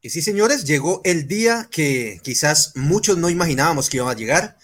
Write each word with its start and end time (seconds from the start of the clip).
Y 0.00 0.10
sí, 0.10 0.22
señores, 0.22 0.64
llegó 0.64 1.00
el 1.04 1.26
día 1.26 1.68
que 1.70 2.20
quizás 2.22 2.72
muchos 2.76 3.18
no 3.18 3.30
imaginábamos 3.30 3.88
que 3.90 3.96
iba 3.96 4.10
a 4.10 4.14
llegar. 4.14 4.56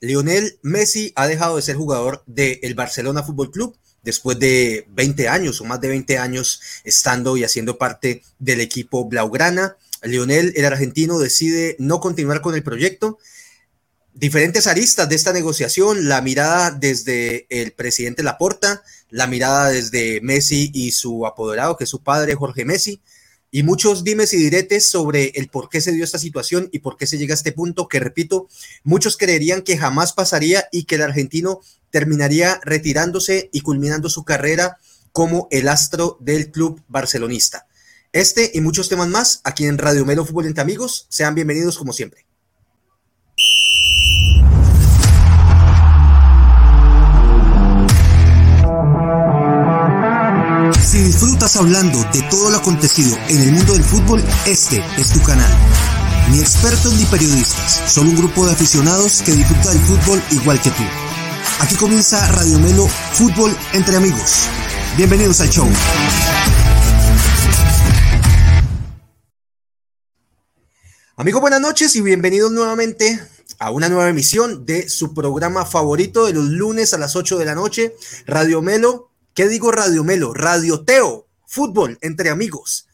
Lionel 0.00 0.58
Messi 0.62 1.12
ha 1.14 1.28
dejado 1.28 1.56
de 1.56 1.62
ser 1.62 1.76
jugador 1.76 2.24
del 2.26 2.74
Barcelona 2.74 3.22
Fútbol 3.22 3.52
Club 3.52 3.76
después 4.02 4.38
de 4.38 4.86
20 4.90 5.28
años 5.28 5.60
o 5.60 5.64
más 5.64 5.80
de 5.80 5.88
20 5.88 6.18
años 6.18 6.60
estando 6.84 7.36
y 7.36 7.44
haciendo 7.44 7.78
parte 7.78 8.22
del 8.38 8.60
equipo 8.60 9.04
Blaugrana. 9.04 9.76
Lionel, 10.02 10.54
el 10.56 10.64
argentino, 10.64 11.18
decide 11.18 11.76
no 11.78 12.00
continuar 12.00 12.40
con 12.40 12.56
el 12.56 12.64
proyecto. 12.64 13.18
Diferentes 14.12 14.66
aristas 14.66 15.08
de 15.08 15.14
esta 15.14 15.32
negociación, 15.32 16.08
la 16.08 16.20
mirada 16.20 16.72
desde 16.72 17.46
el 17.48 17.72
presidente 17.72 18.24
Laporta, 18.24 18.82
la 19.08 19.28
mirada 19.28 19.70
desde 19.70 20.20
Messi 20.20 20.70
y 20.74 20.90
su 20.90 21.26
apoderado, 21.26 21.76
que 21.76 21.84
es 21.84 21.90
su 21.90 22.02
padre, 22.02 22.34
Jorge 22.34 22.64
Messi, 22.64 23.00
y 23.50 23.62
muchos 23.62 24.04
dimes 24.04 24.32
y 24.32 24.36
diretes 24.36 24.88
sobre 24.88 25.32
el 25.34 25.48
por 25.48 25.68
qué 25.68 25.80
se 25.80 25.92
dio 25.92 26.04
esta 26.04 26.18
situación 26.18 26.68
y 26.72 26.80
por 26.80 26.96
qué 26.96 27.06
se 27.06 27.18
llega 27.18 27.34
a 27.34 27.36
este 27.36 27.52
punto, 27.52 27.88
que 27.88 27.98
repito, 27.98 28.48
muchos 28.84 29.16
creerían 29.16 29.62
que 29.62 29.76
jamás 29.76 30.12
pasaría 30.12 30.66
y 30.70 30.84
que 30.84 30.94
el 30.94 31.02
argentino 31.02 31.60
terminaría 31.90 32.60
retirándose 32.64 33.50
y 33.52 33.62
culminando 33.62 34.08
su 34.08 34.24
carrera 34.24 34.78
como 35.12 35.48
el 35.50 35.68
astro 35.68 36.16
del 36.20 36.50
club 36.50 36.80
barcelonista. 36.88 37.66
Este 38.12 38.50
y 38.54 38.60
muchos 38.60 38.88
temas 38.88 39.08
más 39.08 39.40
aquí 39.44 39.66
en 39.66 39.78
Radio 39.78 40.04
Melo 40.04 40.24
Fútbol 40.24 40.46
entre 40.46 40.62
Amigos. 40.62 41.06
Sean 41.08 41.34
bienvenidos 41.34 41.78
como 41.78 41.92
siempre. 41.92 42.29
Si 50.90 50.98
disfrutas 50.98 51.54
hablando 51.54 52.00
de 52.12 52.20
todo 52.30 52.50
lo 52.50 52.56
acontecido 52.56 53.16
en 53.28 53.40
el 53.42 53.52
mundo 53.52 53.74
del 53.74 53.84
fútbol, 53.84 54.24
este 54.44 54.84
es 54.98 55.10
tu 55.10 55.22
canal. 55.22 55.48
Ni 56.32 56.40
expertos 56.40 56.94
ni 56.94 57.04
periodistas, 57.04 57.80
solo 57.86 58.10
un 58.10 58.16
grupo 58.16 58.44
de 58.44 58.54
aficionados 58.54 59.22
que 59.22 59.30
disfruta 59.30 59.70
del 59.70 59.78
fútbol 59.82 60.20
igual 60.32 60.60
que 60.60 60.70
tú. 60.70 60.82
Aquí 61.60 61.76
comienza 61.76 62.26
Radio 62.32 62.58
Melo 62.58 62.88
Fútbol 62.88 63.56
entre 63.72 63.98
amigos. 63.98 64.48
Bienvenidos 64.96 65.40
al 65.40 65.50
show. 65.50 65.68
Amigos, 71.14 71.40
buenas 71.40 71.60
noches 71.60 71.94
y 71.94 72.00
bienvenidos 72.00 72.50
nuevamente 72.50 73.20
a 73.60 73.70
una 73.70 73.88
nueva 73.88 74.08
emisión 74.08 74.66
de 74.66 74.88
su 74.88 75.14
programa 75.14 75.64
favorito 75.64 76.26
de 76.26 76.32
los 76.32 76.46
lunes 76.46 76.94
a 76.94 76.98
las 76.98 77.14
8 77.14 77.38
de 77.38 77.44
la 77.44 77.54
noche, 77.54 77.94
Radio 78.26 78.60
Melo. 78.60 79.09
¿Qué 79.34 79.48
digo 79.48 79.70
Radio 79.70 80.02
Melo? 80.02 80.34
Radio 80.34 80.84
Teo, 80.84 81.28
fútbol 81.46 81.98
entre 82.00 82.30
amigos. 82.30 82.88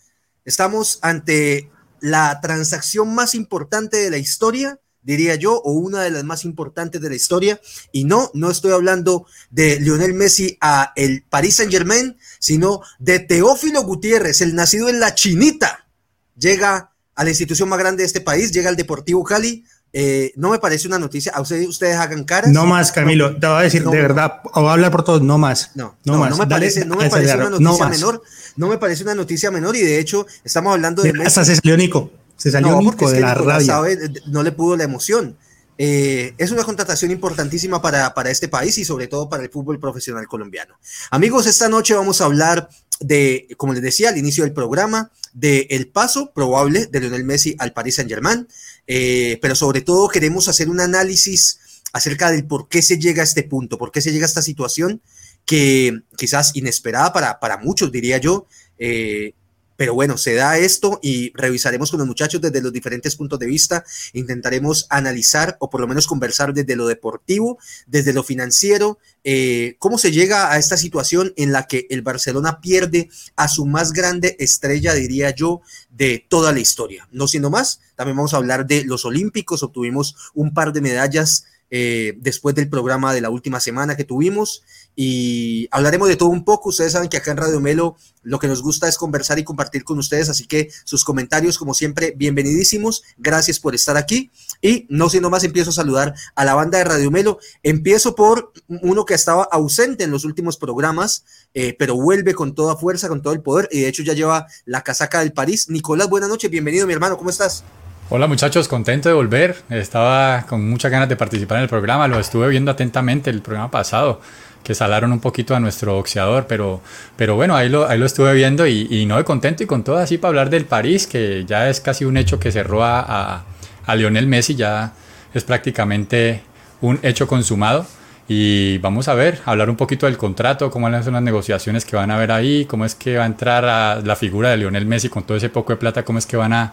Estamos 0.44 0.98
ante 1.00 1.70
la 2.00 2.40
transacción 2.42 3.14
más 3.14 3.34
importante 3.34 3.96
de 3.96 4.10
la 4.10 4.18
historia, 4.18 4.78
diría 5.02 5.36
yo, 5.36 5.54
o 5.54 5.72
una 5.72 6.02
de 6.02 6.10
las 6.10 6.24
más 6.24 6.44
importantes 6.44 7.00
de 7.00 7.08
la 7.08 7.16
historia. 7.16 7.58
Y 7.90 8.04
no, 8.04 8.30
no 8.34 8.50
estoy 8.50 8.72
hablando 8.72 9.26
de 9.48 9.80
Lionel 9.80 10.12
Messi 10.12 10.58
a 10.60 10.92
el 10.94 11.22
Paris 11.22 11.56
Saint 11.56 11.72
Germain, 11.72 12.18
sino 12.38 12.82
de 12.98 13.18
Teófilo 13.18 13.82
Gutiérrez, 13.82 14.42
el 14.42 14.54
nacido 14.54 14.90
en 14.90 15.00
la 15.00 15.14
Chinita. 15.14 15.88
Llega 16.36 16.92
a 17.14 17.24
la 17.24 17.30
institución 17.30 17.70
más 17.70 17.78
grande 17.78 18.02
de 18.02 18.08
este 18.08 18.20
país, 18.20 18.52
llega 18.52 18.68
al 18.68 18.76
Deportivo 18.76 19.24
Cali. 19.24 19.64
Eh, 19.98 20.34
no 20.36 20.50
me 20.50 20.58
parece 20.58 20.86
una 20.86 20.98
noticia. 20.98 21.32
A 21.34 21.40
ustedes, 21.40 21.66
ustedes 21.66 21.96
hagan 21.96 22.24
caras. 22.24 22.50
No 22.50 22.66
más, 22.66 22.92
Camilo. 22.92 23.34
te 23.34 23.46
voy 23.46 23.56
a 23.56 23.62
decir 23.62 23.82
de 23.82 23.98
verdad, 23.98 24.42
o 24.52 24.60
voy 24.60 24.68
a 24.68 24.72
hablar 24.74 24.90
por 24.90 25.02
todos, 25.04 25.22
no 25.22 25.38
más. 25.38 25.70
No, 25.74 25.96
no, 26.04 26.18
más. 26.18 26.28
no 26.28 26.36
me 26.36 26.46
parece, 26.46 26.84
no 26.84 26.96
me 26.96 27.08
parece 27.08 27.34
una 27.34 27.48
noticia 27.48 27.88
menor. 27.88 28.22
No 28.56 28.68
me 28.68 28.76
parece 28.76 29.04
una 29.04 29.14
noticia 29.14 29.50
menor 29.50 29.74
y 29.74 29.80
de 29.80 29.98
hecho 29.98 30.26
estamos 30.44 30.74
hablando 30.74 31.02
de. 31.02 31.14
Hasta 31.24 31.46
se 31.46 31.56
salió 31.56 31.78
Nico. 31.78 32.10
Se 32.36 32.50
salió 32.50 32.78
Nico 32.78 33.10
de 33.10 33.20
la 33.20 33.32
rabia. 33.32 33.80
no 34.26 34.42
le 34.42 34.52
pudo 34.52 34.76
la 34.76 34.84
emoción. 34.84 35.38
Eh, 35.78 36.34
es 36.36 36.50
una 36.50 36.64
contratación 36.64 37.10
importantísima 37.10 37.80
para, 37.80 38.12
para 38.12 38.30
este 38.30 38.48
país 38.48 38.76
y 38.76 38.84
sobre 38.84 39.08
todo 39.08 39.30
para 39.30 39.44
el 39.44 39.50
fútbol 39.50 39.80
profesional 39.80 40.26
colombiano. 40.26 40.74
Amigos, 41.10 41.46
esta 41.46 41.70
noche 41.70 41.94
vamos 41.94 42.20
a 42.20 42.26
hablar 42.26 42.68
de, 43.00 43.48
como 43.56 43.72
les 43.72 43.82
decía 43.82 44.10
al 44.10 44.18
inicio 44.18 44.44
del 44.44 44.52
programa, 44.52 45.10
de 45.32 45.66
el 45.70 45.88
paso 45.88 46.32
probable 46.32 46.86
de 46.86 47.00
Lionel 47.00 47.24
Messi 47.24 47.56
al 47.58 47.72
Paris 47.72 47.96
Saint 47.96 48.10
Germain, 48.10 48.48
eh, 48.86 49.38
pero 49.42 49.54
sobre 49.54 49.80
todo 49.80 50.08
queremos 50.08 50.48
hacer 50.48 50.68
un 50.68 50.80
análisis 50.80 51.58
acerca 51.92 52.30
del 52.30 52.46
por 52.46 52.68
qué 52.68 52.82
se 52.82 52.98
llega 52.98 53.22
a 53.22 53.24
este 53.24 53.42
punto, 53.42 53.78
por 53.78 53.90
qué 53.90 54.00
se 54.00 54.12
llega 54.12 54.24
a 54.24 54.28
esta 54.28 54.42
situación 54.42 55.00
que 55.44 56.00
quizás 56.16 56.54
inesperada 56.54 57.12
para, 57.12 57.40
para 57.40 57.56
muchos, 57.56 57.92
diría 57.92 58.18
yo, 58.18 58.46
eh, 58.78 59.32
pero 59.76 59.94
bueno, 59.94 60.16
se 60.16 60.34
da 60.34 60.58
esto 60.58 60.98
y 61.02 61.32
revisaremos 61.34 61.90
con 61.90 61.98
los 61.98 62.08
muchachos 62.08 62.40
desde 62.40 62.62
los 62.62 62.72
diferentes 62.72 63.16
puntos 63.16 63.38
de 63.38 63.46
vista. 63.46 63.84
Intentaremos 64.12 64.86
analizar 64.90 65.56
o 65.60 65.70
por 65.70 65.80
lo 65.80 65.86
menos 65.86 66.06
conversar 66.06 66.52
desde 66.52 66.76
lo 66.76 66.86
deportivo, 66.86 67.58
desde 67.86 68.12
lo 68.12 68.22
financiero, 68.22 68.98
eh, 69.24 69.76
cómo 69.78 69.98
se 69.98 70.12
llega 70.12 70.52
a 70.52 70.58
esta 70.58 70.76
situación 70.76 71.32
en 71.36 71.52
la 71.52 71.66
que 71.66 71.86
el 71.90 72.02
Barcelona 72.02 72.60
pierde 72.60 73.08
a 73.34 73.48
su 73.48 73.66
más 73.66 73.92
grande 73.92 74.36
estrella, 74.38 74.94
diría 74.94 75.34
yo, 75.34 75.60
de 75.90 76.24
toda 76.28 76.52
la 76.52 76.60
historia. 76.60 77.08
No 77.10 77.26
siendo 77.26 77.50
más, 77.50 77.80
también 77.96 78.16
vamos 78.16 78.34
a 78.34 78.38
hablar 78.38 78.66
de 78.66 78.84
los 78.84 79.04
Olímpicos. 79.04 79.62
Obtuvimos 79.62 80.16
un 80.34 80.54
par 80.54 80.72
de 80.72 80.80
medallas 80.80 81.46
eh, 81.70 82.14
después 82.18 82.54
del 82.54 82.68
programa 82.68 83.12
de 83.12 83.20
la 83.20 83.30
última 83.30 83.60
semana 83.60 83.96
que 83.96 84.04
tuvimos 84.04 84.62
y 84.94 85.68
hablaremos 85.70 86.08
de 86.08 86.16
todo 86.16 86.30
un 86.30 86.44
poco. 86.44 86.70
Ustedes 86.70 86.92
saben 86.92 87.08
que 87.08 87.16
acá 87.16 87.30
en 87.30 87.36
Radio 87.36 87.60
Melo 87.60 87.96
lo 88.22 88.38
que 88.38 88.48
nos 88.48 88.62
gusta 88.62 88.88
es 88.88 88.96
conversar 88.96 89.38
y 89.38 89.44
compartir 89.44 89.84
con 89.84 89.98
ustedes, 89.98 90.28
así 90.28 90.46
que 90.46 90.70
sus 90.84 91.04
comentarios, 91.04 91.58
como 91.58 91.74
siempre, 91.74 92.14
bienvenidísimos. 92.16 93.02
Gracias 93.18 93.60
por 93.60 93.74
estar 93.74 93.96
aquí. 93.96 94.30
Y 94.62 94.86
no 94.88 95.08
siendo 95.08 95.30
más, 95.30 95.44
empiezo 95.44 95.70
a 95.70 95.74
saludar 95.74 96.14
a 96.34 96.44
la 96.44 96.54
banda 96.54 96.78
de 96.78 96.84
Radio 96.84 97.10
Melo. 97.10 97.38
Empiezo 97.62 98.14
por 98.14 98.52
uno 98.68 99.04
que 99.04 99.14
estaba 99.14 99.44
ausente 99.44 100.04
en 100.04 100.10
los 100.10 100.24
últimos 100.24 100.56
programas, 100.56 101.24
eh, 101.54 101.76
pero 101.78 101.94
vuelve 101.94 102.34
con 102.34 102.54
toda 102.54 102.76
fuerza, 102.76 103.08
con 103.08 103.22
todo 103.22 103.32
el 103.32 103.42
poder, 103.42 103.68
y 103.70 103.80
de 103.80 103.88
hecho 103.88 104.02
ya 104.02 104.14
lleva 104.14 104.46
la 104.64 104.82
casaca 104.82 105.20
del 105.20 105.32
París. 105.32 105.68
Nicolás, 105.68 106.08
buenas 106.08 106.28
noches, 106.28 106.50
bienvenido, 106.50 106.86
mi 106.86 106.94
hermano, 106.94 107.16
¿cómo 107.16 107.30
estás? 107.30 107.64
Hola 108.08 108.28
muchachos, 108.28 108.68
contento 108.68 109.08
de 109.08 109.16
volver. 109.16 109.56
Estaba 109.68 110.46
con 110.46 110.70
muchas 110.70 110.92
ganas 110.92 111.08
de 111.08 111.16
participar 111.16 111.56
en 111.56 111.64
el 111.64 111.68
programa, 111.68 112.06
lo 112.06 112.20
estuve 112.20 112.46
viendo 112.46 112.70
atentamente 112.70 113.30
el 113.30 113.42
programa 113.42 113.68
pasado, 113.68 114.20
que 114.62 114.76
salaron 114.76 115.10
un 115.10 115.18
poquito 115.18 115.56
a 115.56 115.60
nuestro 115.60 115.96
boxeador, 115.96 116.46
pero, 116.46 116.80
pero 117.16 117.34
bueno, 117.34 117.56
ahí 117.56 117.68
lo, 117.68 117.88
ahí 117.88 117.98
lo 117.98 118.06
estuve 118.06 118.32
viendo 118.32 118.64
y, 118.64 119.04
no 119.06 119.16
de 119.16 119.24
contento 119.24 119.64
y 119.64 119.66
con 119.66 119.82
todo 119.82 119.96
así 119.96 120.18
para 120.18 120.28
hablar 120.28 120.50
del 120.50 120.66
París, 120.66 121.08
que 121.08 121.44
ya 121.48 121.68
es 121.68 121.80
casi 121.80 122.04
un 122.04 122.16
hecho 122.16 122.38
que 122.38 122.52
cerró 122.52 122.84
a, 122.84 123.42
a, 123.84 123.96
Lionel 123.96 124.28
Messi, 124.28 124.54
ya 124.54 124.92
es 125.34 125.42
prácticamente 125.42 126.42
un 126.82 127.00
hecho 127.02 127.26
consumado. 127.26 127.86
Y 128.28 128.78
vamos 128.78 129.08
a 129.08 129.14
ver, 129.14 129.40
hablar 129.46 129.68
un 129.68 129.76
poquito 129.76 130.06
del 130.06 130.16
contrato, 130.16 130.70
cómo 130.70 130.86
son 131.02 131.14
las 131.14 131.22
negociaciones 131.22 131.84
que 131.84 131.96
van 131.96 132.12
a 132.12 132.16
haber 132.16 132.30
ahí, 132.30 132.66
cómo 132.66 132.84
es 132.84 132.94
que 132.94 133.16
va 133.16 133.24
a 133.24 133.26
entrar 133.26 133.64
a 133.64 133.96
la 133.96 134.14
figura 134.14 134.50
de 134.50 134.58
Lionel 134.58 134.86
Messi 134.86 135.08
con 135.08 135.24
todo 135.24 135.36
ese 135.36 135.48
poco 135.48 135.72
de 135.72 135.76
plata, 135.76 136.04
cómo 136.04 136.20
es 136.20 136.26
que 136.26 136.36
van 136.36 136.52
a 136.52 136.72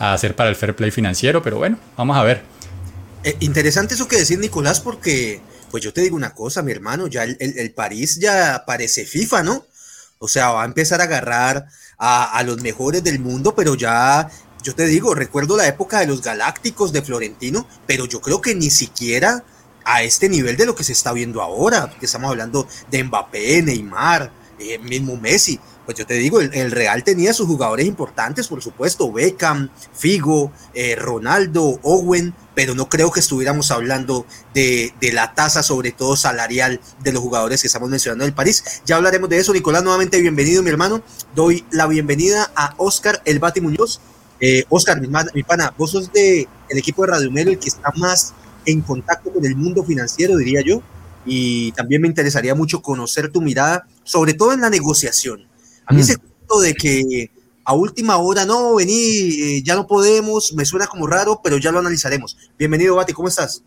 a 0.00 0.14
hacer 0.14 0.34
para 0.34 0.48
el 0.48 0.56
fair 0.56 0.74
play 0.74 0.90
financiero, 0.90 1.42
pero 1.42 1.58
bueno, 1.58 1.78
vamos 1.96 2.16
a 2.16 2.24
ver. 2.24 2.42
Eh, 3.22 3.36
interesante 3.40 3.94
eso 3.94 4.08
que 4.08 4.16
decís, 4.16 4.38
Nicolás, 4.38 4.80
porque, 4.80 5.40
pues 5.70 5.84
yo 5.84 5.92
te 5.92 6.00
digo 6.00 6.16
una 6.16 6.34
cosa, 6.34 6.62
mi 6.62 6.72
hermano, 6.72 7.06
ya 7.06 7.24
el, 7.24 7.72
París 7.72 8.18
ya 8.18 8.64
parece 8.66 9.04
FIFA, 9.04 9.42
¿no? 9.42 9.66
O 10.18 10.26
sea, 10.26 10.50
va 10.52 10.62
a 10.62 10.66
empezar 10.66 11.02
a 11.02 11.04
agarrar 11.04 11.66
a, 11.98 12.38
a, 12.38 12.42
los 12.44 12.62
mejores 12.62 13.04
del 13.04 13.20
mundo, 13.20 13.54
pero 13.54 13.74
ya, 13.74 14.30
yo 14.62 14.74
te 14.74 14.86
digo, 14.86 15.14
recuerdo 15.14 15.56
la 15.56 15.68
época 15.68 16.00
de 16.00 16.06
los 16.06 16.22
Galácticos 16.22 16.92
de 16.92 17.02
Florentino, 17.02 17.68
pero 17.86 18.06
yo 18.06 18.22
creo 18.22 18.40
que 18.40 18.54
ni 18.54 18.70
siquiera 18.70 19.44
a 19.84 20.02
este 20.02 20.30
nivel 20.30 20.56
de 20.56 20.64
lo 20.64 20.74
que 20.74 20.84
se 20.84 20.92
está 20.92 21.12
viendo 21.12 21.42
ahora, 21.42 21.94
que 22.00 22.06
estamos 22.06 22.30
hablando 22.30 22.66
de 22.90 23.04
Mbappé, 23.04 23.62
Neymar, 23.62 24.32
eh, 24.58 24.78
mismo 24.78 25.16
Messi 25.18 25.60
pues 25.90 25.98
yo 25.98 26.06
te 26.06 26.14
digo, 26.14 26.40
el, 26.40 26.70
Real 26.70 27.02
tenía 27.02 27.34
sus 27.34 27.48
jugadores 27.48 27.84
importantes, 27.84 28.46
por 28.46 28.62
supuesto, 28.62 29.10
Beckham, 29.10 29.70
Figo, 29.92 30.52
eh, 30.72 30.94
Ronaldo, 30.94 31.80
Owen, 31.82 32.32
pero 32.54 32.76
no 32.76 32.88
creo 32.88 33.10
que 33.10 33.18
estuviéramos 33.18 33.72
hablando 33.72 34.24
de, 34.54 34.92
la 35.12 35.34
tasa, 35.34 35.64
sobre 35.64 35.90
todo 35.90 36.14
salarial, 36.14 36.80
de 37.02 37.12
los 37.12 37.20
jugadores 37.20 37.60
que 37.60 37.66
estamos 37.66 37.90
mencionando 37.90 38.22
en 38.22 38.28
el 38.28 38.34
París. 38.36 38.82
Ya 38.86 38.94
hablaremos 38.94 39.28
de 39.30 39.38
eso. 39.38 39.52
Nicolás, 39.52 39.82
nuevamente 39.82 40.20
bienvenido, 40.20 40.62
mi 40.62 40.70
hermano. 40.70 41.02
Doy 41.34 41.64
la 41.72 41.88
bienvenida 41.88 42.52
a 42.54 42.72
Oscar 42.76 43.20
El 43.24 43.40
Bati 43.40 43.60
Muñoz. 43.60 44.00
Eh, 44.38 44.62
Oscar, 44.68 45.00
mi, 45.00 45.08
mi, 45.34 45.42
pana, 45.42 45.74
vos 45.76 45.90
sos 45.90 46.12
del 46.12 46.46
el 46.68 46.78
equipo 46.78 47.02
de 47.02 47.10
Radio 47.10 47.32
Melo, 47.32 47.50
el 47.50 47.58
que 47.58 47.68
está 47.68 47.90
más 47.96 48.32
en 48.64 48.80
contacto 48.82 49.32
con 49.32 49.44
el 49.44 49.56
mundo 49.56 49.82
financiero, 49.82 50.36
diría 50.36 50.60
yo. 50.64 50.82
Y 51.26 51.72
también 51.72 52.00
me 52.00 52.06
interesaría 52.06 52.54
mucho 52.54 52.80
conocer 52.80 53.32
tu 53.32 53.42
mirada, 53.42 53.88
sobre 54.04 54.34
todo 54.34 54.52
en 54.52 54.60
la 54.60 54.70
negociación 54.70 55.49
a 55.90 55.92
mí 55.92 56.02
ese 56.02 56.18
punto 56.18 56.60
de 56.60 56.74
que 56.74 57.30
a 57.64 57.74
última 57.74 58.16
hora, 58.18 58.44
no, 58.44 58.76
vení, 58.76 58.92
eh, 58.92 59.62
ya 59.64 59.74
no 59.74 59.88
podemos, 59.88 60.52
me 60.54 60.64
suena 60.64 60.86
como 60.86 61.08
raro, 61.08 61.40
pero 61.42 61.58
ya 61.58 61.72
lo 61.72 61.80
analizaremos. 61.80 62.36
Bienvenido, 62.56 62.94
Bati, 62.94 63.12
¿cómo 63.12 63.26
estás? 63.26 63.64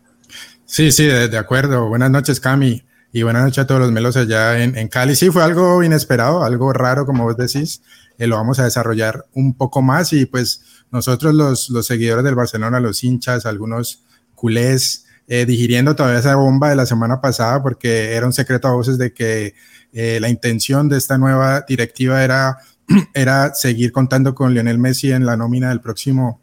Sí, 0.64 0.90
sí, 0.90 1.04
de, 1.04 1.36
acuerdo. 1.36 1.86
Buenas 1.88 2.10
noches, 2.10 2.40
Cami. 2.40 2.82
Y 3.12 3.22
buenas 3.22 3.44
noches 3.44 3.58
a 3.58 3.66
todos 3.66 3.82
los 3.82 3.92
melos 3.92 4.16
allá 4.16 4.58
en, 4.62 4.88
Cali. 4.88 5.14
Sí, 5.14 5.30
fue 5.30 5.44
algo 5.44 5.82
inesperado, 5.82 6.44
algo 6.44 6.72
raro, 6.72 7.04
como 7.04 7.24
vos 7.24 7.36
decís. 7.36 7.82
Eh, 8.16 8.26
lo 8.26 8.36
vamos 8.36 8.58
a 8.58 8.64
desarrollar 8.64 9.26
un 9.34 9.54
poco 9.54 9.82
más 9.82 10.14
y 10.14 10.24
pues 10.24 10.62
nosotros 10.90 11.34
los, 11.34 11.68
los 11.68 11.86
seguidores 11.86 12.24
del 12.24 12.34
Barcelona, 12.34 12.80
los 12.80 13.04
hinchas, 13.04 13.44
algunos 13.44 14.02
culés, 14.34 15.03
eh, 15.28 15.46
digiriendo 15.46 15.96
todavía 15.96 16.20
esa 16.20 16.36
bomba 16.36 16.68
de 16.70 16.76
la 16.76 16.86
semana 16.86 17.20
pasada 17.20 17.62
porque 17.62 18.14
era 18.14 18.26
un 18.26 18.32
secreto 18.32 18.68
a 18.68 18.72
voces 18.72 18.98
de 18.98 19.12
que 19.12 19.54
eh, 19.92 20.18
la 20.20 20.28
intención 20.28 20.88
de 20.88 20.98
esta 20.98 21.18
nueva 21.18 21.64
directiva 21.66 22.22
era, 22.22 22.58
era 23.14 23.54
seguir 23.54 23.92
contando 23.92 24.34
con 24.34 24.52
Lionel 24.52 24.78
Messi 24.78 25.12
en 25.12 25.24
la 25.24 25.36
nómina 25.36 25.70
del 25.70 25.80
próximo 25.80 26.40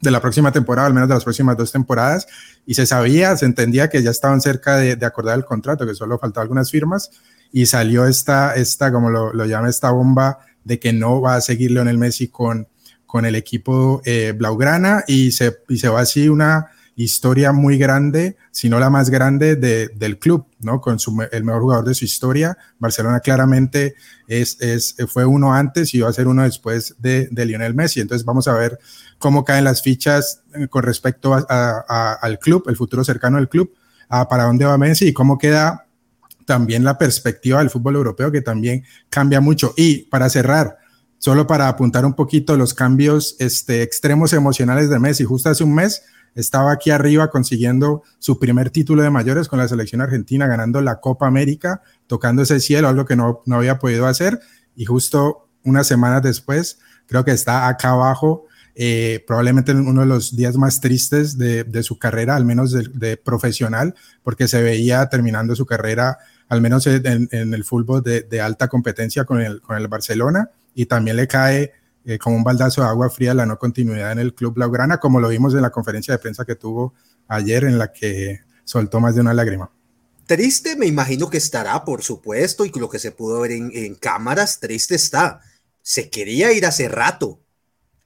de 0.00 0.10
la 0.10 0.20
próxima 0.20 0.50
temporada, 0.50 0.86
al 0.86 0.94
menos 0.94 1.08
de 1.08 1.14
las 1.14 1.24
próximas 1.24 1.56
dos 1.56 1.72
temporadas, 1.72 2.26
y 2.66 2.74
se 2.74 2.86
sabía, 2.86 3.36
se 3.36 3.44
entendía 3.44 3.90
que 3.90 4.02
ya 4.02 4.10
estaban 4.10 4.40
cerca 4.40 4.76
de, 4.76 4.96
de 4.96 5.06
acordar 5.06 5.36
el 5.36 5.44
contrato, 5.44 5.86
que 5.86 5.94
solo 5.94 6.18
faltaban 6.18 6.44
algunas 6.44 6.70
firmas, 6.70 7.10
y 7.52 7.66
salió 7.66 8.06
esta, 8.06 8.54
esta 8.54 8.92
como 8.92 9.10
lo, 9.10 9.32
lo 9.32 9.44
llama 9.44 9.68
esta 9.68 9.90
bomba, 9.90 10.38
de 10.64 10.78
que 10.78 10.92
no 10.92 11.20
va 11.20 11.36
a 11.36 11.40
seguir 11.40 11.70
Lionel 11.70 11.98
Messi 11.98 12.28
con, 12.28 12.68
con 13.06 13.26
el 13.26 13.34
equipo 13.34 14.00
eh, 14.04 14.32
Blaugrana, 14.36 15.04
y 15.06 15.32
se, 15.32 15.58
y 15.68 15.76
se 15.76 15.88
va 15.88 16.00
así 16.00 16.28
una, 16.28 16.70
historia 16.96 17.52
muy 17.52 17.78
grande, 17.78 18.36
si 18.50 18.68
no 18.68 18.78
la 18.78 18.90
más 18.90 19.10
grande 19.10 19.56
de, 19.56 19.88
del 19.88 20.18
club, 20.18 20.46
¿no? 20.60 20.80
Con 20.80 20.98
su, 20.98 21.26
el 21.30 21.44
mejor 21.44 21.62
jugador 21.62 21.84
de 21.84 21.94
su 21.94 22.04
historia. 22.04 22.56
Barcelona 22.78 23.20
claramente 23.20 23.94
es, 24.26 24.60
es, 24.60 24.96
fue 25.08 25.24
uno 25.24 25.54
antes 25.54 25.94
y 25.94 26.00
va 26.00 26.08
a 26.08 26.12
ser 26.12 26.28
uno 26.28 26.42
después 26.42 26.94
de, 26.98 27.28
de 27.30 27.46
Lionel 27.46 27.74
Messi. 27.74 28.00
Entonces 28.00 28.24
vamos 28.24 28.48
a 28.48 28.54
ver 28.54 28.78
cómo 29.18 29.44
caen 29.44 29.64
las 29.64 29.82
fichas 29.82 30.42
eh, 30.54 30.68
con 30.68 30.82
respecto 30.82 31.34
a, 31.34 32.12
al 32.20 32.38
club, 32.38 32.64
el 32.68 32.76
futuro 32.76 33.04
cercano 33.04 33.36
del 33.36 33.48
club, 33.48 33.72
a 34.08 34.28
para 34.28 34.44
dónde 34.44 34.64
va 34.64 34.76
Messi 34.76 35.08
y 35.08 35.12
cómo 35.12 35.38
queda 35.38 35.86
también 36.46 36.82
la 36.82 36.98
perspectiva 36.98 37.60
del 37.60 37.70
fútbol 37.70 37.94
europeo 37.94 38.32
que 38.32 38.42
también 38.42 38.84
cambia 39.08 39.40
mucho. 39.40 39.72
Y 39.76 40.06
para 40.06 40.28
cerrar, 40.28 40.78
solo 41.18 41.46
para 41.46 41.68
apuntar 41.68 42.04
un 42.04 42.14
poquito 42.14 42.56
los 42.56 42.74
cambios 42.74 43.36
este, 43.38 43.82
extremos 43.82 44.32
emocionales 44.32 44.90
de 44.90 44.98
Messi, 44.98 45.24
justo 45.24 45.48
hace 45.48 45.62
un 45.62 45.74
mes 45.74 46.02
estaba 46.34 46.72
aquí 46.72 46.90
arriba 46.90 47.30
consiguiendo 47.30 48.02
su 48.18 48.38
primer 48.38 48.70
título 48.70 49.02
de 49.02 49.10
mayores 49.10 49.48
con 49.48 49.58
la 49.58 49.68
selección 49.68 50.00
argentina, 50.00 50.46
ganando 50.46 50.80
la 50.80 51.00
Copa 51.00 51.26
América, 51.26 51.82
tocando 52.06 52.42
ese 52.42 52.60
cielo, 52.60 52.88
algo 52.88 53.04
que 53.04 53.16
no, 53.16 53.42
no 53.46 53.56
había 53.56 53.78
podido 53.78 54.06
hacer. 54.06 54.40
Y 54.76 54.84
justo 54.84 55.48
unas 55.64 55.86
semanas 55.86 56.22
después, 56.22 56.78
creo 57.06 57.24
que 57.24 57.32
está 57.32 57.68
acá 57.68 57.90
abajo, 57.90 58.46
eh, 58.74 59.24
probablemente 59.26 59.72
uno 59.72 60.00
de 60.00 60.06
los 60.06 60.36
días 60.36 60.56
más 60.56 60.80
tristes 60.80 61.36
de, 61.36 61.64
de 61.64 61.82
su 61.82 61.98
carrera, 61.98 62.36
al 62.36 62.44
menos 62.44 62.72
de, 62.72 63.16
profesional, 63.16 63.94
porque 64.22 64.48
se 64.48 64.62
veía 64.62 65.06
terminando 65.08 65.54
su 65.56 65.66
carrera, 65.66 66.18
al 66.48 66.60
menos 66.60 66.86
en, 66.86 67.28
en 67.30 67.52
el 67.52 67.64
fútbol 67.64 68.02
de, 68.02 68.22
de, 68.22 68.40
alta 68.40 68.68
competencia 68.68 69.24
con 69.24 69.40
el, 69.40 69.60
con 69.60 69.76
el 69.76 69.88
Barcelona, 69.88 70.50
y 70.74 70.86
también 70.86 71.16
le 71.16 71.26
cae 71.26 71.72
eh, 72.04 72.18
como 72.18 72.36
un 72.36 72.44
baldazo 72.44 72.82
de 72.82 72.88
agua 72.88 73.10
fría 73.10 73.34
la 73.34 73.46
no 73.46 73.58
continuidad 73.58 74.12
en 74.12 74.18
el 74.18 74.34
Club 74.34 74.54
Blaugrana, 74.54 74.98
como 74.98 75.20
lo 75.20 75.28
vimos 75.28 75.54
en 75.54 75.62
la 75.62 75.70
conferencia 75.70 76.12
de 76.14 76.18
prensa 76.18 76.44
que 76.44 76.54
tuvo 76.54 76.94
ayer, 77.28 77.64
en 77.64 77.78
la 77.78 77.92
que 77.92 78.40
soltó 78.64 79.00
más 79.00 79.14
de 79.14 79.20
una 79.20 79.34
lágrima. 79.34 79.70
Triste, 80.26 80.76
me 80.76 80.86
imagino 80.86 81.28
que 81.28 81.38
estará, 81.38 81.84
por 81.84 82.02
supuesto, 82.02 82.64
y 82.64 82.70
lo 82.70 82.88
que 82.88 82.98
se 82.98 83.10
pudo 83.10 83.40
ver 83.40 83.52
en, 83.52 83.70
en 83.74 83.94
cámaras, 83.96 84.60
triste 84.60 84.94
está. 84.94 85.40
Se 85.82 86.08
quería 86.08 86.52
ir 86.52 86.66
hace 86.66 86.88
rato, 86.88 87.40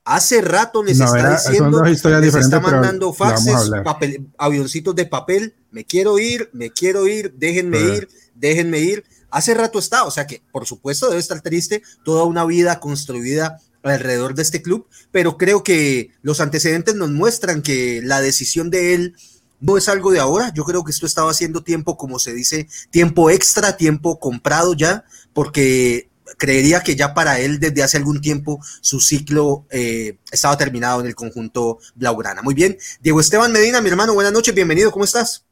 Hace 0.04 0.42
rato 0.42 0.82
les 0.82 0.98
no, 0.98 1.06
está 1.06 1.18
era, 1.18 1.30
diciendo, 1.30 1.82
les 1.82 2.34
está 2.34 2.60
mandando 2.60 3.14
faxes, 3.14 3.70
papel, 3.82 4.28
avioncitos 4.36 4.94
de 4.94 5.06
papel, 5.06 5.54
me 5.70 5.86
quiero 5.86 6.18
ir, 6.18 6.50
me 6.52 6.70
quiero 6.70 7.06
ir, 7.06 7.32
déjenme 7.34 7.78
pero, 7.78 7.94
ir, 7.94 8.08
déjenme 8.34 8.80
ir. 8.80 9.04
Hace 9.30 9.54
rato 9.54 9.78
está, 9.78 10.04
o 10.04 10.10
sea 10.10 10.26
que 10.26 10.42
por 10.52 10.66
supuesto 10.66 11.08
debe 11.08 11.20
estar 11.20 11.40
triste, 11.40 11.82
toda 12.04 12.24
una 12.24 12.44
vida 12.44 12.80
construida 12.80 13.58
alrededor 13.84 14.34
de 14.34 14.42
este 14.42 14.62
club, 14.62 14.86
pero 15.12 15.36
creo 15.36 15.62
que 15.62 16.10
los 16.22 16.40
antecedentes 16.40 16.94
nos 16.94 17.10
muestran 17.10 17.62
que 17.62 18.00
la 18.02 18.20
decisión 18.20 18.70
de 18.70 18.94
él 18.94 19.14
no 19.60 19.76
es 19.76 19.88
algo 19.88 20.10
de 20.10 20.20
ahora. 20.20 20.52
Yo 20.54 20.64
creo 20.64 20.84
que 20.84 20.90
esto 20.90 21.06
estaba 21.06 21.30
haciendo 21.30 21.62
tiempo, 21.62 21.96
como 21.96 22.18
se 22.18 22.32
dice, 22.32 22.68
tiempo 22.90 23.30
extra, 23.30 23.76
tiempo 23.76 24.18
comprado 24.18 24.74
ya, 24.74 25.04
porque 25.32 26.08
creería 26.38 26.82
que 26.82 26.96
ya 26.96 27.14
para 27.14 27.38
él 27.38 27.60
desde 27.60 27.82
hace 27.82 27.96
algún 27.96 28.20
tiempo 28.20 28.60
su 28.80 29.00
ciclo 29.00 29.66
eh, 29.70 30.18
estaba 30.32 30.56
terminado 30.56 31.00
en 31.00 31.06
el 31.06 31.14
conjunto 31.14 31.78
Blaugrana. 31.94 32.42
Muy 32.42 32.54
bien, 32.54 32.78
Diego 33.00 33.20
Esteban 33.20 33.52
Medina, 33.52 33.80
mi 33.80 33.90
hermano, 33.90 34.14
buenas 34.14 34.32
noches, 34.32 34.54
bienvenido, 34.54 34.90
¿cómo 34.90 35.04
estás? 35.04 35.44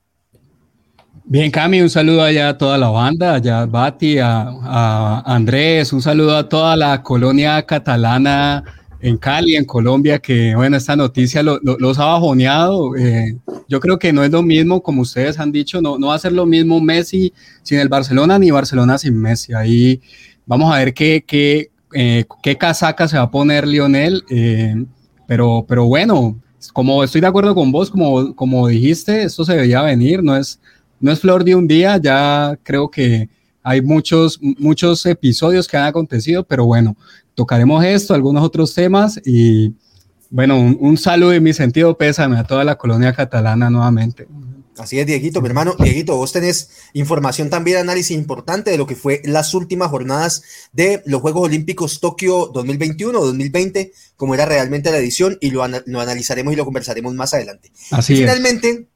Bien, 1.24 1.50
Cami, 1.52 1.80
un 1.80 1.88
saludo 1.88 2.22
allá 2.22 2.48
a 2.50 2.58
toda 2.58 2.76
la 2.76 2.88
banda, 2.88 3.34
allá 3.34 3.62
a 3.62 3.66
Bati, 3.66 4.19
a, 4.19 4.48
a, 4.62 5.34
Andrés, 5.34 5.92
un 5.92 6.02
saludo 6.02 6.36
a 6.36 6.48
toda 6.48 6.76
la 6.76 7.00
colonia 7.02 7.62
catalana 7.62 8.64
en 9.00 9.16
Cali, 9.19 9.54
en 9.54 9.64
Colombia, 9.64 10.19
que 10.19 10.54
bueno, 10.56 10.76
esta 10.76 10.96
noticia 10.96 11.42
lo, 11.42 11.60
lo, 11.62 11.78
los 11.78 11.98
ha 12.00 12.06
bajoneado. 12.06 12.96
Eh, 12.96 13.36
yo 13.69 13.78
creo 13.78 13.98
que 14.00 14.12
no 14.12 14.24
es 14.24 14.32
lo 14.32 14.42
mismo, 14.42 14.82
como 14.82 15.02
ustedes 15.02 15.38
han 15.38 15.52
dicho, 15.52 15.80
no, 15.80 15.96
no 15.96 16.08
va 16.08 16.16
a 16.16 16.19
ser 16.19 16.32
lo 16.32 16.44
mismo 16.44 16.80
Messi 16.80 17.32
sin 17.62 17.78
el 17.78 17.88
Barcelona 17.88 18.38
ni 18.38 18.50
Barcelona 18.50 18.98
sin 18.98 19.16
Messi. 19.16 19.54
Ahí 19.54 20.00
vamos 20.44 20.75
a 20.75 20.78
ver 20.78 20.92
qué, 20.92 21.25
qué, 21.26 21.70
eh, 21.94 22.25
qué 22.42 22.58
casaca 22.58 23.06
se 23.06 23.16
va 23.16 23.25
a 23.25 23.30
poner 23.30 23.66
Lionel, 23.66 24.25
eh, 24.28 24.84
pero, 25.28 25.64
pero 25.68 25.86
bueno, 25.86 26.36
como 26.72 27.04
estoy 27.04 27.20
de 27.20 27.28
acuerdo 27.28 27.54
con 27.54 27.70
vos, 27.70 27.90
como, 27.90 28.34
como 28.34 28.66
dijiste, 28.66 29.22
esto 29.22 29.44
se 29.44 29.56
debía 29.56 29.82
venir, 29.82 30.22
no 30.22 30.36
es 30.36 30.60
no 31.02 31.12
es 31.12 31.20
flor 31.20 31.44
de 31.44 31.54
un 31.54 31.66
día, 31.66 31.99
ya 31.99 32.58
creo 32.62 32.90
que 32.90 33.28
hay 33.62 33.82
muchos, 33.82 34.38
muchos 34.40 35.04
episodios 35.04 35.69
que 35.69 35.76
han 35.76 35.84
acontecido, 35.84 36.44
pero 36.44 36.64
bueno, 36.64 36.96
tocaremos 37.34 37.84
esto, 37.84 38.14
algunos 38.14 38.43
otros 38.43 38.72
temas 38.72 39.20
y 39.25 39.75
bueno, 40.31 40.58
un, 40.58 40.78
un 40.81 40.96
saludo 40.96 41.34
y 41.34 41.40
mi 41.40 41.52
sentido 41.52 41.99
pésame 41.99 42.38
a 42.38 42.44
toda 42.44 42.64
la 42.64 42.76
colonia 42.76 43.12
catalana 43.12 43.69
nuevamente. 43.69 44.26
Así 44.78 44.99
es, 44.99 45.06
Dieguito, 45.06 45.43
mi 45.43 45.49
hermano. 45.49 45.75
Dieguito, 45.78 46.16
vos 46.16 46.32
tenés 46.32 46.70
información 46.94 47.50
también, 47.50 47.78
análisis 47.78 48.16
importante 48.16 48.70
de 48.70 48.78
lo 48.78 48.87
que 48.87 48.96
fue 48.96 49.20
las 49.25 49.52
últimas 49.52 49.90
jornadas 49.90 50.43
de 50.72 51.02
los 51.04 51.20
Juegos 51.20 51.43
Olímpicos 51.44 52.00
Tokio 52.00 52.46
2021 52.46 53.19
o 53.19 53.26
2020, 53.26 53.93
como 54.16 54.34
era 54.34 54.46
realmente 54.46 54.90
la 54.90 54.96
edición, 54.96 55.37
y 55.40 55.50
lo, 55.50 55.66
lo 55.69 56.00
analizaremos 56.00 56.54
y 56.54 56.56
lo 56.56 56.64
conversaremos 56.64 57.12
más 57.14 57.34
adelante. 57.34 57.70
Así 57.90 58.14
y 58.14 58.16
finalmente, 58.16 58.88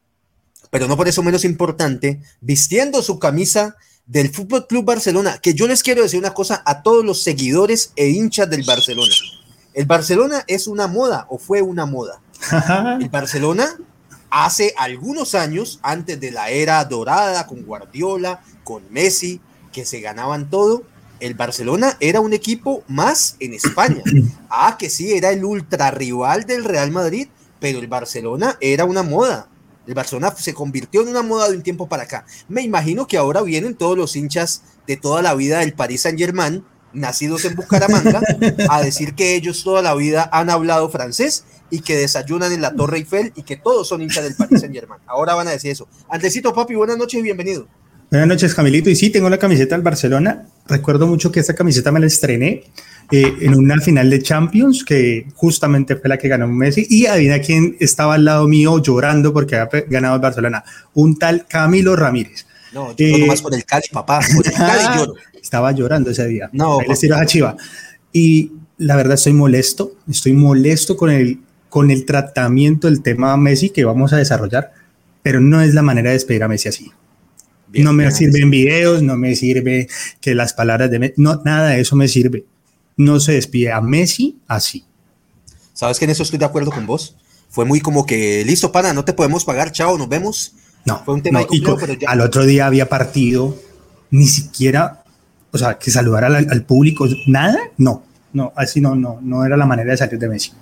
pero 0.70 0.88
no 0.88 0.96
por 0.96 1.08
eso 1.08 1.22
menos 1.22 1.44
importante, 1.44 2.20
vistiendo 2.40 3.02
su 3.02 3.18
camisa 3.18 3.76
del 4.06 4.30
Fútbol 4.30 4.66
Club 4.66 4.84
Barcelona, 4.84 5.38
que 5.38 5.54
yo 5.54 5.66
les 5.66 5.82
quiero 5.82 6.02
decir 6.02 6.18
una 6.18 6.34
cosa 6.34 6.62
a 6.64 6.82
todos 6.82 7.04
los 7.04 7.22
seguidores 7.22 7.92
e 7.96 8.08
hinchas 8.08 8.48
del 8.48 8.64
Barcelona. 8.64 9.12
El 9.74 9.86
Barcelona 9.86 10.44
es 10.46 10.66
una 10.66 10.86
moda 10.86 11.26
o 11.28 11.38
fue 11.38 11.60
una 11.60 11.86
moda. 11.86 12.20
El 13.00 13.08
Barcelona 13.08 13.76
hace 14.30 14.74
algunos 14.76 15.34
años, 15.34 15.80
antes 15.82 16.20
de 16.20 16.30
la 16.30 16.50
era 16.50 16.84
dorada 16.84 17.46
con 17.46 17.62
Guardiola, 17.62 18.40
con 18.64 18.82
Messi, 18.90 19.40
que 19.72 19.84
se 19.84 20.00
ganaban 20.00 20.48
todo, 20.50 20.84
el 21.20 21.34
Barcelona 21.34 21.96
era 22.00 22.20
un 22.20 22.32
equipo 22.32 22.84
más 22.88 23.36
en 23.40 23.54
España. 23.54 24.02
Ah, 24.48 24.76
que 24.78 24.88
sí, 24.88 25.12
era 25.12 25.30
el 25.30 25.44
ultra 25.44 25.90
rival 25.90 26.44
del 26.44 26.64
Real 26.64 26.90
Madrid, 26.90 27.28
pero 27.60 27.78
el 27.78 27.88
Barcelona 27.88 28.56
era 28.60 28.84
una 28.84 29.02
moda. 29.02 29.48
El 29.86 29.94
Barcelona 29.94 30.34
se 30.36 30.54
convirtió 30.54 31.02
en 31.02 31.08
una 31.08 31.22
moda 31.22 31.48
de 31.48 31.56
un 31.56 31.62
tiempo 31.62 31.88
para 31.88 32.04
acá. 32.04 32.24
Me 32.48 32.62
imagino 32.62 33.06
que 33.06 33.16
ahora 33.16 33.42
vienen 33.42 33.74
todos 33.74 33.96
los 33.96 34.16
hinchas 34.16 34.62
de 34.86 34.96
toda 34.96 35.22
la 35.22 35.34
vida 35.34 35.60
del 35.60 35.74
Paris 35.74 36.02
Saint 36.02 36.18
Germain, 36.18 36.64
nacidos 36.92 37.44
en 37.44 37.54
Bucaramanga, 37.54 38.20
a 38.68 38.82
decir 38.82 39.14
que 39.14 39.36
ellos 39.36 39.62
toda 39.62 39.82
la 39.82 39.94
vida 39.94 40.28
han 40.32 40.50
hablado 40.50 40.88
francés 40.90 41.44
y 41.70 41.80
que 41.80 41.96
desayunan 41.96 42.52
en 42.52 42.62
la 42.62 42.74
Torre 42.74 42.98
Eiffel 42.98 43.32
y 43.36 43.42
que 43.42 43.56
todos 43.56 43.88
son 43.88 44.02
hinchas 44.02 44.24
del 44.24 44.34
Paris 44.34 44.60
Saint 44.60 44.74
Germain. 44.74 45.00
Ahora 45.06 45.34
van 45.34 45.48
a 45.48 45.52
decir 45.52 45.70
eso. 45.70 45.88
Andresito, 46.08 46.52
papi, 46.52 46.74
buenas 46.74 46.98
noches 46.98 47.20
y 47.20 47.22
bienvenido. 47.22 47.68
Buenas 48.10 48.28
noches, 48.28 48.54
Camilito. 48.54 48.88
Y 48.88 48.94
sí, 48.94 49.10
tengo 49.10 49.28
la 49.28 49.38
camiseta 49.38 49.74
del 49.74 49.82
Barcelona. 49.82 50.46
Recuerdo 50.68 51.08
mucho 51.08 51.32
que 51.32 51.40
esta 51.40 51.54
camiseta 51.54 51.90
me 51.90 51.98
la 51.98 52.06
estrené 52.06 52.64
eh, 53.10 53.36
en 53.40 53.54
una 53.54 53.80
final 53.80 54.10
de 54.10 54.20
Champions, 54.20 54.84
que 54.84 55.26
justamente 55.34 55.94
fue 55.96 56.08
la 56.08 56.18
que 56.18 56.26
ganó 56.26 56.48
Messi. 56.48 56.86
Y 56.88 57.06
adivina 57.06 57.38
quién 57.38 57.76
estaba 57.78 58.14
al 58.14 58.24
lado 58.24 58.48
mío 58.48 58.82
llorando 58.82 59.32
porque 59.32 59.56
había 59.56 59.82
ganado 59.82 60.16
el 60.16 60.20
Barcelona. 60.20 60.64
Un 60.94 61.16
tal 61.16 61.46
Camilo 61.46 61.94
Ramírez. 61.94 62.46
No, 62.72 62.96
yo 62.96 63.06
eh, 63.06 63.26
más 63.26 63.42
por 63.42 63.54
el 63.54 63.64
Cali, 63.64 63.84
papá. 63.92 64.20
Por 64.34 64.46
el 64.46 64.52
Cali 64.52 64.82
lloro. 64.98 65.14
Estaba 65.40 65.70
llorando 65.70 66.10
ese 66.10 66.26
día. 66.26 66.50
No. 66.52 66.80
Ahí 66.80 66.88
les 66.88 66.98
tiró 66.98 67.16
a 67.16 67.24
Chiva. 67.26 67.56
Y 68.12 68.52
la 68.78 68.96
verdad 68.96 69.14
estoy 69.14 69.34
molesto. 69.34 69.92
Estoy 70.10 70.32
molesto 70.32 70.96
con 70.96 71.10
el, 71.10 71.38
con 71.68 71.92
el 71.92 72.04
tratamiento 72.06 72.88
del 72.88 73.02
tema 73.02 73.36
Messi 73.36 73.70
que 73.70 73.84
vamos 73.84 74.12
a 74.12 74.16
desarrollar. 74.16 74.72
Pero 75.22 75.40
no 75.40 75.60
es 75.60 75.74
la 75.74 75.82
manera 75.82 76.10
de 76.10 76.14
despedir 76.14 76.42
a 76.42 76.48
Messi 76.48 76.68
así. 76.68 76.90
Bien, 77.68 77.84
no 77.84 77.92
me 77.92 78.04
bien, 78.04 78.14
sirven 78.14 78.50
videos, 78.50 79.02
no 79.02 79.16
me 79.16 79.36
sirve 79.36 79.88
que 80.20 80.34
las 80.34 80.54
palabras 80.54 80.90
de 80.90 80.98
Messi, 80.98 81.14
no, 81.18 81.42
nada 81.44 81.70
de 81.70 81.80
eso 81.80 81.94
me 81.94 82.08
sirve 82.08 82.44
no 82.96 83.20
se 83.20 83.32
despide 83.32 83.72
a 83.72 83.80
Messi 83.80 84.38
así. 84.46 84.84
¿Sabes 85.72 85.98
que 85.98 86.06
en 86.06 86.10
eso 86.10 86.22
estoy 86.22 86.38
de 86.38 86.44
acuerdo 86.44 86.70
con 86.70 86.86
vos? 86.86 87.16
Fue 87.48 87.64
muy 87.64 87.80
como 87.80 88.06
que, 88.06 88.44
listo, 88.44 88.72
pana, 88.72 88.92
no 88.92 89.04
te 89.04 89.12
podemos 89.12 89.44
pagar, 89.44 89.72
chao, 89.72 89.98
nos 89.98 90.08
vemos. 90.08 90.54
No, 90.84 91.02
Fue 91.04 91.14
un 91.14 91.22
tema 91.22 91.40
no, 91.40 91.46
complejo, 91.46 91.76
pero 91.78 91.92
ya... 91.94 92.10
al 92.10 92.20
otro 92.20 92.44
día 92.46 92.66
había 92.66 92.88
partido, 92.88 93.56
ni 94.10 94.26
siquiera, 94.26 95.04
o 95.50 95.58
sea, 95.58 95.78
que 95.78 95.90
saludara 95.90 96.28
al, 96.28 96.46
al, 96.48 96.64
público, 96.64 97.08
nada, 97.26 97.58
no, 97.76 98.04
no, 98.32 98.52
así 98.56 98.80
no, 98.80 98.94
no, 98.94 99.18
no 99.20 99.44
era 99.44 99.56
la 99.56 99.66
manera 99.66 99.90
de 99.90 99.96
salir 99.96 100.18
de 100.18 100.28
Messi. 100.28 100.52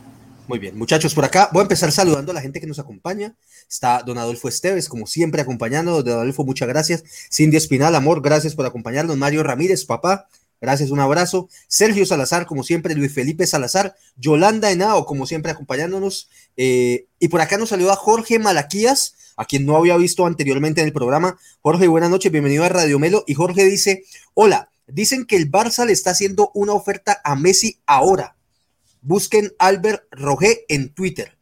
Muy 0.47 0.59
bien, 0.59 0.77
muchachos, 0.77 1.15
por 1.15 1.25
acá 1.25 1.49
voy 1.53 1.61
a 1.61 1.63
empezar 1.63 1.91
saludando 1.91 2.31
a 2.31 2.35
la 2.35 2.43
gente 2.43 2.61
que 2.61 2.67
nos 2.67 2.79
acompaña. 2.79 3.35
Está 3.69 4.03
don 4.03 4.19
Adolfo 4.19 4.49
Esteves, 4.49 4.89
como 4.89 5.07
siempre, 5.07 5.41
acompañando. 5.41 6.03
Don 6.03 6.15
Adolfo, 6.15 6.45
muchas 6.45 6.69
gracias. 6.69 7.03
Cindy 7.33 7.57
Espinal, 7.57 7.95
amor, 7.95 8.21
gracias 8.21 8.55
por 8.55 8.67
acompañarnos. 8.67 9.17
Mario 9.17 9.43
Ramírez, 9.43 9.87
papá, 9.87 10.29
gracias, 10.61 10.91
un 10.91 11.01
abrazo. 11.01 11.49
Sergio 11.69 12.07
Salazar, 12.07 12.47
como 12.47 12.63
siempre. 12.63 12.95
Luis 12.95 13.13
Felipe 13.13 13.47
Salazar. 13.47 13.95
Yolanda 14.17 14.71
Henao, 14.71 15.07
como 15.07 15.27
siempre, 15.27 15.53
acompañándonos. 15.53 16.29
Eh, 16.57 17.07
y 17.19 17.29
por 17.29 17.41
acá 17.41 17.59
nos 17.59 17.71
saluda 17.71 17.97
Jorge 17.97 18.39
Malaquías, 18.39 19.15
a 19.37 19.45
quien 19.45 19.67
no 19.67 19.77
había 19.77 19.97
visto 19.97 20.27
anteriormente 20.27 20.81
en 20.81 20.87
el 20.87 20.93
programa. 20.93 21.39
Jorge, 21.63 21.89
buenas 21.89 22.11
noches, 22.11 22.31
bienvenido 22.31 22.65
a 22.65 22.69
Radio 22.69 22.99
Melo. 22.99 23.25
Y 23.27 23.35
Jorge 23.35 23.65
dice: 23.65 24.05
Hola, 24.35 24.71
dicen 24.87 25.25
que 25.25 25.37
el 25.37 25.51
Barça 25.51 25.85
le 25.87 25.93
está 25.93 26.11
haciendo 26.11 26.51
una 26.55 26.73
oferta 26.73 27.21
a 27.25 27.35
Messi 27.37 27.81
ahora 27.87 28.35
Busquen 29.07 29.53
Albert 29.59 30.05
Rogé 30.13 30.65
en 30.69 30.89
Twitter. 30.89 31.34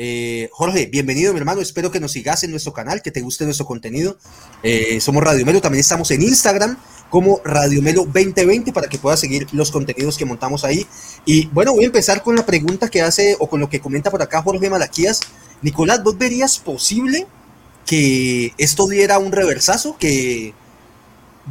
Eh, 0.00 0.48
Jorge, 0.52 0.86
bienvenido, 0.86 1.32
mi 1.32 1.40
hermano. 1.40 1.60
Espero 1.60 1.90
que 1.90 1.98
nos 1.98 2.12
sigas 2.12 2.44
en 2.44 2.52
nuestro 2.52 2.72
canal, 2.72 3.02
que 3.02 3.10
te 3.10 3.20
guste 3.20 3.44
nuestro 3.44 3.66
contenido. 3.66 4.16
Eh, 4.62 5.00
somos 5.00 5.24
Radio 5.24 5.44
Melo, 5.44 5.60
también 5.60 5.80
estamos 5.80 6.12
en 6.12 6.22
Instagram 6.22 6.78
como 7.10 7.40
Radio 7.44 7.82
Melo 7.82 8.04
2020 8.04 8.72
para 8.72 8.88
que 8.88 8.96
puedas 8.96 9.18
seguir 9.18 9.48
los 9.50 9.72
contenidos 9.72 10.16
que 10.16 10.24
montamos 10.24 10.64
ahí. 10.64 10.86
Y 11.26 11.46
bueno, 11.48 11.72
voy 11.74 11.82
a 11.82 11.86
empezar 11.86 12.22
con 12.22 12.36
la 12.36 12.46
pregunta 12.46 12.88
que 12.88 13.02
hace 13.02 13.36
o 13.40 13.48
con 13.48 13.58
lo 13.58 13.68
que 13.68 13.80
comenta 13.80 14.08
por 14.12 14.22
acá 14.22 14.40
Jorge 14.40 14.70
Malaquías. 14.70 15.20
Nicolás, 15.62 16.04
¿vos 16.04 16.16
verías 16.16 16.60
posible 16.60 17.26
que 17.84 18.52
esto 18.56 18.86
diera 18.86 19.18
un 19.18 19.32
reversazo? 19.32 19.96
Que 19.98 20.54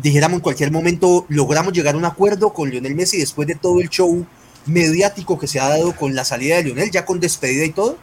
dijéramos 0.02 0.38
en 0.38 0.44
cualquier 0.44 0.72
momento 0.72 1.26
logramos 1.28 1.74
llegar 1.74 1.96
a 1.96 1.98
un 1.98 2.06
acuerdo 2.06 2.54
con 2.54 2.70
Lionel 2.70 2.96
Messi 2.96 3.18
después 3.18 3.46
de 3.46 3.56
todo 3.56 3.82
el 3.82 3.90
show 3.90 4.26
mediático 4.68 5.38
que 5.38 5.48
se 5.48 5.60
ha 5.60 5.68
dado 5.68 5.96
con 5.96 6.16
la 6.16 6.24
salida 6.24 6.58
de 6.58 6.64
Lionel, 6.64 6.92
ya 6.92 7.06
con 7.06 7.20
despedida 7.20 7.66
y 7.66 7.72
todo? 7.72 7.98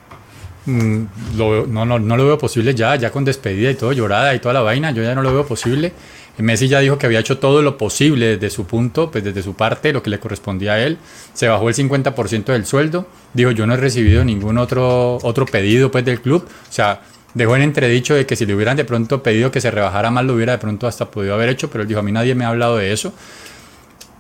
Mm, 0.67 1.05
no, 1.37 1.85
no, 1.85 1.99
no 1.99 2.17
lo 2.17 2.25
veo 2.25 2.39
posible 2.39 2.75
ya, 2.75 2.97
ya 2.97 3.11
con 3.11 3.25
despedida 3.25 3.71
y 3.71 3.75
todo, 3.75 3.93
llorada 3.93 4.35
y 4.35 4.39
toda 4.39 4.55
la 4.55 4.61
vaina, 4.61 4.93
yo 4.93 5.03
ya 5.03 5.15
no 5.15 5.23
lo 5.23 5.33
veo 5.33 5.47
posible. 5.47 5.93
Messi 6.39 6.67
ya 6.67 6.81
dijo 6.81 6.99
que 6.99 7.07
había 7.07 7.21
hecho 7.21 7.39
todo 7.39 7.63
lo 7.63 7.79
posible 7.79 8.37
desde 8.37 8.51
su 8.51 8.67
punto, 8.67 9.11
pues 9.11 9.23
desde 9.23 9.43
su 9.43 9.55
parte, 9.55 9.93
lo 9.93 10.03
que 10.03 10.11
le 10.11 10.19
correspondía 10.19 10.73
a 10.73 10.81
él. 10.81 10.99
Se 11.33 11.47
bajó 11.47 11.69
el 11.69 11.75
50% 11.75 12.47
del 12.47 12.67
sueldo. 12.67 13.07
Dijo, 13.33 13.53
yo 13.53 13.67
no 13.67 13.75
he 13.75 13.77
recibido 13.77 14.25
ningún 14.25 14.59
otro, 14.59 15.19
otro 15.23 15.47
pedido 15.47 15.93
pues, 15.93 16.05
del 16.05 16.21
club. 16.21 16.45
O 16.45 16.73
sea, 16.73 17.03
dejó 17.35 17.55
en 17.55 17.63
entredicho 17.63 18.15
de 18.15 18.27
que 18.27 18.35
si 18.35 18.47
le 18.47 18.55
hubieran 18.55 18.77
de 18.77 18.85
pronto 18.85 19.23
pedido 19.23 19.53
que 19.53 19.61
se 19.61 19.71
rebajara 19.71 20.11
más, 20.11 20.25
lo 20.25 20.35
hubiera 20.35 20.53
de 20.53 20.59
pronto 20.59 20.89
hasta 20.89 21.09
podido 21.09 21.35
haber 21.35 21.51
hecho, 21.51 21.71
pero 21.71 21.83
él 21.83 21.89
dijo, 21.89 22.01
a 22.01 22.03
mí 22.03 22.11
nadie 22.11 22.35
me 22.35 22.45
ha 22.45 22.49
hablado 22.49 22.79
de 22.79 22.93
eso. 22.93 23.13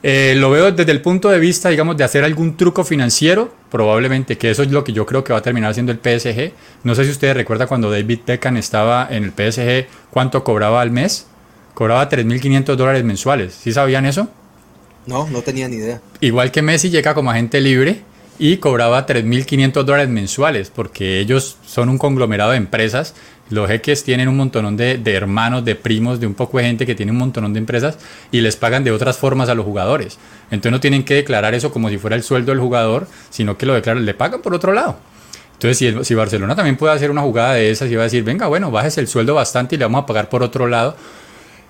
Eh, 0.06 0.34
lo 0.36 0.50
veo 0.50 0.70
desde 0.70 0.92
el 0.92 1.00
punto 1.00 1.30
de 1.30 1.38
vista, 1.38 1.70
digamos, 1.70 1.96
de 1.96 2.04
hacer 2.04 2.24
algún 2.24 2.58
truco 2.58 2.84
financiero, 2.84 3.54
probablemente, 3.70 4.36
que 4.36 4.50
eso 4.50 4.62
es 4.62 4.70
lo 4.70 4.84
que 4.84 4.92
yo 4.92 5.06
creo 5.06 5.24
que 5.24 5.32
va 5.32 5.38
a 5.38 5.42
terminar 5.42 5.70
haciendo 5.70 5.92
el 5.92 5.98
PSG. 5.98 6.52
No 6.82 6.94
sé 6.94 7.06
si 7.06 7.10
ustedes 7.10 7.34
recuerdan 7.34 7.68
cuando 7.68 7.90
David 7.90 8.18
Beckham 8.26 8.58
estaba 8.58 9.08
en 9.10 9.24
el 9.24 9.30
PSG, 9.30 9.88
cuánto 10.10 10.44
cobraba 10.44 10.82
al 10.82 10.90
mes. 10.90 11.26
Cobraba 11.72 12.06
3.500 12.06 12.76
dólares 12.76 13.02
mensuales. 13.02 13.54
¿Sí 13.54 13.72
sabían 13.72 14.04
eso? 14.04 14.28
No, 15.06 15.26
no 15.26 15.40
tenía 15.40 15.68
ni 15.68 15.76
idea. 15.76 16.02
Igual 16.20 16.50
que 16.50 16.60
Messi 16.60 16.90
llega 16.90 17.14
como 17.14 17.30
agente 17.30 17.62
libre 17.62 18.02
y 18.38 18.58
cobraba 18.58 19.06
3.500 19.06 19.84
dólares 19.84 20.10
mensuales 20.10 20.68
porque 20.68 21.18
ellos 21.18 21.56
son 21.64 21.88
un 21.88 21.96
conglomerado 21.96 22.50
de 22.50 22.58
empresas 22.58 23.14
los 23.50 23.68
jeques 23.68 24.04
tienen 24.04 24.28
un 24.28 24.36
montón 24.36 24.76
de, 24.76 25.00
hermanos, 25.06 25.64
de 25.64 25.74
primos, 25.74 26.20
de 26.20 26.26
un 26.26 26.34
poco 26.34 26.58
de 26.58 26.64
gente 26.64 26.86
que 26.86 26.94
tiene 26.94 27.12
un 27.12 27.18
montón 27.18 27.52
de 27.52 27.58
empresas 27.58 27.98
y 28.32 28.40
les 28.40 28.56
pagan 28.56 28.84
de 28.84 28.90
otras 28.90 29.18
formas 29.18 29.48
a 29.48 29.54
los 29.54 29.64
jugadores. 29.64 30.18
Entonces 30.50 30.72
no 30.72 30.80
tienen 30.80 31.04
que 31.04 31.14
declarar 31.14 31.54
eso 31.54 31.72
como 31.72 31.88
si 31.88 31.98
fuera 31.98 32.16
el 32.16 32.22
sueldo 32.22 32.52
del 32.52 32.60
jugador, 32.60 33.06
sino 33.30 33.58
que 33.58 33.66
lo 33.66 33.74
declaran, 33.74 34.04
le 34.04 34.14
pagan 34.14 34.40
por 34.40 34.54
otro 34.54 34.72
lado. 34.72 34.96
Entonces, 35.52 35.78
si, 35.78 36.04
si 36.04 36.14
Barcelona 36.14 36.56
también 36.56 36.76
puede 36.76 36.94
hacer 36.94 37.10
una 37.10 37.22
jugada 37.22 37.54
de 37.54 37.70
esas 37.70 37.90
y 37.90 37.94
va 37.94 38.02
a 38.02 38.04
decir, 38.04 38.24
venga, 38.24 38.46
bueno, 38.46 38.70
bajes 38.70 38.98
el 38.98 39.08
sueldo 39.08 39.34
bastante 39.34 39.76
y 39.76 39.78
le 39.78 39.84
vamos 39.84 40.02
a 40.02 40.06
pagar 40.06 40.28
por 40.28 40.42
otro 40.42 40.66
lado, 40.66 40.96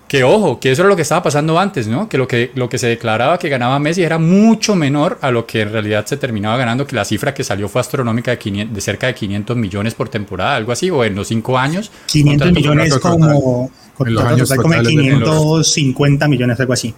que 0.08 0.22
ojo, 0.22 0.60
que 0.60 0.70
eso 0.70 0.82
era 0.82 0.88
lo 0.88 0.96
que 0.96 1.02
estaba 1.02 1.22
pasando 1.22 1.58
antes, 1.58 1.88
¿no? 1.88 2.08
Que 2.08 2.18
lo 2.18 2.28
que, 2.28 2.50
lo 2.54 2.68
que 2.68 2.78
se 2.78 2.86
declaraba 2.86 3.38
que 3.38 3.48
ganaba 3.48 3.78
Messi 3.78 4.02
era 4.02 4.18
mucho 4.18 4.74
menor 4.74 5.18
a 5.22 5.30
lo 5.30 5.46
que 5.46 5.62
en 5.62 5.72
realidad 5.72 6.04
se 6.06 6.16
terminaba 6.16 6.56
ganando, 6.56 6.86
que 6.86 6.94
la 6.94 7.04
cifra 7.04 7.32
que 7.32 7.42
salió 7.42 7.68
fue 7.68 7.80
astronómica 7.80 8.36
de, 8.36 8.68
de 8.70 8.80
cerca 8.80 9.06
de 9.06 9.14
500 9.14 9.56
millones 9.56 9.94
por 9.94 10.08
temporada, 10.08 10.56
algo 10.56 10.72
así, 10.72 10.90
o 10.90 11.04
en 11.04 11.14
los 11.14 11.28
cinco 11.28 11.58
años. 11.58 11.90
500 12.06 12.52
millones 12.52 12.98
como, 12.98 13.70
en 14.00 14.14
los 14.14 14.24
años 14.24 14.52
como 14.54 14.82
550 14.82 16.28
millones, 16.28 16.60
algo 16.60 16.72
así. 16.72 16.94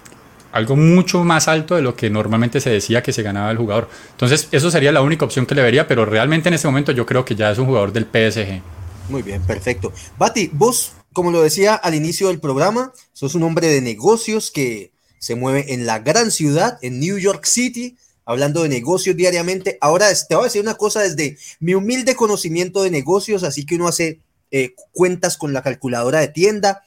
Algo 0.51 0.75
mucho 0.75 1.23
más 1.23 1.47
alto 1.47 1.75
de 1.75 1.81
lo 1.81 1.95
que 1.95 2.09
normalmente 2.09 2.59
se 2.59 2.69
decía 2.69 3.03
que 3.03 3.13
se 3.13 3.21
ganaba 3.21 3.51
el 3.51 3.57
jugador. 3.57 3.89
Entonces, 4.11 4.47
eso 4.51 4.71
sería 4.71 4.91
la 4.91 5.01
única 5.01 5.23
opción 5.23 5.45
que 5.45 5.55
le 5.55 5.61
vería, 5.61 5.87
pero 5.87 6.05
realmente 6.05 6.49
en 6.49 6.55
este 6.55 6.67
momento 6.67 6.91
yo 6.91 7.05
creo 7.05 7.23
que 7.23 7.35
ya 7.35 7.51
es 7.51 7.57
un 7.57 7.67
jugador 7.67 7.93
del 7.93 8.05
PSG. 8.05 8.61
Muy 9.09 9.21
bien, 9.21 9.41
perfecto. 9.43 9.93
Bati, 10.17 10.49
vos 10.53 10.96
como 11.17 11.31
lo 11.31 11.41
decía 11.41 11.73
al 11.73 11.95
inicio 11.95 12.27
del 12.27 12.39
programa, 12.39 12.93
sos 13.11 13.33
un 13.33 13.41
hombre 13.41 13.65
de 13.69 13.81
negocios 13.81 14.51
que 14.51 14.91
se 15.17 15.33
mueve 15.33 15.73
en 15.73 15.87
la 15.87 15.97
gran 15.97 16.29
ciudad, 16.29 16.77
en 16.83 16.99
New 16.99 17.17
York 17.17 17.45
City, 17.45 17.97
hablando 18.23 18.61
de 18.61 18.69
negocios 18.69 19.17
diariamente. 19.17 19.79
Ahora 19.81 20.09
te 20.13 20.35
voy 20.35 20.43
a 20.43 20.45
decir 20.45 20.61
una 20.61 20.75
cosa 20.75 21.01
desde 21.01 21.39
mi 21.59 21.73
humilde 21.73 22.15
conocimiento 22.15 22.83
de 22.83 22.91
negocios, 22.91 23.41
así 23.41 23.65
que 23.65 23.77
uno 23.77 23.87
hace 23.87 24.21
eh, 24.51 24.75
cuentas 24.91 25.37
con 25.37 25.53
la 25.53 25.63
calculadora 25.63 26.19
de 26.19 26.27
tienda 26.27 26.83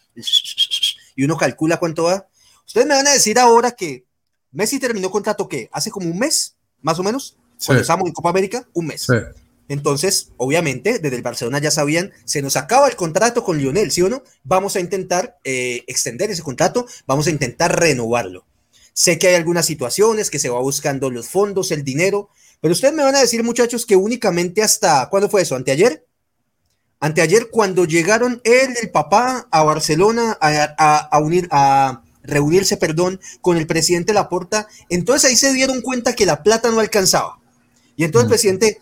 y 1.17 1.25
uno 1.25 1.37
calcula 1.37 1.79
cuánto 1.79 2.05
va. 2.05 2.29
Ustedes 2.65 2.87
me 2.87 2.95
van 2.95 3.09
a 3.09 3.15
decir 3.15 3.37
ahora 3.37 3.73
que 3.73 4.05
Messi 4.53 4.79
terminó 4.79 5.11
contrato 5.11 5.49
que 5.49 5.69
hace 5.73 5.91
como 5.91 6.09
un 6.09 6.21
mes, 6.21 6.55
más 6.83 7.01
o 7.01 7.03
menos, 7.03 7.37
cuando 7.67 7.83
estamos 7.83 8.07
en 8.07 8.13
Copa 8.13 8.31
América, 8.31 8.65
un 8.75 8.87
mes. 8.87 9.09
Entonces, 9.71 10.33
obviamente, 10.37 10.99
desde 10.99 11.15
el 11.15 11.23
Barcelona 11.23 11.61
ya 11.61 11.71
sabían, 11.71 12.13
se 12.25 12.43
nos 12.43 12.57
acaba 12.57 12.89
el 12.89 12.97
contrato 12.97 13.45
con 13.45 13.57
Lionel, 13.57 13.93
¿sí 13.93 14.03
o 14.03 14.09
no? 14.09 14.25
Vamos 14.43 14.75
a 14.75 14.81
intentar 14.81 15.39
eh, 15.45 15.85
extender 15.87 16.29
ese 16.29 16.43
contrato, 16.43 16.87
vamos 17.07 17.29
a 17.29 17.31
intentar 17.31 17.79
renovarlo. 17.79 18.45
Sé 18.95 19.17
que 19.17 19.29
hay 19.29 19.37
algunas 19.37 19.67
situaciones 19.67 20.29
que 20.29 20.41
se 20.41 20.49
va 20.49 20.59
buscando 20.59 21.09
los 21.09 21.29
fondos, 21.29 21.71
el 21.71 21.85
dinero, 21.85 22.31
pero 22.61 22.73
ustedes 22.73 22.95
me 22.95 23.05
van 23.05 23.15
a 23.15 23.21
decir, 23.21 23.45
muchachos, 23.45 23.87
que 23.87 23.95
únicamente 23.95 24.61
hasta, 24.61 25.09
¿cuándo 25.09 25.31
fue 25.31 25.43
eso? 25.43 25.55
¿Anteayer? 25.55 26.05
Anteayer, 26.99 27.49
cuando 27.49 27.85
llegaron 27.85 28.41
él, 28.43 28.75
el 28.83 28.91
papá, 28.91 29.47
a 29.53 29.63
Barcelona 29.63 30.37
a, 30.41 31.19
unir, 31.21 31.47
a 31.53 32.03
reunirse, 32.25 32.77
perdón, 32.77 33.21
con 33.41 33.57
el 33.57 33.69
presidente 33.69 34.13
Laporta, 34.13 34.67
entonces 34.89 35.31
ahí 35.31 35.37
se 35.37 35.53
dieron 35.53 35.81
cuenta 35.81 36.17
que 36.17 36.27
la 36.27 36.43
plata 36.43 36.73
no 36.73 36.81
alcanzaba. 36.81 37.41
Y 38.01 38.05
entonces 38.05 38.25
el 38.25 38.31
presidente, 38.31 38.79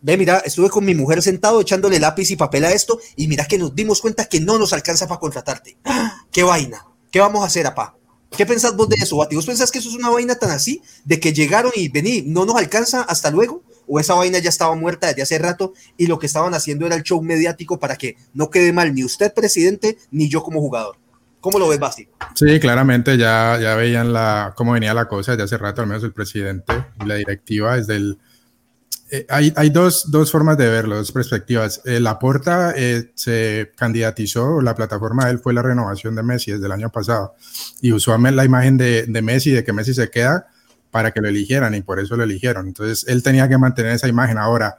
Ve, 0.00 0.16
mira, 0.16 0.38
estuve 0.38 0.70
con 0.70 0.84
mi 0.84 0.94
mujer 0.94 1.22
sentado 1.22 1.60
echándole 1.60 1.98
lápiz 1.98 2.30
y 2.30 2.36
papel 2.36 2.64
a 2.64 2.72
esto 2.72 3.00
y 3.16 3.26
mira 3.26 3.46
que 3.46 3.58
nos 3.58 3.74
dimos 3.74 4.00
cuenta 4.00 4.26
que 4.26 4.40
no 4.40 4.58
nos 4.58 4.72
alcanza 4.72 5.08
para 5.08 5.20
contratarte. 5.20 5.76
¡Qué 6.32 6.42
vaina! 6.42 6.86
¿Qué 7.10 7.20
vamos 7.20 7.42
a 7.42 7.46
hacer, 7.46 7.66
apá? 7.66 7.96
¿Qué 8.36 8.44
pensás 8.46 8.76
vos 8.76 8.88
de 8.88 8.96
eso, 8.96 9.16
Bati? 9.16 9.34
¿Vos 9.34 9.46
pensás 9.46 9.70
que 9.70 9.78
eso 9.78 9.88
es 9.88 9.94
una 9.94 10.10
vaina 10.10 10.34
tan 10.36 10.50
así? 10.50 10.82
De 11.04 11.18
que 11.18 11.32
llegaron 11.32 11.72
y 11.74 11.88
vení, 11.88 12.22
no 12.22 12.44
nos 12.44 12.56
alcanza, 12.56 13.02
hasta 13.02 13.30
luego. 13.30 13.62
¿O 13.86 13.98
esa 13.98 14.14
vaina 14.14 14.38
ya 14.38 14.50
estaba 14.50 14.74
muerta 14.76 15.06
desde 15.06 15.22
hace 15.22 15.38
rato 15.38 15.72
y 15.96 16.06
lo 16.06 16.18
que 16.18 16.26
estaban 16.26 16.52
haciendo 16.52 16.86
era 16.86 16.94
el 16.94 17.02
show 17.02 17.22
mediático 17.22 17.78
para 17.80 17.96
que 17.96 18.16
no 18.34 18.50
quede 18.50 18.72
mal 18.72 18.94
ni 18.94 19.02
usted, 19.02 19.32
presidente, 19.32 19.96
ni 20.10 20.28
yo 20.28 20.42
como 20.42 20.60
jugador? 20.60 20.96
¿Cómo 21.40 21.58
lo 21.58 21.68
ves, 21.68 21.78
Basti? 21.78 22.08
Sí, 22.34 22.60
claramente 22.60 23.16
ya, 23.16 23.58
ya 23.60 23.76
veían 23.76 24.12
la, 24.12 24.52
cómo 24.56 24.72
venía 24.72 24.92
la 24.92 25.08
cosa 25.08 25.32
desde 25.32 25.44
hace 25.44 25.58
rato, 25.58 25.80
al 25.80 25.88
menos 25.88 26.04
el 26.04 26.12
presidente 26.12 26.72
y 27.00 27.06
la 27.06 27.14
directiva 27.14 27.76
desde 27.76 27.96
el 27.96 28.18
eh, 29.10 29.26
hay, 29.30 29.52
hay 29.56 29.70
dos, 29.70 30.10
dos, 30.10 30.30
formas 30.30 30.58
de 30.58 30.68
verlo, 30.68 30.96
dos 30.96 31.12
perspectivas. 31.12 31.80
Eh, 31.86 31.98
la 31.98 32.18
Porta 32.18 32.74
eh, 32.76 33.10
se 33.14 33.72
candidatizó, 33.74 34.60
la 34.60 34.74
plataforma 34.74 35.24
de 35.24 35.32
él 35.32 35.38
fue 35.38 35.54
la 35.54 35.62
renovación 35.62 36.14
de 36.14 36.22
Messi 36.22 36.52
desde 36.52 36.66
el 36.66 36.72
año 36.72 36.90
pasado 36.90 37.34
y 37.80 37.92
usó 37.92 38.16
la 38.18 38.44
imagen 38.44 38.76
de, 38.76 39.06
de, 39.06 39.22
Messi, 39.22 39.50
de 39.52 39.64
que 39.64 39.72
Messi 39.72 39.94
se 39.94 40.10
queda 40.10 40.48
para 40.90 41.10
que 41.12 41.22
lo 41.22 41.28
eligieran 41.28 41.74
y 41.74 41.80
por 41.80 42.00
eso 42.00 42.16
lo 42.16 42.24
eligieron. 42.24 42.66
Entonces 42.66 43.06
él 43.08 43.22
tenía 43.22 43.48
que 43.48 43.56
mantener 43.56 43.92
esa 43.92 44.08
imagen. 44.08 44.36
Ahora, 44.36 44.78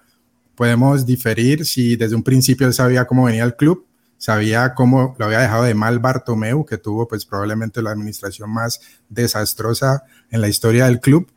podemos 0.53 1.05
diferir 1.07 1.65
si 1.65 1.95
desde 1.95 2.15
un 2.15 2.23
principio 2.23 2.67
él 2.67 2.73
sabía 2.73 3.05
cómo 3.05 3.25
venía 3.25 3.43
el 3.43 3.55
club, 3.55 3.87
sabía 4.19 4.75
cómo 4.75 5.15
lo 5.17 5.25
había 5.25 5.39
dejado 5.39 5.63
de 5.63 5.73
mal 5.73 5.97
Bartomeu, 5.97 6.65
que 6.65 6.77
tuvo 6.77 7.07
pues 7.07 7.25
probablemente 7.25 7.81
la 7.81 7.91
administración 7.91 8.51
más 8.51 8.79
desastrosa 9.07 10.03
en 10.29 10.41
la 10.41 10.49
historia 10.49 10.85
del 10.85 10.99
club 10.99 11.31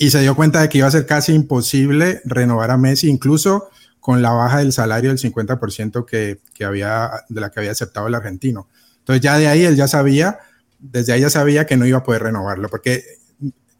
y 0.00 0.10
se 0.10 0.22
dio 0.22 0.34
cuenta 0.34 0.62
de 0.62 0.70
que 0.70 0.78
iba 0.78 0.86
a 0.86 0.90
ser 0.90 1.04
casi 1.04 1.34
imposible 1.34 2.22
renovar 2.24 2.70
a 2.70 2.78
Messi, 2.78 3.10
incluso 3.10 3.68
con 4.00 4.22
la 4.22 4.30
baja 4.30 4.60
del 4.60 4.72
salario 4.72 5.10
del 5.10 5.18
50% 5.18 6.06
que, 6.06 6.40
que 6.54 6.64
había, 6.64 7.10
de 7.28 7.40
la 7.42 7.50
que 7.50 7.60
había 7.60 7.72
aceptado 7.72 8.06
el 8.08 8.14
argentino. 8.14 8.66
Entonces 9.00 9.20
ya 9.20 9.36
de 9.36 9.46
ahí 9.46 9.62
él 9.62 9.76
ya 9.76 9.88
sabía, 9.88 10.38
desde 10.78 11.12
ahí 11.12 11.20
ya 11.20 11.28
sabía 11.28 11.66
que 11.66 11.76
no 11.76 11.84
iba 11.84 11.98
a 11.98 12.02
poder 12.02 12.22
renovarlo, 12.22 12.70
porque 12.70 13.04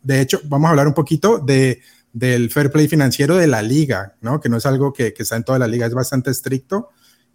de 0.03 0.21
hecho 0.21 0.43
vamos 0.45 0.67
a 0.67 0.71
hablar 0.73 0.89
un 0.89 0.93
poquito 0.93 1.39
de, 1.39 1.81
del 2.13 2.51
fair 2.51 2.71
play 2.71 2.87
financiero 2.87 3.39
de 3.39 3.47
la 3.47 3.63
liga, 3.63 4.13
¿no? 4.21 4.43
que 4.43 4.51
no 4.51 4.59
es 4.59 4.67
algo 4.67 4.93
que, 4.93 5.15
que 5.15 5.23
está 5.23 5.37
en 5.37 5.45
toda 5.45 5.59
la 5.59 5.69
liga, 5.69 5.87
es 5.87 5.95
bastante 5.95 6.31
estricto 6.31 6.91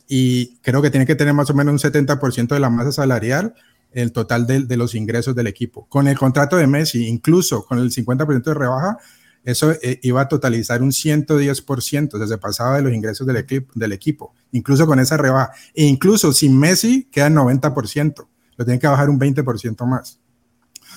y 0.08 0.58
creo 0.58 0.84
que 0.84 0.92
tiene 0.92 1.08
que 1.08 1.16
tener 1.16 1.34
más 1.34 1.50
o 1.50 1.56
menos 1.56 1.84
un 1.84 1.92
70% 1.92 2.50
de 2.50 2.60
la 2.60 2.70
masa 2.70 2.92
salarial 2.92 3.56
el 3.96 4.12
total 4.12 4.46
de, 4.46 4.78
los 4.78 4.94
ingresos 4.94 5.34
del 5.36 5.48
equipo. 5.48 5.88
Con 5.88 6.08
el 6.08 6.18
contrato 6.18 6.58
de 6.58 6.68
Messi, 6.68 7.08
incluso 7.08 7.66
con 7.66 7.80
el 7.80 7.92
50% 7.92 8.44
de 8.44 8.54
rebaja, 8.54 8.98
eso 9.46 9.72
eh, 9.72 10.00
iba 10.04 10.22
a 10.22 10.28
totalizar 10.28 10.82
un 10.82 10.92
110%, 10.92 12.14
o 12.14 12.18
sea, 12.18 12.28
se 12.28 12.38
pasaba 12.38 12.76
de 12.76 12.82
los 12.82 12.94
ingresos 12.94 13.26
del, 13.26 13.38
equipo, 13.38 13.72
del 13.74 13.94
equipo, 13.94 14.34
incluso 14.52 14.86
con 14.86 15.00
esa 15.00 15.16
rebaja. 15.16 15.54
E 15.74 15.86
incluso 15.86 16.34
sin 16.34 16.60
Messi 16.60 17.08
queda 17.10 17.30
90%, 17.30 18.28
lo 18.58 18.66
tienen 18.66 18.80
que 18.80 18.88
bajar 18.88 19.10
un 19.10 19.18
20% 19.18 19.86
más. 19.88 20.20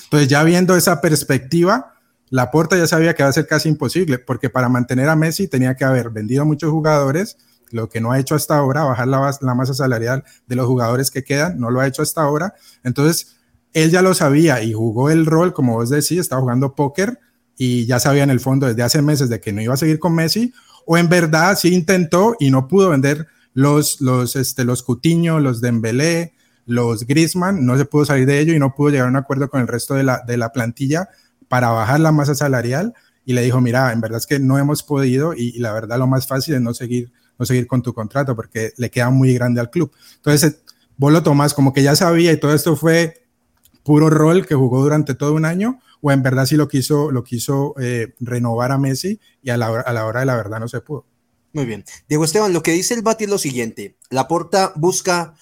Entonces, 0.05 0.29
ya 0.29 0.43
viendo 0.43 0.75
esa 0.75 1.01
perspectiva, 1.01 1.95
la 2.31 2.51
puerta 2.51 2.77
ya 2.77 2.89
sabía 2.89 3.15
que 3.15 3.23
va 3.23 3.29
a 3.29 3.33
ser 3.33 3.47
casi 3.47 3.69
imposible, 3.69 4.19
porque 4.19 4.51
para 4.51 4.69
mantener 4.69 5.09
a 5.09 5.15
Messi 5.15 5.47
tenía 5.47 5.77
que 5.77 5.85
haber 5.85 6.11
vendido 6.11 6.45
muchos 6.45 6.71
jugadores, 6.71 7.37
lo 7.71 7.89
que 7.89 8.01
no 8.01 8.13
ha 8.13 8.19
hecho 8.19 8.35
hasta 8.35 8.57
ahora, 8.57 8.85
bajar 8.85 9.09
la, 9.09 9.37
la 9.41 9.55
masa 9.55 9.75
salarial 9.75 10.25
de 10.47 10.57
los 10.57 10.67
jugadores 10.67 11.11
que 11.11 11.25
quedan, 11.25 11.59
no 11.59 11.71
lo 11.71 11.81
ha 11.81 11.87
hecho 11.87 12.03
hasta 12.03 12.23
ahora. 12.23 12.55
Entonces, 12.85 13.37
él 13.73 13.91
ya 13.91 14.03
lo 14.03 14.15
sabía 14.15 14.63
y 14.63 14.73
jugó 14.73 15.11
el 15.11 15.27
rol, 15.27 15.53
como 15.53 15.75
vos 15.75 15.91
decís, 15.91 16.19
estaba 16.19 16.43
jugando 16.43 16.75
póker 16.75 17.19
y 17.57 17.87
ya 17.87 18.01
sabía 18.01 18.23
en 18.23 18.31
el 18.31 18.41
fondo 18.41 18.67
desde 18.67 18.83
hace 18.83 19.03
meses 19.03 19.29
de 19.29 19.41
que 19.41 19.53
no 19.53 19.61
iba 19.61 19.75
a 19.75 19.77
seguir 19.77 19.99
con 19.99 20.15
Messi, 20.15 20.53
o 20.87 20.97
en 20.97 21.09
verdad 21.09 21.59
sí 21.59 21.75
intentó 21.75 22.37
y 22.39 22.51
no 22.51 22.69
pudo 22.69 22.91
vender 22.91 23.27
los, 23.53 24.01
los, 24.01 24.37
este, 24.37 24.65
los 24.65 24.83
Cutiño, 24.83 25.41
los 25.41 25.61
Dembélé, 25.61 26.33
los 26.65 27.07
Griezmann, 27.07 27.67
no 27.67 27.77
se 27.77 27.85
pudo 27.85 28.05
salir 28.05 28.27
de 28.27 28.39
ello 28.41 28.55
y 28.55 28.59
no 28.59 28.75
pudo 28.75 28.91
llegar 28.91 29.07
a 29.07 29.11
un 29.11 29.17
acuerdo 29.17 29.49
con 29.51 29.61
el 29.61 29.67
resto 29.67 29.95
de 29.95 30.05
la, 30.05 30.23
de 30.27 30.37
la 30.37 30.53
plantilla 30.53 31.09
para 31.49 31.71
bajar 31.71 32.01
la 32.01 32.13
masa 32.13 32.35
salarial 32.35 32.95
y 33.25 33.33
le 33.33 33.43
dijo, 33.43 33.61
mira, 33.61 33.93
en 33.93 34.01
verdad 34.01 34.19
es 34.19 34.27
que 34.27 34.39
no 34.39 34.59
hemos 34.59 34.83
podido 34.83 35.35
y, 35.35 35.59
la 35.59 35.73
verdad 35.73 35.99
lo 35.99 36.07
más 36.07 36.27
fácil 36.27 36.55
es 36.55 36.61
no 36.61 36.75
seguir, 36.75 37.11
no 37.39 37.47
seguir 37.47 37.67
con 37.67 37.83
tu 37.83 37.93
contrato 37.95 38.35
porque 38.35 38.73
le 38.77 38.91
queda 38.91 39.11
muy 39.11 39.35
grande 39.35 39.61
al 39.61 39.71
club. 39.71 39.93
Entonces, 40.17 40.61
vos 40.97 41.13
lo 41.13 41.23
tomás 41.23 41.55
como 41.55 41.73
que 41.73 41.83
ya 41.83 41.97
sabía 41.97 42.33
y 42.33 42.41
todo 42.41 42.55
esto 42.55 42.77
fue 42.77 43.23
puro 43.83 44.11
rol 44.11 44.47
que 44.47 44.55
jugó 44.55 44.83
durante 44.83 45.15
todo 45.15 45.35
un 45.35 45.45
año 45.45 45.81
o 46.01 46.13
en 46.13 46.23
verdad 46.23 46.47
sí 46.47 46.57
lo 46.57 46.69
quiso, 46.69 47.11
lo 47.11 47.25
quiso 47.25 47.75
eh, 47.81 48.15
renovar 48.21 48.73
a 48.73 48.79
Messi 48.79 49.21
y 49.43 49.51
a 49.51 49.57
la, 49.57 49.67
a 49.67 49.93
la 49.93 50.07
hora 50.07 50.21
de 50.21 50.27
la 50.27 50.37
verdad 50.37 50.61
no 50.61 50.69
se 50.69 50.81
pudo. 50.81 51.07
Muy 51.53 51.65
bien. 51.65 51.85
Diego 52.09 52.25
Esteban, 52.25 52.53
lo 52.53 52.63
que 52.63 52.73
dice 52.73 52.95
el 52.95 53.03
Bati 53.03 53.25
es 53.25 53.31
lo 53.31 53.39
siguiente. 53.39 53.97
Laporta 54.11 54.73
busca 54.77 55.35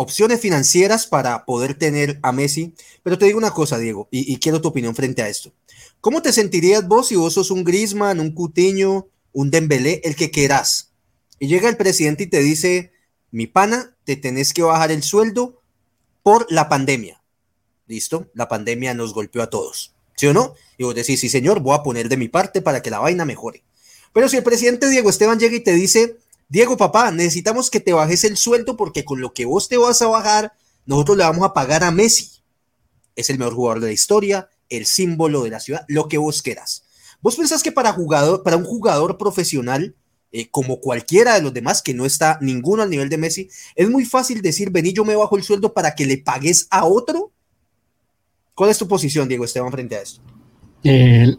opciones 0.00 0.40
financieras 0.40 1.06
para 1.06 1.44
poder 1.44 1.74
tener 1.74 2.18
a 2.22 2.32
Messi. 2.32 2.74
Pero 3.02 3.18
te 3.18 3.26
digo 3.26 3.38
una 3.38 3.50
cosa, 3.50 3.76
Diego, 3.78 4.08
y, 4.10 4.36
quiero 4.38 4.60
tu 4.60 4.68
opinión 4.68 4.94
frente 4.94 5.22
a 5.22 5.28
esto. 5.28 5.52
¿Cómo 6.00 6.22
te 6.22 6.32
sentirías 6.32 6.88
vos 6.88 7.08
si 7.08 7.16
vos 7.16 7.34
sos 7.34 7.50
un 7.50 7.64
Grisman, 7.64 8.18
un 8.18 8.32
Cutiño, 8.32 9.08
un 9.32 9.50
Dembélé, 9.50 10.00
el 10.04 10.16
que 10.16 10.30
querás? 10.30 10.89
Y 11.40 11.48
llega 11.48 11.68
el 11.68 11.76
presidente 11.78 12.24
y 12.24 12.26
te 12.28 12.38
dice, 12.40 12.92
mi 13.30 13.46
pana, 13.46 13.96
te 14.04 14.14
tenés 14.14 14.52
que 14.52 14.62
bajar 14.62 14.92
el 14.92 15.02
sueldo 15.02 15.62
por 16.22 16.46
la 16.52 16.68
pandemia. 16.68 17.22
¿Listo? 17.86 18.30
La 18.34 18.46
pandemia 18.46 18.94
nos 18.94 19.14
golpeó 19.14 19.42
a 19.42 19.50
todos. 19.50 19.94
¿Sí 20.16 20.26
o 20.26 20.34
no? 20.34 20.54
Y 20.76 20.84
vos 20.84 20.94
decís, 20.94 21.18
sí, 21.18 21.30
señor, 21.30 21.60
voy 21.60 21.74
a 21.74 21.82
poner 21.82 22.10
de 22.10 22.18
mi 22.18 22.28
parte 22.28 22.60
para 22.60 22.82
que 22.82 22.90
la 22.90 22.98
vaina 22.98 23.24
mejore. 23.24 23.64
Pero 24.12 24.28
si 24.28 24.36
el 24.36 24.42
presidente 24.42 24.88
Diego 24.90 25.08
Esteban 25.08 25.40
llega 25.40 25.56
y 25.56 25.60
te 25.60 25.72
dice, 25.72 26.18
Diego, 26.50 26.76
papá, 26.76 27.10
necesitamos 27.10 27.70
que 27.70 27.80
te 27.80 27.94
bajes 27.94 28.24
el 28.24 28.36
sueldo 28.36 28.76
porque 28.76 29.04
con 29.04 29.22
lo 29.22 29.32
que 29.32 29.46
vos 29.46 29.68
te 29.68 29.78
vas 29.78 30.02
a 30.02 30.08
bajar, 30.08 30.52
nosotros 30.84 31.16
le 31.16 31.24
vamos 31.24 31.44
a 31.44 31.54
pagar 31.54 31.84
a 31.84 31.90
Messi. 31.90 32.42
Es 33.16 33.30
el 33.30 33.38
mejor 33.38 33.54
jugador 33.54 33.80
de 33.80 33.86
la 33.86 33.92
historia, 33.94 34.50
el 34.68 34.84
símbolo 34.84 35.42
de 35.42 35.50
la 35.50 35.60
ciudad, 35.60 35.86
lo 35.88 36.06
que 36.06 36.18
vos 36.18 36.42
quieras. 36.42 36.84
¿Vos 37.22 37.36
pensás 37.36 37.62
que 37.62 37.72
para, 37.72 37.92
jugador, 37.92 38.42
para 38.42 38.58
un 38.58 38.64
jugador 38.64 39.16
profesional, 39.16 39.94
eh, 40.32 40.48
como 40.50 40.80
cualquiera 40.80 41.34
de 41.34 41.42
los 41.42 41.52
demás, 41.52 41.82
que 41.82 41.94
no 41.94 42.06
está 42.06 42.38
ninguno 42.40 42.82
al 42.82 42.90
nivel 42.90 43.08
de 43.08 43.18
Messi, 43.18 43.48
es 43.74 43.90
muy 43.90 44.04
fácil 44.04 44.42
decir, 44.42 44.70
vení, 44.70 44.92
yo 44.92 45.04
me 45.04 45.16
bajo 45.16 45.36
el 45.36 45.42
sueldo 45.42 45.72
para 45.72 45.94
que 45.94 46.06
le 46.06 46.18
pagues 46.18 46.68
a 46.70 46.86
otro? 46.86 47.32
¿Cuál 48.54 48.70
es 48.70 48.78
tu 48.78 48.86
posición, 48.86 49.28
Diego 49.28 49.44
Esteban, 49.44 49.72
frente 49.72 49.96
a 49.96 50.02
esto? 50.02 50.20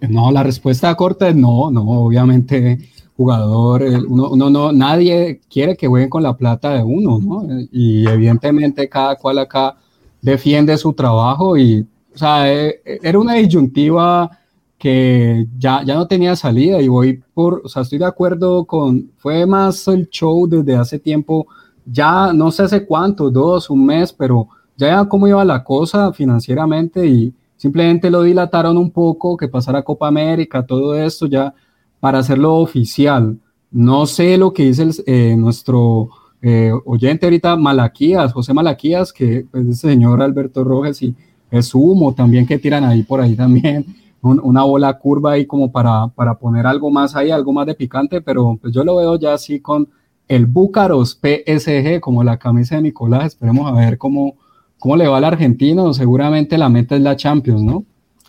no, 0.09 0.31
la 0.31 0.43
respuesta 0.43 0.93
corta 0.95 1.29
es 1.29 1.35
no, 1.35 1.71
no, 1.71 1.81
obviamente 1.81 2.77
jugador, 3.17 3.83
uno, 4.07 4.49
no, 4.49 4.71
nadie 4.71 5.41
quiere 5.49 5.75
que 5.75 5.87
jueguen 5.87 6.09
con 6.09 6.23
la 6.23 6.35
plata 6.35 6.75
de 6.75 6.83
uno, 6.83 7.19
¿no? 7.19 7.47
Y 7.71 8.07
evidentemente 8.07 8.89
cada 8.89 9.15
cual 9.15 9.39
acá 9.39 9.77
defiende 10.21 10.77
su 10.77 10.93
trabajo 10.93 11.57
y, 11.57 11.85
o 12.13 12.17
sea, 12.17 12.51
era 12.51 13.19
una 13.19 13.35
disyuntiva 13.35 14.39
que 14.81 15.45
ya, 15.59 15.83
ya 15.85 15.93
no 15.93 16.07
tenía 16.07 16.35
salida 16.35 16.81
y 16.81 16.87
voy 16.87 17.21
por, 17.35 17.61
o 17.63 17.69
sea, 17.69 17.83
estoy 17.83 17.99
de 17.99 18.05
acuerdo 18.05 18.65
con, 18.65 19.11
fue 19.17 19.45
más 19.45 19.87
el 19.87 20.09
show 20.09 20.47
desde 20.47 20.75
hace 20.75 20.97
tiempo, 20.97 21.45
ya 21.85 22.33
no 22.33 22.49
sé 22.49 22.63
hace 22.63 22.83
cuánto, 22.83 23.29
dos, 23.29 23.69
un 23.69 23.85
mes, 23.85 24.11
pero 24.11 24.47
ya 24.75 25.05
cómo 25.05 25.27
iba 25.27 25.45
la 25.45 25.63
cosa 25.63 26.11
financieramente 26.13 27.05
y 27.05 27.31
simplemente 27.57 28.09
lo 28.09 28.23
dilataron 28.23 28.75
un 28.75 28.89
poco, 28.89 29.37
que 29.37 29.47
pasara 29.47 29.83
Copa 29.83 30.07
América, 30.07 30.65
todo 30.65 30.95
esto, 30.95 31.27
ya 31.27 31.53
para 31.99 32.17
hacerlo 32.17 32.55
oficial. 32.55 33.37
No 33.69 34.07
sé 34.07 34.35
lo 34.35 34.51
que 34.51 34.63
dice 34.63 34.89
eh, 35.05 35.35
nuestro 35.37 36.09
eh, 36.41 36.71
oyente 36.85 37.27
ahorita, 37.27 37.55
Malaquías, 37.55 38.33
José 38.33 38.51
Malaquías, 38.51 39.13
que 39.13 39.37
es 39.41 39.45
el 39.53 39.75
señor 39.75 40.23
Alberto 40.23 40.63
Rojas 40.63 41.03
y 41.03 41.15
es 41.51 41.75
humo 41.75 42.15
también 42.15 42.47
que 42.47 42.57
tiran 42.57 42.83
ahí 42.83 43.03
por 43.03 43.21
ahí 43.21 43.35
también, 43.35 43.85
una 44.21 44.63
bola 44.63 44.97
curva 44.99 45.33
ahí 45.33 45.45
como 45.45 45.71
para, 45.71 46.07
para 46.09 46.35
poner 46.35 46.67
algo 46.67 46.91
más 46.91 47.15
ahí, 47.15 47.31
algo 47.31 47.51
más 47.53 47.65
de 47.65 47.73
picante, 47.73 48.21
pero 48.21 48.57
pues 48.61 48.73
yo 48.73 48.83
lo 48.83 48.97
veo 48.97 49.17
ya 49.17 49.33
así 49.33 49.59
con 49.59 49.89
el 50.27 50.45
Búcaros 50.45 51.19
PSG, 51.21 51.99
como 51.99 52.23
la 52.23 52.37
camisa 52.37 52.75
de 52.75 52.83
Nicolás, 52.83 53.25
esperemos 53.25 53.69
a 53.69 53.75
ver 53.75 53.97
cómo, 53.97 54.35
cómo 54.79 54.95
le 54.95 55.07
va 55.07 55.17
al 55.17 55.25
argentino, 55.25 55.93
seguramente 55.93 56.57
la 56.57 56.69
meta 56.69 56.95
es 56.95 57.01
la 57.01 57.15
Champions, 57.15 57.63
¿no? 57.63 57.83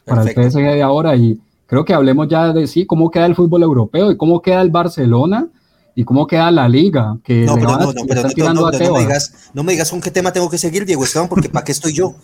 Para 0.04 0.22
el 0.22 0.30
PSG 0.30 0.58
de 0.58 0.82
ahora. 0.82 1.14
Y 1.14 1.38
creo 1.66 1.84
que 1.84 1.94
hablemos 1.94 2.26
ya 2.26 2.52
de 2.52 2.66
sí, 2.66 2.86
cómo 2.86 3.10
queda 3.10 3.26
el 3.26 3.36
fútbol 3.36 3.62
europeo 3.62 4.10
y 4.10 4.16
cómo 4.16 4.42
queda 4.42 4.62
el 4.62 4.70
Barcelona 4.70 5.48
y 5.94 6.04
cómo 6.04 6.26
queda 6.26 6.50
la 6.50 6.68
liga. 6.68 7.16
Que 7.24 7.44
no, 7.44 7.54
pero 7.54 7.70
no, 7.78 7.92
no, 7.92 8.06
pero 8.06 8.22
no, 8.22 8.70
me 8.70 9.00
digas, 9.00 9.32
no 9.52 9.62
me 9.62 9.72
digas 9.72 9.90
con 9.90 10.00
qué 10.00 10.10
tema 10.10 10.32
tengo 10.32 10.48
que 10.50 10.58
seguir, 10.58 10.86
Diego 10.86 11.04
Esteban, 11.04 11.28
porque 11.28 11.48
¿para 11.48 11.64
qué 11.64 11.72
estoy 11.72 11.92
yo? 11.92 12.14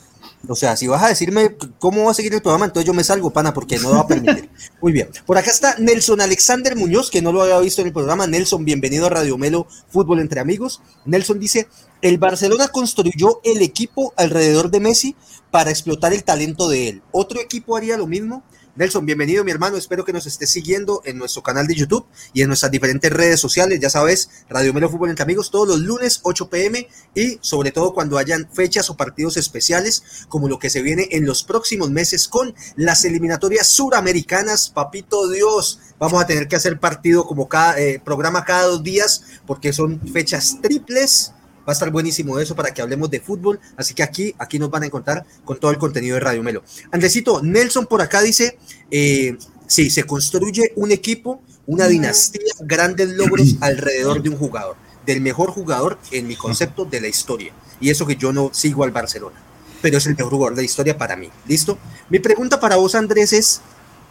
O 0.47 0.55
sea, 0.55 0.77
si 0.77 0.87
vas 0.87 1.03
a 1.03 1.09
decirme 1.09 1.57
cómo 1.81 2.05
va 2.05 2.13
a 2.13 2.15
seguir 2.15 2.33
el 2.33 2.41
programa, 2.41 2.67
entonces 2.67 2.87
yo 2.87 2.95
me 2.95 3.03
salgo, 3.03 3.31
pana, 3.31 3.53
porque 3.53 3.77
no 3.79 3.89
lo 3.89 3.97
va 3.97 4.01
a 4.03 4.07
permitir. 4.07 4.49
Muy 4.81 4.93
bien. 4.93 5.09
Por 5.27 5.37
acá 5.37 5.51
está 5.51 5.75
Nelson 5.79 6.21
Alexander 6.21 6.77
Muñoz, 6.77 7.11
que 7.11 7.21
no 7.21 7.33
lo 7.33 7.43
había 7.43 7.59
visto 7.59 7.81
en 7.81 7.89
el 7.89 7.93
programa. 7.93 8.27
Nelson, 8.27 8.65
bienvenido 8.65 9.07
a 9.07 9.11
Radio 9.11 9.37
Melo 9.37 9.67
Fútbol 9.89 10.21
entre 10.21 10.39
Amigos. 10.39 10.81
Nelson 11.05 11.41
dice, 11.41 11.67
el 12.03 12.19
Barcelona 12.19 12.69
construyó 12.69 13.41
el 13.43 13.63
equipo 13.63 14.13
alrededor 14.17 14.71
de 14.71 14.79
Messi 14.79 15.17
para 15.51 15.71
explotar 15.71 16.13
el 16.13 16.23
talento 16.23 16.69
de 16.69 16.89
él. 16.89 17.03
¿Otro 17.11 17.41
equipo 17.41 17.77
haría 17.77 17.97
lo 17.97 18.07
mismo? 18.07 18.45
Nelson, 18.79 19.05
bienvenido 19.05 19.43
mi 19.43 19.51
hermano, 19.51 19.77
espero 19.77 20.05
que 20.05 20.12
nos 20.12 20.29
estés 20.29 20.51
siguiendo 20.51 21.03
en 21.05 21.19
nuestro 21.19 21.43
canal 21.43 21.67
de 21.67 21.75
YouTube 21.75 22.07
y 22.33 22.43
en 22.43 22.47
nuestras 22.47 22.71
diferentes 22.71 23.12
redes 23.12 23.41
sociales, 23.41 23.81
ya 23.81 23.91
sabes, 23.91 24.31
Radio 24.49 24.73
Melo 24.73 24.88
Fútbol 24.88 25.11
entre 25.11 25.25
Amigos 25.25 25.51
todos 25.51 25.67
los 25.67 25.81
lunes 25.81 26.21
8 26.23 26.49
pm 26.49 26.88
y 27.12 27.38
sobre 27.41 27.73
todo 27.73 27.93
cuando 27.93 28.19
hayan 28.19 28.49
fechas 28.53 28.88
o 28.88 28.97
partidos 28.97 29.37
especiales 29.37 30.05
como 30.29 30.49
lo 30.49 30.61
que 30.61 30.71
se 30.71 30.83
viene 30.83 31.09
en 31.11 31.27
los 31.27 31.43
próximos 31.43 31.91
meses 31.91 32.29
con 32.29 32.55
las 32.77 33.05
eliminatorias 33.05 33.67
suramericanas, 33.67 34.71
papito 34.71 35.29
Dios, 35.29 35.81
vamos 35.99 36.23
a 36.23 36.27
tener 36.29 36.47
que 36.47 36.55
hacer 36.55 36.79
partido 36.79 37.27
como 37.27 37.49
cada 37.49 37.81
eh, 37.81 38.01
programa 38.05 38.45
cada 38.45 38.69
dos 38.69 38.85
días 38.85 39.25
porque 39.45 39.73
son 39.73 40.01
fechas 40.12 40.59
triples 40.62 41.33
Va 41.69 41.73
a 41.73 41.75
estar 41.75 41.91
buenísimo 41.91 42.39
eso 42.39 42.57
para 42.57 42.73
que 42.73 42.81
hablemos 42.81 43.11
de 43.11 43.21
fútbol. 43.21 43.61
Así 43.77 43.93
que 43.93 44.03
aquí, 44.03 44.35
aquí 44.39 44.59
nos 44.59 44.71
van 44.71 44.85
a 44.85 44.87
encontrar 44.87 45.27
con 45.45 45.61
todo 45.61 45.71
el 45.71 45.77
contenido 45.77 46.15
de 46.15 46.21
Radio 46.21 46.43
Melo. 46.43 46.63
Andresito, 46.93 47.43
Nelson 47.43 47.85
por 47.85 48.01
acá 48.01 48.23
dice, 48.23 48.57
eh, 48.91 49.37
sí, 49.67 49.91
se 49.91 50.05
construye 50.05 50.73
un 50.77 50.93
equipo, 50.93 51.43
una 51.67 51.87
dinastía, 51.87 52.55
grandes 52.61 53.11
logros 53.11 53.57
alrededor 53.61 54.23
de 54.23 54.31
un 54.31 54.39
jugador, 54.39 54.77
del 55.05 55.21
mejor 55.21 55.51
jugador 55.51 55.99
en 56.11 56.27
mi 56.27 56.37
concepto 56.37 56.87
de 56.87 57.03
la 57.03 57.09
historia. 57.09 57.53
Y 57.83 57.91
eso 57.91 58.07
que 58.07 58.17
yo 58.17 58.33
no 58.33 58.49
sigo 58.55 58.83
al 58.83 58.91
Barcelona, 58.91 59.37
pero 59.83 59.99
es 59.99 60.07
el 60.07 60.17
mejor 60.17 60.33
jugador 60.33 60.55
de 60.55 60.63
la 60.63 60.67
historia 60.67 60.97
para 60.97 61.17
mí. 61.17 61.29
¿Listo? 61.47 61.77
Mi 62.09 62.19
pregunta 62.19 62.59
para 62.59 62.77
vos, 62.77 62.95
Andrés, 62.95 63.35
es, 63.35 63.61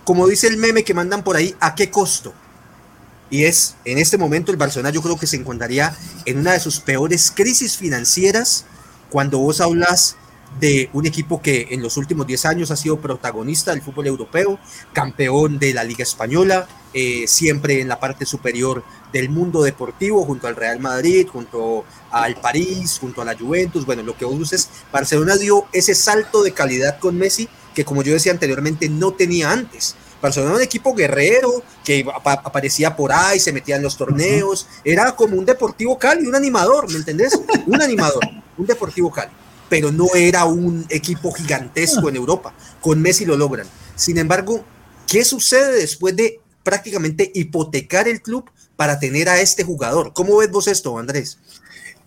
como 0.04 0.28
dice 0.28 0.46
el 0.46 0.58
meme 0.58 0.84
que 0.84 0.94
mandan 0.94 1.24
por 1.24 1.36
ahí, 1.36 1.56
¿a 1.60 1.74
qué 1.74 1.90
costo? 1.90 2.36
Y 3.30 3.44
es, 3.44 3.76
en 3.86 3.98
este 3.98 4.18
momento 4.18 4.52
el 4.52 4.58
Barcelona 4.58 4.90
yo 4.90 5.02
creo 5.02 5.18
que 5.18 5.28
se 5.28 5.36
encontraría 5.36 5.96
en 6.26 6.40
una 6.40 6.54
de 6.54 6.60
sus 6.60 6.80
peores 6.80 7.32
crisis 7.36 7.78
financieras 7.78 8.66
cuando 9.10 9.40
vos 9.40 9.62
hablas 9.62 10.16
de 10.60 10.90
un 10.94 11.06
equipo 11.06 11.42
que 11.42 11.68
en 11.72 11.82
los 11.82 11.98
últimos 11.98 12.26
10 12.26 12.46
años 12.46 12.72
ha 12.72 12.76
sido 12.76 13.00
protagonista 13.00 13.72
del 13.72 13.82
fútbol 13.82 14.08
europeo, 14.08 14.60
campeón 14.94 15.60
de 15.60 15.74
la 15.74 15.84
Liga 15.84 16.04
Española, 16.04 16.68
eh, 16.94 17.26
siempre 17.28 17.82
en 17.82 17.88
la 17.88 18.00
parte 18.00 18.26
superior 18.26 18.84
del 19.14 19.30
mundo 19.30 19.62
deportivo, 19.62 20.24
junto 20.26 20.48
al 20.48 20.56
Real 20.56 20.80
Madrid, 20.80 21.28
junto 21.28 21.86
al 22.12 22.36
París, 22.36 22.98
junto 23.00 23.22
a 23.22 23.26
la 23.26 23.38
Juventus. 23.38 23.86
Bueno, 23.86 24.04
lo 24.04 24.18
que 24.18 24.26
vos 24.26 24.40
dices, 24.40 24.70
Barcelona 24.92 25.36
dio 25.36 25.66
ese 25.74 25.94
salto 25.94 26.42
de 26.42 26.54
calidad 26.54 26.98
con 27.00 27.18
Messi 27.18 27.48
que, 27.76 27.86
como 27.86 28.02
yo 28.02 28.14
decía 28.14 28.32
anteriormente, 28.32 28.90
no 28.90 29.12
tenía 29.12 29.52
antes. 29.52 29.96
Barcelona 30.22 30.52
era 30.52 30.58
un 30.58 30.64
equipo 30.64 30.94
guerrero 30.94 31.64
que 31.84 32.06
aparecía 32.26 32.96
por 32.96 33.12
ahí, 33.12 33.40
se 33.40 33.52
metía 33.52 33.76
en 33.76 33.84
los 33.84 33.98
torneos, 33.98 34.68
era 34.84 35.16
como 35.16 35.38
un 35.38 35.46
Deportivo 35.46 35.98
Cali, 35.98 36.28
un 36.28 36.36
animador, 36.36 36.92
¿me 36.92 36.98
entendés? 36.98 37.40
Un 37.66 37.82
animador, 37.82 38.24
un 38.58 38.66
Deportivo 38.66 39.12
Cali, 39.12 39.32
pero 39.70 39.92
no 39.92 40.08
era 40.16 40.46
un 40.46 40.86
equipo 40.90 41.32
gigantesco 41.32 42.10
en 42.10 42.16
Europa. 42.16 42.54
Con 42.82 43.02
Messi 43.02 43.26
lo 43.26 43.38
logran. 43.38 43.68
Sin 43.96 44.18
embargo, 44.18 44.64
¿Qué 45.08 45.24
sucede 45.24 45.80
después 45.80 46.16
de 46.18 46.42
prácticamente 46.64 47.32
hipotecar 47.34 48.10
el 48.10 48.22
club 48.22 48.52
para 48.76 49.00
tener 49.00 49.30
a 49.30 49.40
este 49.40 49.64
jugador? 49.64 50.12
¿Cómo 50.14 50.38
ves 50.38 50.52
vos 50.52 50.68
esto, 50.68 51.00
Andrés? 51.00 51.40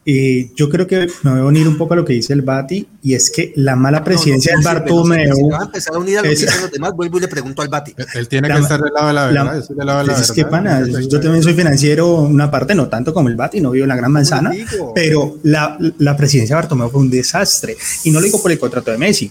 Eh, 0.07 0.51
yo 0.57 0.71
creo 0.71 0.87
que 0.87 1.09
me 1.23 1.31
voy 1.31 1.41
a 1.41 1.45
unir 1.45 1.69
un 1.69 1.77
poco 1.77 1.93
a 1.93 1.97
lo 1.97 2.05
que 2.07 2.15
dice 2.15 2.33
el 2.33 2.41
Bati, 2.41 2.89
y 3.03 3.15
es 3.15 3.31
que 3.31 3.53
la 3.57 3.77
mala 3.77 4.03
presidencia 4.03 4.55
del 4.55 4.65
Bartomeu. 4.65 5.35
Si 5.35 5.43
va 5.43 5.59
a 5.59 5.65
empezar 5.65 5.95
a 5.95 5.99
unir 5.99 6.19
a 6.19 6.23
lo 6.23 6.25
que 6.25 6.31
dicen 6.31 6.61
los 6.63 6.71
demás, 6.71 6.93
vuelvo 6.95 7.19
y 7.19 7.21
le 7.21 7.29
pregunto 7.29 7.61
al 7.61 7.69
Bati. 7.69 7.95
Él 8.15 8.27
tiene 8.27 8.49
que 8.49 8.59
estar 8.59 8.81
del 8.81 8.93
lado 8.95 9.09
de 9.09 9.13
la 9.13 9.27
verdad. 9.27 9.65
La, 9.77 10.05
pues 10.05 10.21
es 10.21 10.33
que, 10.33 10.47
pana, 10.47 10.87
yo 10.87 11.21
también 11.21 11.43
soy 11.43 11.55
financiero, 11.55 12.15
una 12.15 12.51
parte, 12.51 12.75
no 12.75 12.89
tanto 12.89 13.13
como 13.13 13.29
el 13.29 13.37
Bati, 13.37 13.61
no 13.61 13.71
vivo 13.71 13.85
en 13.85 13.91
la 13.91 13.97
gran 13.97 14.11
manzana, 14.11 14.53
pero 14.95 15.39
la, 15.43 15.77
la 15.99 16.17
presidencia 16.17 16.57
de 16.57 16.63
Bartomeu 16.63 16.91
fue 16.91 17.01
un 17.01 17.11
desastre, 17.11 17.77
y 18.05 18.11
no 18.11 18.21
lo 18.21 18.25
digo 18.25 18.41
por 18.41 18.51
el 18.51 18.59
contrato 18.59 18.91
de 18.91 18.99
Messi. 18.99 19.31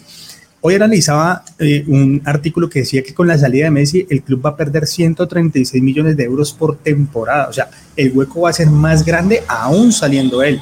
Hoy 0.61 0.75
analizaba 0.75 1.45
eh, 1.57 1.85
un 1.87 2.21
artículo 2.25 2.69
que 2.69 2.79
decía 2.79 3.01
que 3.01 3.13
con 3.13 3.27
la 3.27 3.37
salida 3.37 3.65
de 3.65 3.71
Messi 3.71 4.05
el 4.09 4.21
club 4.23 4.45
va 4.45 4.49
a 4.51 4.57
perder 4.57 4.87
136 4.87 5.81
millones 5.81 6.17
de 6.17 6.25
euros 6.25 6.51
por 6.51 6.77
temporada. 6.77 7.47
O 7.47 7.53
sea, 7.53 7.69
el 7.95 8.11
hueco 8.11 8.41
va 8.41 8.49
a 8.49 8.53
ser 8.53 8.67
más 8.67 9.05
grande 9.05 9.43
aún 9.47 9.93
saliendo 9.93 10.43
él. 10.43 10.61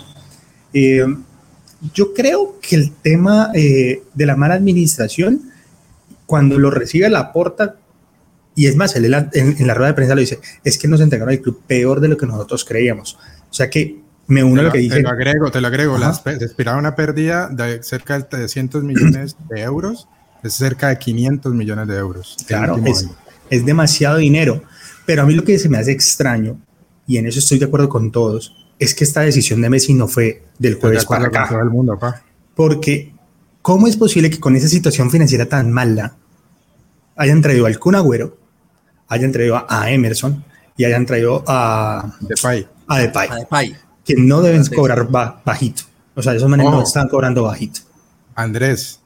Eh, 0.72 1.06
yo 1.94 2.14
creo 2.14 2.60
que 2.62 2.76
el 2.76 2.92
tema 2.92 3.52
eh, 3.56 4.04
de 4.14 4.26
la 4.26 4.36
mala 4.36 4.54
administración, 4.54 5.52
cuando 6.28 6.60
lo 6.60 6.70
recibe 6.70 7.10
la 7.10 7.32
porta, 7.32 7.76
y 8.56 8.68
es 8.68 8.76
más, 8.76 8.96
él 8.96 9.06
en, 9.06 9.68
la 9.68 9.74
rueda 9.74 9.92
de 9.92 9.96
prensa 9.96 10.16
lo 10.16 10.22
dice, 10.22 10.40
es 10.64 10.78
que 10.78 10.88
nos 10.88 11.02
entregaron 11.02 11.34
el 11.34 11.42
club 11.42 11.62
peor 11.66 12.02
de 12.02 12.08
lo 12.08 12.18
que 12.18 12.26
nosotros 12.26 12.66
creíamos. 12.66 13.18
O 13.50 13.54
sea 13.54 13.70
que 13.70 14.00
me 14.28 14.44
uno 14.44 14.62
a 14.62 14.66
lo 14.66 14.72
que 14.72 14.80
dice. 14.80 14.98
Te 14.98 15.02
lo 15.02 15.10
agrego, 15.10 15.52
te 15.52 15.62
lo 15.62 15.68
agrego. 15.68 15.98
se 16.14 16.46
esperaba 16.46 16.78
una 16.78 16.96
pérdida 16.96 17.48
de 17.50 17.82
cerca 17.82 18.18
de 18.18 18.26
300 18.26 18.84
millones 18.84 19.36
de 19.50 19.62
euros, 19.62 20.08
es 20.44 20.54
cerca 20.54 20.90
de 20.90 21.00
500 21.00 21.54
millones 21.54 21.88
de 21.88 21.98
euros. 21.98 22.36
Claro, 22.46 22.78
es, 22.86 23.08
es, 23.50 23.66
demasiado 23.66 24.18
dinero. 24.18 24.64
Pero 25.06 25.22
a 25.22 25.26
mí 25.26 25.34
lo 25.34 25.44
que 25.44 25.58
se 25.58 25.70
me 25.70 25.78
hace 25.78 25.92
extraño, 25.92 26.60
y 27.08 27.18
en 27.18 27.28
eso 27.28 27.40
estoy 27.40 27.58
de 27.58 27.66
acuerdo 27.66 27.88
con 27.88 28.12
todos, 28.12 28.54
es 28.78 28.94
que 28.94 29.06
esta 29.06 29.22
decisión 29.22 29.62
de 29.62 29.70
Messi 29.70 29.94
no 29.94 30.08
fue 30.08 30.44
del 30.60 30.76
jueves 30.76 31.06
para 31.06 31.28
acá. 31.28 31.48
Todo 31.48 31.62
el 31.62 31.70
mundo, 31.70 31.98
pa. 31.98 32.22
Porque, 32.54 33.14
¿cómo 33.62 33.88
es 33.88 33.96
posible 33.96 34.30
que 34.30 34.40
con 34.40 34.56
esa 34.56 34.68
situación 34.68 35.10
financiera 35.10 35.46
tan 35.46 35.72
mala 35.72 36.16
hayan 37.16 37.42
traído 37.42 37.66
al 37.66 37.80
Kun 37.80 37.96
Agüero, 37.96 38.38
hayan 39.08 39.32
traído 39.32 39.66
a 39.70 39.90
Emerson 39.90 40.44
y 40.76 40.84
hayan 40.84 41.06
traído 41.06 41.44
a 41.48 42.14
Depay? 42.20 42.68
A 42.88 43.00
Depay. 43.00 43.30
A 43.30 43.36
Depay 43.36 43.87
que 44.08 44.16
no 44.16 44.42
deben 44.42 44.66
cobrar 44.66 45.08
bajito. 45.46 45.84
O 46.16 46.24
sea, 46.24 46.34
esos 46.34 46.50
manes 46.50 46.66
no 46.66 46.82
están 46.82 47.10
cobrando 47.10 47.44
bajito. 47.44 47.82
Andrés, 48.34 49.02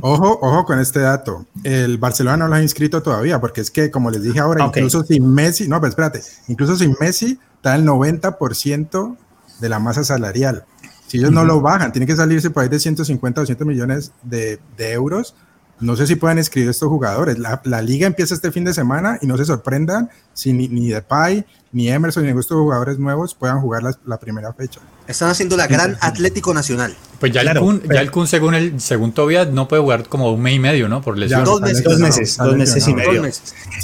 ojo, 0.00 0.38
ojo 0.40 0.64
con 0.64 0.80
este 0.80 1.00
dato. 1.00 1.46
El 1.62 1.98
Barcelona 1.98 2.38
no 2.38 2.48
lo 2.48 2.54
ha 2.54 2.62
inscrito 2.62 3.02
todavía, 3.02 3.40
porque 3.40 3.60
es 3.60 3.70
que, 3.70 3.90
como 3.90 4.10
les 4.10 4.22
dije 4.22 4.40
ahora, 4.40 4.64
incluso 4.66 5.04
sin 5.04 5.32
Messi, 5.32 5.68
no, 5.68 5.78
pero 5.80 5.90
espérate, 5.90 6.22
incluso 6.48 6.76
sin 6.76 6.96
Messi, 6.98 7.38
está 7.56 7.74
el 7.74 7.84
90% 7.84 9.16
de 9.60 9.68
la 9.68 9.78
masa 9.78 10.02
salarial. 10.02 10.64
Si 11.06 11.18
ellos 11.18 11.30
no 11.30 11.44
lo 11.44 11.60
bajan, 11.60 11.92
tiene 11.92 12.06
que 12.06 12.16
salirse 12.16 12.50
por 12.50 12.62
ahí 12.62 12.68
de 12.68 12.80
150 12.80 13.40
o 13.40 13.42
200 13.42 13.66
millones 13.66 14.12
de, 14.22 14.58
de 14.76 14.92
euros 14.92 15.34
no 15.80 15.94
sé 15.94 16.06
si 16.06 16.16
pueden 16.16 16.38
escribir 16.38 16.70
estos 16.70 16.88
jugadores. 16.88 17.38
La, 17.38 17.82
liga 17.82 18.06
empieza 18.06 18.34
este 18.34 18.50
fin 18.50 18.64
de 18.64 18.74
semana 18.74 19.18
y 19.22 19.26
no 19.26 19.36
se 19.36 19.44
sorprendan 19.44 20.10
si 20.32 20.52
ni, 20.52 20.68
ni 20.68 20.88
Depay, 20.88 21.46
ni 21.72 21.88
Emerson, 21.88 22.24
ni 22.24 22.30
estos 22.30 22.56
jugadores 22.56 22.98
nuevos 22.98 23.34
puedan 23.34 23.60
jugar 23.60 23.82
la, 23.82 24.18
primera 24.18 24.52
fecha. 24.52 24.80
Están 25.06 25.30
haciendo 25.30 25.56
la 25.56 25.66
gran 25.66 25.96
Atlético 26.00 26.54
Nacional. 26.54 26.94
Pues 27.20 27.32
ya, 27.32 27.42
el 27.42 27.58
Kun, 27.58 27.82
ya 27.82 28.00
el 28.00 28.10
Kun, 28.10 28.26
según 28.26 28.54
el 28.54 28.80
según 28.80 29.12
Tobias, 29.12 29.50
no 29.50 29.68
puede 29.68 29.82
jugar 29.82 30.08
como 30.08 30.32
un 30.32 30.40
mes 30.40 30.54
y 30.54 30.58
medio, 30.58 30.88
¿no? 30.88 31.02
Por 31.02 31.18
lesión. 31.18 31.44
dos 31.44 31.60
meses, 31.60 31.84
dos 31.84 31.98
meses, 31.98 32.36
dos 32.36 32.56
meses 32.56 32.88
y 32.88 32.94
medio. 32.94 33.24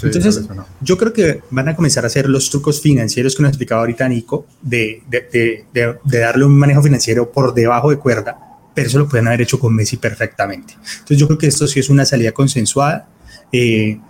Entonces, 0.03 0.43
yo 0.81 0.99
creo 0.99 1.13
que 1.13 1.43
van 1.51 1.69
a 1.69 1.77
comenzar 1.77 2.05
a 2.05 2.07
hacer 2.07 2.29
los 2.29 2.51
trucos 2.51 2.81
financieros 2.81 3.35
que 3.37 3.43
nos 3.43 3.51
explicaba 3.51 3.81
ahorita 3.83 4.09
Nico, 4.09 4.47
de, 4.63 5.03
de, 5.09 5.65
de, 5.73 5.99
de 6.03 6.19
darle 6.19 6.45
un 6.45 6.59
manejo 6.59 6.83
financiero 6.83 7.31
por 7.31 7.55
debajo 7.55 7.91
de 7.91 7.99
cuerda 7.99 8.39
pero 8.75 8.89
eso 8.89 8.99
lo 8.99 9.09
pueden 9.09 9.29
haber 9.29 9.43
hecho 9.43 9.59
con 9.61 9.73
Messi 9.73 9.97
perfectamente. 9.97 10.75
Entonces 10.75 11.19
yo 11.19 11.29
creo 11.29 11.39
que 11.39 11.47
esto 11.47 11.67
sí 11.69 11.79
es 11.79 11.89
una 11.91 12.05
salida 12.05 12.33
consensuada 12.33 13.07
eh, 13.53 14.01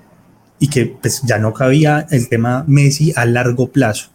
y 0.65 0.69
que 0.69 0.87
pues, 0.87 1.21
ya 1.25 1.37
no 1.37 1.53
cabía 1.53 2.07
el 2.11 2.27
tema 2.31 2.65
Messi 2.67 3.13
a 3.17 3.27
largo 3.27 3.69
plazo. 3.69 4.09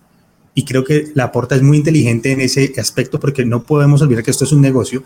Y 0.55 0.65
creo 0.65 0.83
que 0.83 1.11
la 1.13 1.31
porta 1.31 1.53
es 1.53 1.61
muy 1.61 1.77
inteligente 1.77 2.31
en 2.31 2.41
ese 2.41 2.73
aspecto 2.79 3.19
porque 3.19 3.45
no 3.45 3.61
podemos 3.61 4.01
olvidar 4.01 4.23
que 4.23 4.31
esto 4.31 4.45
es 4.45 4.51
un 4.51 4.59
negocio 4.61 5.03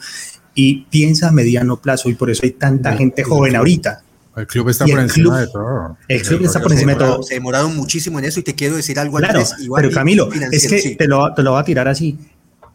y 0.56 0.86
piensa 0.86 1.28
a 1.28 1.32
mediano 1.34 1.82
plazo 1.82 2.08
y 2.08 2.14
por 2.14 2.30
eso 2.30 2.44
hay 2.46 2.52
tanta 2.52 2.96
gente 2.96 3.24
joven 3.26 3.58
ahorita. 3.58 4.04
El 4.38 4.48
club 4.48 4.70
está 4.70 4.86
por 4.86 5.02
encima 5.02 5.42
de 5.42 5.48
todo. 5.48 5.98
El 6.08 6.22
club 6.22 6.46
está 6.46 6.62
por 6.62 6.72
encima 6.72 6.94
de 6.94 7.00
todo. 7.00 7.24
Se 7.24 7.34
demoraron 7.34 7.76
muchísimo 7.76 8.20
en 8.20 8.26
eso 8.26 8.40
y 8.40 8.44
te 8.44 8.56
quiero 8.56 8.78
decir 8.78 8.98
algo 8.98 9.18
claro, 9.18 9.40
antes. 9.40 9.54
pero 9.76 9.92
Camilo, 9.92 10.30
es 10.32 10.66
que 10.66 10.96
te, 10.96 11.08
lo, 11.08 11.34
te 11.34 11.44
lo 11.44 11.52
voy 11.52 11.60
a 11.60 11.66
tirar 11.66 11.90
así 11.90 12.18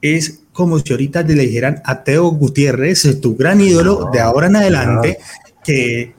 es 0.00 0.40
como 0.52 0.78
si 0.78 0.92
ahorita 0.92 1.22
le 1.22 1.34
dijeran 1.34 1.82
a 1.84 2.04
Teo 2.04 2.28
Gutiérrez, 2.28 3.20
tu 3.20 3.34
gran 3.34 3.60
ídolo 3.60 4.10
de 4.12 4.20
ahora 4.20 4.46
en 4.46 4.56
adelante, 4.56 5.18
que 5.64 6.14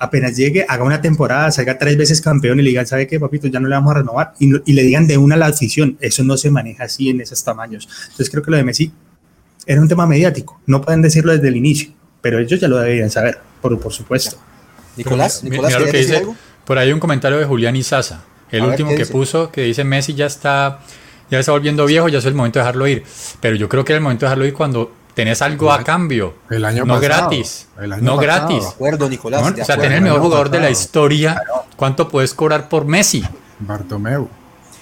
apenas 0.00 0.34
llegue, 0.34 0.64
haga 0.66 0.82
una 0.82 1.00
temporada, 1.00 1.50
salga 1.52 1.78
tres 1.78 1.96
veces 1.96 2.20
campeón 2.22 2.58
y 2.58 2.62
le 2.62 2.70
digan, 2.70 2.86
¿sabe 2.86 3.06
qué, 3.06 3.20
papito? 3.20 3.46
Ya 3.48 3.60
no 3.60 3.68
le 3.68 3.74
vamos 3.74 3.92
a 3.92 3.98
renovar. 3.98 4.32
Y, 4.40 4.72
le 4.72 4.82
digan 4.82 5.06
de 5.06 5.18
una 5.18 5.34
a 5.34 5.38
la 5.38 5.46
afición. 5.46 5.98
Eso 6.00 6.24
no 6.24 6.36
se 6.38 6.50
maneja 6.50 6.84
así 6.84 7.10
en 7.10 7.20
esos 7.20 7.44
tamaños. 7.44 7.86
Entonces 8.04 8.30
creo 8.30 8.42
que 8.42 8.50
lo 8.50 8.56
de 8.56 8.64
Messi 8.64 8.90
era 9.66 9.80
un 9.80 9.88
tema 9.88 10.06
mediático. 10.06 10.58
No 10.66 10.80
pueden 10.80 11.02
decirlo 11.02 11.32
desde 11.32 11.48
el 11.48 11.56
inicio, 11.56 11.90
pero 12.22 12.38
ellos 12.38 12.58
ya 12.58 12.66
lo 12.66 12.78
deberían 12.78 13.10
saber, 13.10 13.38
por, 13.60 13.78
por 13.78 13.92
supuesto. 13.92 14.38
Nicolás, 14.96 15.44
Nicolás 15.44 15.76
que 15.76 15.98
dice, 15.98 16.22
Por 16.64 16.78
ahí 16.78 16.92
un 16.92 16.98
comentario 16.98 17.38
de 17.38 17.44
Julián 17.44 17.76
Izaza, 17.76 18.24
el 18.50 18.64
último 18.64 18.94
que 18.94 19.04
puso, 19.06 19.52
que 19.52 19.62
dice 19.62 19.84
Messi 19.84 20.14
ya 20.14 20.26
está 20.26 20.80
ya 21.30 21.38
está 21.38 21.52
volviendo 21.52 21.86
viejo, 21.86 22.08
ya 22.08 22.18
es 22.18 22.24
el 22.24 22.34
momento 22.34 22.58
de 22.58 22.64
dejarlo 22.64 22.88
ir. 22.88 23.04
Pero 23.40 23.54
yo 23.54 23.68
creo 23.68 23.84
que 23.84 23.92
es 23.92 23.98
el 23.98 24.02
momento 24.02 24.24
de 24.24 24.30
dejarlo 24.30 24.46
ir 24.46 24.54
cuando 24.54 24.92
tenés 25.14 25.42
algo 25.42 25.72
a 25.72 25.82
cambio. 25.82 26.34
El 26.50 26.64
año 26.64 26.84
no 26.84 26.94
pasado, 26.94 27.28
gratis. 27.28 27.68
no 28.00 28.16
gratis. 28.16 28.62
De 28.62 28.68
acuerdo, 28.68 29.08
Nicolás. 29.08 29.42
o 29.42 29.64
sea, 29.64 29.76
tener 29.76 29.92
el 29.92 30.02
mejor 30.02 30.20
jugador 30.20 30.50
de 30.50 30.60
la 30.60 30.70
historia. 30.70 31.40
¿Cuánto 31.76 32.08
puedes 32.08 32.34
cobrar 32.34 32.68
por 32.68 32.84
Messi? 32.84 33.24
Bartomeu. 33.58 34.28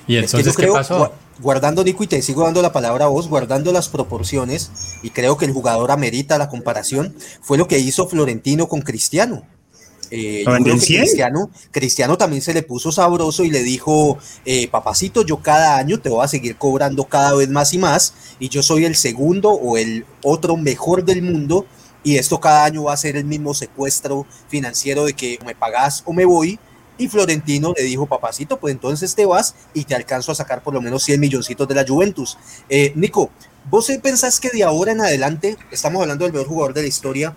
¿Y 0.06 0.16
entonces 0.16 0.56
qué 0.56 0.66
pasó? 0.66 1.12
Guardando, 1.40 1.84
Nico, 1.84 2.02
y 2.02 2.08
te 2.08 2.20
sigo 2.20 2.42
dando 2.42 2.62
la 2.62 2.72
palabra 2.72 3.04
a 3.04 3.08
vos, 3.08 3.28
guardando 3.28 3.70
las 3.70 3.88
proporciones, 3.88 4.72
y 5.04 5.10
creo 5.10 5.36
que 5.36 5.44
el 5.44 5.52
jugador 5.52 5.92
amerita 5.92 6.36
la 6.36 6.48
comparación, 6.48 7.14
fue 7.40 7.58
lo 7.58 7.68
que 7.68 7.78
hizo 7.78 8.08
Florentino 8.08 8.66
con 8.66 8.80
Cristiano. 8.80 9.44
Eh, 10.10 10.44
Cristiano, 10.44 11.50
Cristiano 11.70 12.16
también 12.16 12.42
se 12.42 12.54
le 12.54 12.62
puso 12.62 12.92
sabroso 12.92 13.44
y 13.44 13.50
le 13.50 13.62
dijo, 13.62 14.18
eh, 14.44 14.68
papacito, 14.68 15.24
yo 15.24 15.38
cada 15.42 15.76
año 15.76 16.00
te 16.00 16.08
voy 16.08 16.24
a 16.24 16.28
seguir 16.28 16.56
cobrando 16.56 17.04
cada 17.04 17.34
vez 17.34 17.48
más 17.48 17.72
y 17.74 17.78
más, 17.78 18.14
y 18.38 18.48
yo 18.48 18.62
soy 18.62 18.84
el 18.84 18.96
segundo 18.96 19.50
o 19.50 19.76
el 19.76 20.06
otro 20.22 20.56
mejor 20.56 21.04
del 21.04 21.22
mundo, 21.22 21.66
y 22.02 22.16
esto 22.16 22.40
cada 22.40 22.64
año 22.64 22.84
va 22.84 22.94
a 22.94 22.96
ser 22.96 23.16
el 23.16 23.24
mismo 23.24 23.54
secuestro 23.54 24.26
financiero 24.48 25.04
de 25.04 25.12
que 25.12 25.38
me 25.44 25.54
pagas 25.54 26.02
o 26.06 26.12
me 26.12 26.24
voy. 26.24 26.58
Y 26.96 27.06
Florentino 27.06 27.74
le 27.76 27.84
dijo, 27.84 28.06
papacito, 28.06 28.58
pues 28.58 28.72
entonces 28.72 29.14
te 29.14 29.24
vas 29.24 29.54
y 29.72 29.84
te 29.84 29.94
alcanzo 29.94 30.32
a 30.32 30.34
sacar 30.34 30.62
por 30.62 30.74
lo 30.74 30.80
menos 30.80 31.04
100 31.04 31.20
milloncitos 31.20 31.68
de 31.68 31.74
la 31.74 31.86
Juventus. 31.86 32.36
Eh, 32.68 32.92
Nico, 32.96 33.30
¿vos 33.70 33.92
pensás 34.02 34.40
que 34.40 34.50
de 34.50 34.64
ahora 34.64 34.92
en 34.92 35.00
adelante, 35.00 35.56
estamos 35.70 36.02
hablando 36.02 36.24
del 36.24 36.32
mejor 36.32 36.48
jugador 36.48 36.74
de 36.74 36.82
la 36.82 36.88
historia, 36.88 37.36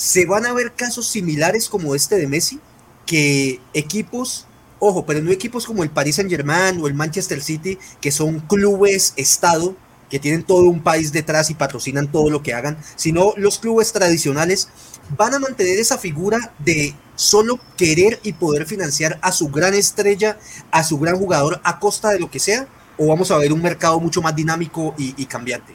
se 0.00 0.24
van 0.24 0.46
a 0.46 0.54
ver 0.54 0.72
casos 0.72 1.06
similares 1.08 1.68
como 1.68 1.94
este 1.94 2.16
de 2.16 2.26
Messi, 2.26 2.58
que 3.04 3.60
equipos, 3.74 4.46
ojo, 4.78 5.04
pero 5.04 5.20
no 5.20 5.30
equipos 5.30 5.66
como 5.66 5.82
el 5.82 5.90
Paris 5.90 6.16
Saint 6.16 6.30
Germain 6.30 6.80
o 6.80 6.86
el 6.86 6.94
Manchester 6.94 7.42
City, 7.42 7.76
que 8.00 8.10
son 8.10 8.40
clubes 8.40 9.12
Estado, 9.18 9.76
que 10.08 10.18
tienen 10.18 10.42
todo 10.42 10.70
un 10.70 10.82
país 10.82 11.12
detrás 11.12 11.50
y 11.50 11.54
patrocinan 11.54 12.10
todo 12.10 12.30
lo 12.30 12.42
que 12.42 12.54
hagan, 12.54 12.78
sino 12.96 13.34
los 13.36 13.58
clubes 13.58 13.92
tradicionales 13.92 14.70
van 15.18 15.34
a 15.34 15.38
mantener 15.38 15.78
esa 15.78 15.98
figura 15.98 16.54
de 16.60 16.94
solo 17.14 17.60
querer 17.76 18.20
y 18.22 18.32
poder 18.32 18.64
financiar 18.64 19.18
a 19.20 19.32
su 19.32 19.48
gran 19.48 19.74
estrella, 19.74 20.38
a 20.70 20.82
su 20.82 20.98
gran 20.98 21.16
jugador 21.16 21.60
a 21.62 21.78
costa 21.78 22.08
de 22.08 22.20
lo 22.20 22.30
que 22.30 22.38
sea, 22.38 22.66
o 22.96 23.08
vamos 23.08 23.30
a 23.30 23.36
ver 23.36 23.52
un 23.52 23.60
mercado 23.60 24.00
mucho 24.00 24.22
más 24.22 24.34
dinámico 24.34 24.94
y, 24.96 25.14
y 25.22 25.26
cambiante. 25.26 25.74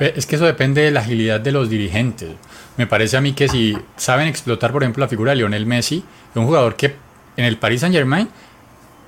Es 0.00 0.26
que 0.26 0.36
eso 0.36 0.44
depende 0.44 0.82
de 0.82 0.90
la 0.90 1.00
agilidad 1.00 1.40
de 1.40 1.52
los 1.52 1.70
dirigentes. 1.70 2.32
Me 2.76 2.86
parece 2.86 3.16
a 3.16 3.20
mí 3.20 3.32
que 3.32 3.48
si 3.48 3.76
saben 3.96 4.26
explotar, 4.26 4.72
por 4.72 4.82
ejemplo, 4.82 5.02
la 5.02 5.08
figura 5.08 5.30
de 5.30 5.36
Lionel 5.36 5.66
Messi, 5.66 6.04
un 6.34 6.46
jugador 6.46 6.76
que 6.76 6.96
en 7.36 7.44
el 7.44 7.56
Paris 7.56 7.80
Saint 7.80 7.94
Germain, 7.94 8.28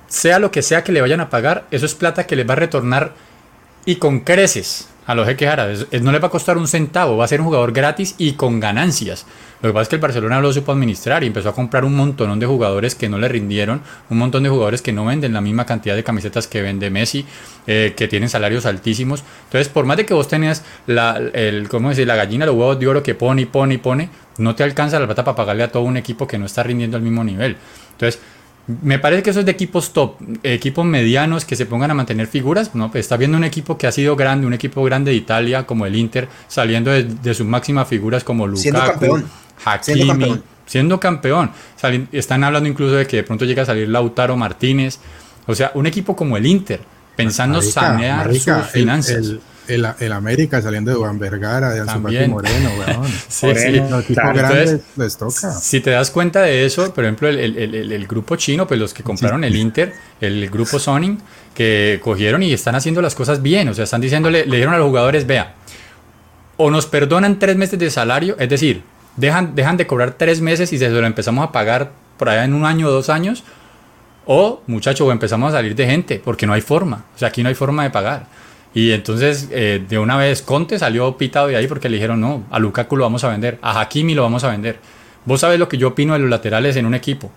sea 0.07 0.39
lo 0.39 0.51
que 0.51 0.61
sea 0.61 0.83
que 0.83 0.91
le 0.91 1.01
vayan 1.01 1.19
a 1.19 1.29
pagar, 1.29 1.65
eso 1.71 1.85
es 1.85 1.93
plata 1.93 2.25
que 2.25 2.35
les 2.35 2.47
va 2.47 2.53
a 2.53 2.57
retornar 2.57 3.13
y 3.85 3.97
con 3.97 4.21
creces 4.21 4.87
a 5.07 5.15
los 5.15 5.25
jeques 5.25 5.49
árabes. 5.49 5.87
No 6.01 6.11
le 6.11 6.19
va 6.19 6.27
a 6.27 6.31
costar 6.31 6.57
un 6.57 6.67
centavo, 6.67 7.17
va 7.17 7.25
a 7.25 7.27
ser 7.27 7.39
un 7.39 7.47
jugador 7.47 7.71
gratis 7.71 8.13
y 8.17 8.33
con 8.33 8.59
ganancias. 8.59 9.25
Lo 9.61 9.69
que 9.69 9.73
pasa 9.73 9.83
es 9.83 9.89
que 9.89 9.95
el 9.95 10.01
Barcelona 10.01 10.39
lo 10.39 10.53
supo 10.53 10.71
administrar 10.71 11.23
y 11.23 11.27
empezó 11.27 11.49
a 11.49 11.55
comprar 11.55 11.83
un 11.83 11.95
montón 11.95 12.39
de 12.39 12.45
jugadores 12.45 12.93
que 12.93 13.09
no 13.09 13.17
le 13.17 13.27
rindieron, 13.27 13.81
un 14.09 14.17
montón 14.19 14.43
de 14.43 14.49
jugadores 14.49 14.83
que 14.83 14.93
no 14.93 15.05
venden 15.05 15.33
la 15.33 15.41
misma 15.41 15.65
cantidad 15.65 15.95
de 15.95 16.03
camisetas 16.03 16.45
que 16.45 16.61
vende 16.61 16.91
Messi, 16.91 17.25
eh, 17.65 17.93
que 17.97 18.07
tienen 18.07 18.29
salarios 18.29 18.67
altísimos. 18.67 19.23
Entonces, 19.45 19.69
por 19.69 19.85
más 19.85 19.97
de 19.97 20.05
que 20.05 20.13
vos 20.13 20.27
tenés 20.27 20.63
la, 20.85 21.17
el, 21.33 21.69
¿cómo 21.69 21.89
decir? 21.89 22.05
la 22.05 22.15
gallina, 22.15 22.45
los 22.45 22.55
huevos 22.55 22.79
de 22.79 22.87
oro 22.87 23.01
que 23.01 23.15
pone 23.15 23.43
y 23.43 23.45
pone 23.45 23.75
y 23.75 23.77
pone, 23.77 24.09
no 24.37 24.55
te 24.55 24.63
alcanza 24.63 24.99
la 24.99 25.05
plata 25.05 25.23
para 25.23 25.35
pagarle 25.35 25.63
a 25.63 25.71
todo 25.71 25.83
un 25.83 25.97
equipo 25.97 26.27
que 26.27 26.37
no 26.37 26.45
está 26.45 26.61
rindiendo 26.61 26.97
al 26.97 27.03
mismo 27.03 27.23
nivel. 27.23 27.55
Entonces, 27.93 28.21
Me 28.67 28.99
parece 28.99 29.23
que 29.23 29.29
eso 29.29 29.39
es 29.39 29.45
de 29.45 29.51
equipos 29.53 29.93
top, 29.93 30.15
equipos 30.43 30.85
medianos 30.85 31.45
que 31.45 31.55
se 31.55 31.65
pongan 31.65 31.91
a 31.91 31.93
mantener 31.93 32.27
figuras. 32.27 32.75
¿no? 32.75 32.91
Pues 32.91 33.05
está 33.05 33.15
viendo 33.15 33.37
un 33.37 33.45
equipo 33.45 33.77
que 33.77 33.87
ha 33.87 33.91
sido 33.91 34.15
grande, 34.15 34.45
un 34.45 34.53
equipo 34.53 34.83
grande 34.83 35.11
de 35.11 35.17
Italia 35.17 35.65
como 35.65 35.85
el 35.85 35.95
Inter, 35.95 36.27
saliendo 36.47 36.91
de, 36.91 37.33
sus 37.33 37.45
máximas 37.45 37.87
figuras 37.87 38.25
como 38.25 38.45
Lukaku, 38.45 39.23
Hakimi, 39.63 40.41
siendo 40.65 40.99
campeón. 40.99 41.51
están 42.11 42.43
hablando 42.43 42.67
incluso 42.67 42.95
de 42.95 43.07
que 43.07 43.17
de 43.17 43.23
pronto 43.23 43.45
llega 43.45 43.63
a 43.63 43.65
salir 43.65 43.87
Lautaro 43.87 44.35
Martínez. 44.35 44.99
O 45.45 45.55
sea, 45.55 45.71
un 45.75 45.87
equipo 45.87 46.13
como 46.13 46.35
el 46.35 46.45
Inter, 46.45 46.81
pensando 47.15 47.61
sanear 47.61 48.33
sus 48.35 48.65
finanzas 48.73 49.15
el, 49.15 49.25
el, 49.25 49.41
América 50.11 50.61
saliendo 50.61 50.91
de 50.91 50.97
Juan 50.97 51.19
Vergara, 51.19 51.69
de 51.69 51.81
Anzufati 51.81 52.27
Moreno, 52.27 52.69
weón. 52.77 53.07
sí, 53.27 53.47
sí. 53.55 53.81
Los 53.89 54.09
les 54.97 55.17
toca. 55.17 55.51
Si 55.51 55.79
te 55.81 55.91
das 55.91 56.11
cuenta 56.11 56.41
de 56.41 56.65
eso, 56.65 56.93
por 56.93 57.03
ejemplo, 57.03 57.27
el, 57.27 57.57
el, 57.57 57.91
el 57.91 58.07
grupo 58.07 58.35
chino, 58.35 58.67
pues 58.67 58.79
los 58.79 58.93
que 58.93 59.03
compraron 59.03 59.43
el 59.43 59.55
Inter, 59.55 59.93
el 60.21 60.49
grupo 60.49 60.79
Sony, 60.79 61.17
que 61.57 61.99
cogieron 62.03 62.43
y 62.43 62.53
están 62.53 62.75
haciendo 62.75 63.01
las 63.01 63.15
cosas 63.15 63.41
bien, 63.41 63.67
o 63.69 63.73
sea, 63.73 63.85
están 63.85 63.99
diciéndole, 63.99 64.45
le 64.45 64.57
dieron 64.57 64.75
a 64.75 64.77
los 64.77 64.87
jugadores, 64.87 65.25
vea, 65.25 65.55
o 66.55 66.69
nos 66.69 66.85
perdonan 66.85 67.39
tres 67.39 67.55
meses 67.55 67.79
de 67.79 67.89
salario, 67.89 68.35
es 68.39 68.47
decir, 68.47 68.83
dejan, 69.15 69.55
dejan 69.55 69.75
de 69.75 69.87
cobrar 69.87 70.13
tres 70.13 70.39
meses 70.39 70.71
y 70.71 70.77
se 70.77 70.87
lo 70.89 71.05
empezamos 71.05 71.47
a 71.47 71.51
pagar 71.51 71.93
por 72.17 72.29
allá 72.29 72.45
en 72.45 72.53
un 72.53 72.65
año 72.65 72.87
o 72.87 72.91
dos 72.91 73.09
años, 73.09 73.43
o 74.27 74.61
muchachos, 74.67 75.11
empezamos 75.11 75.51
a 75.51 75.57
salir 75.57 75.75
de 75.75 75.87
gente, 75.87 76.21
porque 76.23 76.45
no 76.45 76.53
hay 76.53 76.61
forma, 76.61 77.05
o 77.15 77.17
sea, 77.17 77.29
aquí 77.29 77.41
no 77.41 77.49
hay 77.49 77.55
forma 77.55 77.83
de 77.83 77.89
pagar. 77.89 78.27
Y 78.77 78.91
entonces, 78.91 79.47
eh, 79.49 79.83
de 79.89 79.97
una 79.97 80.17
vez, 80.17 80.43
Conte 80.43 80.77
salió 80.77 81.17
pitado 81.17 81.47
de 81.47 81.55
ahí 81.55 81.65
porque 81.65 81.89
le 81.89 81.95
dijeron, 81.95 82.21
no, 82.21 82.43
a 82.51 82.59
Lukaku 82.59 82.95
lo 82.95 83.05
vamos 83.05 83.23
a 83.23 83.29
vender, 83.29 83.57
a 83.63 83.81
Hakimi 83.81 84.13
lo 84.13 84.21
vamos 84.21 84.43
a 84.43 84.51
vender. 84.51 84.77
Vos 85.25 85.41
sabés 85.41 85.57
lo 85.57 85.67
que 85.67 85.79
yo 85.79 85.87
opino 85.87 86.13
de 86.13 86.19
los 86.19 86.29
laterales 86.29 86.75
en 86.75 86.85
un 86.85 86.93
equipo. 86.93 87.31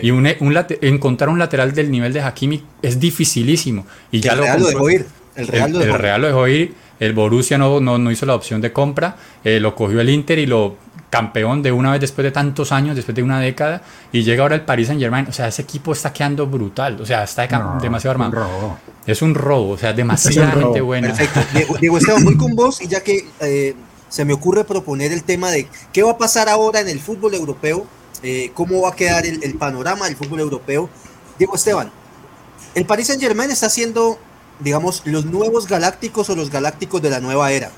Y 0.00 0.12
un, 0.12 0.28
encontrar 0.28 1.28
un 1.28 1.40
lateral 1.40 1.74
del 1.74 1.90
nivel 1.90 2.12
de 2.12 2.20
Hakimi 2.20 2.62
es 2.82 3.00
dificilísimo. 3.00 3.84
Y 4.12 4.20
ya 4.20 4.34
el 4.34 4.38
Real 4.38 4.60
lo 4.60 4.66
dejó 4.68 4.90
ir. 4.90 5.06
El 5.34 5.48
Real 5.48 5.72
lo 6.20 6.26
dejó, 6.28 6.46
ir. 6.46 6.74
El 7.00 7.14
Borussia 7.14 7.58
no, 7.58 7.80
no, 7.80 8.10
hizo 8.12 8.24
la 8.24 8.36
opción 8.36 8.60
de 8.60 8.72
compra. 8.72 9.16
Eh, 9.42 9.58
lo 9.58 9.74
cogió 9.74 10.00
el 10.00 10.08
Inter 10.08 10.38
y 10.38 10.46
lo 10.46 10.76
campeón 11.16 11.62
de 11.62 11.72
una 11.72 11.92
vez 11.92 12.00
después 12.02 12.24
de 12.24 12.30
tantos 12.30 12.72
años, 12.72 12.94
después 12.94 13.14
de 13.14 13.22
una 13.22 13.40
década, 13.40 13.80
y 14.12 14.22
llega 14.22 14.42
ahora 14.42 14.54
el 14.54 14.66
Paris 14.66 14.88
Saint 14.88 15.00
Germain. 15.00 15.26
O 15.26 15.32
sea, 15.32 15.48
ese 15.48 15.62
equipo 15.62 15.92
está 15.92 16.12
quedando 16.12 16.46
brutal, 16.46 17.00
o 17.00 17.06
sea, 17.06 17.24
está 17.24 17.46
demasiado 17.80 18.10
armado. 18.10 18.78
Es 19.06 19.22
un 19.22 19.34
robo, 19.34 19.70
o 19.70 19.78
sea, 19.78 19.94
demasiada 19.94 20.50
gente 20.52 20.80
buena. 20.82 21.08
Perfecto. 21.08 21.40
Diego, 21.80 21.96
Esteban, 21.96 22.22
voy 22.22 22.36
con 22.36 22.54
vos 22.54 22.82
y 22.82 22.88
ya 22.88 23.00
que 23.02 23.26
eh, 23.40 23.74
se 24.10 24.24
me 24.26 24.34
ocurre 24.34 24.64
proponer 24.64 25.10
el 25.10 25.22
tema 25.22 25.50
de 25.50 25.68
qué 25.90 26.02
va 26.02 26.12
a 26.12 26.18
pasar 26.18 26.50
ahora 26.50 26.80
en 26.80 26.88
el 26.88 27.00
fútbol 27.00 27.32
europeo, 27.34 27.86
eh, 28.22 28.50
cómo 28.52 28.82
va 28.82 28.90
a 28.90 28.94
quedar 28.94 29.24
el, 29.24 29.42
el 29.42 29.54
panorama 29.54 30.06
del 30.06 30.16
fútbol 30.16 30.40
europeo. 30.40 30.90
Diego 31.38 31.54
Esteban, 31.54 31.90
el 32.74 32.84
Paris 32.84 33.06
Saint 33.06 33.22
Germain 33.22 33.50
está 33.50 33.66
haciendo, 33.66 34.18
digamos, 34.60 35.00
los 35.06 35.24
nuevos 35.24 35.66
galácticos 35.66 36.28
o 36.28 36.36
los 36.36 36.50
galácticos 36.50 37.00
de 37.00 37.08
la 37.08 37.20
nueva 37.20 37.52
era, 37.52 37.70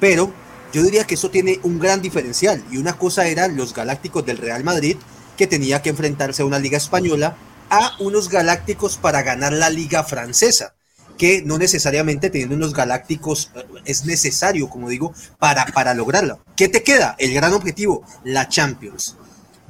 pero 0.00 0.43
yo 0.74 0.82
diría 0.82 1.04
que 1.04 1.14
eso 1.14 1.30
tiene 1.30 1.60
un 1.62 1.78
gran 1.78 2.02
diferencial 2.02 2.64
y 2.68 2.78
una 2.78 2.98
cosa 2.98 3.28
eran 3.28 3.56
los 3.56 3.72
Galácticos 3.72 4.26
del 4.26 4.38
Real 4.38 4.64
Madrid 4.64 4.96
que 5.36 5.46
tenía 5.46 5.80
que 5.82 5.90
enfrentarse 5.90 6.42
a 6.42 6.46
una 6.46 6.58
liga 6.58 6.76
española 6.76 7.36
a 7.70 7.92
unos 8.00 8.28
Galácticos 8.28 8.96
para 8.96 9.22
ganar 9.22 9.52
la 9.52 9.70
liga 9.70 10.02
francesa 10.02 10.74
que 11.16 11.42
no 11.42 11.58
necesariamente 11.58 12.28
teniendo 12.28 12.56
unos 12.56 12.74
galácticos 12.74 13.52
eh, 13.54 13.64
es 13.84 14.04
necesario, 14.04 14.68
como 14.68 14.88
digo, 14.88 15.14
para, 15.38 15.64
para 15.66 15.94
lograrlo. 15.94 16.40
¿Qué 16.56 16.68
te 16.68 16.82
queda? 16.82 17.14
El 17.20 17.32
gran 17.32 17.52
objetivo, 17.52 18.04
la 18.24 18.48
Champions. 18.48 19.16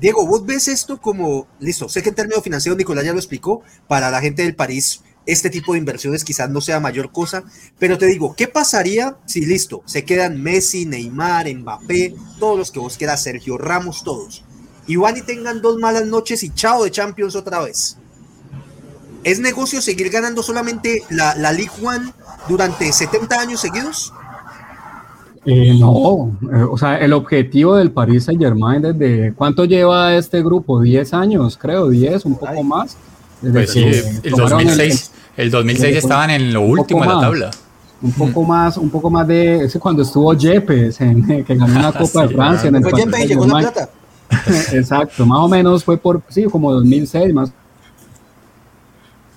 Diego, 0.01 0.27
vos 0.27 0.47
ves 0.47 0.69
esto 0.69 0.99
como, 0.99 1.47
listo, 1.61 1.91
sé 1.91 2.03
que 2.03 2.09
en 2.09 2.15
términos 2.15 2.43
financieros 2.43 2.79
Nicolás 2.79 3.05
ya 3.05 3.13
lo 3.13 3.19
explicó, 3.19 3.63
para 3.87 4.11
la 4.11 4.23
gente 4.23 4.43
del 4.43 4.57
París 4.57 5.03
este 5.27 5.51
tipo 5.51 5.73
de 5.73 5.79
inversiones 5.79 6.25
quizás 6.25 6.51
no 6.51 6.61
sea 6.61 6.81
mayor 6.81 7.13
cosa, 7.13 7.45
pero 7.79 7.99
te 7.99 8.07
digo, 8.07 8.35
¿qué 8.37 8.49
pasaría 8.49 9.17
si 9.27 9.45
listo? 9.45 9.83
Se 9.87 10.05
quedan 10.05 10.43
Messi, 10.43 10.87
Neymar, 10.87 11.47
Mbappé, 11.55 12.15
todos 12.39 12.59
los 12.59 12.71
que 12.71 12.81
vos 12.81 12.97
quieras, 12.97 13.23
Sergio 13.23 13.59
Ramos, 13.59 14.05
todos. 14.05 14.45
Y 14.87 14.97
van 14.97 15.17
y 15.17 15.23
tengan 15.23 15.63
dos 15.63 15.79
malas 15.79 16.07
noches 16.07 16.43
y 16.43 16.51
chao 16.51 16.85
de 16.85 16.91
Champions 16.91 17.35
otra 17.37 17.61
vez. 17.61 17.97
¿Es 19.23 19.41
negocio 19.41 19.81
seguir 19.81 20.11
ganando 20.11 20.43
solamente 20.43 21.03
la, 21.09 21.35
la 21.37 21.53
League 21.53 21.73
One 21.83 22.13
durante 22.47 22.93
70 22.93 23.41
años 23.41 23.61
seguidos? 23.61 24.13
Eh, 25.47 25.77
no, 25.79 26.39
eh, 26.53 26.63
o 26.71 26.77
sea, 26.79 26.97
el 26.97 27.13
objetivo 27.13 27.77
del 27.77 27.91
Paris 27.91 28.25
Saint 28.25 28.41
Germain 28.41 28.81
desde 28.81 29.35
cuánto 29.35 29.67
lleva 29.67 30.15
este 30.15 30.43
grupo, 30.43 30.81
10 30.81 31.13
años, 31.13 31.59
creo, 31.59 31.89
10, 31.89 32.25
un 32.25 32.39
poco 32.39 32.63
más. 32.63 32.97
Pues 33.41 33.71
sí, 33.71 33.85
el 34.23 34.33
2006, 34.33 35.11
el 35.37 35.51
2006 35.51 35.97
estaban 35.97 36.31
en 36.31 36.53
lo 36.53 36.63
último 36.63 37.03
de 37.03 37.09
la 37.09 37.21
tabla. 37.21 37.51
Un 38.03 38.13
poco 38.13 38.43
más, 38.43 38.77
un 38.77 38.91
poco 38.91 39.11
más 39.11 39.27
de 39.27 39.65
ese 39.65 39.79
cuando 39.79 40.03
estuvo 40.03 40.33
Yepes, 40.35 41.01
en, 41.01 41.45
que 41.45 41.55
ganó 41.55 41.79
una 41.79 41.93
Copa 41.99 42.27
de 42.27 42.35
Francia. 42.35 42.69
En 42.69 42.77
el 42.77 42.83
fue 42.83 43.01
Yepes 43.01 43.25
y 43.25 43.27
llegó 43.29 43.47
la 43.47 43.59
plata. 43.59 43.89
Exacto, 44.73 45.27
más 45.27 45.39
o 45.39 45.49
menos 45.49 45.85
fue 45.85 45.97
por, 45.97 46.23
sí, 46.29 46.45
como 46.45 46.73
2006, 46.73 47.33
más. 47.33 47.53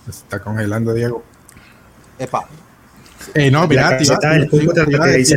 Se 0.05 0.11
está 0.11 0.39
congelando 0.39 0.93
Diego. 0.93 1.23
Epa. 2.17 2.45
Eh, 3.33 3.51
no, 3.51 3.67
mira, 3.67 3.97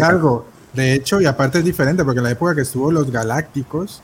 algo. 0.03 0.47
De 0.73 0.95
hecho, 0.95 1.21
y 1.21 1.27
aparte 1.27 1.59
es 1.59 1.65
diferente, 1.65 2.05
porque 2.05 2.19
en 2.19 2.25
la 2.25 2.31
época 2.31 2.55
que 2.55 2.61
estuvo 2.63 2.93
los 2.93 3.11
Galácticos, 3.11 4.03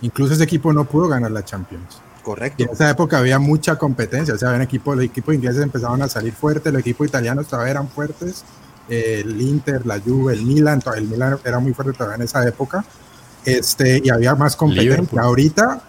incluso 0.00 0.32
ese 0.32 0.44
equipo 0.44 0.72
no 0.72 0.84
pudo 0.84 1.08
ganar 1.08 1.30
la 1.30 1.44
Champions. 1.44 2.00
Correcto. 2.26 2.64
en 2.64 2.70
esa 2.70 2.90
época 2.90 3.18
había 3.18 3.38
mucha 3.38 3.78
competencia, 3.78 4.34
o 4.34 4.36
sea, 4.36 4.50
había 4.50 4.64
equipos, 4.64 4.96
los 4.96 5.04
equipos 5.04 5.32
ingleses 5.32 5.62
empezaban 5.62 6.02
a 6.02 6.08
salir 6.08 6.32
fuertes, 6.32 6.72
los 6.72 6.80
equipos 6.80 7.06
italianos 7.06 7.46
todavía 7.46 7.70
eran 7.70 7.86
fuertes, 7.86 8.44
el 8.88 9.40
Inter, 9.40 9.86
la 9.86 10.00
Juve, 10.00 10.34
el 10.34 10.42
Milan, 10.42 10.82
el 10.96 11.06
Milan 11.06 11.38
era 11.44 11.60
muy 11.60 11.72
fuerte 11.72 11.92
todavía 11.92 12.16
en 12.16 12.22
esa 12.22 12.44
época, 12.44 12.84
este, 13.44 14.02
y 14.04 14.10
había 14.10 14.34
más 14.34 14.56
competencia. 14.56 15.22
Ahorita, 15.22 15.80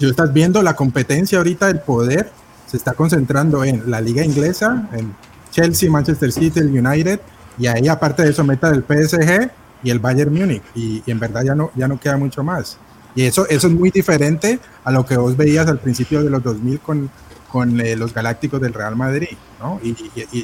yo 0.00 0.08
estás 0.08 0.32
viendo 0.32 0.60
la 0.60 0.74
competencia 0.74 1.38
ahorita, 1.38 1.70
el 1.70 1.78
poder 1.78 2.32
se 2.66 2.76
está 2.76 2.94
concentrando 2.94 3.62
en 3.62 3.88
la 3.88 4.00
liga 4.00 4.24
inglesa, 4.24 4.88
en 4.92 5.14
Chelsea, 5.52 5.88
Manchester 5.88 6.32
City, 6.32 6.58
el 6.58 6.84
United, 6.84 7.20
y 7.58 7.68
ahí 7.68 7.86
aparte 7.86 8.24
de 8.24 8.30
eso 8.30 8.42
meta 8.42 8.72
del 8.72 8.82
PSG 8.82 9.48
y 9.84 9.90
el 9.90 10.00
Bayern 10.00 10.34
Múnich, 10.34 10.64
y, 10.74 11.04
y 11.06 11.10
en 11.12 11.20
verdad 11.20 11.44
ya 11.44 11.54
no, 11.54 11.70
ya 11.76 11.86
no 11.86 12.00
queda 12.00 12.16
mucho 12.16 12.42
más. 12.42 12.76
Y 13.14 13.24
eso, 13.24 13.46
eso 13.48 13.66
es 13.66 13.72
muy 13.72 13.90
diferente 13.90 14.58
a 14.84 14.90
lo 14.90 15.04
que 15.04 15.16
vos 15.16 15.36
veías 15.36 15.66
al 15.66 15.78
principio 15.78 16.22
de 16.22 16.30
los 16.30 16.42
2000 16.42 16.80
con, 16.80 17.10
con 17.50 17.80
eh, 17.80 17.96
los 17.96 18.14
Galácticos 18.14 18.60
del 18.60 18.72
Real 18.72 18.96
Madrid, 18.96 19.36
¿no? 19.58 19.80
Y, 19.82 19.96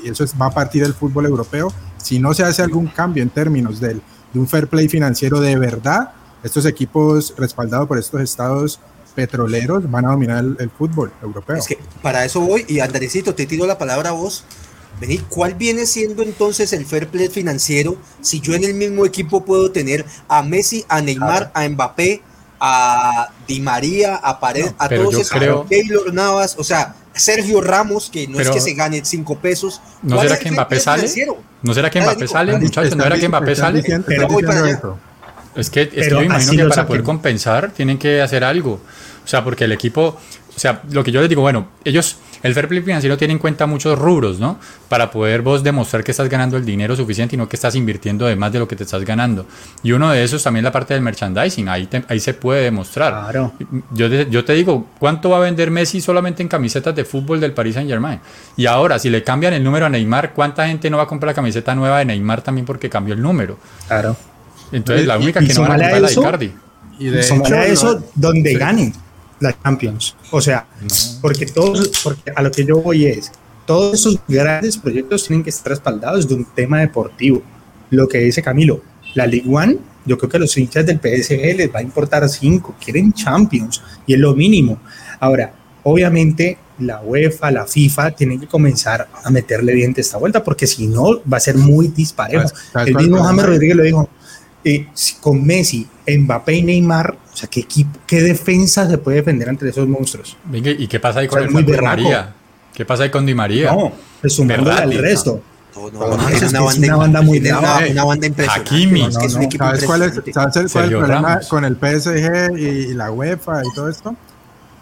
eso 0.09 0.25
va 0.41 0.47
a 0.47 0.51
partir 0.51 0.83
del 0.83 0.95
fútbol 0.95 1.27
europeo. 1.27 1.73
Si 1.97 2.19
no 2.19 2.35
se 2.35 2.43
hace 2.43 2.63
algún 2.63 2.87
cambio 2.89 3.23
en 3.23 3.31
términos 3.31 3.81
del, 3.81 4.03
de 4.33 4.41
un 4.41 4.49
fair 4.49 4.69
play 4.69 4.89
financiero 4.89 5.41
de 5.41 5.57
verdad, 5.57 6.13
estos 6.43 6.67
equipos 6.67 7.35
respaldados 7.37 7.89
por 7.89 7.99
estos 7.99 8.21
estados 8.21 8.81
petroleros 9.15 9.91
van 9.91 10.05
a 10.05 10.11
dominar 10.11 10.45
el, 10.59 10.71
fútbol 10.71 11.11
europeo. 11.23 11.57
Es 11.57 11.67
que 11.67 11.79
para 12.03 12.25
eso 12.25 12.41
voy, 12.41 12.65
y 12.69 12.81
Andresito, 12.81 13.35
te 13.35 13.47
tiro 13.47 13.67
la 13.67 13.79
palabra 13.79 14.11
a 14.11 14.13
vos. 14.13 14.45
Vení, 15.01 15.19
¿cuál 15.19 15.55
viene 15.55 15.85
siendo 15.87 16.23
entonces 16.23 16.73
el 16.73 16.87
fair 16.87 17.09
play 17.09 17.29
financiero 17.29 17.97
si 18.23 18.41
yo 18.41 18.55
en 18.55 18.65
el 18.65 18.75
mismo 18.75 19.05
equipo 19.05 19.45
puedo 19.45 19.71
tener 19.71 20.07
a 20.27 20.43
Messi, 20.43 20.85
a 20.89 21.03
Neymar, 21.03 21.51
a 21.55 21.69
Mbappé, 21.69 22.23
a 22.69 23.29
Di 23.47 23.61
María, 23.61 24.17
a 24.17 24.41
Pared, 24.41 24.73
a 24.79 24.89
todos 24.89 25.15
esos, 25.15 25.31
creo... 25.31 25.67
Taylor 25.69 26.13
Navas, 26.13 26.57
o 26.59 26.65
sea, 26.65 26.97
Sergio 27.15 27.61
Ramos, 27.61 28.11
que 28.11 28.27
no 28.27 28.41
es 28.41 28.51
que 28.51 28.61
se 28.61 28.75
gane 28.75 29.05
cinco 29.05 29.39
pesos. 29.39 29.81
¿No 30.03 30.21
será 30.21 30.39
que 30.39 30.51
Mbappé 30.51 30.81
sale? 30.81 31.09
¿No 31.63 31.75
será 31.75 31.91
que 31.91 32.01
Mbappé 32.01 32.27
sale, 32.27 32.59
muchachos? 32.59 32.97
¿No 32.97 33.05
era 33.05 33.19
que 33.19 33.29
Mbappé 33.29 33.55
sale? 33.55 33.79
Es 35.55 35.71
que, 35.71 35.83
es 35.83 35.91
que 35.91 36.11
yo 36.11 36.23
imagino 36.23 36.65
que 36.65 36.69
para 36.69 36.87
poder 36.87 37.03
compensar 37.03 37.71
tienen 37.71 37.99
que 37.99 38.21
hacer 38.21 38.43
algo. 38.45 38.81
O 39.25 39.29
sea, 39.29 39.43
porque 39.43 39.65
el 39.65 39.73
equipo, 39.73 40.19
o 40.55 40.59
sea, 40.59 40.83
lo 40.91 41.03
que 41.03 41.13
yo 41.13 41.21
les 41.21 41.29
digo, 41.29 41.43
bueno, 41.43 41.69
ellos 41.85 42.19
el 42.47 42.55
fair 42.55 42.69
play 42.69 42.81
financiero 42.81 43.17
tiene 43.17 43.33
en 43.33 43.39
cuenta 43.39 43.67
muchos 43.67 43.99
rubros, 43.99 44.39
¿no? 44.39 44.59
Para 44.89 45.11
poder 45.11 45.43
vos 45.43 45.63
demostrar 45.63 46.03
que 46.05 46.13
estás 46.13 46.29
ganando 46.29 46.57
el 46.57 46.65
dinero 46.65 46.97
suficiente 46.97 47.35
y 47.35 47.39
no 47.39 47.49
que 47.49 47.57
estás 47.57 47.75
invirtiendo 47.75 48.27
de 48.27 48.37
más 48.37 48.53
de 48.53 48.59
lo 48.59 48.69
que 48.69 48.77
te 48.77 48.85
estás 48.85 49.05
ganando. 49.05 49.47
Y 49.83 49.93
uno 49.93 50.11
de 50.11 50.23
esos 50.23 50.43
también 50.43 50.65
la 50.65 50.73
parte 50.73 50.95
del 50.95 51.03
merchandising, 51.03 51.69
ahí, 51.69 51.89
ahí 52.09 52.21
se 52.21 52.35
puede 52.35 52.63
demostrar. 52.65 53.13
Claro. 53.13 53.53
Yo, 53.93 54.07
yo 54.07 54.45
te 54.45 54.53
digo, 54.55 54.87
¿cuánto 54.99 55.31
va 55.31 55.39
a 55.39 55.41
vender 55.41 55.71
Messi 55.71 56.01
solamente 56.01 56.43
en 56.43 56.49
camisetas 56.49 56.95
de 56.95 57.05
fútbol 57.05 57.41
del 57.41 57.53
Paris 57.53 57.75
Saint 57.75 57.91
Germain? 57.91 58.21
Y 58.57 58.67
ahora, 58.67 58.99
si 58.99 59.11
le 59.11 59.23
cambian 59.23 59.53
el 59.53 59.65
número 59.65 59.87
a 59.87 59.89
Neymar, 59.89 60.33
¿cuánta 60.33 60.67
gente 60.67 60.89
no 60.89 60.97
va 60.97 61.05
a 61.05 61.07
comprar 61.07 61.33
la 61.33 61.35
camiseta 61.35 61.75
nueva 61.75 61.99
de 61.99 62.07
Neymar 62.07 62.43
también 62.43 62.65
porque 62.65 62.89
cambió 62.89 63.15
el 63.15 63.23
número? 63.23 63.59
Claro. 63.89 64.17
Entonces, 64.73 65.07
la 65.07 65.19
única 65.19 65.41
que 65.41 65.53
no 65.53 65.63
va 65.63 65.67
a 65.67 65.71
comprar 65.71 65.95
es 65.95 66.03
la 66.03 66.09
de 66.09 66.15
Icardi. 66.15 66.53
Y 66.99 67.09
de 67.09 67.21
hecho, 67.21 67.55
eso 67.55 68.03
donde 68.15 68.55
gane 68.55 68.93
la 69.41 69.57
Champions. 69.63 70.17
O 70.31 70.41
sea, 70.41 70.67
porque 71.21 71.47
todos, 71.47 71.91
porque 72.03 72.33
a 72.35 72.43
lo 72.43 72.51
que 72.51 72.65
yo 72.65 72.81
voy 72.81 73.07
es, 73.07 73.33
todos 73.67 73.95
esos 73.95 74.19
grandes 74.29 74.77
proyectos 74.77 75.27
tienen 75.27 75.43
que 75.43 75.51
estar 75.51 75.71
respaldados 75.71 76.29
de 76.29 76.35
un 76.35 76.45
tema 76.45 76.81
deportivo. 76.81 77.43
Lo 77.91 78.09
que 78.09 78.19
dice 78.19 78.43
Camilo, 78.43 78.81
la 79.15 79.27
League 79.27 79.49
One, 79.49 79.79
yo 80.05 80.17
creo 80.17 80.31
que 80.31 80.37
a 80.37 80.41
los 80.41 80.57
hinchas 80.57 80.87
del 80.87 80.99
PSG 80.99 81.57
les 81.57 81.75
va 81.75 81.81
a 81.81 81.83
importar 81.83 82.29
cinco, 82.29 82.77
quieren 82.83 83.13
Champions 83.13 83.83
y 84.07 84.15
es 84.15 84.21
lo 84.21 84.35
mínimo. 84.35 84.79
Ahora, 85.19 85.53
obviamente 85.83 86.59
la 86.79 87.01
UEFA, 87.01 87.51
la 87.51 87.67
FIFA 87.67 88.11
tienen 88.13 88.41
que 88.41 88.47
comenzar 88.47 89.09
a 89.25 89.31
meterle 89.31 89.73
diente 89.73 90.01
esta 90.01 90.19
vuelta 90.19 90.45
porque 90.45 90.67
si 90.67 90.87
no 90.87 91.21
va 91.31 91.39
a 91.39 91.41
ser 91.41 91.57
muy 91.57 91.89
disparejo. 91.89 92.49
El 92.85 92.95
mismo 92.95 93.23
James 93.23 93.47
Rodríguez 93.47 93.77
lo 93.77 93.83
dijo, 93.83 94.09
eh, 94.69 94.89
con 95.21 95.47
Messi, 95.47 95.87
Mbappé 96.09 96.55
y 96.55 96.63
Neymar, 96.63 97.17
o 97.33 97.37
sea, 97.37 97.49
¿qué, 97.49 97.61
equipo, 97.61 98.01
¿qué 98.05 98.21
defensa 98.21 98.91
se 98.91 98.99
puede 98.99 99.19
defender 99.19 99.49
entre 99.49 99.71
esos 99.71 99.87
monstruos? 99.87 100.37
¿y 100.53 100.89
qué 100.89 100.99
pasa 100.99 101.21
ahí 101.21 101.29
con 101.29 101.39
el 101.39 101.57
el 101.57 101.65
Di 101.65 101.73
María? 101.81 102.35
¿Qué 102.75 102.85
pasa 102.85 103.05
ahí 103.05 103.11
con 103.11 103.25
Di 103.25 103.33
María? 103.33 103.71
No, 103.73 103.93
pues 104.21 104.33
sumándole 104.33 104.77
al 104.77 104.99
resto. 104.99 105.41
No, 105.77 105.91
no, 105.91 106.17
no, 106.17 106.29
es, 106.31 106.43
una, 106.43 106.63
banda, 106.63 106.87
una 106.89 106.97
banda 106.97 107.23
muy 107.23 107.39
brava, 107.39 107.79
una, 107.89 108.05
banda 108.05 108.27
impresionante. 108.27 108.75
Hakimi. 108.75 109.03
Es 109.05 109.35
un 109.35 109.53
¿Sabes 109.53 109.85
cuál 109.85 110.03
es, 110.03 110.21
¿sabes 110.35 110.57
el, 110.57 110.71
cuál 110.73 110.85
el 110.87 110.99
problema 110.99 111.41
con 111.49 111.65
el 111.65 111.77
PSG 111.77 112.59
y, 112.59 112.95
la 112.95 113.13
UEFA 113.13 113.63
y 113.63 113.73
todo 113.73 113.89
esto? 113.89 114.17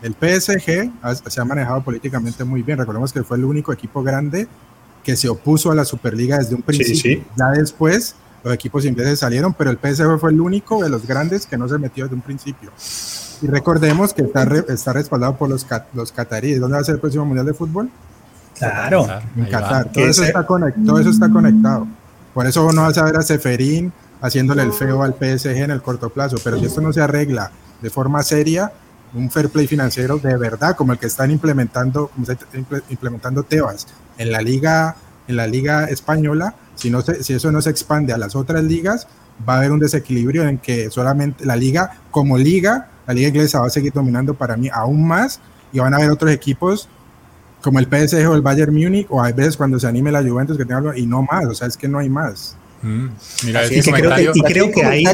El 0.00 0.12
PSG 0.12 0.92
se 1.28 1.40
ha 1.42 1.44
manejado 1.44 1.82
políticamente 1.82 2.42
muy 2.44 2.62
bien. 2.62 2.78
Recordemos 2.78 3.12
que 3.12 3.22
fue 3.22 3.36
el 3.36 3.44
único 3.44 3.70
equipo 3.70 4.02
grande 4.02 4.48
que 5.02 5.14
se 5.14 5.28
opuso 5.28 5.70
a 5.70 5.74
la 5.74 5.84
Superliga 5.84 6.38
desde 6.38 6.54
un 6.54 6.62
principio. 6.62 6.94
Sí, 6.94 7.14
sí. 7.16 7.22
Ya 7.36 7.50
después 7.50 8.16
los 8.44 8.54
equipos 8.54 8.84
ingleses 8.84 9.18
salieron, 9.18 9.54
pero 9.54 9.70
el 9.70 9.78
PSG 9.78 10.18
fue 10.18 10.30
el 10.30 10.40
único 10.40 10.82
de 10.82 10.90
los 10.90 11.06
grandes 11.06 11.46
que 11.46 11.56
no 11.56 11.66
se 11.68 11.78
metió 11.78 12.04
desde 12.04 12.14
un 12.14 12.22
principio. 12.22 12.70
Y 13.42 13.46
recordemos 13.46 14.12
que 14.12 14.22
está, 14.22 14.42
está 14.68 14.92
respaldado 14.92 15.36
por 15.36 15.48
los, 15.48 15.66
los 15.94 16.12
cataríes. 16.12 16.60
¿Dónde 16.60 16.76
va 16.76 16.80
a 16.82 16.84
ser 16.84 16.96
el 16.96 17.00
próximo 17.00 17.24
Mundial 17.24 17.46
de 17.46 17.54
Fútbol? 17.54 17.90
Claro. 18.56 19.06
En 19.36 19.46
Qatar. 19.46 19.90
Todo 19.90 20.06
eso, 20.06 20.24
está 20.24 20.46
todo 20.46 20.98
eso 20.98 21.10
está 21.10 21.28
conectado. 21.30 21.86
Por 22.32 22.46
eso 22.46 22.70
no 22.72 22.82
vas 22.82 22.98
a 22.98 23.04
ver 23.04 23.16
a 23.16 23.22
Seferín 23.22 23.92
haciéndole 24.20 24.62
el 24.62 24.72
feo 24.72 25.02
al 25.02 25.14
PSG 25.14 25.56
en 25.56 25.70
el 25.70 25.82
corto 25.82 26.10
plazo. 26.10 26.36
Pero 26.42 26.58
si 26.58 26.66
esto 26.66 26.80
no 26.80 26.92
se 26.92 27.00
arregla 27.00 27.50
de 27.80 27.90
forma 27.90 28.22
seria, 28.22 28.72
un 29.14 29.30
fair 29.30 29.48
play 29.48 29.66
financiero 29.66 30.18
de 30.18 30.36
verdad, 30.36 30.74
como 30.76 30.92
el 30.92 30.98
que 30.98 31.06
están 31.06 31.30
implementando, 31.30 32.08
como 32.08 32.26
está 32.26 32.46
implementando 32.88 33.42
Tebas 33.42 33.86
en 34.18 34.32
la 34.32 34.40
liga, 34.40 34.96
en 35.28 35.36
la 35.36 35.46
liga 35.46 35.86
española, 35.86 36.54
si, 36.74 36.90
no 36.90 37.02
si 37.02 37.32
eso 37.32 37.52
no 37.52 37.60
se 37.62 37.70
expande 37.70 38.12
a 38.12 38.18
las 38.18 38.36
otras 38.36 38.62
ligas, 38.64 39.06
va 39.48 39.54
a 39.54 39.56
haber 39.58 39.72
un 39.72 39.80
desequilibrio 39.80 40.46
en 40.48 40.58
que 40.58 40.90
solamente 40.90 41.44
la 41.44 41.56
liga, 41.56 42.00
como 42.10 42.38
liga, 42.38 42.90
la 43.06 43.14
liga 43.14 43.28
inglesa 43.28 43.60
va 43.60 43.66
a 43.66 43.70
seguir 43.70 43.92
dominando 43.92 44.34
para 44.34 44.56
mí 44.56 44.68
aún 44.72 45.06
más 45.06 45.40
y 45.72 45.78
van 45.78 45.92
a 45.94 45.96
haber 45.96 46.10
otros 46.10 46.30
equipos 46.30 46.88
como 47.60 47.78
el 47.78 47.86
PSG 47.86 48.28
o 48.28 48.34
el 48.34 48.42
Bayern 48.42 48.74
Múnich 48.74 49.06
o 49.10 49.22
hay 49.22 49.32
veces 49.32 49.56
cuando 49.56 49.80
se 49.80 49.86
anime 49.86 50.12
la 50.12 50.22
Juventus 50.22 50.56
que 50.56 50.64
tenga 50.64 50.96
y 50.96 51.06
no 51.06 51.22
más, 51.22 51.46
o 51.46 51.54
sea, 51.54 51.66
es 51.66 51.76
que 51.76 51.88
no 51.88 51.98
hay 51.98 52.08
más. 52.08 52.56
Mm, 52.82 53.06
mira, 53.44 53.66
y 53.66 53.80
creo 53.80 54.14
que, 54.14 54.30
y 54.34 54.40
creo 54.42 54.70
que 54.70 54.84
hay... 54.84 55.04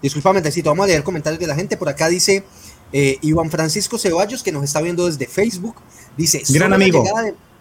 Disculpame, 0.00 0.40
necesito, 0.40 0.70
vamos 0.70 0.84
a 0.84 0.86
leer 0.88 1.02
comentarios 1.02 1.40
de 1.40 1.46
la 1.46 1.54
gente. 1.54 1.76
Por 1.76 1.88
acá 1.88 2.08
dice 2.08 2.44
eh, 2.92 3.18
Iván 3.22 3.50
Francisco 3.50 3.98
Ceballos, 3.98 4.42
que 4.42 4.52
nos 4.52 4.64
está 4.64 4.80
viendo 4.80 5.06
desde 5.06 5.26
Facebook. 5.26 5.76
Dice: 6.16 6.42
Gran 6.50 6.72
amigo. 6.72 7.04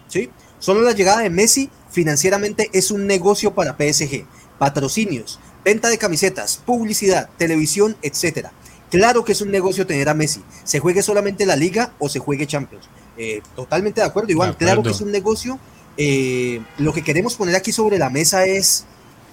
¿sí? 0.07 0.29
Solo 0.59 0.81
la 0.81 0.93
llegada 0.93 1.21
de 1.21 1.29
Messi 1.29 1.69
financieramente 1.91 2.69
es 2.73 2.91
un 2.91 3.07
negocio 3.07 3.53
para 3.53 3.75
PSG. 3.75 4.25
Patrocinios, 4.57 5.39
venta 5.63 5.89
de 5.89 5.97
camisetas, 5.97 6.61
publicidad, 6.65 7.29
televisión, 7.37 7.95
etcétera. 8.01 8.51
Claro 8.89 9.25
que 9.25 9.33
es 9.33 9.41
un 9.41 9.51
negocio 9.51 9.85
tener 9.85 10.09
a 10.09 10.13
Messi. 10.13 10.41
Se 10.63 10.79
juegue 10.79 11.01
solamente 11.01 11.45
la 11.45 11.55
liga 11.55 11.93
o 11.99 12.09
se 12.09 12.19
juegue 12.19 12.47
Champions. 12.47 12.89
Eh, 13.17 13.41
totalmente 13.55 14.01
de 14.01 14.07
acuerdo, 14.07 14.31
igual. 14.31 14.55
Claro 14.55 14.81
que 14.81 14.89
es 14.89 15.01
un 15.01 15.11
negocio. 15.11 15.59
Eh, 15.97 16.61
lo 16.77 16.93
que 16.93 17.03
queremos 17.03 17.35
poner 17.35 17.55
aquí 17.55 17.71
sobre 17.71 17.97
la 17.97 18.09
mesa 18.09 18.45
es, 18.45 18.85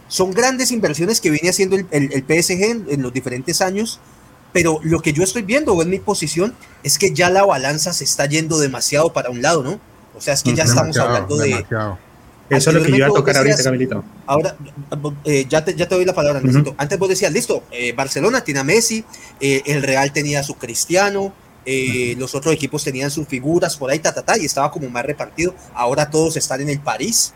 son 0.08 0.32
grandes 0.32 0.72
inversiones 0.72 1.20
que 1.20 1.30
viene 1.30 1.50
haciendo 1.50 1.76
el, 1.76 2.24
PSG 2.26 2.90
en, 2.90 3.02
los 3.02 3.12
diferentes 3.12 3.60
años, 3.60 4.00
pero 4.52 4.80
lo 4.82 5.00
que 5.00 5.12
yo 5.12 5.22
estoy 5.22 5.42
viendo 5.42 5.80
en 5.82 5.90
mi 5.90 5.98
posición 5.98 6.54
es 6.82 6.98
que 6.98 7.12
ya 7.12 7.30
la 7.30 7.44
balanza 7.44 7.92
se 7.92 8.04
está 8.04 8.26
yendo 8.26 8.58
demasiado 8.58 9.12
para 9.12 9.30
un 9.30 9.42
lado, 9.42 9.62
¿no? 9.62 9.78
O 10.16 10.20
sea, 10.20 10.34
es 10.34 10.42
que 10.42 10.54
ya 10.54 10.64
estamos 10.64 10.96
hablando 10.96 11.36
de... 11.36 11.64
Eso 12.50 12.70
es 12.70 12.76
lo 12.76 12.82
que 12.82 12.90
yo 12.90 12.96
iba 12.96 13.06
a 13.06 13.10
tocar 13.10 13.38
ahorita, 13.38 13.62
Camilito. 13.62 14.04
Ahora, 14.26 14.54
eh, 15.24 15.46
ya, 15.48 15.64
te, 15.64 15.74
ya 15.74 15.88
te 15.88 15.94
doy 15.94 16.04
la 16.04 16.14
palabra, 16.14 16.42
Antes 16.76 16.98
vos 16.98 17.08
decías, 17.08 17.32
listo, 17.32 17.62
eh, 17.70 17.94
Barcelona 17.94 18.44
tiene 18.44 18.60
a 18.60 18.64
Messi, 18.64 19.02
eh, 19.40 19.62
el 19.64 19.82
Real 19.82 20.12
tenía 20.12 20.40
a 20.40 20.42
su 20.42 20.54
Cristiano, 20.56 21.32
los 22.18 22.34
otros 22.34 22.52
equipos 22.54 22.84
tenían 22.84 23.10
sus 23.10 23.26
figuras 23.26 23.76
por 23.78 23.90
ahí, 23.90 23.98
ta, 23.98 24.12
ta, 24.12 24.22
ta, 24.22 24.36
y 24.36 24.44
estaba 24.44 24.70
como 24.70 24.90
más 24.90 25.06
repartido. 25.06 25.54
Ahora 25.72 26.10
todos 26.10 26.36
están 26.36 26.60
en 26.60 26.68
el 26.68 26.80
París. 26.80 27.32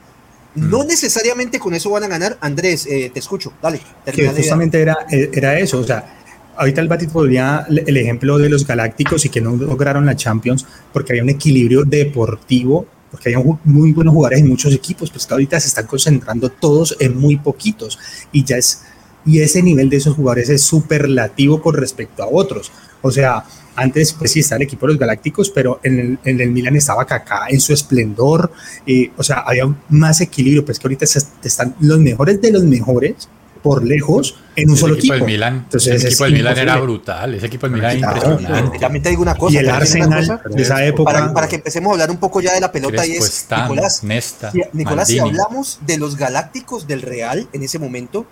No 0.55 0.85
necesariamente 0.85 1.59
con 1.59 1.73
eso 1.73 1.89
van 1.91 2.05
a 2.05 2.09
ganar. 2.09 2.37
Andrés, 2.43 2.85
te 2.85 3.19
escucho, 3.19 3.55
dale. 3.63 3.81
Que 4.05 4.29
justamente 4.29 4.83
era, 4.83 5.07
era 5.09 5.59
eso, 5.59 5.79
o 5.79 5.85
sea, 5.85 6.19
ahorita 6.59 6.81
el 6.81 6.89
Batis 6.89 7.09
podría 7.09 7.67
el 7.69 7.97
ejemplo 7.97 8.37
de 8.37 8.49
los 8.49 8.67
Galácticos 8.67 9.25
y 9.25 9.29
que 9.29 9.41
no 9.41 9.57
lograron 9.57 10.05
la 10.05 10.17
Champions 10.17 10.67
porque 10.93 11.13
había 11.13 11.23
un 11.23 11.31
equilibrio 11.31 11.85
deportivo, 11.85 12.87
porque 13.11 13.35
había 13.35 13.57
muy 13.65 13.93
buenos 13.93 14.13
jugadores 14.13 14.41
en 14.41 14.49
muchos 14.49 14.75
equipos, 14.75 15.11
pues 15.11 15.27
que 15.27 15.35
ahorita 15.35 15.61
se 15.61 15.69
están 15.69 15.87
concentrando 15.87 16.51
todos 16.51 16.97
en 16.99 17.17
muy 17.17 17.37
poquitos 17.37 17.99
y 18.33 18.45
ya 18.45 18.57
es 18.57 18.83
y 19.25 19.41
ese 19.41 19.63
nivel 19.63 19.91
de 19.91 19.99
esos 19.99 20.17
jugadores 20.17 20.49
es 20.49 20.63
superlativo 20.63 21.61
con 21.61 21.75
respecto 21.75 22.23
a 22.23 22.29
otros. 22.31 22.73
O 23.03 23.11
sea, 23.11 23.45
antes 23.77 24.15
pues 24.15 24.33
sí 24.33 24.41
está 24.41 24.57
el 24.57 24.63
equipo 24.63 24.87
de 24.87 24.95
los 24.95 25.01
Galácticos, 25.01 25.51
pero 25.51 25.81
en 25.83 25.99
el, 25.99 26.19
en 26.25 26.41
el 26.41 26.51
Milan 26.51 26.77
estaba 26.77 27.05
Kaká 27.05 27.47
en 27.49 27.61
su 27.61 27.75
esplendor, 27.75 28.51
eh, 28.87 29.11
o 29.17 29.23
sea, 29.23 29.41
había 29.41 29.65
más 29.91 30.21
equilibrio, 30.21 30.65
pues 30.65 30.79
que 30.79 30.87
ahorita 30.87 31.05
están 31.05 31.75
los 31.81 31.99
mejores 31.99 32.41
de 32.41 32.53
los 32.53 32.65
mejores 32.65 33.29
por 33.63 33.85
lejos 33.85 34.37
en 34.57 34.71
un 34.71 34.77
solo 34.77 34.95
equipo. 34.95 35.15
Del 35.15 35.25
Milan, 35.25 35.63
Entonces, 35.65 36.03
el 36.03 36.07
equipo 36.07 36.25
del 36.25 36.33
Milan 36.33 36.59
era 36.59 36.77
brutal, 36.77 37.35
ese 37.35 37.47
equipo 37.47 37.67
del 37.67 37.77
Milan 37.77 37.97
era 37.97 38.13
impresionante. 38.13 38.79
También 38.79 39.03
te 39.03 39.11
digo 39.11 39.23
una 39.23 39.35
cosa. 39.35 39.55
Y 39.55 39.59
el 39.59 39.71
Arsenal 39.71 40.43
de 40.51 40.63
esa 40.63 40.85
época. 40.85 41.33
Para, 41.33 41.49
que 41.49 41.57
empecemos 41.57 41.91
a 41.91 41.93
hablar 41.93 42.11
un 42.11 42.19
poco 42.19 42.41
ya 42.41 42.55
de 42.55 42.61
la 42.61 42.73
pelota 42.73 43.07
y 43.07 43.13
es 43.13 43.47
Nicolás. 43.51 44.05
Nesta, 44.05 44.53
Nicolás, 44.73 45.09
si 45.09 45.19
hablamos 45.19 45.79
de 45.87 45.99
los 45.99 46.17
Galácticos 46.17 46.87
del 46.87 47.03
Real 47.03 47.49
en 47.53 47.63
ese 47.63 47.79
momento, 47.79 48.27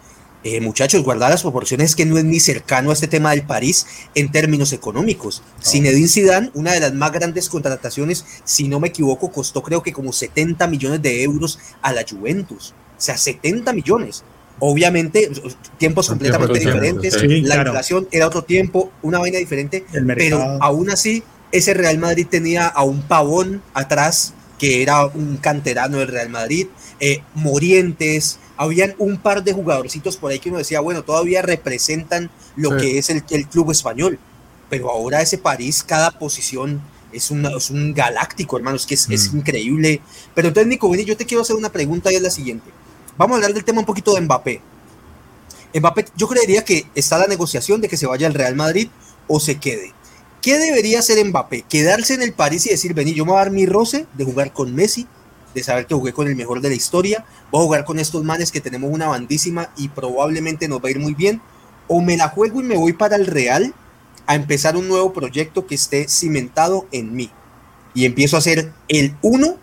eh, 0.49 0.61
muchachos, 0.61 1.03
guardar 1.03 1.31
las 1.31 1.43
proporciones 1.43 1.97
que 1.97 2.07
no 2.07 2.19
es 2.19 2.25
ni 2.25 2.39
cercano 2.39 2.91
a 2.91 2.93
este 2.93 3.09
tema 3.09 3.31
del 3.31 3.43
París 3.43 3.85
en 4.15 4.31
términos 4.31 4.73
económicos. 4.73 5.43
Sin 5.59 5.83
Zinedine 5.83 6.07
Zidane, 6.07 6.51
una 6.55 6.73
de 6.73 6.79
las 6.79 6.95
más 6.95 7.11
grandes 7.11 7.49
contrataciones, 7.49 8.25
si 8.45 8.69
no 8.69 8.79
me 8.79 8.87
equivoco, 8.87 9.33
costó 9.33 9.61
creo 9.61 9.83
que 9.83 9.93
como 9.93 10.13
70 10.13 10.65
millones 10.69 11.03
de 11.03 11.25
euros 11.25 11.59
a 11.83 11.93
la 11.93 12.05
Juventus. 12.09 12.75
O 12.97 13.01
sea, 13.01 13.17
70 13.17 13.73
millones. 13.73 14.23
Obviamente, 14.59 15.31
tiempos 15.79 16.09
completamente 16.09 16.59
diferentes. 16.59 17.23
la 17.23 17.57
inflación 17.57 18.09
era 18.11 18.27
otro 18.27 18.43
tiempo, 18.43 18.91
una 19.03 19.19
vaina 19.19 19.39
diferente. 19.39 19.85
Pero 20.17 20.41
aún 20.61 20.91
así, 20.91 21.23
ese 21.53 21.75
Real 21.75 21.99
Madrid 21.99 22.27
tenía 22.29 22.67
a 22.67 22.83
un 22.83 23.03
pavón 23.03 23.63
atrás 23.75 24.35
que 24.59 24.83
era 24.83 25.05
un 25.05 25.37
canterano 25.37 25.99
del 25.99 26.09
Real 26.09 26.31
Madrid, 26.31 26.69
eh, 26.99 27.23
Morientes, 27.35 28.39
habían 28.57 28.95
un 28.99 29.19
par 29.19 29.45
de 29.45 29.53
jugadorcitos 29.53 30.17
por 30.17 30.33
ahí 30.33 30.39
que 30.39 30.49
uno 30.49 30.59
decía, 30.59 30.81
bueno, 30.81 31.03
todavía 31.03 31.43
representan 31.43 32.31
lo 32.57 32.77
que 32.77 32.99
es 32.99 33.11
el, 33.11 33.23
el, 33.29 33.47
club 33.47 33.71
español, 33.71 34.19
pero 34.71 34.91
ahora 34.91 35.21
ese 35.21 35.37
París, 35.37 35.83
cada 35.83 36.11
posición 36.19 36.81
es, 37.13 37.31
es 37.31 37.71
un 37.71 37.93
galáctico, 37.93 38.57
hermano, 38.57 38.77
es 38.77 38.87
que 38.87 38.95
es, 38.95 39.11
es 39.11 39.33
mm. 39.33 39.39
increíble. 39.39 40.01
Pero 40.35 40.49
entonces, 40.49 40.69
Nico, 40.69 40.95
yo 40.95 41.17
te 41.17 41.27
quiero 41.27 41.43
hacer 41.43 41.57
una 41.57 41.71
pregunta 41.71 42.11
y 42.11 42.17
es 42.17 42.23
la 42.23 42.31
siguiente. 42.31 42.71
Vamos 43.19 43.35
a 43.35 43.37
hablar 43.37 43.55
del 43.55 43.65
tema 43.65 43.81
un 43.81 43.87
poquito 43.87 44.15
de 44.15 44.21
Mbappé. 44.21 44.61
Mbappé, 45.75 46.07
yo 46.17 46.29
creería 46.29 46.65
que 46.65 46.87
está 46.95 47.17
la 47.17 47.27
negociación 47.27 47.81
de 47.81 47.89
que 47.89 47.97
se 47.97 48.07
vaya 48.07 48.27
al 48.27 48.35
Real 48.35 48.55
Madrid 48.55 48.89
o 49.27 49.41
se 49.41 49.59
quede. 49.59 49.95
¿Qué 50.43 50.59
debería 50.59 50.99
hacer 50.99 51.25
Mbappé? 51.25 51.63
Quedarse 51.63 52.13
en 52.13 52.23
el 52.23 52.35
París 52.35 52.67
y 52.67 52.71
decir, 52.71 52.93
vení, 52.93 53.15
yo 53.15 53.25
me 53.25 53.33
voy 53.33 53.41
a 53.41 53.45
dar 53.45 53.53
mi 53.53 53.65
roce 53.65 54.07
de 54.15 54.25
jugar 54.25 54.53
con 54.53 54.75
Messi, 54.75 55.07
de 55.55 55.63
saber 55.63 55.87
que 55.87 55.95
jugué 55.95 56.13
con 56.13 56.29
el 56.29 56.37
mejor 56.37 56.61
de 56.61 56.69
la 56.69 56.75
historia, 56.75 57.25
voy 57.51 57.63
a 57.63 57.65
jugar 57.65 57.85
con 57.87 57.99
estos 57.99 58.23
manes 58.23 58.53
que 58.53 58.61
tenemos 58.61 58.91
una 58.93 59.09
bandísima 59.09 59.71
y 59.79 59.89
probablemente 59.89 60.69
nos 60.69 60.85
va 60.85 60.89
a 60.89 60.91
ir 60.91 60.99
muy 60.99 61.15
bien, 61.15 61.41
o 61.89 62.03
me 62.03 62.19
la 62.19 62.29
juego 62.29 62.61
y 62.61 62.65
me 62.65 62.77
voy 62.77 62.93
para 62.93 63.17
el 63.17 63.27
Real 63.27 63.73
a 64.27 64.35
empezar 64.35 64.77
un 64.77 64.89
nuevo 64.89 65.15
proyecto 65.15 65.67
que 65.67 65.75
esté 65.75 66.07
cimentado 66.09 66.87
en 66.93 67.15
mí 67.15 67.31
y 67.95 68.05
empiezo 68.05 68.37
a 68.37 68.43
ser 68.43 68.73
el 68.89 69.17
uno 69.23 69.57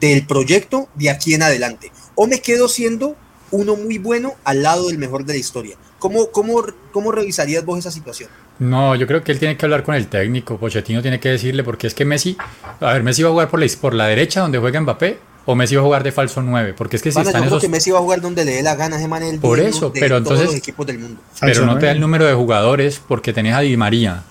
del 0.00 0.26
proyecto 0.26 0.88
de 0.96 1.10
aquí 1.10 1.34
en 1.34 1.42
adelante 1.44 1.92
o 2.20 2.26
me 2.26 2.40
quedo 2.40 2.68
siendo 2.68 3.14
uno 3.52 3.76
muy 3.76 3.98
bueno 3.98 4.34
al 4.42 4.64
lado 4.64 4.88
del 4.88 4.98
mejor 4.98 5.24
de 5.24 5.34
la 5.34 5.38
historia. 5.38 5.76
¿Cómo, 6.00 6.32
cómo, 6.32 6.64
cómo 6.90 7.12
revisarías 7.12 7.64
vos 7.64 7.78
esa 7.78 7.92
situación? 7.92 8.28
No, 8.58 8.96
yo 8.96 9.06
creo 9.06 9.22
que 9.22 9.30
él 9.30 9.38
tiene 9.38 9.56
que 9.56 9.64
hablar 9.64 9.84
con 9.84 9.94
el 9.94 10.08
técnico. 10.08 10.58
Pochettino 10.58 11.00
tiene 11.00 11.20
que 11.20 11.28
decirle, 11.28 11.62
porque 11.62 11.86
es 11.86 11.94
que 11.94 12.04
Messi, 12.04 12.36
a 12.80 12.92
ver, 12.92 13.04
Messi 13.04 13.22
va 13.22 13.28
a 13.28 13.32
jugar 13.32 13.48
por 13.48 13.60
la, 13.60 13.66
por 13.80 13.94
la 13.94 14.08
derecha 14.08 14.40
donde 14.40 14.58
juega 14.58 14.80
Mbappé, 14.80 15.16
o 15.46 15.54
Messi 15.54 15.76
va 15.76 15.82
a 15.82 15.84
jugar 15.84 16.02
de 16.02 16.10
falso 16.10 16.42
9, 16.42 16.74
porque 16.76 16.96
es 16.96 17.02
que 17.02 17.12
si 17.12 17.20
están 17.20 17.44
esos... 17.44 17.62
que 17.62 17.68
Messi 17.68 17.92
va 17.92 17.98
a 17.98 18.02
jugar 18.02 18.20
donde 18.20 18.44
le 18.44 18.54
dé 18.56 18.62
la 18.64 18.74
gana, 18.74 18.96
ese 18.96 19.30
el 19.30 19.38
Por 19.38 19.60
eso, 19.60 19.92
pero 19.92 20.16
entonces... 20.16 20.46
Todos 20.46 20.54
los 20.56 20.60
equipos 20.60 20.86
del 20.88 20.98
mundo. 20.98 21.20
Pero 21.40 21.66
no 21.66 21.78
te 21.78 21.86
da 21.86 21.92
el 21.92 22.00
número 22.00 22.26
de 22.26 22.34
jugadores 22.34 23.00
porque 23.06 23.32
tenés 23.32 23.54
a 23.54 23.60
Di 23.60 23.76
María, 23.76 24.24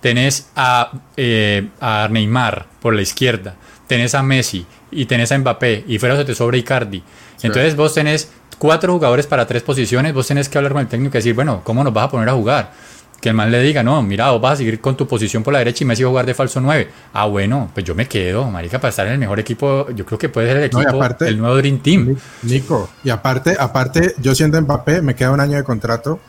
tenés 0.00 0.48
a, 0.56 0.90
eh, 1.16 1.68
a 1.80 2.08
Neymar 2.10 2.66
por 2.82 2.94
la 2.94 3.02
izquierda, 3.02 3.54
tenés 3.86 4.16
a 4.16 4.24
Messi 4.24 4.66
y 4.90 5.06
tenés 5.06 5.32
a 5.32 5.38
Mbappé 5.38 5.84
y 5.86 5.98
fuera 5.98 6.16
se 6.16 6.24
te 6.24 6.34
sobra 6.34 6.56
Icardi. 6.56 7.02
Entonces 7.42 7.76
vos 7.76 7.94
tenés 7.94 8.30
cuatro 8.58 8.92
jugadores 8.92 9.26
para 9.26 9.46
tres 9.46 9.62
posiciones, 9.62 10.12
vos 10.12 10.26
tenés 10.26 10.48
que 10.48 10.58
hablar 10.58 10.72
con 10.72 10.82
el 10.82 10.88
técnico 10.88 11.16
y 11.16 11.18
decir, 11.18 11.34
bueno, 11.34 11.60
¿cómo 11.64 11.84
nos 11.84 11.92
vas 11.92 12.06
a 12.06 12.10
poner 12.10 12.28
a 12.28 12.32
jugar? 12.32 12.72
que 13.20 13.30
el 13.30 13.34
man 13.34 13.50
le 13.50 13.60
diga, 13.60 13.82
no, 13.82 14.00
mira, 14.02 14.30
vos 14.30 14.40
vas 14.40 14.52
a 14.54 14.56
seguir 14.56 14.80
con 14.80 14.96
tu 14.96 15.06
posición 15.06 15.42
por 15.42 15.52
la 15.52 15.58
derecha 15.58 15.82
y 15.82 15.86
Messi 15.86 16.02
va 16.04 16.08
a 16.08 16.10
jugar 16.10 16.26
de 16.26 16.34
falso 16.34 16.60
9. 16.60 16.88
Ah, 17.12 17.26
bueno, 17.26 17.68
pues 17.74 17.84
yo 17.84 17.94
me 17.94 18.06
quedo, 18.06 18.48
marica, 18.48 18.78
para 18.78 18.90
estar 18.90 19.06
en 19.06 19.14
el 19.14 19.18
mejor 19.18 19.40
equipo, 19.40 19.90
yo 19.90 20.06
creo 20.06 20.18
que 20.18 20.28
puede 20.28 20.48
ser 20.48 20.58
el 20.58 20.64
equipo, 20.64 21.04
el 21.20 21.38
nuevo 21.38 21.56
Dream 21.56 21.80
Team. 21.80 22.16
Nico, 22.42 22.88
y 23.02 23.10
aparte, 23.10 23.56
aparte, 23.58 24.14
yo 24.18 24.34
siendo 24.34 24.60
Mbappé, 24.60 25.02
me 25.02 25.16
queda 25.16 25.32
un 25.32 25.40
año 25.40 25.56
de 25.56 25.64
contrato, 25.64 26.20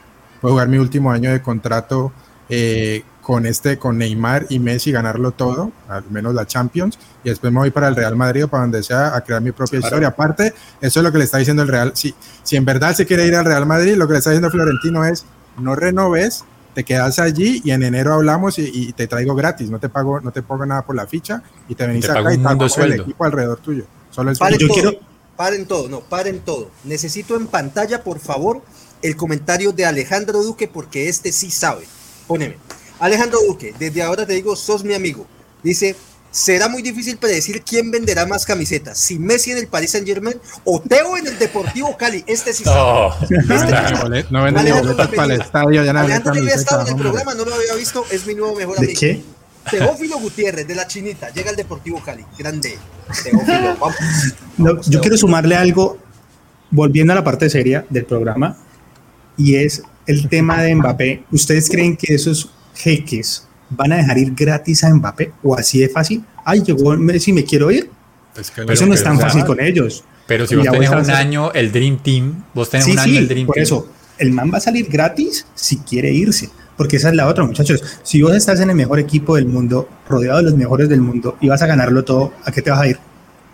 voy 0.42 0.50
a 0.50 0.54
jugar 0.54 0.68
mi 0.68 0.78
último 0.78 1.12
año 1.12 1.32
de 1.32 1.42
contrato 1.42 2.12
eh, 2.50 3.04
con 3.30 3.46
este, 3.46 3.78
con 3.78 4.00
Neymar 4.00 4.48
y 4.50 4.58
Messi, 4.58 4.92
ganarlo 4.92 5.30
todo, 5.30 5.72
al 5.88 6.04
menos 6.10 6.34
la 6.34 6.48
Champions, 6.48 6.98
y 7.24 7.30
después 7.30 7.54
me 7.54 7.60
voy 7.60 7.70
para 7.70 7.88
el 7.88 7.96
Real 7.96 8.16
Madrid 8.16 8.46
o 8.46 8.48
para 8.48 8.64
donde 8.64 8.82
sea 8.82 9.16
a 9.16 9.22
crear 9.22 9.40
mi 9.40 9.52
propia 9.52 9.78
historia. 9.78 10.08
Aparte, 10.08 10.56
eso 10.82 11.00
es 11.00 11.04
lo 11.04 11.12
que 11.12 11.20
le 11.20 11.26
está 11.26 11.38
diciendo 11.38 11.62
el 11.62 11.68
Real. 11.68 11.92
Si, 11.94 12.16
si 12.42 12.56
en 12.56 12.66
verdad 12.66 12.96
se 12.96 13.06
quiere 13.06 13.28
ir 13.28 13.36
al 13.36 13.46
Real 13.46 13.68
Madrid, 13.68 13.94
lo 13.98 14.08
que 14.08 14.14
le 14.14 14.18
está 14.18 14.32
diciendo 14.32 14.50
Florentino 14.50 15.06
es, 15.06 15.26
no 15.60 15.76
renoves, 15.76 16.44
te 16.74 16.84
quedas 16.84 17.20
allí 17.20 17.62
y 17.64 17.70
en 17.70 17.84
enero 17.84 18.16
hablamos 18.16 18.58
y, 18.58 18.94
te 18.94 19.06
traigo 19.06 19.36
gratis, 19.36 19.70
no 19.70 19.80
te 19.80 19.90
pago, 19.90 20.20
no 20.22 20.32
te 20.32 20.42
pongo 20.42 20.66
nada 20.66 20.84
por 20.84 20.96
la 20.96 21.06
ficha 21.06 21.44
y 21.68 21.76
te 21.76 21.86
venís 21.86 22.10
acá 22.10 22.34
y 22.34 22.38
te 22.40 22.84
el 22.84 22.94
equipo 22.94 23.26
alrededor 23.26 23.60
tuyo. 23.60 23.86
Solo 24.10 24.34
paren 24.34 24.58
yo 24.58 24.68
todo, 24.70 24.74
quiero... 24.74 25.00
paren 25.36 25.68
todo, 25.68 25.88
no, 25.88 26.00
paren 26.00 26.40
todo. 26.40 26.72
Necesito 26.84 27.36
en 27.36 27.46
pantalla, 27.46 28.04
por 28.04 28.18
favor, 28.18 28.64
el 29.04 29.16
comentario 29.16 29.72
de 29.72 29.86
Alejandro 29.86 30.42
Duque 30.42 30.68
porque 30.68 31.10
este 31.10 31.32
sí 31.32 31.52
sabe. 31.52 31.86
Póneme. 32.26 32.58
Alejandro 33.00 33.40
Duque, 33.48 33.74
desde 33.80 34.02
ahora 34.02 34.26
te 34.26 34.34
digo, 34.34 34.56
sos 34.56 34.84
mi 34.84 34.94
amigo. 34.94 35.26
Dice, 35.64 35.96
será 36.32 36.68
muy 36.68 36.82
difícil 36.82 37.18
predecir 37.18 37.62
quién 37.64 37.92
venderá 37.92 38.26
más 38.26 38.46
camisetas, 38.46 38.98
si 38.98 39.18
Messi 39.18 39.52
en 39.52 39.58
el 39.58 39.68
Paris 39.68 39.92
Saint 39.92 40.08
Germain 40.08 40.40
o 40.64 40.80
Teo 40.82 41.18
en 41.18 41.28
el 41.28 41.40
Deportivo 41.40 41.96
Cali. 41.98 42.24
Este 42.28 42.54
sí 42.54 42.64
sabe. 42.64 43.16
Este 43.22 44.26
no 44.30 44.44
venden 44.44 44.66
ni 44.66 44.72
boletas 44.72 45.08
para 45.10 45.34
el 45.34 45.42
estadio. 45.42 45.84
Ya 45.84 45.92
Alejandro 45.92 46.34
había 46.34 46.54
estado 46.54 46.82
en 46.82 46.88
el 46.90 46.96
programa, 46.96 47.34
no 47.34 47.46
lo 47.46 47.56
había 47.56 47.76
visto, 47.76 48.06
es 48.12 48.26
mi 48.26 48.36
nuevo 48.36 48.56
mejor 48.56 48.78
amigo. 48.78 48.94
¿De 48.94 49.00
qué? 49.00 49.22
Teófilo 49.70 50.18
Gutiérrez, 50.20 50.68
de 50.68 50.76
la 50.76 50.88
Chinita, 50.88 51.30
llega 51.32 51.50
al 51.52 51.56
Deportivo 51.56 52.02
Cali. 52.04 52.26
Grande. 52.38 52.78
Teófilo, 53.24 53.78
vamos. 53.78 54.86
yo 54.88 55.02
quiero 55.02 55.18
sumarle 55.18 55.56
algo, 55.56 55.98
volviendo 56.72 57.14
a 57.14 57.18
la 57.18 57.24
parte 57.24 57.50
seria 57.50 57.86
del 57.90 58.06
programa, 58.06 58.58
y 59.38 59.56
es 59.56 59.84
el 60.06 60.28
tema 60.28 60.62
de 60.62 60.76
Mbappé. 60.76 61.24
¿Ustedes 61.32 61.70
creen 61.70 61.96
que 61.96 62.16
esos 62.16 62.50
jeques 62.80 63.48
van 63.70 63.92
a 63.92 63.98
dejar 63.98 64.18
ir 64.18 64.34
gratis 64.34 64.84
a 64.84 64.94
Mbappé 64.94 65.34
o 65.44 65.56
así 65.56 65.80
de 65.80 65.90
fácil. 65.90 66.24
Ay, 66.44 66.64
llegó 66.64 66.96
Messi, 66.98 67.34
me 67.34 67.44
quiero 67.44 67.70
ir. 67.72 67.90
eso 68.36 68.86
no 68.86 68.94
es 68.94 69.04
tan 69.04 69.20
fácil 69.20 69.46
con 69.46 69.60
ellos. 69.60 70.04
Pero 70.28 70.46
si 70.46 70.56
vos 70.56 70.68
tenés 70.70 70.90
un 70.90 71.10
año 71.10 71.52
el 71.54 71.72
Dream 71.72 71.98
Team, 71.98 72.44
vos 72.54 72.70
tenés 72.70 72.88
un 72.88 73.00
año 73.00 73.20
el 73.20 73.28
Dream 73.28 73.48
por 73.48 73.56
Team. 73.56 73.64
eso, 73.64 73.88
el 74.18 74.32
man 74.32 74.52
va 74.54 74.58
a 74.58 74.62
salir 74.62 74.88
gratis 74.90 75.46
si 75.56 75.78
quiere 75.78 76.12
irse. 76.12 76.50
Porque 76.78 76.96
esa 76.96 77.10
es 77.10 77.16
la 77.16 77.28
otra, 77.28 77.44
muchachos. 77.44 77.84
Si 78.04 78.22
vos 78.22 78.34
estás 78.34 78.62
en 78.62 78.70
el 78.70 78.76
mejor 78.76 79.00
equipo 79.00 79.36
del 79.36 79.48
mundo, 79.48 79.90
rodeado 80.08 80.38
de 80.38 80.44
los 80.44 80.56
mejores 80.56 80.88
del 80.88 81.02
mundo, 81.02 81.38
y 81.42 81.50
vas 81.50 81.62
a 81.62 81.68
ganarlo 81.68 82.06
todo, 82.06 82.32
¿a 82.46 82.52
qué 82.52 82.62
te 82.62 82.72
vas 82.72 82.80
a 82.80 82.88
ir? 82.88 82.98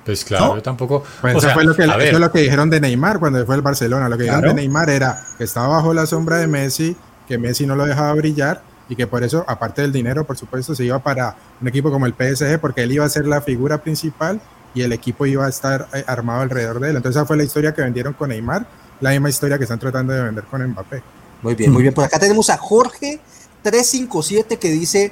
Pues 0.05 0.23
claro, 0.23 0.55
yo 0.55 0.61
tampoco. 0.61 1.03
Pues 1.21 1.37
eso, 1.37 1.49
fue 1.49 1.63
lo 1.63 1.75
que, 1.75 1.83
eso 1.83 2.19
lo 2.19 2.31
que 2.31 2.41
dijeron 2.41 2.69
de 2.69 2.79
Neymar 2.79 3.17
cuando 3.17 3.43
fue 3.43 3.55
al 3.55 3.63
Barcelona. 3.63 4.07
Lo 4.07 4.17
que 4.17 4.25
dijeron 4.25 4.43
de 4.43 4.53
Neymar 4.53 4.91
era 4.91 5.25
que 5.39 5.43
estaba 5.43 5.69
bajo 5.69 5.91
la 5.95 6.05
sombra 6.05 6.37
de 6.37 6.45
Messi, 6.45 6.95
que 7.27 7.39
Messi 7.39 7.65
no 7.65 7.75
lo 7.75 7.87
dejaba 7.87 8.13
brillar 8.13 8.61
y 8.89 8.95
que 8.95 9.07
por 9.07 9.23
eso, 9.23 9.43
aparte 9.47 9.81
del 9.81 9.91
dinero, 9.91 10.25
por 10.25 10.37
supuesto, 10.37 10.75
se 10.75 10.85
iba 10.85 10.99
para 10.99 11.35
un 11.61 11.67
equipo 11.67 11.91
como 11.91 12.05
el 12.05 12.13
PSG, 12.13 12.59
porque 12.59 12.83
él 12.83 12.91
iba 12.91 13.05
a 13.05 13.09
ser 13.09 13.25
la 13.25 13.41
figura 13.41 13.81
principal 13.81 14.39
y 14.73 14.81
el 14.81 14.93
equipo 14.93 15.25
iba 15.25 15.45
a 15.45 15.49
estar 15.49 15.87
eh, 15.93 16.03
armado 16.07 16.41
alrededor 16.41 16.79
de 16.79 16.89
él. 16.89 16.97
Entonces, 16.97 17.19
esa 17.19 17.25
fue 17.25 17.37
la 17.37 17.43
historia 17.43 17.73
que 17.73 17.81
vendieron 17.81 18.13
con 18.13 18.29
Neymar, 18.29 18.67
la 19.01 19.11
misma 19.11 19.29
historia 19.29 19.57
que 19.57 19.63
están 19.63 19.79
tratando 19.79 20.13
de 20.13 20.21
vender 20.23 20.43
con 20.45 20.65
Mbappé. 20.65 21.01
Muy 21.41 21.55
bien, 21.55 21.71
muy 21.71 21.81
bien. 21.81 21.93
Por 21.93 22.03
acá 22.03 22.19
tenemos 22.19 22.49
a 22.49 22.59
Jorge357 22.59 24.57
que 24.57 24.69
dice: 24.69 25.11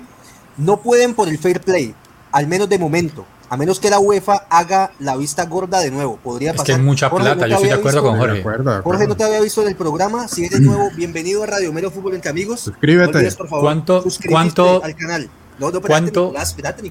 No 0.57 0.82
pueden 0.82 1.13
por 1.13 1.28
el 1.28 1.38
fair 1.38 1.61
play, 1.61 1.95
al 2.32 2.47
menos 2.47 2.69
de 2.69 2.78
momento 2.80 3.26
a 3.54 3.58
menos 3.58 3.80
que 3.80 3.91
la 3.91 3.99
UEFA 3.99 4.47
haga 4.49 4.93
la 4.99 5.16
vista 5.16 5.45
gorda 5.45 5.80
de 5.80 5.91
nuevo. 5.91 6.18
Podría 6.18 6.54
pasar. 6.54 6.72
Es 6.72 6.76
que 6.76 6.82
es 6.82 6.84
mucha 6.84 7.08
plata, 7.12 7.45
yo 7.45 7.54
estoy 7.54 7.70
de 7.70 7.76
acuerdo 7.76 8.01
con 8.01 8.18
Jorge. 8.18 8.43
Jorge, 8.84 9.08
no 9.08 9.16
te 9.16 9.24
había 9.26 9.39
visto 9.41 9.62
en 9.62 9.68
el 9.68 9.76
programa. 9.76 10.28
Si 10.28 10.45
eres 10.45 10.60
nuevo, 10.60 10.89
bienvenido 10.95 11.43
a 11.43 11.45
Radio 11.45 11.72
Mero 11.72 11.91
Fútbol 11.91 12.16
entre 12.16 12.32
Amigos. 12.32 12.62
Suscríbete. 12.62 13.32
por 13.34 13.47
favor, 13.47 13.64
¿Cuánto? 13.64 14.04
¿Cuánto? 14.28 14.84
Al 14.84 14.95
canal. 14.95 15.30
No, 15.60 15.70
no, 15.70 15.82
¿Cuánto? 15.82 16.34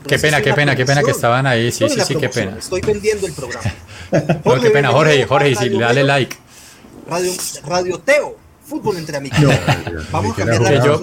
qué 0.07 0.21
pena, 0.21 0.41
qué 0.41 0.55
pena, 0.55 0.77
qué 0.77 0.87
pena 0.87 1.03
que 1.03 1.11
estaban 1.11 1.49
ahí. 1.49 1.73
Sí, 1.73 1.89
sí, 1.89 2.01
sí, 2.01 2.15
qué 2.15 2.29
pena. 2.29 2.57
Estoy 2.57 2.81
vendiendo 2.81 3.27
el 3.27 3.33
programa. 3.33 3.73
qué 4.63 4.71
pena, 4.71 4.93
Jorge, 4.93 5.27
Jorge, 5.27 5.57
si 5.57 5.69
dale 5.69 6.05
like. 6.05 6.37
Radio, 7.09 7.33
Radio 7.67 7.99
Teo 7.99 8.41
fútbol 8.73 8.97
entre 8.97 9.18
amigos. 9.18 9.39
Vamos 10.12 10.33
a 10.33 10.37
cambiar 10.37 10.62
la 10.62 10.85
yo 10.85 11.03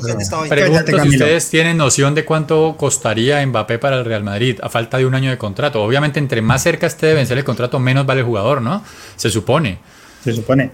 pregunto 0.49 0.99
si 1.03 1.09
ustedes 1.09 1.49
tienen 1.49 1.77
noción 1.77 2.15
de 2.15 2.25
cuánto 2.25 2.75
costaría 2.77 3.45
Mbappé 3.45 3.77
para 3.77 3.97
el 3.99 4.05
Real 4.05 4.23
Madrid 4.23 4.59
a 4.61 4.69
falta 4.69 4.97
de 4.97 5.05
un 5.05 5.13
año 5.13 5.29
de 5.29 5.37
contrato. 5.37 5.83
Obviamente, 5.83 6.19
entre 6.19 6.41
más 6.41 6.63
cerca 6.63 6.87
esté 6.87 7.07
de 7.07 7.13
vencer 7.13 7.37
el 7.37 7.43
contrato, 7.43 7.79
menos 7.79 8.05
vale 8.05 8.21
el 8.21 8.25
jugador, 8.25 8.61
¿no? 8.61 8.83
Se 9.15 9.29
supone. 9.29 9.79
Se 10.23 10.33
supone. 10.33 10.71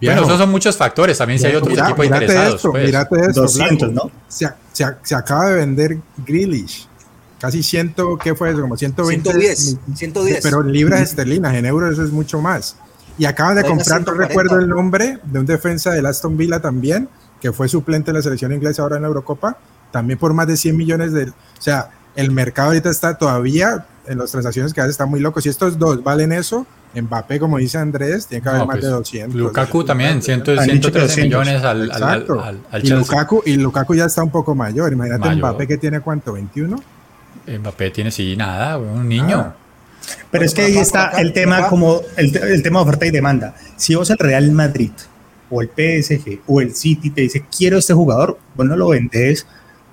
Bueno, 0.00 0.24
esos 0.24 0.38
son 0.38 0.50
muchos 0.50 0.76
factores. 0.76 1.16
También 1.16 1.38
si 1.38 1.46
hay 1.46 1.54
otros 1.54 1.78
equipos 1.78 2.04
interesados. 2.04 2.56
Esto, 2.56 2.72
pues. 2.72 2.86
Mírate 2.86 3.20
esto, 3.20 3.42
200, 3.42 3.92
¿no? 3.92 4.10
Se, 4.26 4.48
se, 4.72 4.84
se, 5.00 5.14
acaba 5.14 5.46
de 5.46 5.56
vender 5.56 5.98
Grealish. 6.26 6.88
Casi 7.38 7.62
ciento, 7.62 8.18
¿qué 8.18 8.34
fue 8.34 8.50
eso? 8.50 8.60
Como 8.60 8.76
120. 8.76 9.30
110. 9.30 9.76
110. 9.94 10.40
Pero 10.42 10.62
libras 10.64 11.02
esterlinas, 11.02 11.54
en 11.54 11.66
euros 11.66 11.92
eso 11.92 12.02
es 12.02 12.10
mucho 12.10 12.40
más. 12.40 12.76
Y 13.18 13.24
acaban 13.24 13.56
de 13.56 13.64
comprar, 13.64 14.06
no 14.06 14.14
recuerdo 14.14 14.58
el 14.58 14.68
nombre, 14.68 15.18
de 15.24 15.38
un 15.38 15.46
defensa 15.46 15.90
del 15.92 16.06
Aston 16.06 16.36
Villa 16.36 16.60
también, 16.60 17.08
que 17.40 17.52
fue 17.52 17.68
suplente 17.68 18.10
de 18.10 18.18
la 18.18 18.22
selección 18.22 18.52
inglesa 18.52 18.82
ahora 18.82 18.96
en 18.96 19.02
la 19.02 19.08
Eurocopa, 19.08 19.58
también 19.90 20.18
por 20.18 20.32
más 20.32 20.46
de 20.46 20.56
100 20.56 20.76
millones 20.76 21.12
de... 21.12 21.24
O 21.28 21.32
sea, 21.58 21.90
el 22.16 22.30
mercado 22.30 22.68
ahorita 22.68 22.90
está 22.90 23.16
todavía, 23.18 23.86
en 24.06 24.18
las 24.18 24.30
transacciones 24.30 24.72
que 24.74 24.80
hace, 24.80 24.90
está 24.90 25.06
muy 25.06 25.20
loco. 25.20 25.40
Si 25.40 25.48
estos 25.48 25.78
dos 25.78 26.02
valen 26.02 26.32
eso, 26.32 26.66
Mbappé, 26.94 27.38
como 27.38 27.58
dice 27.58 27.78
Andrés, 27.78 28.26
tiene 28.26 28.42
que 28.42 28.48
haber 28.48 28.66
más 28.66 28.76
pues, 28.76 28.84
de 28.84 28.90
200. 28.90 29.34
Lukaku 29.40 29.84
también, 29.84 30.22
113 30.22 31.22
millones 31.22 31.62
al, 31.62 31.90
al, 31.90 32.02
al, 32.70 32.84
y, 32.84 32.90
Lukaku, 32.90 33.42
y 33.46 33.56
Lukaku 33.56 33.94
ya 33.94 34.06
está 34.06 34.22
un 34.22 34.30
poco 34.30 34.54
mayor. 34.54 34.92
Imagínate 34.92 35.34
Mbappé 35.36 35.66
que 35.66 35.78
tiene 35.78 36.00
cuánto, 36.00 36.32
21. 36.32 36.76
Mbappé 37.58 37.90
tiene 37.90 38.10
sí 38.10 38.36
nada, 38.36 38.78
un 38.78 39.08
niño. 39.08 39.54
Pero 40.30 40.44
es 40.44 40.54
que 40.54 40.62
ahí 40.62 40.76
está 40.78 41.10
el 41.20 41.32
tema 41.32 41.68
como 41.68 42.00
el, 42.16 42.36
el, 42.36 42.62
tema 42.62 42.80
de 42.80 42.84
oferta 42.84 43.06
y 43.06 43.10
demanda. 43.10 43.54
Si 43.76 43.94
vos 43.94 44.10
el 44.10 44.18
Real 44.18 44.50
Madrid 44.52 44.90
o 45.50 45.62
el 45.62 45.68
PSG 45.68 46.40
o 46.46 46.60
el 46.60 46.74
City 46.74 47.10
te 47.10 47.22
dice 47.22 47.44
quiero 47.56 47.78
este 47.78 47.92
jugador, 47.92 48.38
vos 48.54 48.66
no 48.66 48.76
lo 48.76 48.88
vendes 48.88 49.46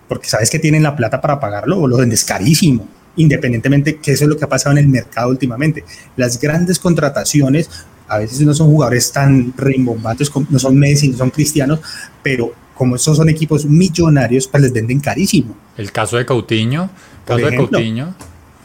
porque 0.08 0.28
sabes 0.28 0.50
que 0.50 0.60
tienen 0.60 0.84
la 0.84 0.96
plata 0.96 1.22
para 1.22 1.40
pagarlo 1.40 1.80
o 1.80 1.88
lo 1.88 1.98
vendes 1.98 2.26
carísimo, 2.26 2.88
independientemente 3.16 3.98
que 3.98 4.14
eso 4.14 4.26
es 4.26 4.30
lo 4.30 4.38
que 4.38 4.46
ha 4.46 4.50
pasado 4.50 4.76
en 4.76 4.84
el 4.84 4.90
mercado 4.90 5.30
últimamente. 5.30 5.84
Las 6.18 6.40
grandes 6.40 6.80
contrataciones 6.80 7.70
a 8.08 8.18
veces 8.18 8.42
no 8.42 8.54
son 8.54 8.72
jugadores 8.72 9.12
tan 9.12 9.54
rimbombantes, 9.56 10.32
no 10.50 10.58
son 10.58 10.78
Messi, 10.78 11.10
no 11.10 11.18
son 11.18 11.30
cristianos, 11.30 11.80
pero 12.24 12.52
como 12.74 12.96
esos 12.96 13.18
son 13.18 13.30
equipos 13.30 13.66
millonarios, 13.66 14.48
pues 14.48 14.64
les 14.64 14.74
venden 14.74 15.00
carísimo. 15.00 15.56
El 15.78 15.92
caso 15.92 16.18
de 16.18 16.26
Coutinho, 16.26 16.90
caso 17.26 17.46
de 17.46 17.56
Coutinho 17.56 18.16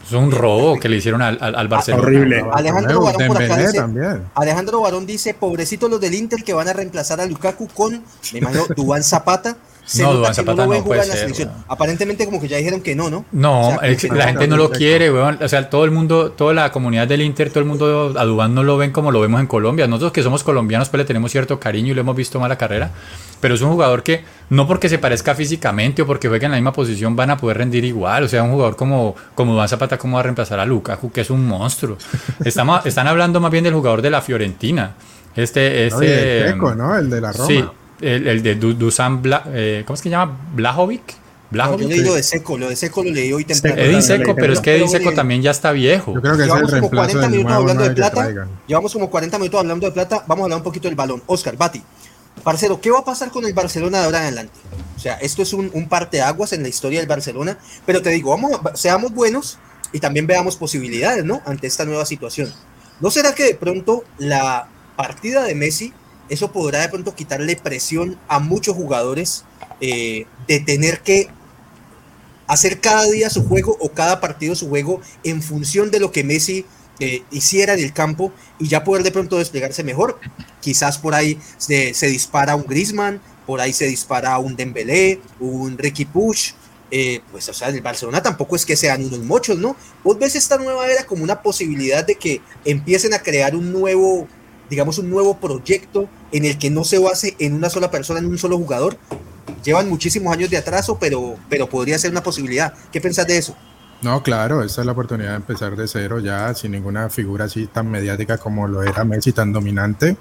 es 0.05 0.13
un 0.13 0.31
robo 0.31 0.79
que 0.79 0.87
le 0.87 0.97
hicieron 0.97 1.21
al, 1.21 1.37
al, 1.41 1.67
Barcelona. 1.67 2.03
Horrible. 2.03 2.45
Alejandro 2.53 3.01
Barón 3.01 3.27
por 3.27 3.41
acá 3.41 3.57
dice, 3.57 3.83
Alejandro 4.35 4.81
Barón 4.81 5.05
dice, 5.05 5.33
pobrecitos 5.33 5.89
los 5.89 5.99
del 5.99 6.13
Inter 6.13 6.43
que 6.43 6.53
van 6.53 6.67
a 6.67 6.73
reemplazar 6.73 7.19
a 7.21 7.25
Lukaku 7.25 7.67
con, 7.69 8.03
me 8.31 8.39
imagino, 8.39 8.65
Dubán 8.75 9.03
Zapata. 9.03 9.57
Se 9.85 10.01
no, 10.01 10.15
Dubán 10.15 10.33
Zapata 10.33 10.65
no, 10.65 10.83
puede 10.83 11.03
ser, 11.03 11.47
Aparentemente 11.67 12.25
como 12.25 12.41
que 12.41 12.47
ya 12.47 12.57
dijeron 12.57 12.81
que 12.81 12.95
no, 12.95 13.11
¿no? 13.11 13.23
No, 13.31 13.77
la 13.81 14.27
gente 14.27 14.47
no 14.47 14.57
lo 14.57 14.71
quiere, 14.71 15.11
weón. 15.11 15.37
O 15.41 15.47
sea, 15.47 15.69
todo 15.69 15.85
el 15.85 15.91
mundo, 15.91 16.31
toda 16.31 16.55
la 16.55 16.71
comunidad 16.71 17.07
del 17.07 17.21
Inter, 17.21 17.49
todo 17.49 17.59
el 17.59 17.65
mundo 17.65 18.13
a 18.17 18.25
Dubán 18.25 18.55
no 18.55 18.63
lo 18.63 18.77
ven 18.77 18.91
como 18.91 19.11
lo 19.11 19.21
vemos 19.21 19.39
en 19.39 19.47
Colombia. 19.47 19.85
Nosotros 19.85 20.11
que 20.11 20.23
somos 20.23 20.43
colombianos 20.43 20.89
pues 20.89 20.99
le 20.99 21.05
tenemos 21.05 21.31
cierto 21.31 21.59
cariño 21.59 21.91
y 21.91 21.93
lo 21.93 22.01
hemos 22.01 22.15
visto 22.15 22.39
mala 22.39 22.57
carrera. 22.57 22.89
Pero 23.39 23.53
es 23.53 23.61
un 23.61 23.69
jugador 23.69 24.01
que 24.01 24.23
no 24.49 24.67
porque 24.67 24.89
se 24.89 24.97
parezca 24.97 25.35
físicamente 25.35 26.01
o 26.01 26.07
porque 26.07 26.29
juegue 26.29 26.45
en 26.45 26.51
la 26.51 26.57
misma 26.57 26.73
posición 26.73 27.15
van 27.15 27.29
a 27.29 27.37
poder 27.37 27.59
rendir 27.59 27.85
igual. 27.85 28.23
O 28.23 28.27
sea, 28.27 28.41
un 28.41 28.51
jugador 28.51 28.75
como, 28.75 29.15
como 29.35 29.53
Dubán 29.53 29.69
Zapata, 29.69 29.99
¿cómo 29.99 30.15
va 30.15 30.21
a 30.21 30.23
reemplazar 30.23 30.59
a 30.59 30.65
Lukaku? 30.65 31.11
Que 31.11 31.21
es 31.21 31.29
un 31.29 31.45
monstruo. 31.45 31.97
Estamos, 32.43 32.83
están 32.87 33.07
hablando 33.07 33.39
más 33.39 33.51
bien 33.51 33.63
del 33.63 33.73
jugador 33.75 34.01
de 34.01 34.09
la 34.09 34.21
Fiorentina. 34.21 34.95
Este, 35.35 35.85
este. 35.85 36.49
el 36.49 36.57
¿no? 36.57 36.97
El 36.97 37.09
de 37.09 37.21
la 37.21 37.31
Roma. 37.33 37.47
Sí 37.47 37.63
el, 38.01 38.43
de 38.43 38.55
Dusan, 38.55 39.21
eh, 39.53 39.83
¿cómo 39.85 39.95
es 39.95 40.01
que 40.01 40.09
se 40.09 40.11
llama? 40.11 40.37
Blajovic. 40.53 41.15
Blajovic. 41.51 41.81
yo 41.81 41.87
leí 41.87 42.03
lo 42.03 42.13
de 42.15 42.23
Seco, 42.23 42.57
lo 42.57 42.69
de 42.69 42.75
Seco 42.75 43.03
lo 43.03 43.11
leí 43.11 43.31
hoy 43.31 43.45
temprano. 43.45 43.81
Edin 43.81 44.01
Seco, 44.01 44.35
pero 44.35 44.53
es 44.53 44.59
que 44.59 44.75
Edin 44.75 44.89
Seco 44.89 45.13
también 45.13 45.41
ya 45.41 45.51
está 45.51 45.71
viejo. 45.71 46.13
Yo 46.13 46.21
creo 46.21 46.37
que 46.37 46.43
llevamos 46.43 46.69
es 46.69 46.73
el 46.73 46.81
como 46.81 46.91
40 46.91 47.29
minutos 47.29 47.53
hablando 47.53 47.83
de 47.83 47.91
plata. 47.91 48.47
Llevamos 48.67 48.93
como 48.93 49.09
40 49.09 49.37
minutos 49.37 49.59
hablando 49.59 49.85
de 49.85 49.91
plata. 49.91 50.23
Vamos 50.27 50.43
a 50.43 50.45
hablar 50.45 50.57
un 50.57 50.63
poquito 50.63 50.87
del 50.87 50.95
balón. 50.95 51.21
Oscar, 51.27 51.55
Bati. 51.55 51.81
Parcero, 52.43 52.81
¿qué 52.81 52.91
va 52.91 52.99
a 52.99 53.05
pasar 53.05 53.31
con 53.31 53.45
el 53.45 53.53
Barcelona 53.53 53.99
de 53.99 54.05
ahora 54.05 54.19
en 54.19 54.25
adelante? 54.25 54.59
O 54.95 54.99
sea, 54.99 55.15
esto 55.15 55.41
es 55.41 55.53
un, 55.53 55.71
un 55.73 55.87
parteaguas 55.87 56.51
en 56.51 56.63
la 56.63 56.67
historia 56.67 56.99
del 56.99 57.07
Barcelona, 57.07 57.57
pero 57.85 58.01
te 58.01 58.09
digo, 58.09 58.31
vamos, 58.31 58.51
seamos 58.73 59.13
buenos 59.13 59.57
y 59.93 59.99
también 59.99 60.27
veamos 60.27 60.57
posibilidades, 60.57 61.23
¿no? 61.23 61.41
Ante 61.45 61.67
esta 61.67 61.85
nueva 61.85 62.05
situación. 62.05 62.51
¿No 62.99 63.09
será 63.09 63.33
que 63.33 63.43
de 63.43 63.55
pronto 63.55 64.03
la 64.17 64.67
partida 64.95 65.43
de 65.43 65.55
Messi 65.55 65.93
eso 66.29 66.51
podrá 66.51 66.81
de 66.81 66.89
pronto 66.89 67.15
quitarle 67.15 67.55
presión 67.55 68.17
a 68.27 68.39
muchos 68.39 68.75
jugadores 68.75 69.45
eh, 69.81 70.25
de 70.47 70.59
tener 70.59 71.01
que 71.01 71.29
hacer 72.47 72.79
cada 72.79 73.05
día 73.05 73.29
su 73.29 73.47
juego 73.47 73.77
o 73.79 73.89
cada 73.89 74.21
partido 74.21 74.55
su 74.55 74.69
juego 74.69 75.01
en 75.23 75.41
función 75.41 75.91
de 75.91 75.99
lo 75.99 76.11
que 76.11 76.23
Messi 76.23 76.65
eh, 76.99 77.23
hiciera 77.29 77.73
en 77.73 77.81
el 77.81 77.91
campo 77.91 78.31
y 78.57 78.69
ya 78.69 78.85
poder 78.85 79.03
de 79.03 79.11
pronto 79.11 79.37
desplegarse 79.37 79.83
mejor. 79.83 80.19
Quizás 80.61 80.97
por 80.97 81.13
ahí 81.13 81.39
se, 81.57 81.93
dispara 82.07 82.55
un 82.55 82.63
Griezmann, 82.63 83.21
por 83.45 83.59
ahí 83.59 83.73
se 83.73 83.85
dispara 83.85 84.37
un 84.39 84.55
Dembélé, 84.55 85.19
un 85.39 85.77
Ricky 85.77 86.05
Push. 86.05 86.53
Eh, 86.91 87.19
pues 87.31 87.49
o 87.49 87.53
sea, 87.53 87.67
el 87.69 87.81
Barcelona 87.81 88.21
tampoco 88.21 88.55
es 88.55 88.65
que 88.65 88.77
sean 88.77 89.03
unos 89.03 89.19
mochos, 89.19 89.57
¿no? 89.57 89.75
Vos 90.03 90.17
ves 90.17 90.35
esta 90.35 90.57
nueva 90.57 90.87
era 90.87 91.05
como 91.05 91.23
una 91.23 91.41
posibilidad 91.41 92.05
de 92.05 92.15
que 92.15 92.41
empiecen 92.63 93.13
a 93.13 93.19
crear 93.19 93.55
un 93.55 93.73
nuevo, 93.73 94.27
digamos, 94.69 94.97
un 94.97 95.09
nuevo 95.09 95.37
proyecto 95.37 96.07
en 96.31 96.45
el 96.45 96.57
que 96.57 96.69
no 96.69 96.83
se 96.83 96.99
base 96.99 97.35
en 97.39 97.53
una 97.53 97.69
sola 97.69 97.91
persona, 97.91 98.19
en 98.19 98.25
un 98.25 98.37
solo 98.37 98.57
jugador. 98.57 98.97
Llevan 99.63 99.89
muchísimos 99.89 100.33
años 100.33 100.49
de 100.49 100.57
atraso, 100.57 100.97
pero, 100.99 101.35
pero 101.49 101.67
podría 101.67 101.97
ser 101.97 102.11
una 102.11 102.23
posibilidad. 102.23 102.73
¿Qué 102.91 103.01
pensás 103.01 103.27
de 103.27 103.37
eso? 103.37 103.55
No, 104.01 104.21
claro, 104.21 104.61
esa 104.61 104.81
es 104.81 104.85
la 104.85 104.91
oportunidad 104.91 105.31
de 105.31 105.35
empezar 105.37 105.75
de 105.75 105.87
cero 105.87 106.19
ya, 106.19 106.53
sin 106.53 106.71
ninguna 106.71 107.09
figura 107.09 107.45
así 107.45 107.65
tan 107.67 107.89
mediática 107.89 108.37
como 108.37 108.67
lo 108.67 108.83
era 108.83 109.03
Messi, 109.03 109.31
tan 109.31 109.51
dominante. 109.51 110.17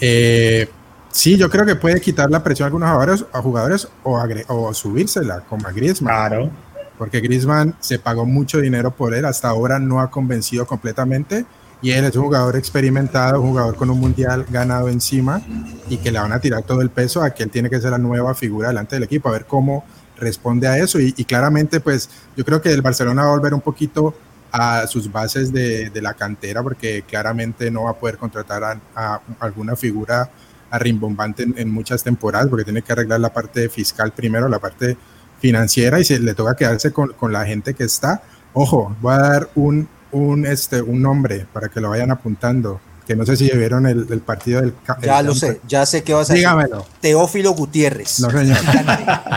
Eh, 0.00 0.68
sí, 1.10 1.36
yo 1.36 1.50
creo 1.50 1.66
que 1.66 1.76
puede 1.76 2.00
quitar 2.00 2.30
la 2.30 2.42
presión 2.42 2.66
a 2.66 2.68
algunos 2.68 2.90
jugadores, 2.90 3.26
a 3.32 3.42
jugadores 3.42 3.88
o, 4.02 4.22
o 4.48 4.74
subírsela, 4.74 5.40
como 5.40 5.66
a 5.66 5.72
Griezmann. 5.72 6.28
Claro. 6.28 6.50
Porque 6.98 7.20
Griezmann 7.20 7.74
se 7.80 7.98
pagó 7.98 8.26
mucho 8.26 8.58
dinero 8.58 8.94
por 8.94 9.14
él, 9.14 9.24
hasta 9.24 9.48
ahora 9.48 9.78
no 9.78 10.00
ha 10.00 10.10
convencido 10.10 10.66
completamente. 10.66 11.46
Y 11.82 11.92
él 11.92 12.04
es 12.04 12.14
un 12.16 12.24
jugador 12.24 12.56
experimentado, 12.56 13.40
un 13.40 13.50
jugador 13.50 13.76
con 13.76 13.88
un 13.90 13.98
mundial 13.98 14.44
ganado 14.50 14.88
encima 14.88 15.40
y 15.88 15.96
que 15.96 16.12
le 16.12 16.18
van 16.18 16.32
a 16.32 16.40
tirar 16.40 16.62
todo 16.62 16.82
el 16.82 16.90
peso 16.90 17.22
a 17.22 17.30
que 17.30 17.42
él 17.42 17.50
tiene 17.50 17.70
que 17.70 17.80
ser 17.80 17.90
la 17.90 17.98
nueva 17.98 18.34
figura 18.34 18.68
delante 18.68 18.96
del 18.96 19.04
equipo, 19.04 19.28
a 19.28 19.32
ver 19.32 19.46
cómo 19.46 19.84
responde 20.18 20.68
a 20.68 20.76
eso 20.78 21.00
y, 21.00 21.12
claramente 21.24 21.80
pues 21.80 22.10
yo 22.36 22.44
creo 22.44 22.60
que 22.60 22.70
el 22.70 22.82
Barcelona 22.82 23.22
va 23.22 23.28
a 23.28 23.36
volver 23.36 23.54
un 23.54 23.62
poquito 23.62 24.14
a 24.52 24.86
sus 24.86 25.10
bases 25.10 25.50
de, 25.52 25.90
la 26.02 26.12
cantera 26.12 26.62
porque 26.62 27.02
claramente 27.08 27.70
no 27.70 27.84
va 27.84 27.92
a 27.92 27.94
poder 27.94 28.18
contratar 28.18 28.80
a, 28.94 29.20
alguna 29.38 29.76
figura 29.76 30.30
arrimbombante 30.70 31.44
en, 31.44 31.54
en, 31.56 31.70
muchas 31.70 32.04
temporadas 32.04 32.48
porque 32.48 32.64
tiene 32.64 32.82
que 32.82 32.92
arreglar 32.92 33.20
la 33.20 33.32
parte 33.32 33.70
fiscal 33.70 34.12
primero, 34.12 34.48
la 34.48 34.58
parte 34.58 34.98
financiera 35.40 35.98
y 35.98 36.04
se 36.04 36.18
le 36.20 36.34
toca 36.34 36.54
quedarse 36.54 36.92
con, 36.92 37.14
con 37.14 37.32
la 37.32 37.44
gente 37.46 37.74
que 37.74 37.84
está. 37.84 38.22
Ojo, 38.52 38.94
voy 39.00 39.14
a 39.14 39.18
dar 39.18 39.48
un, 39.54 39.88
un, 40.12 40.46
este, 40.46 40.80
un 40.82 41.02
nombre 41.02 41.46
para 41.52 41.68
que 41.68 41.80
lo 41.80 41.90
vayan 41.90 42.10
apuntando 42.10 42.80
que 43.10 43.16
no 43.16 43.26
sé 43.26 43.36
si 43.36 43.50
vieron 43.50 43.86
el, 43.86 44.06
partido 44.20 44.60
del... 44.60 44.72
Ya 45.02 45.20
lo 45.20 45.34
sé, 45.34 45.60
ya 45.66 45.84
sé 45.84 46.04
qué 46.04 46.14
vas 46.14 46.30
a 46.30 46.32
decir. 46.32 46.46
Dígamelo. 46.46 46.86
Teófilo 47.00 47.50
Gutiérrez. 47.54 48.20
No, 48.20 48.30
señor. 48.30 48.58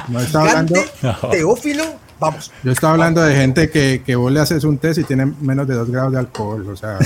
no 0.10 0.20
está 0.20 0.42
hablando... 0.42 0.76
Teófilo, 1.32 1.84
vamos. 2.20 2.52
Yo 2.64 2.72
estaba 2.72 2.94
hablando 2.94 3.24
de 3.24 3.36
gente 3.36 3.72
que, 3.72 4.04
que 4.06 4.16
vos 4.16 4.32
le 4.32 4.42
haces 4.42 4.64
un 4.64 4.78
test 4.78 5.00
y 5.00 5.04
tiene 5.06 5.26
menos 5.42 5.68
de 5.68 5.74
dos 5.74 5.90
grados 5.90 6.14
de 6.14 6.20
alcohol, 6.20 6.70
o 6.70 6.76
sea, 6.76 7.00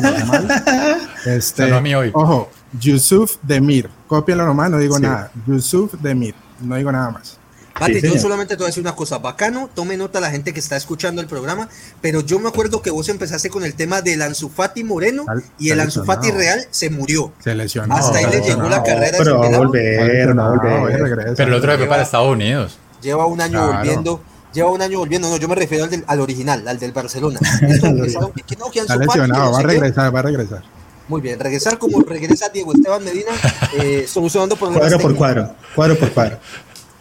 normal. 0.00 0.62
Este, 1.26 1.72
ojo, 2.12 2.50
Yusuf 2.80 3.36
Demir, 3.42 3.88
cópialo 4.06 4.46
nomás, 4.46 4.70
no 4.70 4.78
digo 4.78 5.00
nada. 5.00 5.32
Yusuf 5.46 5.94
Demir, 5.94 6.36
no 6.60 6.76
digo 6.76 6.92
nada 6.92 7.10
más. 7.10 7.38
Mati, 7.82 8.00
yo 8.00 8.18
solamente 8.18 8.54
te 8.54 8.58
voy 8.58 8.66
a 8.66 8.68
decir 8.68 8.82
una 8.82 8.94
cosa, 8.94 9.18
bacano, 9.18 9.68
tome 9.74 9.96
nota 9.96 10.20
la 10.20 10.30
gente 10.30 10.52
que 10.52 10.60
está 10.60 10.76
escuchando 10.76 11.20
el 11.20 11.26
programa, 11.26 11.68
pero 12.00 12.20
yo 12.20 12.38
me 12.38 12.48
acuerdo 12.48 12.80
que 12.80 12.90
vos 12.90 13.08
empezaste 13.08 13.50
con 13.50 13.64
el 13.64 13.74
tema 13.74 14.02
del 14.02 14.22
Anzufati 14.22 14.84
Moreno 14.84 15.24
y 15.58 15.70
el 15.70 15.80
Anzufati 15.80 16.30
real 16.30 16.64
se 16.70 16.90
murió. 16.90 17.32
Se 17.42 17.54
lesionó. 17.54 17.94
Hasta 17.94 18.18
ahí 18.18 18.26
le 18.30 18.40
llegó 18.40 18.68
la 18.68 18.82
carrera. 18.82 19.18
Pero 19.18 19.40
va 19.40 19.46
a 19.46 19.58
volver, 19.58 20.38
va 20.38 20.46
a 20.46 20.50
volver. 20.50 21.34
Pero 21.36 21.48
el 21.48 21.54
otro 21.54 21.76
fue 21.76 21.86
para 21.86 22.02
Estados 22.02 22.32
Unidos. 22.32 22.78
Lleva 23.02 23.26
un 23.26 23.40
año 23.40 23.66
volviendo. 23.66 24.22
Lleva 24.52 24.70
un 24.70 24.82
año 24.82 24.98
volviendo, 24.98 25.30
no, 25.30 25.38
yo 25.38 25.48
me 25.48 25.54
refiero 25.54 25.84
al, 25.84 25.90
del, 25.90 26.04
al 26.06 26.20
original, 26.20 26.68
al 26.68 26.78
del 26.78 26.92
Barcelona. 26.92 27.40
Está 27.62 28.96
lesionado, 28.96 29.52
va 29.52 29.60
a 29.60 29.62
regresar, 29.62 30.14
va 30.14 30.18
a 30.18 30.22
regresar. 30.22 30.62
Muy 31.08 31.20
bien, 31.22 31.40
regresar 31.40 31.78
como 31.78 32.00
regresa 32.02 32.50
Diego 32.50 32.72
Esteban 32.74 33.02
Medina, 33.02 33.32
eh, 33.78 34.04
solucionando 34.06 34.56
problemas. 34.56 34.82
Cuadro 34.82 34.98
por 34.98 35.14
cuadro, 35.16 35.54
cuadro 35.74 35.98
por 35.98 36.12
cuadro. 36.12 36.38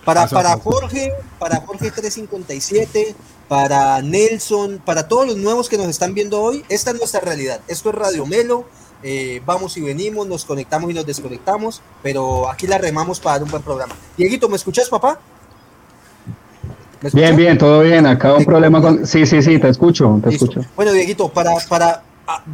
Para, 0.06 0.28
para 0.28 0.58
Jorge, 0.58 1.12
para 1.38 1.58
Jorge 1.58 1.92
357, 1.92 3.16
para 3.48 4.02
Nelson, 4.02 4.82
para 4.84 5.08
todos 5.08 5.28
los 5.28 5.38
nuevos 5.38 5.70
que 5.70 5.78
nos 5.78 5.88
están 5.88 6.14
viendo 6.14 6.42
hoy, 6.42 6.64
esta 6.70 6.92
es 6.92 6.98
nuestra 6.98 7.20
realidad. 7.20 7.60
Esto 7.68 7.90
es 7.90 7.96
Radio 7.96 8.26
Melo. 8.26 8.66
Eh, 9.04 9.42
vamos 9.46 9.78
y 9.78 9.82
venimos, 9.82 10.28
nos 10.28 10.46
conectamos 10.46 10.92
y 10.92 10.94
nos 10.94 11.06
desconectamos, 11.06 11.82
pero 12.04 12.50
aquí 12.50 12.68
la 12.68 12.78
remamos 12.78 13.20
para 13.20 13.36
dar 13.36 13.44
un 13.44 13.52
buen 13.52 13.64
programa. 13.64 13.96
Dieguito, 14.18 14.48
¿me 14.48 14.56
escuchas, 14.56 14.90
papá? 14.90 15.20
bien, 17.14 17.36
bien, 17.36 17.58
todo 17.58 17.82
bien. 17.82 18.06
Acá 18.06 18.34
un 18.36 18.46
problema 18.46 18.82
con. 18.82 19.06
Sí, 19.06 19.26
sí, 19.26 19.42
sí, 19.42 19.60
te 19.60 19.70
escucho, 19.70 20.20
te 20.24 20.30
escucho. 20.30 20.62
Bueno, 20.76 20.92
Dieguito, 20.92 21.30
para, 21.30 21.52
para 21.68 22.04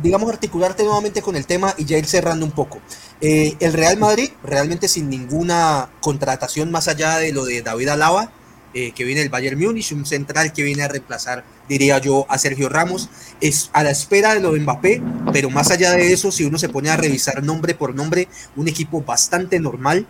digamos, 0.02 0.30
articularte 0.30 0.84
nuevamente 0.84 1.22
con 1.22 1.36
el 1.36 1.46
tema 1.46 1.74
y 1.78 1.86
ya 1.86 1.98
ir 1.98 2.06
cerrando 2.06 2.46
un 2.46 2.52
poco. 2.52 2.80
Eh, 3.22 3.56
el 3.60 3.74
Real 3.74 3.98
Madrid, 3.98 4.32
realmente 4.44 4.88
sin 4.88 5.10
ninguna 5.10 5.90
contratación 6.00 6.72
más 6.72 6.88
allá 6.88 7.18
de 7.18 7.32
lo 7.32 7.46
de 7.46 7.62
David 7.62 7.90
Alaba, 7.90 8.32
eh, 8.74 8.92
que 8.92 9.06
viene 9.06 9.22
del 9.22 9.30
Bayern 9.30 9.60
Múnich, 9.60 9.92
un 9.92 10.06
central 10.06 10.54
que 10.54 10.62
viene 10.62 10.84
a 10.84 10.88
reemplazar, 10.88 11.44
diría 11.68 11.98
yo, 12.00 12.26
a 12.30 12.38
Sergio 12.38 12.70
Ramos, 12.70 13.10
es 13.42 13.70
a 13.74 13.84
la 13.84 13.92
espera 13.92 14.34
de 14.34 14.40
lo 14.40 14.54
de 14.54 14.60
Mbappé, 14.60 15.02
pero 15.32 15.50
más 15.50 15.72
allá 15.72 15.92
de 15.92 16.12
eso, 16.14 16.32
si 16.32 16.44
uno 16.44 16.58
se 16.58 16.70
pone 16.70 16.90
a 16.90 16.98
revisar 16.98 17.44
nombre 17.44 17.74
por 17.76 17.96
nombre, 17.96 18.28
un 18.56 18.68
equipo 18.68 19.02
bastante 19.02 19.60
normal, 19.60 20.06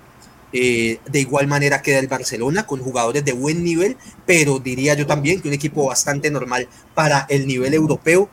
eh, 0.54 1.00
de 1.06 1.20
igual 1.20 1.48
manera 1.48 1.82
queda 1.82 2.00
el 2.00 2.08
Barcelona 2.08 2.66
con 2.66 2.82
jugadores 2.82 3.24
de 3.26 3.34
buen 3.34 3.64
nivel, 3.64 3.98
pero 4.26 4.60
diría 4.60 4.94
yo 4.96 5.06
también 5.06 5.42
que 5.42 5.50
un 5.50 5.54
equipo 5.54 5.86
bastante 5.86 6.32
normal 6.32 6.68
para 6.96 7.26
el 7.30 7.48
nivel 7.48 7.74
europeo. 7.74 8.30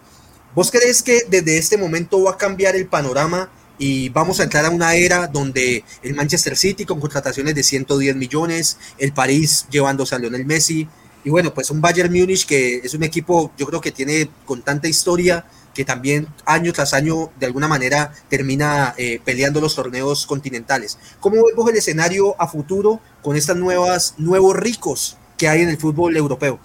¿Vos 0.54 0.70
crees 0.70 1.02
que 1.02 1.22
desde 1.28 1.58
este 1.58 1.76
momento 1.76 2.22
va 2.22 2.32
a 2.32 2.36
cambiar 2.36 2.76
el 2.76 2.86
panorama 2.86 3.50
y 3.76 4.08
vamos 4.10 4.38
a 4.38 4.44
entrar 4.44 4.64
a 4.64 4.70
una 4.70 4.94
era 4.94 5.26
donde 5.26 5.82
el 6.00 6.14
Manchester 6.14 6.56
City 6.56 6.84
con 6.84 7.00
contrataciones 7.00 7.56
de 7.56 7.64
110 7.64 8.14
millones, 8.14 8.78
el 8.98 9.12
París 9.12 9.66
llevándose 9.68 10.14
a 10.14 10.18
Lionel 10.20 10.46
Messi 10.46 10.86
y 11.24 11.30
bueno, 11.30 11.52
pues 11.52 11.72
un 11.72 11.80
Bayern 11.80 12.12
Múnich 12.12 12.46
que 12.46 12.76
es 12.76 12.94
un 12.94 13.02
equipo 13.02 13.50
yo 13.58 13.66
creo 13.66 13.80
que 13.80 13.90
tiene 13.90 14.30
con 14.46 14.62
tanta 14.62 14.86
historia 14.86 15.44
que 15.74 15.84
también 15.84 16.28
año 16.46 16.72
tras 16.72 16.94
año 16.94 17.32
de 17.40 17.46
alguna 17.46 17.66
manera 17.66 18.12
termina 18.28 18.94
eh, 18.96 19.20
peleando 19.24 19.60
los 19.60 19.74
torneos 19.74 20.24
continentales. 20.24 20.98
¿Cómo 21.18 21.44
vemos 21.44 21.68
el 21.68 21.76
escenario 21.76 22.40
a 22.40 22.46
futuro 22.46 23.00
con 23.22 23.34
estas 23.34 23.56
nuevas 23.56 24.14
nuevos 24.18 24.54
ricos 24.54 25.16
que 25.36 25.48
hay 25.48 25.62
en 25.62 25.68
el 25.68 25.78
fútbol 25.78 26.16
europeo? 26.16 26.60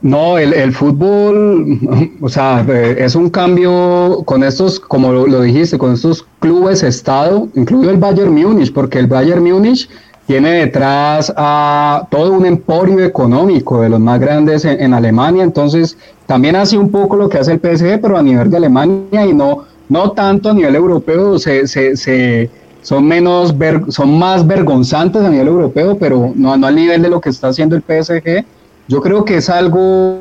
No, 0.00 0.38
el, 0.38 0.72
fútbol, 0.72 1.78
o 2.20 2.28
sea, 2.28 2.64
eh, 2.68 2.96
es 2.98 3.14
un 3.14 3.28
cambio 3.28 4.22
con 4.24 4.42
estos, 4.42 4.80
como 4.80 5.12
lo, 5.12 5.42
dijiste, 5.42 5.76
con 5.76 5.92
estos 5.92 6.26
clubes 6.40 6.82
Estado, 6.82 7.48
incluido 7.54 7.90
el 7.90 7.98
Bayern 7.98 8.32
Múnich, 8.32 8.72
porque 8.72 8.98
el 8.98 9.06
Bayern 9.06 9.42
Múnich 9.42 9.88
tiene 10.26 10.52
detrás 10.52 11.32
a 11.36 12.06
todo 12.10 12.32
un 12.32 12.46
emporio 12.46 13.00
económico 13.00 13.82
de 13.82 13.90
los 13.90 14.00
más 14.00 14.20
grandes 14.20 14.64
en, 14.64 14.94
Alemania, 14.94 15.42
entonces 15.42 15.98
también 16.26 16.56
hace 16.56 16.78
un 16.78 16.90
poco 16.90 17.16
lo 17.16 17.28
que 17.28 17.38
hace 17.38 17.52
el 17.52 17.60
PSG, 17.60 18.00
pero 18.00 18.16
a 18.16 18.22
nivel 18.22 18.50
de 18.50 18.56
Alemania 18.56 19.26
y 19.26 19.34
no, 19.34 19.64
no 19.90 20.12
tanto 20.12 20.50
a 20.50 20.54
nivel 20.54 20.76
europeo, 20.76 21.38
se, 21.38 21.66
se, 21.66 21.94
se 21.96 22.48
son 22.80 23.06
menos, 23.06 23.54
son 23.88 24.18
más 24.18 24.46
vergonzantes 24.46 25.22
a 25.22 25.28
nivel 25.28 25.48
europeo, 25.48 25.98
pero 25.98 26.32
no, 26.34 26.56
no 26.56 26.66
al 26.66 26.76
nivel 26.76 27.02
de 27.02 27.10
lo 27.10 27.20
que 27.20 27.28
está 27.28 27.48
haciendo 27.48 27.76
el 27.76 27.82
PSG 27.82 28.44
yo 28.88 29.00
creo 29.00 29.24
que 29.24 29.36
es 29.36 29.48
algo 29.48 30.20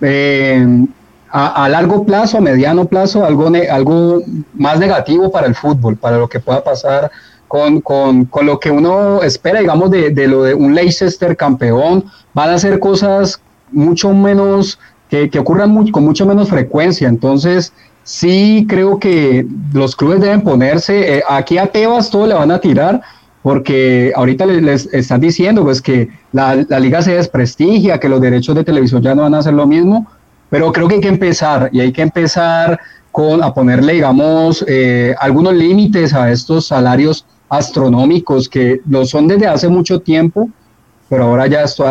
eh, 0.00 0.86
a, 1.30 1.68
largo 1.68 2.04
plazo, 2.04 2.38
a 2.38 2.40
mediano 2.40 2.84
plazo, 2.84 3.24
algo, 3.24 3.50
algo 3.70 4.22
más 4.54 4.78
negativo 4.78 5.30
para 5.30 5.46
el 5.46 5.54
fútbol, 5.54 5.96
para 5.96 6.18
lo 6.18 6.28
que 6.28 6.40
pueda 6.40 6.62
pasar 6.62 7.10
con, 7.48 7.80
con, 7.80 8.24
con 8.26 8.46
lo 8.46 8.60
que 8.60 8.70
uno 8.70 9.22
espera, 9.22 9.60
digamos, 9.60 9.90
de, 9.90 10.10
de, 10.10 10.28
lo 10.28 10.42
de 10.42 10.54
un 10.54 10.74
Leicester 10.74 11.36
campeón. 11.36 12.04
Van 12.34 12.50
a 12.50 12.58
ser 12.58 12.78
cosas 12.78 13.40
mucho 13.70 14.12
menos, 14.12 14.78
que, 15.08 15.30
que 15.30 15.38
ocurran 15.38 15.90
con 15.90 16.04
mucho 16.04 16.26
menos 16.26 16.48
frecuencia. 16.48 17.08
Entonces, 17.08 17.72
sí 18.04 18.66
creo 18.68 18.98
que 18.98 19.46
los 19.72 19.96
clubes 19.96 20.20
deben 20.20 20.42
ponerse, 20.42 21.18
eh, 21.18 21.22
aquí 21.28 21.58
a 21.58 21.66
Tebas 21.66 22.10
todo 22.10 22.26
le 22.26 22.34
van 22.34 22.50
a 22.50 22.60
tirar, 22.60 23.00
porque 23.42 24.12
ahorita 24.14 24.46
les, 24.46 24.86
están 24.92 25.20
diciendo 25.20 25.62
pues 25.64 25.82
que 25.82 26.08
la, 26.32 26.54
liga 26.54 27.02
se 27.02 27.14
desprestigia, 27.14 27.98
que 27.98 28.08
los 28.08 28.20
derechos 28.20 28.54
de 28.54 28.64
televisión 28.64 29.02
ya 29.02 29.14
no 29.14 29.22
van 29.22 29.34
a 29.34 29.42
ser 29.42 29.54
lo 29.54 29.66
mismo, 29.66 30.06
pero 30.48 30.72
creo 30.72 30.86
que 30.88 30.96
hay 30.96 31.00
que 31.00 31.08
empezar 31.08 31.68
y 31.72 31.80
hay 31.80 31.92
que 31.92 32.02
empezar 32.02 32.78
con 33.10 33.42
a 33.42 33.52
ponerle, 33.52 33.94
digamos, 33.94 34.64
eh, 34.68 35.14
algunos 35.18 35.54
límites 35.54 36.14
a 36.14 36.30
estos 36.30 36.68
salarios 36.68 37.26
astronómicos 37.48 38.48
que 38.48 38.80
lo 38.88 39.04
son 39.04 39.28
desde 39.28 39.46
hace 39.46 39.68
mucho 39.68 40.00
tiempo, 40.00 40.48
pero 41.08 41.24
ahora 41.24 41.46
ya 41.46 41.64
esto 41.64 41.84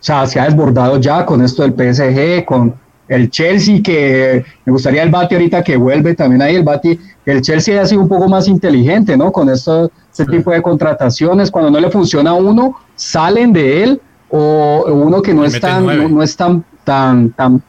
se 0.00 0.12
ha 0.12 0.44
desbordado 0.44 0.98
ya 0.98 1.24
con 1.24 1.42
esto 1.42 1.62
del 1.62 1.72
PSG, 1.72 2.44
con, 2.44 2.74
el 3.08 3.30
Chelsea, 3.30 3.82
que 3.82 4.44
me 4.64 4.72
gustaría 4.72 5.02
el 5.02 5.10
Bati 5.10 5.34
ahorita 5.34 5.64
que 5.64 5.76
vuelve 5.76 6.14
también 6.14 6.42
ahí, 6.42 6.56
el 6.56 6.62
Bati, 6.62 6.98
el 7.24 7.40
Chelsea 7.42 7.80
ha 7.80 7.86
sido 7.86 8.02
un 8.02 8.08
poco 8.08 8.28
más 8.28 8.48
inteligente, 8.48 9.16
¿no? 9.16 9.32
Con 9.32 9.48
esto, 9.48 9.90
este 10.10 10.26
tipo 10.26 10.50
de 10.50 10.62
contrataciones, 10.62 11.50
cuando 11.50 11.70
no 11.70 11.80
le 11.80 11.90
funciona 11.90 12.30
a 12.30 12.34
uno, 12.34 12.76
salen 12.94 13.52
de 13.52 13.82
él, 13.82 14.00
o 14.30 14.84
uno 14.92 15.22
que 15.22 15.32
no 15.32 15.44
es 15.44 15.58
tan, 15.58 15.86
no, 15.86 16.22
es 16.22 16.36
tan, 16.36 16.64
tan, 16.84 17.30
tan, 17.30 17.62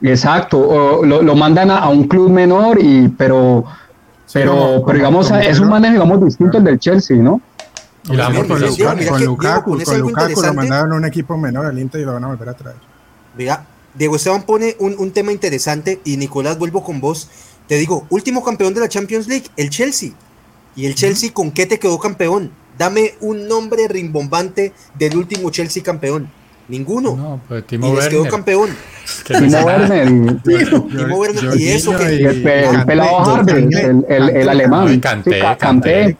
exacto, 0.00 0.58
o 0.58 1.04
lo, 1.04 1.34
mandan 1.34 1.70
a, 1.70 1.88
un 1.88 2.06
club 2.06 2.30
menor, 2.30 2.78
y, 2.80 3.08
pero, 3.08 3.64
pero, 4.32 4.82
pero 4.86 4.98
digamos, 4.98 5.30
es 5.32 5.58
un 5.58 5.68
manejo, 5.68 5.94
digamos, 5.94 6.24
distinto 6.24 6.58
el 6.58 6.64
del 6.64 6.78
Chelsea, 6.78 7.16
¿no? 7.16 7.40
Y 8.04 8.16
la 8.16 8.26
con, 8.26 8.46
con, 8.46 9.24
Lukaku, 9.24 9.82
con 9.82 9.98
Lukaku 9.98 10.42
lo 10.42 10.54
mandaron 10.54 10.92
a 10.92 10.96
un 10.96 11.04
equipo 11.06 11.38
menor 11.38 11.66
al 11.66 11.78
Inter 11.78 12.02
y 12.02 12.04
lo 12.04 12.12
van 12.12 12.24
a 12.24 12.26
volver 12.28 12.50
a 12.50 12.54
traer. 12.54 12.76
Mira, 13.34 13.64
Diego 13.94 14.16
Esteban 14.16 14.42
pone 14.42 14.76
un, 14.78 14.96
un, 14.98 15.12
tema 15.12 15.32
interesante 15.32 16.00
y 16.04 16.16
Nicolás, 16.16 16.58
vuelvo 16.58 16.82
con 16.82 17.00
vos. 17.00 17.28
Te 17.68 17.76
digo, 17.76 18.06
último 18.10 18.42
campeón 18.44 18.74
de 18.74 18.80
la 18.80 18.88
Champions 18.88 19.28
League, 19.28 19.46
el 19.56 19.70
Chelsea. 19.70 20.10
¿Y 20.76 20.86
el 20.86 20.94
Chelsea 20.94 21.32
con 21.32 21.52
qué 21.52 21.66
te 21.66 21.78
quedó 21.78 21.98
campeón? 21.98 22.50
Dame 22.76 23.14
un 23.20 23.46
nombre 23.46 23.86
rimbombante 23.88 24.72
del 24.98 25.16
último 25.16 25.50
Chelsea 25.50 25.82
campeón. 25.82 26.28
Ninguno. 26.66 27.14
No, 27.14 27.40
pues 27.46 27.66
Timo 27.66 27.92
y 27.92 27.96
les 27.96 28.08
quedó 28.08 28.26
campeón. 28.26 28.70
Timo 29.26 29.58
Werner. 29.60 30.42
Timo 30.42 31.16
Werner. 31.16 31.60
Y 31.60 31.68
eso 31.68 31.96
que. 31.96 32.06
El, 32.06 32.42
pelado 32.86 33.18
Harvey, 33.18 33.68
el, 34.08 34.30
el, 34.30 34.48
alemán. 34.48 34.98
Canté, 34.98 35.40
canté. 35.58 36.16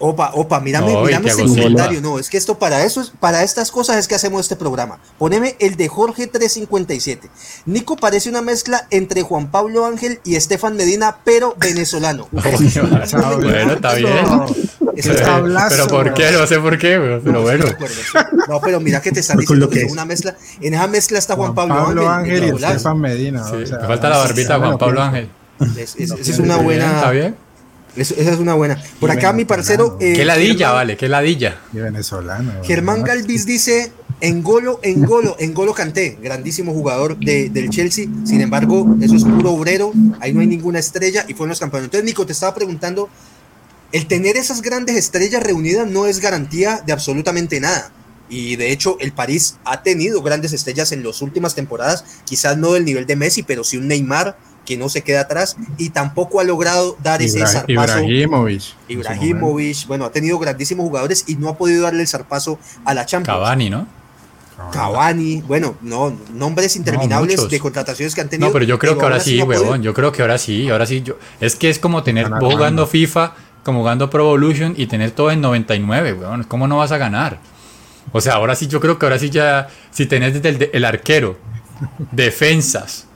Opa, 0.00 0.32
opa, 0.34 0.60
mírame, 0.60 0.96
mírame 1.04 1.30
ese 1.30 1.44
comentario. 1.44 2.00
No, 2.00 2.18
es 2.18 2.28
que 2.28 2.36
esto 2.36 2.58
para 2.58 2.84
eso 2.84 3.00
es, 3.00 3.10
para 3.10 3.42
estas 3.44 3.70
cosas 3.70 3.96
es 3.96 4.08
que 4.08 4.14
hacemos 4.14 4.40
este 4.40 4.56
programa. 4.56 4.98
Poneme 5.18 5.56
el 5.60 5.76
de 5.76 5.88
Jorge 5.88 6.26
357. 6.26 7.30
Nico 7.66 7.96
parece 7.96 8.28
una 8.28 8.42
mezcla 8.42 8.86
entre 8.90 9.22
Juan 9.22 9.50
Pablo 9.50 9.86
Ángel 9.86 10.20
y 10.24 10.34
Estefan 10.34 10.76
Medina, 10.76 11.18
pero 11.24 11.54
venezolano. 11.58 12.26
bueno, 12.32 13.72
está 13.72 13.94
bien. 13.94 14.16
pero 15.68 15.86
¿por 15.86 16.14
qué? 16.14 16.32
No 16.32 16.46
sé 16.46 16.58
por 16.58 16.76
qué, 16.76 17.20
pero 17.24 17.42
bueno. 17.42 17.64
No, 18.48 18.60
pero 18.60 18.80
mira 18.80 19.00
que 19.00 19.12
te 19.12 19.20
están 19.20 19.38
diciendo 19.38 19.68
que 19.70 19.82
es 19.82 19.92
una 19.92 20.04
mezcla. 20.04 20.36
En 20.60 20.74
esa 20.74 20.88
mezcla 20.88 21.18
está 21.18 21.36
Juan, 21.36 21.54
Pablo, 21.54 22.10
Ángel, 22.10 22.44
y 22.44 22.64
Estefan 22.64 22.98
Medina. 23.00 23.44
Sí, 23.44 23.56
me 23.56 23.86
falta 23.86 24.08
la 24.08 24.18
barbita 24.18 24.58
Juan 24.58 24.76
Pablo 24.76 25.02
Ángel. 25.02 25.30
Esa 25.76 26.16
es 26.16 26.38
una 26.40 26.56
buena. 26.56 26.96
Está 26.96 27.10
bien 27.12 27.43
esa 27.96 28.14
es 28.14 28.38
una 28.38 28.54
buena. 28.54 28.82
Por 29.00 29.10
acá 29.10 29.32
mi 29.32 29.44
parcero. 29.44 29.96
Eh, 30.00 30.14
qué 30.14 30.24
ladilla, 30.24 30.72
vale, 30.72 30.96
qué 30.96 31.08
ladilla. 31.08 31.60
venezolano. 31.72 32.52
Germán 32.64 33.02
Galvis 33.02 33.46
dice: 33.46 33.92
Engolo, 34.20 34.80
Engolo, 34.82 35.36
Engolo 35.38 35.74
Canté, 35.74 36.18
grandísimo 36.22 36.72
jugador 36.72 37.16
de, 37.18 37.50
del 37.50 37.70
Chelsea. 37.70 38.06
Sin 38.24 38.40
embargo, 38.40 38.96
eso 39.00 39.14
es 39.16 39.24
puro 39.24 39.52
obrero. 39.52 39.92
Ahí 40.20 40.32
no 40.32 40.40
hay 40.40 40.46
ninguna 40.46 40.78
estrella 40.78 41.24
y 41.28 41.34
fueron 41.34 41.50
los 41.50 41.60
campeones. 41.60 41.86
Entonces, 41.86 42.04
Nico, 42.04 42.26
te 42.26 42.32
estaba 42.32 42.54
preguntando: 42.54 43.08
el 43.92 44.06
tener 44.06 44.36
esas 44.36 44.62
grandes 44.62 44.96
estrellas 44.96 45.42
reunidas 45.42 45.86
no 45.88 46.06
es 46.06 46.20
garantía 46.20 46.82
de 46.84 46.92
absolutamente 46.92 47.60
nada. 47.60 47.92
Y 48.28 48.56
de 48.56 48.72
hecho, 48.72 48.96
el 49.00 49.12
París 49.12 49.56
ha 49.64 49.82
tenido 49.82 50.22
grandes 50.22 50.52
estrellas 50.52 50.92
en 50.92 51.04
las 51.04 51.20
últimas 51.20 51.54
temporadas, 51.54 52.04
quizás 52.24 52.56
no 52.56 52.72
del 52.72 52.84
nivel 52.84 53.06
de 53.06 53.16
Messi, 53.16 53.42
pero 53.42 53.62
sí 53.64 53.76
un 53.76 53.86
Neymar, 53.86 54.38
que 54.64 54.76
no 54.76 54.88
se 54.88 55.02
queda 55.02 55.22
atrás 55.22 55.56
y 55.78 55.90
tampoco 55.90 56.40
ha 56.40 56.44
logrado 56.44 56.96
dar 57.02 57.22
ese 57.22 57.46
zarpazo. 57.46 58.00
Ibrahimovic. 58.00 58.62
Ibrahimovic, 58.88 59.86
bueno, 59.86 60.04
ha 60.04 60.12
tenido 60.12 60.38
grandísimos 60.38 60.86
jugadores 60.86 61.24
y 61.26 61.36
no 61.36 61.48
ha 61.48 61.56
podido 61.56 61.82
darle 61.82 62.02
el 62.02 62.08
zarpazo 62.08 62.58
a 62.84 62.94
la 62.94 63.06
Champions. 63.06 63.38
Cavani, 63.38 63.70
¿no? 63.70 63.86
Cavani, 64.72 65.42
bueno, 65.42 65.76
no, 65.82 66.16
nombres 66.32 66.76
interminables 66.76 67.48
de 67.48 67.58
contrataciones 67.58 68.14
que 68.14 68.20
han 68.20 68.28
tenido. 68.28 68.48
No, 68.48 68.52
pero 68.52 68.64
yo 68.64 68.78
creo 68.78 68.96
que 68.96 69.02
ahora 69.02 69.20
sí, 69.20 69.42
huevón, 69.42 69.82
yo 69.82 69.92
creo 69.92 70.12
que 70.12 70.22
ahora 70.22 70.38
sí, 70.38 70.70
ahora 70.70 70.86
sí, 70.86 71.02
yo, 71.02 71.18
es 71.40 71.56
que 71.56 71.70
es 71.70 71.78
como 71.78 72.02
tener, 72.04 72.30
jugando 72.30 72.86
FIFA, 72.86 73.34
como 73.64 73.80
jugando 73.80 74.10
Pro 74.10 74.24
Evolution 74.24 74.74
y 74.76 74.86
tener 74.86 75.10
todo 75.10 75.32
en 75.32 75.40
99, 75.40 76.12
weón, 76.14 76.44
¿cómo 76.44 76.68
no 76.68 76.78
vas 76.78 76.92
a 76.92 76.98
ganar? 76.98 77.40
O 78.12 78.20
sea, 78.20 78.34
ahora 78.34 78.54
sí, 78.54 78.68
yo 78.68 78.80
creo 78.80 78.98
que 78.98 79.06
ahora 79.06 79.18
sí 79.18 79.30
ya, 79.30 79.68
si 79.90 80.06
tenés 80.06 80.40
desde 80.40 80.66
el, 80.66 80.70
el 80.72 80.84
arquero, 80.84 81.36
defensas, 82.12 83.06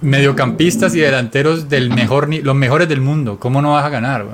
mediocampistas 0.00 0.94
y 0.94 1.00
delanteros 1.00 1.68
del 1.68 1.90
mejor, 1.90 2.32
los 2.32 2.54
mejores 2.54 2.88
del 2.88 3.00
mundo. 3.00 3.38
¿Cómo 3.38 3.62
no 3.62 3.72
vas 3.72 3.84
a 3.84 3.88
ganar? 3.88 4.26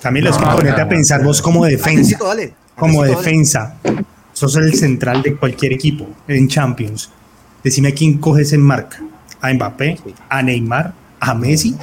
También 0.00 0.24
los 0.24 0.40
no, 0.40 0.56
ponerte 0.56 0.80
a 0.80 0.88
pensar 0.88 1.22
vos 1.22 1.40
como 1.40 1.64
defensa. 1.64 2.18
como 2.76 3.04
defensa. 3.04 3.76
Sos 4.32 4.56
el 4.56 4.74
central 4.74 5.22
de 5.22 5.36
cualquier 5.36 5.72
equipo 5.72 6.08
en 6.26 6.48
Champions. 6.48 7.10
Decime 7.62 7.92
quién 7.94 8.18
coges 8.18 8.52
en 8.52 8.62
marca. 8.62 9.00
A 9.40 9.52
Mbappé, 9.52 9.98
a 10.28 10.42
Neymar, 10.42 10.94
a 11.20 11.34
Messi. 11.34 11.76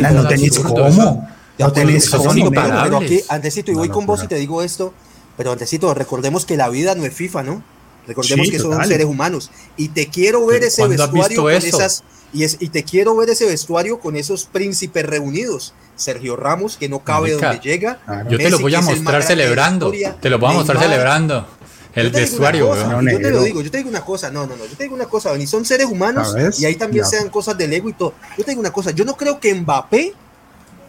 No, 0.00 0.10
no 0.10 0.28
tenés 0.28 0.58
cómo. 0.58 1.28
No 1.58 1.72
tenés 1.72 2.10
cómo. 2.10 2.50
Pero, 2.50 2.98
aquí, 2.98 3.20
Antecito, 3.28 3.72
y 3.72 3.74
voy 3.74 3.88
con 3.88 4.06
vos 4.06 4.22
y 4.22 4.28
te 4.28 4.36
digo 4.36 4.62
esto. 4.62 4.92
Pero 5.36 5.52
Antecito, 5.52 5.92
recordemos 5.94 6.46
que 6.46 6.56
la 6.56 6.68
vida 6.68 6.94
no 6.94 7.04
es 7.04 7.14
FIFA, 7.14 7.42
¿no? 7.42 7.62
Recordemos 8.06 8.50
que 8.50 8.58
son 8.58 8.84
seres 8.84 9.06
humanos. 9.06 9.50
Y 9.76 9.88
te 9.88 10.08
quiero 10.08 10.46
ver 10.46 10.64
ese 10.64 10.86
vestuario 10.86 11.42
con 11.42 11.52
esas. 11.52 12.04
Y, 12.32 12.44
es, 12.44 12.56
y 12.60 12.68
te 12.68 12.84
quiero 12.84 13.16
ver 13.16 13.30
ese 13.30 13.46
vestuario 13.46 14.00
con 14.00 14.16
esos 14.16 14.44
príncipes 14.44 15.06
reunidos. 15.06 15.74
Sergio 15.96 16.36
Ramos, 16.36 16.76
que 16.76 16.88
no 16.88 17.00
cabe 17.00 17.32
donde 17.32 17.58
llega. 17.60 18.00
Yo 18.28 18.36
te 18.38 18.50
lo 18.50 18.58
voy 18.58 18.74
a 18.74 18.80
mostrar 18.80 19.22
celebrando. 19.22 19.92
Te 20.20 20.30
lo 20.30 20.38
voy 20.38 20.50
a 20.50 20.54
mostrar 20.54 20.78
celebrando. 20.78 21.46
El 21.94 22.10
vestuario, 22.10 22.74
Yo 22.74 23.18
te 23.18 23.30
lo 23.30 23.42
digo, 23.42 23.62
yo 23.62 23.70
te 23.70 23.78
digo 23.78 23.88
una 23.88 24.04
cosa, 24.04 24.30
no, 24.30 24.46
no, 24.46 24.54
no, 24.54 24.66
yo 24.66 24.76
te 24.76 24.82
digo 24.82 24.94
una 24.94 25.06
cosa, 25.06 25.34
y 25.38 25.46
son 25.46 25.64
seres 25.64 25.86
humanos 25.86 26.34
y 26.58 26.66
ahí 26.66 26.74
también 26.76 27.06
sean 27.06 27.30
cosas 27.30 27.56
del 27.56 27.72
ego 27.72 27.88
y 27.88 27.94
todo. 27.94 28.12
Yo 28.36 28.44
te 28.44 28.50
digo 28.50 28.60
una 28.60 28.70
cosa, 28.70 28.90
yo 28.90 29.06
no 29.06 29.16
creo 29.16 29.40
que 29.40 29.54
Mbappé 29.54 30.12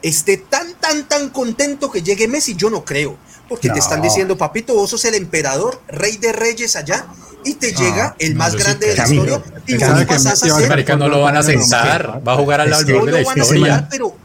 esté 0.02 0.36
tan, 0.36 0.74
tan, 0.74 1.08
tan 1.08 1.30
contento 1.30 1.90
que 1.90 2.02
llegue 2.02 2.28
Messi, 2.28 2.56
yo 2.56 2.70
no 2.70 2.84
creo. 2.84 3.18
Porque 3.48 3.70
te 3.70 3.80
están 3.80 4.02
diciendo, 4.02 4.38
papito, 4.38 4.74
vos 4.74 4.90
sos 4.90 5.06
el 5.06 5.16
emperador, 5.16 5.82
rey 5.88 6.18
de 6.18 6.34
reyes 6.34 6.76
allá, 6.76 7.08
y 7.44 7.56
te 7.56 7.72
llega 7.74 8.16
el 8.20 8.36
más 8.36 8.56
grande 8.56 8.88
de 8.88 8.96
la 8.96 9.04
historia. 9.04 9.42
Y 9.66 9.78
vos 9.78 10.06
pasás 10.06 10.44
a 10.44 10.60
ser. 10.60 10.98
no 10.98 11.08
lo 11.08 11.22
van 11.22 11.38
a 11.38 11.44
sentar, 11.44 12.22
va 12.28 12.34
a 12.34 12.38
jugar 12.38 12.62
al 12.62 12.70
lado 12.70 12.84
de 12.84 13.12
la 13.12 13.22
historia. 13.22 13.88
pero, 13.90 14.16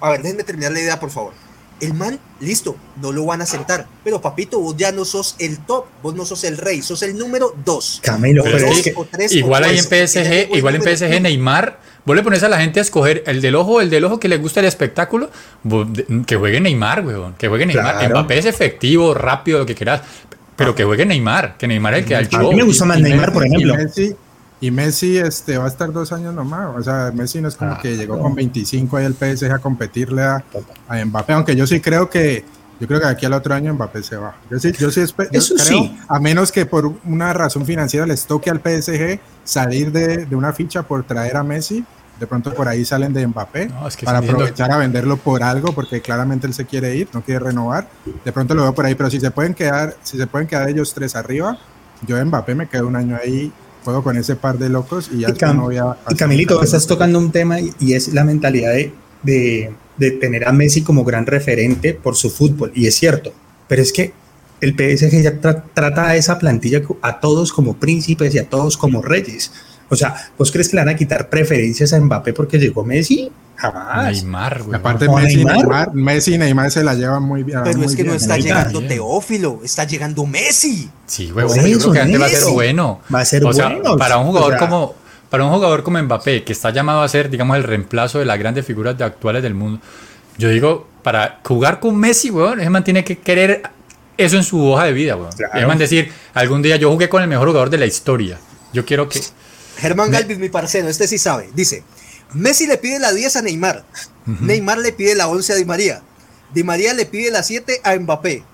a 0.00 0.10
ver, 0.10 0.22
déjenme 0.22 0.44
terminar 0.44 0.72
la 0.72 0.80
idea, 0.80 1.00
por 1.00 1.10
favor. 1.10 1.32
El 1.80 1.94
man, 1.94 2.20
listo, 2.38 2.76
no 3.00 3.10
lo 3.10 3.24
van 3.26 3.42
a 3.42 3.46
sentar. 3.46 3.88
Pero 4.04 4.20
papito, 4.20 4.60
vos 4.60 4.76
ya 4.76 4.92
no 4.92 5.04
sos 5.04 5.34
el 5.40 5.58
top, 5.58 5.86
vos 6.00 6.14
no 6.14 6.24
sos 6.24 6.44
el 6.44 6.56
rey, 6.56 6.80
sos 6.80 7.02
el 7.02 7.18
número 7.18 7.56
dos. 7.64 8.00
Camilo, 8.04 8.44
pero 8.44 8.58
es 8.58 8.82
que 8.82 8.94
igual 9.30 9.64
ahí 9.64 9.78
en 9.78 9.84
PSG, 9.84 10.54
igual 10.56 10.76
en 10.76 10.82
PSG 10.82 11.20
Neymar 11.20 11.80
Vos 12.04 12.16
le 12.16 12.22
pones 12.22 12.42
a 12.42 12.48
la 12.48 12.58
gente 12.58 12.80
a 12.80 12.82
escoger 12.82 13.22
el 13.26 13.40
del 13.40 13.54
ojo, 13.54 13.80
el 13.80 13.88
del 13.88 14.04
ojo 14.04 14.18
que 14.18 14.28
le 14.28 14.36
gusta 14.38 14.60
el 14.60 14.66
espectáculo, 14.66 15.30
que 16.26 16.36
juegue 16.36 16.60
Neymar, 16.60 17.06
weón. 17.06 17.34
Que 17.34 17.48
juegue 17.48 17.66
Neymar. 17.66 18.08
Mbappé 18.10 18.38
es 18.38 18.46
efectivo, 18.46 19.14
rápido, 19.14 19.60
lo 19.60 19.66
que 19.66 19.74
quieras. 19.74 20.02
Pero 20.56 20.74
que 20.74 20.84
juegue 20.84 21.06
Neymar, 21.06 21.56
que 21.56 21.66
Neymar 21.66 21.94
es 21.94 22.00
el 22.00 22.06
que 22.06 22.14
da 22.14 22.20
el 22.20 22.28
show. 22.28 22.48
A 22.48 22.50
mí 22.50 22.56
me 22.56 22.64
gusta 22.64 22.84
más 22.84 23.00
Neymar, 23.00 23.32
por 23.32 23.46
ejemplo. 23.46 23.74
Y 24.60 24.70
Messi, 24.70 25.18
este, 25.18 25.58
va 25.58 25.64
a 25.64 25.68
estar 25.68 25.92
dos 25.92 26.12
años 26.12 26.32
nomás. 26.34 26.76
O 26.76 26.82
sea, 26.84 27.10
Messi 27.12 27.40
no 27.40 27.48
es 27.48 27.56
como 27.56 27.72
ah, 27.72 27.78
que 27.82 27.96
llegó 27.96 28.20
con 28.20 28.32
25 28.32 28.96
ahí 28.96 29.04
al 29.04 29.14
PSG 29.14 29.50
a 29.50 29.58
competirle 29.58 30.22
a, 30.22 30.44
a 30.88 31.04
Mbappé. 31.04 31.32
Aunque 31.32 31.56
yo 31.56 31.66
sí 31.66 31.80
creo 31.80 32.08
que 32.08 32.44
yo 32.82 32.88
creo 32.88 32.98
que 32.98 33.06
aquí 33.06 33.26
al 33.26 33.32
otro 33.32 33.54
año 33.54 33.72
Mbappé 33.74 34.02
se 34.02 34.16
va. 34.16 34.34
Yo 34.50 34.58
sí, 34.58 34.72
yo 34.72 34.90
sí, 34.90 35.02
Eso 35.30 35.56
sí. 35.56 35.96
A 36.08 36.18
menos 36.18 36.50
que 36.50 36.66
por 36.66 36.92
una 37.04 37.32
razón 37.32 37.64
financiera 37.64 38.04
les 38.06 38.26
toque 38.26 38.50
al 38.50 38.58
PSG 38.58 39.20
salir 39.44 39.92
de, 39.92 40.26
de, 40.26 40.34
una 40.34 40.52
ficha 40.52 40.82
por 40.82 41.04
traer 41.04 41.36
a 41.36 41.44
Messi. 41.44 41.84
De 42.18 42.26
pronto 42.26 42.52
por 42.52 42.66
ahí 42.66 42.84
salen 42.84 43.12
de 43.12 43.24
Mbappé 43.24 43.70
para 44.04 44.18
aprovechar 44.18 44.72
a 44.72 44.78
venderlo 44.78 45.16
por 45.16 45.44
algo, 45.44 45.72
porque 45.72 46.00
claramente 46.00 46.48
él 46.48 46.54
se 46.54 46.66
quiere 46.66 46.96
ir, 46.96 47.08
no 47.12 47.22
quiere 47.22 47.38
renovar. 47.38 47.86
De 48.24 48.32
pronto 48.32 48.52
lo 48.52 48.62
veo 48.62 48.74
por 48.74 48.84
ahí, 48.84 48.96
pero 48.96 49.08
si 49.10 49.20
se 49.20 49.30
pueden 49.30 49.54
quedar, 49.54 49.94
si 50.02 50.18
se 50.18 50.26
pueden 50.26 50.48
quedar 50.48 50.68
ellos 50.68 50.92
tres 50.92 51.14
arriba, 51.14 51.56
yo 52.04 52.24
Mbappé 52.24 52.56
me 52.56 52.68
quedo 52.68 52.88
un 52.88 52.96
año 52.96 53.16
ahí 53.16 53.52
juego 53.84 54.02
con 54.02 54.16
ese 54.16 54.34
par 54.34 54.58
de 54.58 54.68
locos 54.68 55.08
y 55.12 55.20
ya 55.20 55.28
y 55.28 55.54
no 55.54 55.62
voy 55.62 55.76
a... 55.76 55.96
Y 56.10 56.16
Camilito, 56.16 56.60
estás 56.60 56.88
tocando 56.88 57.20
un 57.20 57.30
tema 57.30 57.58
y 57.60 57.94
es 57.94 58.12
la 58.12 58.24
mentalidad 58.24 58.72
de, 58.72 58.92
de, 59.22 59.72
de 59.96 60.10
tener 60.12 60.46
a 60.46 60.52
Messi 60.52 60.82
como 60.82 61.04
gran 61.04 61.26
referente 61.26 61.94
por 61.94 62.16
su 62.16 62.30
fútbol, 62.30 62.72
y 62.74 62.86
es 62.86 62.94
cierto, 62.94 63.32
pero 63.68 63.82
es 63.82 63.92
que 63.92 64.12
el 64.62 64.74
PSG 64.74 65.22
ya 65.22 65.40
trata 65.74 66.08
a 66.08 66.16
esa 66.16 66.38
plantilla 66.38 66.82
a 67.02 67.18
todos 67.18 67.52
como 67.52 67.74
príncipes 67.74 68.34
y 68.34 68.38
a 68.38 68.48
todos 68.48 68.76
como 68.76 69.02
reyes. 69.02 69.50
O 69.88 69.96
sea, 69.96 70.14
¿vos 70.38 70.50
crees 70.52 70.68
que 70.68 70.76
le 70.76 70.82
van 70.82 70.94
a 70.94 70.96
quitar 70.96 71.28
preferencias 71.28 71.92
a 71.92 72.00
Mbappé 72.00 72.32
porque 72.32 72.58
llegó 72.58 72.84
Messi? 72.84 73.30
Jamás. 73.56 74.22
Neymar, 74.22 74.62
güey. 74.62 74.78
Aparte, 74.78 75.08
Messi, 75.08 75.44
Neymar? 75.44 75.92
Messi 75.92 76.34
y 76.34 76.38
Neymar 76.38 76.70
se 76.70 76.82
la 76.82 76.94
llevan 76.94 77.24
muy 77.24 77.42
bien. 77.42 77.60
Pero 77.64 77.82
es 77.82 77.94
que 77.94 78.04
no 78.04 78.14
está 78.14 78.38
llegando 78.38 78.80
Teófilo, 78.82 79.60
está 79.64 79.84
llegando 79.84 80.24
Messi. 80.24 80.88
Sí, 81.06 81.30
güey, 81.30 81.46
yo 81.46 81.78
creo 81.78 81.92
que 81.92 82.00
antes 82.00 82.20
va 82.20 82.26
a 82.26 82.28
ser 82.28 82.52
bueno. 82.52 83.00
Va 83.12 83.20
a 83.20 83.24
ser 83.24 83.44
o 83.44 83.52
sea, 83.52 83.68
bueno. 83.68 83.96
Para 83.96 84.18
un 84.18 84.28
jugador 84.28 84.56
como 84.58 84.94
para 85.32 85.46
un 85.46 85.50
jugador 85.50 85.82
como 85.82 85.98
Mbappé, 85.98 86.44
que 86.44 86.52
está 86.52 86.68
llamado 86.72 87.00
a 87.00 87.08
ser, 87.08 87.30
digamos, 87.30 87.56
el 87.56 87.62
reemplazo 87.62 88.18
de 88.18 88.26
las 88.26 88.38
grandes 88.38 88.66
figuras 88.66 88.98
de 88.98 89.04
actuales 89.04 89.42
del 89.42 89.54
mundo, 89.54 89.80
yo 90.36 90.50
digo, 90.50 90.86
para 91.02 91.40
jugar 91.42 91.80
con 91.80 91.96
Messi, 91.96 92.28
weón, 92.28 92.60
ese 92.60 92.68
man 92.68 92.84
tiene 92.84 93.02
que 93.02 93.16
querer 93.16 93.62
eso 94.18 94.36
en 94.36 94.44
su 94.44 94.62
hoja 94.62 94.84
de 94.84 94.92
vida, 94.92 95.16
weón. 95.16 95.32
Claro. 95.32 95.66
Man 95.66 95.78
decir, 95.78 96.12
algún 96.34 96.60
día 96.60 96.76
yo 96.76 96.90
jugué 96.90 97.08
con 97.08 97.22
el 97.22 97.28
mejor 97.28 97.48
jugador 97.48 97.70
de 97.70 97.78
la 97.78 97.86
historia. 97.86 98.38
Yo 98.74 98.84
quiero 98.84 99.08
que. 99.08 99.22
Germán 99.78 100.10
Galvis, 100.10 100.36
mi 100.36 100.50
parcero, 100.50 100.88
este 100.88 101.08
sí 101.08 101.16
sabe. 101.16 101.48
Dice, 101.54 101.82
Messi 102.34 102.66
le 102.66 102.76
pide 102.76 102.98
la 102.98 103.10
10 103.10 103.36
a 103.36 103.40
Neymar. 103.40 103.86
Neymar 104.26 104.76
le 104.76 104.92
pide 104.92 105.14
la 105.14 105.28
11 105.28 105.50
a 105.54 105.56
Di 105.56 105.64
María. 105.64 106.02
Di 106.52 106.62
María 106.62 106.92
le 106.92 107.06
pide 107.06 107.30
la 107.30 107.42
7 107.42 107.80
a 107.84 107.96
Mbappé. 107.96 108.44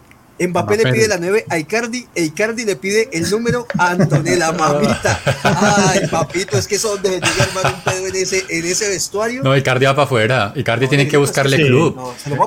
Mbappé, 0.40 0.76
le 0.76 0.92
pide 0.92 1.08
la 1.08 1.18
9 1.18 1.46
a 1.48 1.58
Icardi 1.58 2.06
e 2.14 2.24
Icardi 2.24 2.64
le 2.64 2.76
pide 2.76 3.08
el 3.12 3.28
número 3.30 3.66
a 3.76 3.90
Antonella, 3.90 4.52
mamita. 4.52 5.20
Ay, 5.42 6.06
papito, 6.08 6.56
es 6.56 6.66
que 6.66 6.76
eso 6.76 6.96
donde 6.96 7.10
se 7.10 7.20
llega 7.20 7.44
armar 7.44 7.74
un 7.74 7.80
pedo 7.82 8.06
en 8.06 8.16
ese, 8.16 8.44
en 8.48 8.64
ese 8.64 8.88
vestuario. 8.88 9.42
No, 9.42 9.56
Icardi 9.56 9.86
va 9.86 9.94
para 9.94 10.04
afuera. 10.04 10.52
Icardi 10.54 10.88
tiene 10.88 11.08
que 11.08 11.16
buscarle 11.16 11.56
club. 11.56 11.98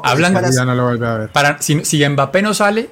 hablan, 0.03 0.33
para, 0.33 0.49
ya 0.51 0.65
no 0.65 0.75
lo 0.75 0.85
vuelve 0.85 1.07
a 1.07 1.17
ver. 1.17 1.29
Para, 1.29 1.61
si, 1.61 1.83
si 1.83 2.07
Mbappé 2.07 2.41
no 2.41 2.53
sale, 2.53 2.89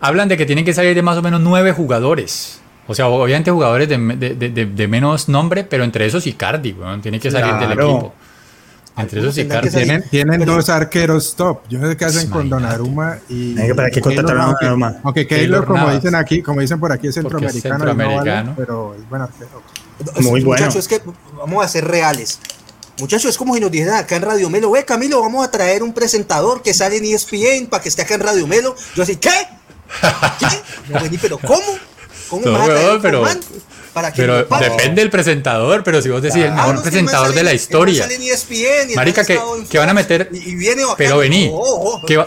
hablan 0.00 0.28
de 0.28 0.36
que 0.36 0.46
tienen 0.46 0.64
que 0.64 0.72
salir 0.72 0.94
de 0.94 1.02
más 1.02 1.18
o 1.18 1.22
menos 1.22 1.40
nueve 1.40 1.72
jugadores. 1.72 2.60
O 2.86 2.94
sea, 2.94 3.08
obviamente 3.08 3.50
jugadores 3.50 3.88
de, 3.88 3.98
de, 3.98 4.34
de, 4.50 4.66
de 4.66 4.88
menos 4.88 5.28
nombre, 5.28 5.64
pero 5.64 5.84
entre 5.84 6.06
esos 6.06 6.26
Icardi, 6.26 6.72
weón, 6.72 7.02
tiene 7.02 7.20
que 7.20 7.30
salir 7.30 7.54
del 7.54 7.72
equipo. 7.72 8.14
Entre 8.98 9.20
esos 9.20 9.38
Icardi. 9.38 9.70
Tienen, 9.70 10.04
tienen 10.10 10.44
dos 10.44 10.68
arqueros 10.68 11.34
top. 11.36 11.60
Yo 11.68 11.78
no 11.78 11.88
sé 11.88 11.96
qué 11.96 12.04
hacen 12.04 12.30
con 12.30 12.48
Donnarumma 12.48 13.18
y. 13.28 13.54
¿Para 13.72 13.90
qué 13.90 14.00
contrataron 14.00 14.42
a 14.42 14.46
Donnarumma? 14.46 14.96
Aunque 15.04 15.26
Keylor, 15.26 15.64
como 15.64 15.90
dicen 15.92 16.14
aquí, 16.14 16.42
como 16.42 16.60
dicen 16.60 16.80
por 16.80 16.92
aquí, 16.92 17.08
es 17.08 17.14
centroamericano. 17.14 17.74
Es 17.76 17.80
centroamericano. 17.80 18.54
pero 18.56 18.94
es 18.94 19.08
buen 19.08 19.22
arquero. 19.22 19.62
Muy 20.20 20.42
bueno. 20.42 20.64
Muchachos, 20.64 20.76
es 20.76 20.88
que 20.88 21.00
vamos 21.36 21.64
a 21.64 21.68
ser 21.68 21.86
reales. 21.86 22.38
Muchachos, 23.00 23.30
es 23.30 23.38
como 23.38 23.54
si 23.54 23.60
nos 23.60 23.70
dijeran 23.70 23.94
acá 23.94 24.16
en 24.16 24.22
Radio 24.22 24.50
Melo, 24.50 24.72
ve 24.72 24.84
Camilo, 24.84 25.20
vamos 25.20 25.46
a 25.46 25.50
traer 25.50 25.84
un 25.84 25.92
presentador 25.92 26.62
que 26.62 26.74
sale 26.74 26.96
en 26.96 27.04
ESPN 27.04 27.68
para 27.70 27.80
que 27.80 27.88
esté 27.88 28.02
acá 28.02 28.14
en 28.14 28.20
Radio 28.20 28.46
Melo. 28.48 28.74
Yo 28.96 29.04
así, 29.04 29.16
¿qué? 29.16 29.30
¿Qué? 30.40 31.18
pero 31.22 31.38
¿cómo? 31.38 31.62
¿Cómo 32.28 32.46
no, 32.46 33.00
pero, 33.00 33.24
pero 34.14 34.46
depende 34.60 35.02
del 35.02 35.10
presentador, 35.10 35.82
pero 35.82 36.02
si 36.02 36.08
vos 36.08 36.22
decís 36.22 36.44
el 36.44 36.52
mejor 36.52 36.82
presentador 36.82 37.34
de 37.34 37.42
la 37.42 37.54
historia. 37.54 38.06
ESPN, 38.06 38.94
Marica, 38.94 39.24
que, 39.24 39.38
que, 39.68 39.78
van 39.78 39.88
a 39.88 39.94
meter. 39.94 40.28
Y, 40.32 40.54
viene 40.54 40.82
pero 40.96 41.18
vení. 41.18 41.52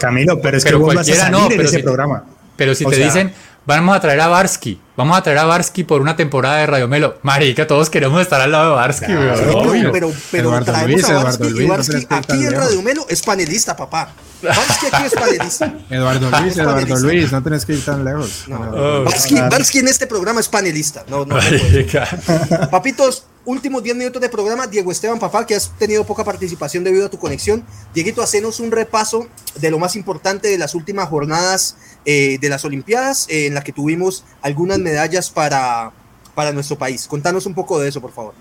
Camilo, 0.00 0.40
pero 0.40 0.56
es 0.56 0.64
que 0.64 0.74
vos 0.74 0.92
cualquiera 0.92 1.30
no, 1.30 1.48
pero 1.48 1.62
ese 1.62 1.76
si, 1.76 1.82
programa. 1.82 2.24
Pero 2.56 2.74
si 2.74 2.84
te 2.84 2.96
dicen, 2.96 3.32
vamos 3.64 3.96
a 3.96 4.00
traer 4.00 4.20
a 4.20 4.28
Barsky, 4.28 4.80
vamos 4.96 5.16
a 5.16 5.22
traer 5.22 5.38
a 5.38 5.44
Barsky 5.44 5.84
por 5.84 6.00
una 6.00 6.16
temporada 6.16 6.58
de 6.58 6.66
Radio 6.66 6.88
Melo. 6.88 7.18
Marica, 7.22 7.66
todos 7.66 7.90
queremos 7.90 8.20
estar 8.20 8.40
al 8.40 8.52
lado 8.52 8.70
de 8.70 8.76
Barsky, 8.76 9.06
Pero, 9.06 9.92
pero, 9.92 10.12
pero 10.30 10.64
traemos 10.64 11.04
a 11.04 11.24
Barsky 11.24 11.46
y 11.46 11.66
Barsky 11.66 12.06
aquí 12.08 12.44
en 12.44 12.52
Radio 12.52 12.82
Melo 12.82 13.06
es 13.08 13.22
panelista, 13.22 13.76
papá. 13.76 14.12
Barsky 14.42 14.86
aquí 14.92 15.04
es 15.06 15.12
panelista. 15.14 15.74
Eduardo 15.88 16.30
Luis, 16.40 16.56
Eduardo 16.56 16.98
Luis, 16.98 17.32
no 17.32 17.42
tenés 17.42 17.64
que 17.64 17.74
ir 17.74 17.84
tan 17.84 18.04
lejos. 18.04 18.44
No. 18.48 18.60
Oh, 18.74 19.04
Barsky, 19.04 19.78
en 19.78 19.88
este 19.88 20.06
programa 20.06 20.40
es 20.40 20.48
panelista. 20.48 21.04
No, 21.08 21.24
no, 21.24 21.36
Papitos, 22.70 23.26
últimos 23.44 23.82
10 23.82 23.96
minutos 23.96 24.20
de 24.20 24.28
programa. 24.28 24.66
Diego 24.66 24.90
Esteban 24.90 25.18
Papá, 25.18 25.46
que 25.46 25.54
has 25.54 25.70
tenido 25.78 26.04
poca 26.04 26.24
participación 26.24 26.84
debido 26.84 27.06
a 27.06 27.10
tu 27.10 27.18
conexión. 27.18 27.64
Dieguito, 27.94 28.22
hacenos 28.22 28.60
un 28.60 28.72
repaso 28.72 29.28
de 29.56 29.70
lo 29.70 29.78
más 29.78 29.96
importante 29.96 30.48
de 30.48 30.58
las 30.58 30.74
últimas 30.74 31.08
jornadas 31.08 31.76
eh, 32.04 32.38
de 32.40 32.48
las 32.48 32.64
Olimpiadas, 32.64 33.26
eh, 33.28 33.46
en 33.46 33.54
la 33.54 33.62
que 33.62 33.72
tuvimos 33.72 34.24
algunas 34.40 34.78
medallas 34.82 35.30
para, 35.30 35.90
para 36.34 36.52
nuestro 36.52 36.76
país. 36.76 37.06
Contanos 37.06 37.46
un 37.46 37.54
poco 37.54 37.78
de 37.78 37.88
eso, 37.88 38.00
por 38.00 38.12
favor. 38.12 38.34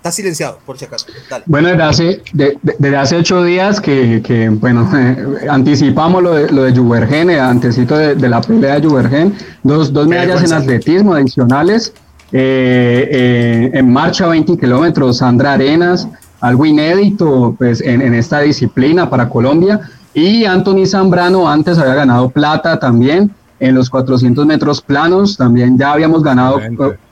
Está 0.00 0.10
silenciado, 0.12 0.58
por 0.64 0.78
si 0.78 0.86
acaso. 0.86 1.04
Bueno, 1.44 1.68
desde 1.68 1.82
hace, 1.82 2.22
desde 2.32 2.96
hace 2.96 3.16
ocho 3.16 3.44
días 3.44 3.82
que, 3.82 4.22
que 4.24 4.48
bueno, 4.48 4.90
anticipamos 5.50 6.22
lo 6.22 6.32
de, 6.32 6.50
lo 6.50 6.62
de 6.62 6.74
Juvergen, 6.74 7.28
de, 7.28 8.14
de, 8.14 8.28
la 8.30 8.40
pelea 8.40 8.80
de 8.80 8.88
Juvergen, 8.88 9.34
dos, 9.62 9.92
dos 9.92 10.08
medallas 10.08 10.42
en 10.42 10.54
atletismo 10.54 11.12
adicionales, 11.12 11.92
eh, 12.32 13.08
eh, 13.10 13.70
en 13.74 13.92
marcha 13.92 14.26
20 14.26 14.56
kilómetros, 14.56 15.18
Sandra 15.18 15.52
Arenas, 15.52 16.08
algo 16.40 16.64
inédito 16.64 17.54
pues, 17.58 17.82
en, 17.82 18.00
en, 18.00 18.14
esta 18.14 18.40
disciplina 18.40 19.10
para 19.10 19.28
Colombia, 19.28 19.80
y 20.14 20.46
Anthony 20.46 20.86
Zambrano 20.86 21.46
antes 21.46 21.76
había 21.76 21.94
ganado 21.94 22.30
plata 22.30 22.78
también, 22.78 23.30
en 23.60 23.74
los 23.74 23.88
400 23.88 24.44
metros 24.46 24.80
planos. 24.80 25.36
También 25.36 25.78
ya 25.78 25.92
habíamos 25.92 26.22
ganado 26.22 26.58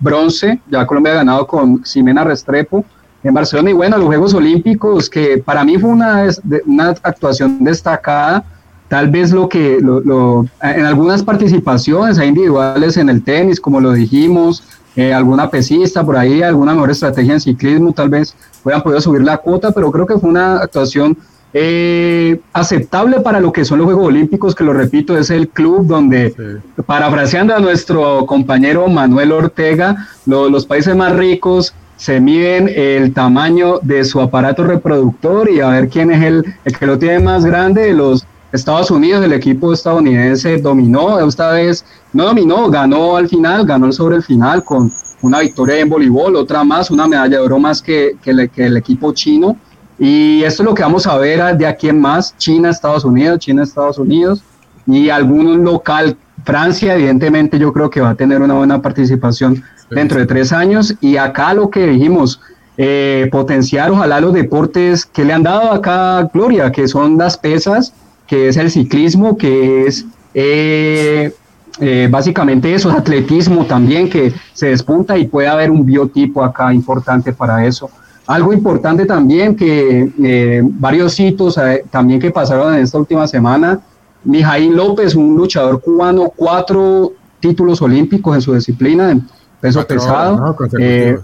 bronce, 0.00 0.60
ya 0.70 0.86
Colombia 0.86 1.12
ha 1.12 1.16
ganado 1.16 1.46
con 1.46 1.84
Ximena 1.84 2.24
Restrepo 2.24 2.84
en 3.22 3.34
Barcelona. 3.34 3.70
Y 3.70 3.74
bueno, 3.74 3.98
los 3.98 4.06
Juegos 4.06 4.34
Olímpicos 4.34 5.08
que 5.08 5.38
para 5.38 5.62
mí 5.64 5.78
fue 5.78 5.90
una, 5.90 6.26
una 6.66 6.88
actuación 7.02 7.62
destacada, 7.62 8.44
tal 8.88 9.10
vez 9.10 9.30
lo 9.30 9.48
que 9.48 9.78
lo, 9.80 10.46
en 10.62 10.84
algunas 10.84 11.22
participaciones 11.22 12.18
individuales 12.18 12.96
en 12.96 13.10
el 13.10 13.22
tenis, 13.22 13.60
como 13.60 13.80
lo 13.80 13.92
dijimos, 13.92 14.64
eh, 14.96 15.12
alguna 15.12 15.50
pesista 15.50 16.04
por 16.04 16.16
ahí, 16.16 16.42
alguna 16.42 16.72
mejor 16.72 16.90
estrategia 16.90 17.34
en 17.34 17.40
ciclismo, 17.40 17.92
tal 17.92 18.08
vez 18.08 18.34
puedan 18.62 18.82
podido 18.82 19.00
subir 19.00 19.22
la 19.22 19.36
cuota, 19.36 19.70
pero 19.70 19.92
creo 19.92 20.06
que 20.06 20.18
fue 20.18 20.30
una 20.30 20.56
actuación 20.56 21.16
eh, 21.54 22.40
aceptable 22.52 23.20
para 23.20 23.40
lo 23.40 23.52
que 23.52 23.64
son 23.64 23.78
los 23.78 23.86
Juegos 23.86 24.06
Olímpicos, 24.06 24.54
que 24.54 24.64
lo 24.64 24.72
repito, 24.72 25.16
es 25.16 25.30
el 25.30 25.48
club 25.48 25.86
donde, 25.86 26.60
parafraseando 26.86 27.54
a 27.54 27.60
nuestro 27.60 28.26
compañero 28.26 28.86
Manuel 28.88 29.32
Ortega, 29.32 30.08
los 30.26 30.66
países 30.66 30.94
más 30.94 31.14
ricos 31.16 31.74
se 31.96 32.20
miden 32.20 32.68
el 32.68 33.12
tamaño 33.12 33.80
de 33.82 34.04
su 34.04 34.20
aparato 34.20 34.62
reproductor 34.62 35.50
y 35.50 35.60
a 35.60 35.68
ver 35.68 35.88
quién 35.88 36.12
es 36.12 36.22
el, 36.22 36.44
el 36.64 36.78
que 36.78 36.86
lo 36.86 36.96
tiene 36.96 37.18
más 37.18 37.44
grande. 37.44 37.92
Los 37.92 38.24
Estados 38.52 38.90
Unidos, 38.90 39.24
el 39.24 39.32
equipo 39.32 39.72
estadounidense 39.72 40.58
dominó, 40.58 41.18
esta 41.26 41.50
vez 41.52 41.84
no 42.12 42.24
dominó, 42.24 42.70
ganó 42.70 43.16
al 43.16 43.28
final, 43.28 43.66
ganó 43.66 43.90
sobre 43.90 44.16
el 44.16 44.22
final 44.22 44.62
con 44.62 44.92
una 45.22 45.40
victoria 45.40 45.80
en 45.80 45.88
voleibol, 45.88 46.36
otra 46.36 46.62
más, 46.62 46.90
una 46.90 47.08
medalla 47.08 47.38
de 47.38 47.42
oro 47.42 47.58
más 47.58 47.82
que, 47.82 48.16
que, 48.22 48.48
que 48.48 48.66
el 48.66 48.76
equipo 48.76 49.12
chino 49.12 49.56
y 49.98 50.42
esto 50.44 50.62
es 50.62 50.68
lo 50.68 50.74
que 50.74 50.82
vamos 50.82 51.06
a 51.06 51.16
ver 51.18 51.56
de 51.56 51.66
aquí 51.66 51.88
en 51.88 52.00
más, 52.00 52.36
China, 52.38 52.70
Estados 52.70 53.04
Unidos, 53.04 53.40
China, 53.40 53.62
Estados 53.62 53.98
Unidos 53.98 54.42
y 54.86 55.10
algún 55.10 55.64
local, 55.64 56.16
Francia, 56.44 56.94
evidentemente 56.94 57.58
yo 57.58 57.72
creo 57.72 57.90
que 57.90 58.00
va 58.00 58.10
a 58.10 58.14
tener 58.14 58.40
una 58.40 58.54
buena 58.54 58.80
participación 58.80 59.62
dentro 59.90 60.18
de 60.18 60.26
tres 60.26 60.52
años. 60.52 60.94
Y 61.00 61.16
acá 61.16 61.52
lo 61.52 61.68
que 61.68 61.86
dijimos, 61.86 62.40
eh, 62.76 63.28
potenciar 63.30 63.90
ojalá 63.90 64.20
los 64.20 64.32
deportes 64.32 65.04
que 65.04 65.24
le 65.24 65.32
han 65.32 65.42
dado 65.42 65.72
acá 65.72 66.30
Gloria, 66.32 66.70
que 66.72 66.88
son 66.88 67.18
las 67.18 67.36
pesas, 67.36 67.92
que 68.26 68.48
es 68.48 68.56
el 68.56 68.70
ciclismo, 68.70 69.36
que 69.36 69.86
es 69.86 70.06
eh, 70.32 71.34
eh, 71.80 72.08
básicamente 72.10 72.74
eso, 72.74 72.90
atletismo 72.90 73.66
también, 73.66 74.08
que 74.08 74.32
se 74.52 74.68
despunta 74.68 75.18
y 75.18 75.26
puede 75.26 75.48
haber 75.48 75.70
un 75.70 75.84
biotipo 75.84 76.44
acá 76.44 76.72
importante 76.72 77.32
para 77.32 77.66
eso. 77.66 77.90
Algo 78.28 78.52
importante 78.52 79.06
también 79.06 79.56
que 79.56 80.12
eh, 80.22 80.60
varios 80.62 81.18
hitos 81.18 81.56
eh, 81.56 81.82
también 81.90 82.20
que 82.20 82.30
pasaron 82.30 82.74
en 82.74 82.82
esta 82.82 82.98
última 82.98 83.26
semana. 83.26 83.80
Mijaín 84.22 84.76
López, 84.76 85.14
un 85.14 85.34
luchador 85.34 85.80
cubano, 85.80 86.30
cuatro 86.36 87.12
títulos 87.40 87.80
olímpicos 87.80 88.34
en 88.34 88.42
su 88.42 88.52
disciplina 88.52 89.12
en 89.12 89.26
peso 89.62 89.82
pesado, 89.86 90.54
eh, 90.78 91.16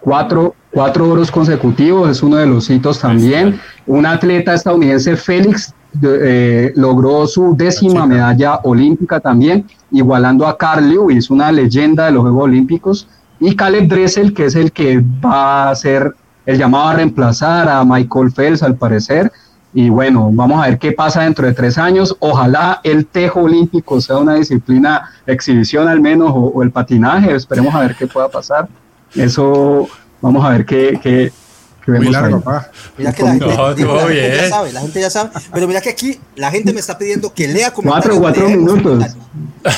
cuatro, 0.00 0.54
cuatro 0.70 1.08
oros 1.08 1.30
consecutivos, 1.30 2.10
es 2.10 2.22
uno 2.22 2.36
de 2.36 2.44
los 2.44 2.68
hitos 2.68 2.98
también. 2.98 3.58
Un 3.86 4.04
atleta 4.04 4.52
estadounidense, 4.52 5.16
Félix, 5.16 5.72
logró 6.74 7.26
su 7.26 7.56
décima 7.56 8.06
medalla 8.06 8.56
olímpica 8.64 9.20
también, 9.20 9.66
igualando 9.90 10.46
a 10.46 10.58
Carl 10.58 10.86
Lewis, 10.86 11.30
una 11.30 11.50
leyenda 11.50 12.04
de 12.06 12.12
los 12.12 12.22
Juegos 12.24 12.44
Olímpicos. 12.44 13.08
Y 13.40 13.56
Caleb 13.56 13.88
Dressel, 13.88 14.34
que 14.34 14.44
es 14.44 14.54
el 14.54 14.70
que 14.70 15.02
va 15.24 15.70
a 15.70 15.74
ser 15.74 16.14
el 16.46 16.58
llamado 16.58 16.88
a 16.88 16.94
reemplazar 16.94 17.68
a 17.68 17.84
Michael 17.84 18.32
Phelps 18.32 18.62
al 18.62 18.76
parecer. 18.76 19.32
Y 19.74 19.88
bueno, 19.88 20.30
vamos 20.32 20.62
a 20.62 20.68
ver 20.68 20.78
qué 20.78 20.92
pasa 20.92 21.22
dentro 21.22 21.46
de 21.46 21.54
tres 21.54 21.78
años. 21.78 22.16
Ojalá 22.20 22.80
el 22.84 23.06
tejo 23.06 23.40
olímpico 23.40 24.00
sea 24.00 24.18
una 24.18 24.34
disciplina 24.34 25.10
exhibición 25.26 25.88
al 25.88 26.00
menos 26.00 26.30
o, 26.34 26.62
el 26.62 26.70
patinaje. 26.70 27.34
Esperemos 27.34 27.74
a 27.74 27.80
ver 27.80 27.96
qué 27.96 28.06
pueda 28.06 28.28
pasar. 28.28 28.68
Eso 29.14 29.88
vamos 30.20 30.44
a 30.44 30.50
ver 30.50 30.66
qué, 30.66 30.98
qué, 31.02 31.32
Muy 31.86 32.08
largo, 32.08 32.42
Mira 32.96 33.12
que 33.12 33.22
la 33.22 33.32
gente, 33.32 33.46
ya 33.46 34.48
sabe, 34.48 34.72
la 34.72 34.80
gente 34.80 35.00
ya 35.00 35.10
sabe. 35.10 35.30
Pero 35.52 35.66
mira 35.66 35.80
que 35.80 35.90
aquí 35.90 36.20
la 36.36 36.50
gente 36.50 36.72
me 36.72 36.80
está 36.80 36.96
pidiendo 36.96 37.32
que 37.32 37.48
lea 37.48 37.72
comentarios. 37.72 38.18
Cuatro, 38.18 38.44
cuatro 38.44 38.48
minutos. 38.48 39.16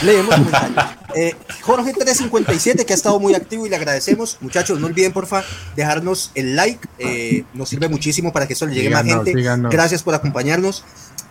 Leemos 0.03 0.35
comentarios. 0.35 0.85
Eh, 1.17 1.35
Jorge 1.63 1.93
357 1.93 2.85
que 2.85 2.93
ha 2.93 2.97
estado 2.97 3.21
muy 3.21 3.35
activo 3.35 3.67
y 3.67 3.71
le 3.71 3.77
agradecemos. 3.77 4.39
Muchachos, 4.41 4.81
no 4.81 4.89
olviden 4.89 5.13
porfa 5.13 5.45
dejarnos 5.77 6.33
el 6.35 6.57
like. 6.57 6.89
Eh, 6.99 7.45
nos 7.55 7.69
sirve 7.69 7.89
muchísimo 7.89 8.33
para 8.33 8.47
que 8.47 8.55
eso 8.55 8.67
le 8.67 8.75
llegue 8.75 8.91
más 8.91 9.05
gente. 9.05 9.33
Gracias 9.71 10.03
por 10.03 10.15
acompañarnos. 10.15 10.85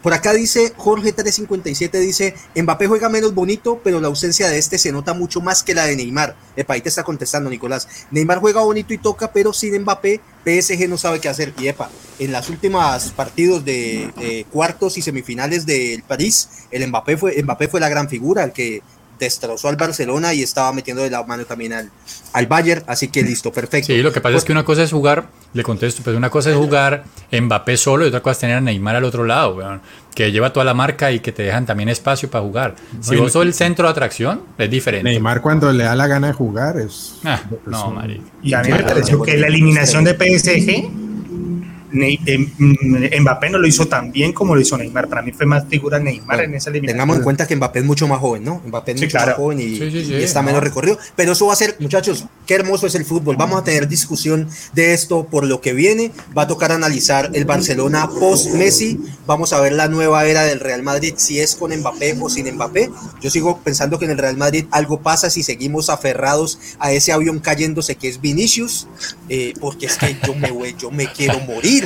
Por 0.03 0.13
acá 0.13 0.33
dice 0.33 0.73
Jorge 0.75 1.13
357 1.13 1.97
dice, 1.99 2.35
Mbappé 2.55 2.87
juega 2.87 3.07
menos 3.07 3.33
bonito, 3.33 3.79
pero 3.81 4.01
la 4.01 4.09
ausencia 4.09 4.49
de 4.49 4.57
este 4.57 4.77
se 4.77 4.91
nota 4.91 5.13
mucho 5.13 5.39
más 5.39 5.63
que 5.63 5.73
la 5.73 5.85
de 5.85 5.95
Neymar. 5.95 6.35
Epa, 6.57 6.73
ahí 6.73 6.81
te 6.81 6.89
está 6.89 7.05
contestando 7.05 7.49
Nicolás. 7.49 7.87
Neymar 8.11 8.39
juega 8.39 8.61
bonito 8.61 8.93
y 8.93 8.97
toca, 8.97 9.31
pero 9.31 9.53
sin 9.53 9.81
Mbappé, 9.81 10.19
PSG 10.43 10.89
no 10.89 10.97
sabe 10.97 11.21
qué 11.21 11.29
hacer. 11.29 11.53
Y 11.57 11.69
epa, 11.69 11.89
en 12.19 12.33
las 12.33 12.49
últimas 12.49 13.11
partidos 13.11 13.63
de, 13.63 14.45
cuartos 14.51 14.97
y 14.97 15.01
semifinales 15.01 15.65
del 15.65 16.03
París, 16.03 16.49
el 16.69 16.85
Mbappé 16.85 17.15
fue, 17.15 17.41
Mbappé 17.41 17.69
fue 17.69 17.79
la 17.79 17.87
gran 17.87 18.09
figura, 18.09 18.43
el 18.43 18.51
que 18.51 18.81
destrozó 19.23 19.69
al 19.69 19.75
Barcelona 19.75 20.33
y 20.33 20.43
estaba 20.43 20.71
metiendo 20.73 21.03
de 21.03 21.09
la 21.09 21.23
mano 21.23 21.45
también 21.45 21.73
al, 21.73 21.91
al 22.33 22.47
Bayern, 22.47 22.83
así 22.87 23.07
que 23.07 23.23
listo, 23.23 23.51
perfecto. 23.51 23.87
Sí, 23.87 24.01
lo 24.01 24.11
que 24.11 24.21
pasa 24.21 24.37
es 24.37 24.43
que 24.43 24.51
una 24.51 24.63
cosa 24.63 24.83
es 24.83 24.91
jugar, 24.91 25.27
le 25.53 25.63
contesto, 25.63 26.01
pues 26.03 26.15
una 26.15 26.29
cosa 26.29 26.51
es 26.51 26.55
jugar 26.55 27.03
Mbappé 27.31 27.77
solo 27.77 28.05
y 28.05 28.07
otra 28.09 28.21
cosa 28.21 28.31
es 28.33 28.39
tener 28.39 28.57
a 28.57 28.61
Neymar 28.61 28.95
al 28.95 29.03
otro 29.03 29.25
lado, 29.25 29.59
que 30.13 30.31
lleva 30.31 30.53
toda 30.53 30.63
la 30.63 30.73
marca 30.73 31.11
y 31.11 31.19
que 31.19 31.31
te 31.31 31.43
dejan 31.43 31.65
también 31.65 31.89
espacio 31.89 32.29
para 32.29 32.43
jugar. 32.43 32.75
Si 33.01 33.15
vos 33.15 33.31
sos 33.31 33.45
el 33.45 33.53
centro 33.53 33.87
de 33.87 33.91
atracción, 33.91 34.41
es 34.57 34.69
diferente. 34.69 35.09
Neymar 35.09 35.41
cuando 35.41 35.71
le 35.71 35.83
da 35.83 35.95
la 35.95 36.07
gana 36.07 36.27
de 36.27 36.33
jugar 36.33 36.77
es... 36.77 37.15
Ah, 37.23 37.41
no, 37.65 37.91
Mari. 37.91 38.21
Y 38.41 38.53
a 38.53 38.61
mí 38.61 38.69
me 38.69 38.83
pareció 38.83 39.21
que 39.21 39.37
la 39.37 39.47
eliminación 39.47 40.03
de 40.03 40.13
PSG 40.13 41.02
Mbappé 41.93 43.49
no 43.49 43.59
lo 43.59 43.67
hizo 43.67 43.87
tan 43.87 44.11
bien 44.11 44.33
como 44.33 44.55
lo 44.55 44.61
hizo 44.61 44.77
Neymar. 44.77 45.07
Para 45.07 45.21
mí 45.21 45.31
fue 45.31 45.45
más 45.45 45.65
figura 45.67 45.99
Neymar 45.99 46.41
en 46.41 46.55
esa 46.55 46.69
eliminación. 46.69 46.97
Tengamos 46.97 47.17
en 47.17 47.23
cuenta 47.23 47.47
que 47.47 47.55
Mbappé 47.55 47.79
es 47.79 47.85
mucho 47.85 48.07
más 48.07 48.19
joven, 48.19 48.43
¿no? 48.43 48.61
Mbappé 48.65 48.93
es 48.93 49.01
mucho 49.01 49.17
más 49.17 49.33
joven 49.35 49.59
y, 49.59 49.79
está 50.23 50.41
menos 50.41 50.63
recorrido. 50.63 50.97
Pero 51.15 51.33
eso 51.33 51.47
va 51.47 51.53
a 51.53 51.55
ser, 51.55 51.75
muchachos, 51.79 52.25
qué 52.47 52.55
hermoso 52.55 52.87
es 52.87 52.95
el 52.95 53.05
fútbol. 53.05 53.35
Vamos 53.37 53.61
a 53.61 53.63
tener 53.63 53.87
discusión 53.87 54.49
de 54.73 54.93
esto 54.93 55.25
por 55.25 55.45
lo 55.45 55.61
que 55.61 55.73
viene. 55.73 56.11
Va 56.37 56.43
a 56.43 56.47
tocar 56.47 56.71
analizar 56.71 57.29
el 57.33 57.45
Barcelona 57.45 58.09
post-Messi. 58.09 58.99
Vamos 59.25 59.53
a 59.53 59.61
ver 59.61 59.73
la 59.73 59.87
nueva 59.87 60.25
era 60.25 60.43
del 60.43 60.59
Real 60.59 60.83
Madrid, 60.83 61.13
si 61.17 61.39
es 61.39 61.55
con 61.55 61.75
Mbappé 61.75 62.17
o 62.19 62.29
sin 62.29 62.51
Mbappé. 62.53 62.89
Yo 63.21 63.29
sigo 63.29 63.59
pensando 63.63 63.99
que 63.99 64.05
en 64.05 64.11
el 64.11 64.17
Real 64.17 64.37
Madrid 64.37 64.65
algo 64.71 65.01
pasa 65.01 65.29
si 65.29 65.43
seguimos 65.43 65.89
aferrados 65.89 66.59
a 66.79 66.91
ese 66.91 67.11
avión 67.11 67.39
cayéndose 67.39 67.95
que 67.95 68.09
es 68.09 68.19
Vinicius, 68.19 68.87
eh, 69.29 69.53
porque 69.59 69.85
es 69.85 69.97
que 69.97 70.17
yo 70.25 70.33
me, 70.35 70.75
yo 70.77 70.91
me 70.91 71.11
quiero 71.11 71.39
morir. 71.41 71.82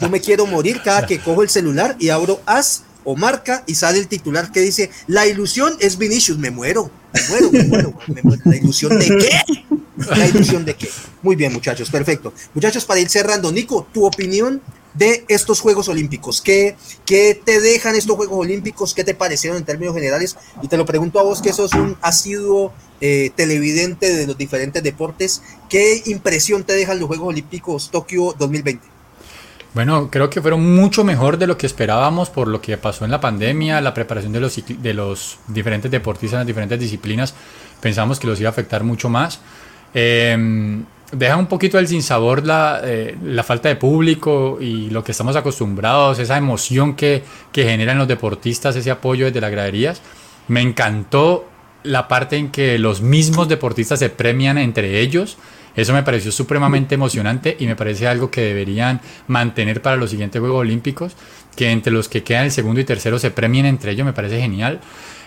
Yo 0.00 0.08
me 0.08 0.20
quiero 0.20 0.46
morir 0.46 0.80
cada 0.82 1.06
que 1.06 1.18
cojo 1.18 1.42
el 1.42 1.48
celular 1.48 1.96
y 1.98 2.08
abro 2.10 2.40
As 2.46 2.84
o 3.04 3.16
marca 3.16 3.64
y 3.66 3.74
sale 3.74 3.98
el 3.98 4.06
titular 4.06 4.52
que 4.52 4.60
dice, 4.60 4.90
la 5.06 5.26
ilusión 5.26 5.74
es 5.80 5.96
Vinicius, 5.96 6.36
me 6.36 6.50
muero, 6.50 6.90
me 7.14 7.20
muero, 7.28 7.50
me 7.50 7.64
muero, 7.64 7.98
me 8.06 8.22
muero. 8.22 8.42
¿La 8.44 8.56
ilusión 8.56 8.98
de 8.98 9.06
qué? 9.06 9.64
¿La 9.96 10.26
ilusión 10.26 10.64
de 10.64 10.74
qué? 10.74 10.90
Muy 11.22 11.34
bien, 11.34 11.52
muchachos, 11.52 11.90
perfecto. 11.90 12.32
Muchachos, 12.54 12.84
para 12.84 13.00
ir 13.00 13.08
cerrando, 13.08 13.50
Nico, 13.50 13.86
tu 13.92 14.04
opinión 14.04 14.60
de 14.94 15.24
estos 15.28 15.60
Juegos 15.60 15.88
Olímpicos. 15.88 16.42
¿Qué, 16.42 16.76
¿Qué, 17.06 17.40
te 17.42 17.60
dejan 17.60 17.94
estos 17.94 18.16
Juegos 18.16 18.38
Olímpicos? 18.40 18.94
¿Qué 18.94 19.04
te 19.04 19.14
parecieron 19.14 19.58
en 19.58 19.64
términos 19.64 19.94
generales? 19.94 20.36
Y 20.62 20.68
te 20.68 20.76
lo 20.76 20.84
pregunto 20.84 21.18
a 21.18 21.22
vos, 21.22 21.40
que 21.40 21.52
sos 21.52 21.72
un 21.72 21.96
asiduo 22.02 22.72
eh, 23.00 23.30
televidente 23.36 24.14
de 24.14 24.26
los 24.26 24.36
diferentes 24.36 24.82
deportes. 24.82 25.42
¿Qué 25.68 26.02
impresión 26.06 26.64
te 26.64 26.74
dejan 26.74 26.98
los 26.98 27.08
Juegos 27.08 27.28
Olímpicos 27.28 27.90
Tokio 27.90 28.34
2020? 28.38 28.97
Bueno, 29.74 30.08
creo 30.10 30.30
que 30.30 30.40
fueron 30.40 30.74
mucho 30.74 31.04
mejor 31.04 31.36
de 31.36 31.46
lo 31.46 31.58
que 31.58 31.66
esperábamos 31.66 32.30
por 32.30 32.48
lo 32.48 32.60
que 32.60 32.76
pasó 32.78 33.04
en 33.04 33.10
la 33.10 33.20
pandemia, 33.20 33.80
la 33.80 33.92
preparación 33.92 34.32
de 34.32 34.40
los, 34.40 34.60
de 34.66 34.94
los 34.94 35.38
diferentes 35.46 35.90
deportistas 35.90 36.34
en 36.34 36.40
las 36.40 36.46
diferentes 36.46 36.80
disciplinas. 36.80 37.34
Pensamos 37.80 38.18
que 38.18 38.26
los 38.26 38.40
iba 38.40 38.48
a 38.48 38.52
afectar 38.52 38.82
mucho 38.82 39.08
más. 39.10 39.40
Em, 39.92 40.84
deja 41.12 41.36
un 41.36 41.46
poquito 41.46 41.78
el 41.78 41.86
sinsabor 41.86 42.44
la, 42.44 42.80
eh, 42.82 43.16
la 43.22 43.42
falta 43.42 43.68
de 43.68 43.76
público 43.76 44.58
y 44.60 44.90
lo 44.90 45.04
que 45.04 45.12
estamos 45.12 45.36
acostumbrados, 45.36 46.18
esa 46.18 46.38
emoción 46.38 46.94
que, 46.94 47.22
que 47.52 47.64
generan 47.64 47.98
los 47.98 48.08
deportistas, 48.08 48.74
ese 48.74 48.90
apoyo 48.90 49.26
desde 49.26 49.40
las 49.40 49.50
graderías. 49.50 50.00
Me 50.48 50.62
encantó 50.62 51.46
la 51.82 52.08
parte 52.08 52.36
en 52.36 52.50
que 52.50 52.78
los 52.78 53.02
mismos 53.02 53.48
deportistas 53.48 53.98
se 53.98 54.08
premian 54.08 54.58
entre 54.58 55.00
ellos 55.00 55.36
eso 55.78 55.92
me 55.92 56.02
pareció 56.02 56.32
supremamente 56.32 56.96
emocionante 56.96 57.56
y 57.60 57.66
me 57.66 57.76
parece 57.76 58.08
algo 58.08 58.32
que 58.32 58.40
deberían 58.40 59.00
mantener 59.28 59.80
para 59.80 59.96
los 59.96 60.10
siguientes 60.10 60.40
Juegos 60.40 60.62
Olímpicos, 60.62 61.14
que 61.54 61.70
entre 61.70 61.92
los 61.92 62.08
que 62.08 62.24
quedan 62.24 62.46
el 62.46 62.50
segundo 62.50 62.80
y 62.80 62.84
tercero 62.84 63.16
se 63.20 63.30
premien 63.30 63.64
entre 63.64 63.92
ellos, 63.92 64.04
me 64.04 64.12
parece 64.12 64.40
genial. 64.40 64.80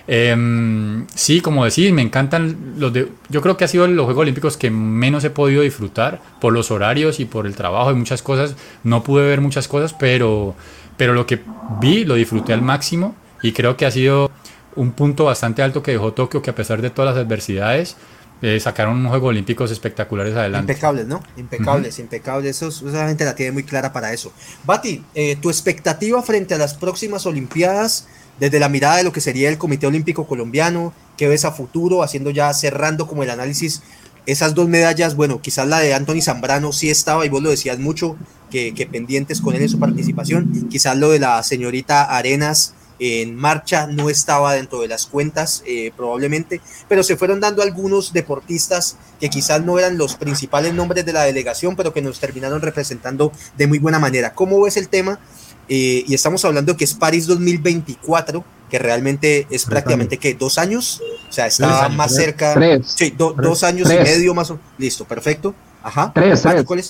Em, 0.07 1.07
sí, 1.15 1.39
como 1.39 1.63
decís, 1.63 1.93
me 1.93 2.01
encantan 2.01 2.73
los 2.77 2.91
de... 2.91 3.07
Yo 3.29 3.41
creo 3.41 3.55
que 3.55 3.63
ha 3.63 3.67
sido 3.69 3.87
los 3.87 4.03
Juegos 4.03 4.23
Olímpicos 4.23 4.57
que 4.57 4.69
menos 4.69 5.23
he 5.23 5.29
podido 5.29 5.61
disfrutar 5.61 6.21
por 6.41 6.51
los 6.51 6.69
horarios 6.69 7.21
y 7.21 7.25
por 7.25 7.47
el 7.47 7.55
trabajo 7.55 7.91
y 7.91 7.95
muchas 7.95 8.21
cosas. 8.21 8.57
No 8.83 9.03
pude 9.03 9.25
ver 9.25 9.39
muchas 9.39 9.69
cosas, 9.69 9.93
pero, 9.93 10.53
pero 10.97 11.13
lo 11.13 11.25
que 11.25 11.39
vi 11.79 12.03
lo 12.03 12.15
disfruté 12.15 12.51
al 12.51 12.61
máximo 12.61 13.15
y 13.41 13.53
creo 13.53 13.77
que 13.77 13.85
ha 13.85 13.91
sido 13.91 14.29
un 14.75 14.91
punto 14.91 15.23
bastante 15.23 15.61
alto 15.61 15.81
que 15.81 15.91
dejó 15.91 16.11
Tokio, 16.11 16.41
que 16.41 16.49
a 16.49 16.55
pesar 16.55 16.81
de 16.81 16.89
todas 16.89 17.15
las 17.15 17.25
adversidades, 17.25 17.95
eh, 18.41 18.59
sacaron 18.59 18.97
unos 18.97 19.11
Juegos 19.11 19.29
Olímpicos 19.29 19.71
espectaculares 19.71 20.35
adelante. 20.35 20.73
Impecables, 20.73 21.07
¿no? 21.07 21.21
Impecables, 21.37 21.99
impecables. 21.99 22.61
Eso, 22.61 22.89
esa 22.89 23.07
gente 23.07 23.23
la 23.23 23.35
tiene 23.35 23.51
muy 23.51 23.63
clara 23.63 23.93
para 23.93 24.13
eso. 24.13 24.31
Bati, 24.65 25.03
eh, 25.13 25.35
tu 25.35 25.49
expectativa 25.49 26.21
frente 26.23 26.55
a 26.55 26.57
las 26.57 26.73
próximas 26.73 27.25
Olimpiadas, 27.25 28.07
desde 28.39 28.59
la 28.59 28.69
mirada 28.69 28.97
de 28.97 29.03
lo 29.03 29.11
que 29.11 29.21
sería 29.21 29.49
el 29.49 29.57
Comité 29.57 29.85
Olímpico 29.85 30.25
Colombiano, 30.25 30.93
¿qué 31.17 31.27
ves 31.27 31.45
a 31.45 31.51
futuro? 31.51 32.01
Haciendo 32.01 32.31
ya, 32.31 32.51
cerrando 32.53 33.07
como 33.07 33.21
el 33.21 33.29
análisis, 33.29 33.83
esas 34.25 34.55
dos 34.55 34.67
medallas, 34.67 35.15
bueno, 35.15 35.41
quizás 35.41 35.67
la 35.67 35.79
de 35.79 35.93
Anthony 35.93 36.21
Zambrano 36.21 36.71
sí 36.71 36.89
estaba, 36.89 37.25
y 37.25 37.29
vos 37.29 37.43
lo 37.43 37.49
decías 37.51 37.77
mucho, 37.77 38.17
que, 38.49 38.73
que 38.73 38.87
pendientes 38.87 39.41
con 39.41 39.55
él 39.55 39.61
en 39.61 39.69
su 39.69 39.79
participación. 39.79 40.67
Quizás 40.69 40.97
lo 40.97 41.09
de 41.11 41.19
la 41.19 41.41
señorita 41.43 42.03
Arenas 42.03 42.73
en 43.03 43.35
marcha, 43.35 43.87
no 43.87 44.11
estaba 44.11 44.53
dentro 44.53 44.79
de 44.79 44.87
las 44.87 45.07
cuentas 45.07 45.63
eh, 45.65 45.91
probablemente, 45.97 46.61
pero 46.87 47.01
se 47.01 47.17
fueron 47.17 47.39
dando 47.39 47.63
algunos 47.63 48.13
deportistas 48.13 48.95
que 49.19 49.27
quizás 49.27 49.65
no 49.65 49.79
eran 49.79 49.97
los 49.97 50.13
principales 50.13 50.75
nombres 50.75 51.03
de 51.03 51.11
la 51.11 51.23
delegación, 51.23 51.75
pero 51.75 51.93
que 51.93 52.03
nos 52.03 52.19
terminaron 52.19 52.61
representando 52.61 53.31
de 53.57 53.65
muy 53.65 53.79
buena 53.79 53.97
manera. 53.97 54.35
¿Cómo 54.35 54.61
ves 54.61 54.77
el 54.77 54.87
tema? 54.87 55.19
Eh, 55.67 56.03
y 56.07 56.13
estamos 56.13 56.45
hablando 56.45 56.77
que 56.77 56.83
es 56.83 56.93
París 56.93 57.25
2024, 57.25 58.45
que 58.69 58.77
realmente 58.77 59.47
es 59.49 59.65
prácticamente 59.65 60.19
que 60.19 60.35
dos 60.35 60.59
años, 60.59 61.01
o 61.27 61.31
sea, 61.33 61.47
está 61.47 61.89
más 61.89 62.13
cerca, 62.13 62.53
sí, 62.85 63.15
dos 63.17 63.63
años 63.63 63.89
y 63.89 63.95
medio 63.95 64.35
más 64.35 64.51
o 64.51 64.59
Listo, 64.77 65.05
perfecto. 65.05 65.55
Ajá. 65.81 66.11
Tres, 66.13 66.43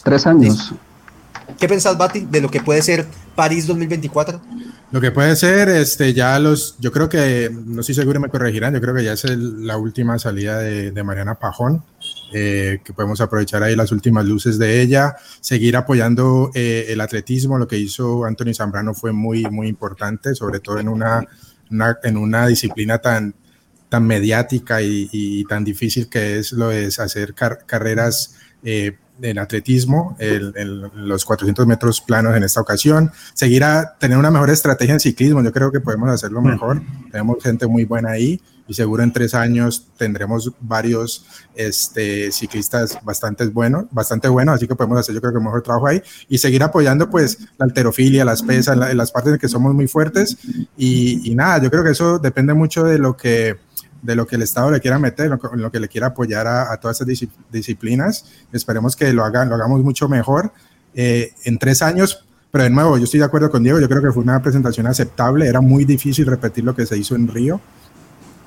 tres, 0.04 0.28
años. 0.28 0.74
¿Qué 1.60 1.68
pensás, 1.68 1.98
Bati, 1.98 2.28
de 2.30 2.42
lo 2.42 2.50
que 2.50 2.62
puede 2.62 2.82
ser 2.82 3.06
París 3.36 3.68
2024? 3.68 4.42
Lo 4.92 5.00
que 5.00 5.12
puede 5.12 5.36
ser, 5.38 5.70
este, 5.70 6.14
ya 6.14 6.38
los, 6.40 6.76
yo 6.80 6.92
creo 6.92 7.08
que, 7.08 7.50
no 7.50 7.80
estoy 7.80 7.96
seguro, 7.96 8.20
me 8.20 8.28
corregirán, 8.28 8.74
yo 8.74 8.82
creo 8.82 8.94
que 8.94 9.06
ya 9.06 9.14
es 9.14 9.24
la 9.24 9.78
última 9.78 10.20
salida 10.20 10.60
de, 10.60 11.04
Mariana 11.04 11.36
Pajón, 11.36 11.84
eh, 12.34 12.80
que 12.84 12.92
podemos 12.92 13.22
aprovechar 13.22 13.64
ahí 13.64 13.76
las 13.76 13.94
últimas 13.94 14.26
luces 14.26 14.58
de 14.58 14.82
ella, 14.82 15.16
seguir 15.40 15.78
apoyando 15.78 16.52
eh, 16.54 16.88
el 16.90 17.00
atletismo, 17.00 17.58
lo 17.58 17.70
que 17.70 17.78
hizo 17.78 18.26
Anthony 18.26 18.54
Zambrano 18.54 18.94
fue 18.94 19.14
muy, 19.14 19.46
muy 19.46 19.70
importante, 19.70 20.36
sobre 20.36 20.60
todo 20.60 20.80
en 20.80 20.90
una, 20.90 21.26
en 22.04 22.18
una 22.18 22.48
disciplina 22.48 22.98
tan, 22.98 23.34
tan 23.92 24.08
mediática 24.08 24.82
y, 24.82 25.46
tan 25.50 25.64
difícil 25.64 26.10
que 26.10 26.40
es 26.40 26.54
lo 26.54 26.70
de 26.70 26.88
hacer 26.88 27.34
carreras 27.34 28.36
eh, 28.64 28.98
en 29.22 29.40
atletismo, 29.40 30.16
en 30.20 30.82
los 31.08 31.26
400 31.26 31.68
metros 31.68 32.02
planos 32.02 32.36
en 32.36 32.44
esta 32.44 32.62
ocasión, 32.62 33.12
seguir 33.34 33.64
a 33.64 33.98
tener 33.98 34.18
una 34.18 34.32
mejor 34.32 34.50
estrategia 34.50 34.94
en 34.94 35.00
ciclismo, 35.00 35.44
yo 35.44 35.52
creo 35.52 35.72
que 35.72 35.80
podemos 35.80 36.10
hacerlo 36.10 36.42
mejor, 36.42 36.82
tenemos 37.12 37.42
gente 37.44 37.68
muy 37.68 37.86
buena 37.86 38.12
ahí 38.12 38.42
y 38.68 38.74
seguro 38.74 39.04
en 39.04 39.12
tres 39.12 39.34
años 39.34 39.88
tendremos 39.98 40.52
varios 40.62 41.26
este, 41.56 42.32
ciclistas 42.32 42.98
bastante 43.04 43.46
buenos, 43.48 43.86
bastante 43.92 44.30
buenos, 44.30 44.56
así 44.56 44.68
que 44.68 44.76
podemos 44.76 44.98
hacer 45.00 45.14
yo 45.14 45.22
creo 45.22 45.34
que 45.34 45.40
un 45.40 45.46
mejor 45.46 45.62
trabajo 45.62 45.88
ahí 45.88 46.02
y 46.30 46.38
seguir 46.38 46.64
apoyando 46.64 47.10
pues 47.10 47.38
la 47.58 47.66
alterofilia, 47.66 48.24
las 48.24 48.42
pesas, 48.42 48.78
en 48.90 48.98
las 48.98 49.12
partes 49.12 49.34
en 49.34 49.40
que 49.40 49.50
somos 49.50 49.74
muy 49.74 49.88
fuertes. 49.88 50.38
Y, 50.78 51.30
y 51.30 51.36
nada, 51.36 51.62
yo 51.62 51.70
creo 51.70 51.84
que 51.84 51.92
eso 51.92 52.18
depende 52.18 52.54
mucho 52.54 52.86
de 52.86 52.98
lo 52.98 53.18
que 53.18 53.58
de 54.02 54.16
lo 54.16 54.26
que 54.26 54.36
el 54.36 54.42
Estado 54.42 54.72
le 54.72 54.80
quiera 54.80 55.00
meter, 55.00 55.30
lo, 55.30 55.40
lo 55.56 55.72
que 55.72 55.80
le 55.80 55.88
quiera 55.88 56.08
apoyar 56.08 56.48
a, 56.48 56.76
todas 56.78 57.02
esas 57.02 57.28
disciplinas. 57.52 58.26
Esperemos 58.52 58.96
que 58.96 59.14
lo, 59.14 59.24
hagan, 59.24 59.50
lo 59.50 59.56
hagamos 59.56 59.84
mucho 59.84 60.10
mejor 60.10 60.52
eh, 60.94 61.34
en 61.44 61.58
tres 61.58 61.82
años. 61.82 62.26
Pero 62.52 62.66
de 62.66 62.70
nuevo, 62.70 62.98
yo 62.98 63.06
estoy 63.06 63.20
de 63.20 63.26
acuerdo 63.26 63.50
con 63.50 63.64
Diego, 63.64 63.80
yo 63.80 63.88
creo 63.88 64.02
que 64.02 64.12
fue 64.12 64.24
una 64.24 64.42
presentación 64.42 64.86
aceptable, 64.86 65.48
era 65.48 65.62
muy 65.62 65.86
difícil 65.86 66.26
repetir 66.26 66.66
lo 66.66 66.76
que 66.76 66.86
se 66.86 66.98
hizo 66.98 67.16
en 67.16 67.30
Río, 67.30 67.62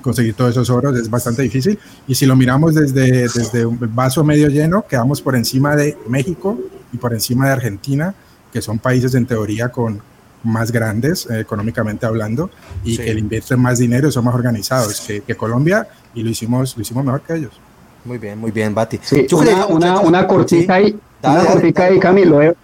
conseguir 0.03 0.35
todos 0.35 0.51
esos 0.51 0.69
oros 0.69 0.95
es 0.95 1.09
bastante 1.09 1.41
difícil. 1.41 1.79
Y 2.07 2.13
si 2.13 2.27
lo 2.27 2.35
miramos 2.35 2.75
desde, 2.75 3.23
desde 3.23 3.65
un 3.65 3.79
vaso 3.95 4.23
medio 4.23 4.47
lleno, 4.49 4.85
quedamos 4.87 5.23
por 5.23 5.35
encima 5.35 5.75
de 5.75 5.97
México 6.07 6.59
y 6.93 6.97
por 6.97 7.13
encima 7.13 7.47
de 7.47 7.53
Argentina, 7.53 8.13
que 8.53 8.61
son 8.61 8.77
países 8.77 9.15
en 9.15 9.25
teoría 9.25 9.69
con, 9.69 10.01
más 10.45 10.71
grandes 10.71 11.27
eh, 11.29 11.39
económicamente 11.39 12.05
hablando 12.05 12.49
y 12.83 12.97
que 12.97 13.13
le 13.13 13.19
invierten 13.19 13.59
más 13.59 13.79
dinero 13.79 14.07
y 14.07 14.11
son 14.11 14.25
más 14.25 14.35
organizados 14.35 15.01
que, 15.01 15.21
que, 15.21 15.35
Colombia 15.35 15.87
y 16.13 16.23
lo 16.23 16.29
hicimos, 16.29 16.75
lo 16.75 16.81
hicimos 16.81 17.03
mejor 17.03 17.21
que 17.21 17.35
ellos. 17.35 17.59
Muy 18.05 18.19
bien, 18.19 18.39
muy 18.39 18.51
bien, 18.51 18.73
Bati. 18.73 18.99
Sí, 19.01 19.27
una, 19.33 19.65
una, 19.65 19.99
una, 19.99 20.27
cortita 20.27 20.75
ahí. 20.75 20.97
una 21.23 21.43
cortita 21.43 21.85
ahí, 21.85 21.99
Cami, 21.99 22.23
lo 22.23 22.37
de, 22.37 22.55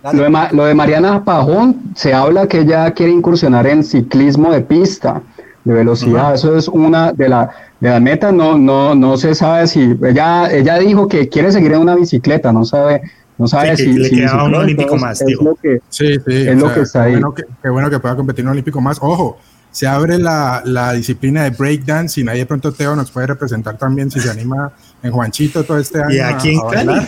lo, 0.52 0.66
de, 0.66 0.76
Mariana 0.76 1.24
Pajón, 1.24 1.82
se 1.96 2.14
habla 2.14 2.48
que 2.48 2.60
ella 2.60 2.92
quiere 2.92 3.12
incursionar 3.12 3.66
en 3.66 3.84
ciclismo 3.84 4.52
de 4.52 4.62
pista, 4.62 5.22
de 5.64 5.74
velocidad, 5.74 6.36
eso 6.36 6.56
es 6.56 6.68
una 6.68 7.12
de, 7.12 7.30
la, 7.30 7.50
de 7.80 7.90
las 7.90 8.02
metas, 8.02 8.34
no, 8.34 8.58
no, 8.58 8.94
no 8.94 9.18
se 9.18 9.34
sabe 9.34 9.66
si, 9.68 9.96
ella, 10.04 10.52
ella 10.52 10.78
dijo 10.78 11.08
que 11.08 11.28
quiere 11.28 11.52
seguir 11.52 11.74
en 11.74 11.80
una 11.80 11.96
bicicleta, 11.96 12.52
no 12.54 12.64
sabe 12.64 13.02
no 13.42 13.48
sabe 13.48 13.76
si, 13.76 13.92
le 13.92 14.10
queda 14.12 14.44
un 14.44 14.54
olímpico 14.54 14.96
más, 14.98 15.20
es 15.22 15.42
Lo 15.42 15.56
que, 15.56 15.82
sí, 15.90 16.14
sí, 16.16 16.48
es 16.48 16.56
lo 16.56 16.72
que 16.72 16.82
está 16.82 17.04
ahí. 17.04 17.14
Bueno 17.14 17.34
que, 17.34 17.44
qué 17.60 17.70
bueno 17.70 17.90
que 17.90 18.00
pueda 18.00 18.16
competir 18.16 18.42
en 18.42 18.50
un 18.50 18.52
olímpico 18.52 18.80
más. 18.82 19.00
Ojo, 19.02 19.40
se 19.72 19.88
abre 19.88 20.20
la, 20.20 20.62
la 20.64 20.94
disciplina 20.94 21.44
de 21.44 21.50
breakdance 21.50 22.22
y 22.22 22.24
nadie 22.24 22.42
de 22.42 22.46
pronto 22.46 22.72
Teo 22.72 22.96
nos 22.96 23.10
puede 23.10 23.26
representar 23.26 23.80
también 23.80 24.12
si 24.12 24.20
se 24.20 24.30
anima 24.30 24.72
en 25.02 25.12
Juanchito 25.12 25.64
todo 25.64 25.80
este 25.80 26.04
año. 26.04 26.14
Y 26.14 26.20
aquí 26.20 26.50
en 26.50 26.62
Cali. 26.70 27.08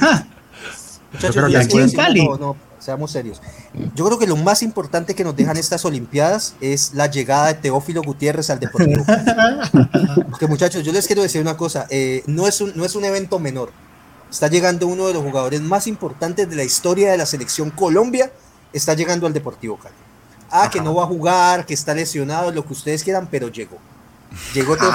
Muchachos, 1.13 1.51
y 1.51 1.55
aquí 1.55 1.77
en 1.77 1.91
Cali. 1.91 2.27
No, 2.27 2.37
no, 2.37 2.57
seamos 2.79 3.11
serios. 3.11 3.39
Yo 3.93 4.03
creo 4.03 4.17
que 4.17 4.25
lo 4.25 4.35
más 4.35 4.63
importante 4.63 5.13
que 5.13 5.23
nos 5.23 5.35
dejan 5.35 5.57
estas 5.57 5.85
Olimpiadas 5.85 6.55
es 6.61 6.95
la 6.95 7.05
llegada 7.05 7.49
de 7.49 7.53
Teófilo 7.53 8.01
Gutiérrez 8.01 8.49
al 8.49 8.59
Deportivo. 8.59 9.05
Porque 10.31 10.47
muchachos, 10.47 10.83
yo 10.83 10.91
les 10.91 11.05
quiero 11.05 11.21
decir 11.21 11.41
una 11.41 11.55
cosa, 11.55 11.85
eh, 11.91 12.23
no, 12.25 12.47
es 12.47 12.59
un, 12.59 12.73
no 12.75 12.85
es 12.85 12.95
un 12.95 13.05
evento 13.05 13.37
menor. 13.37 13.69
Está 14.33 14.47
llegando 14.47 14.87
uno 14.87 15.07
de 15.07 15.13
los 15.13 15.23
jugadores 15.23 15.61
más 15.61 15.87
importantes 15.87 16.49
de 16.49 16.55
la 16.55 16.63
historia 16.63 17.11
de 17.11 17.17
la 17.17 17.25
selección 17.25 17.69
Colombia, 17.69 18.31
está 18.73 18.95
llegando 18.95 19.27
al 19.27 19.33
Deportivo 19.33 19.77
Cali 19.77 19.93
ah, 20.53 20.69
que 20.69 20.79
no 20.79 20.95
va 20.95 21.03
a 21.03 21.07
jugar, 21.07 21.65
que 21.65 21.73
está 21.73 21.93
lesionado, 21.93 22.51
lo 22.51 22.65
que 22.65 22.73
ustedes 22.73 23.03
quieran, 23.03 23.27
pero 23.29 23.49
llegó. 23.49 23.77
Llegó 24.53 24.75
todo. 24.75 24.91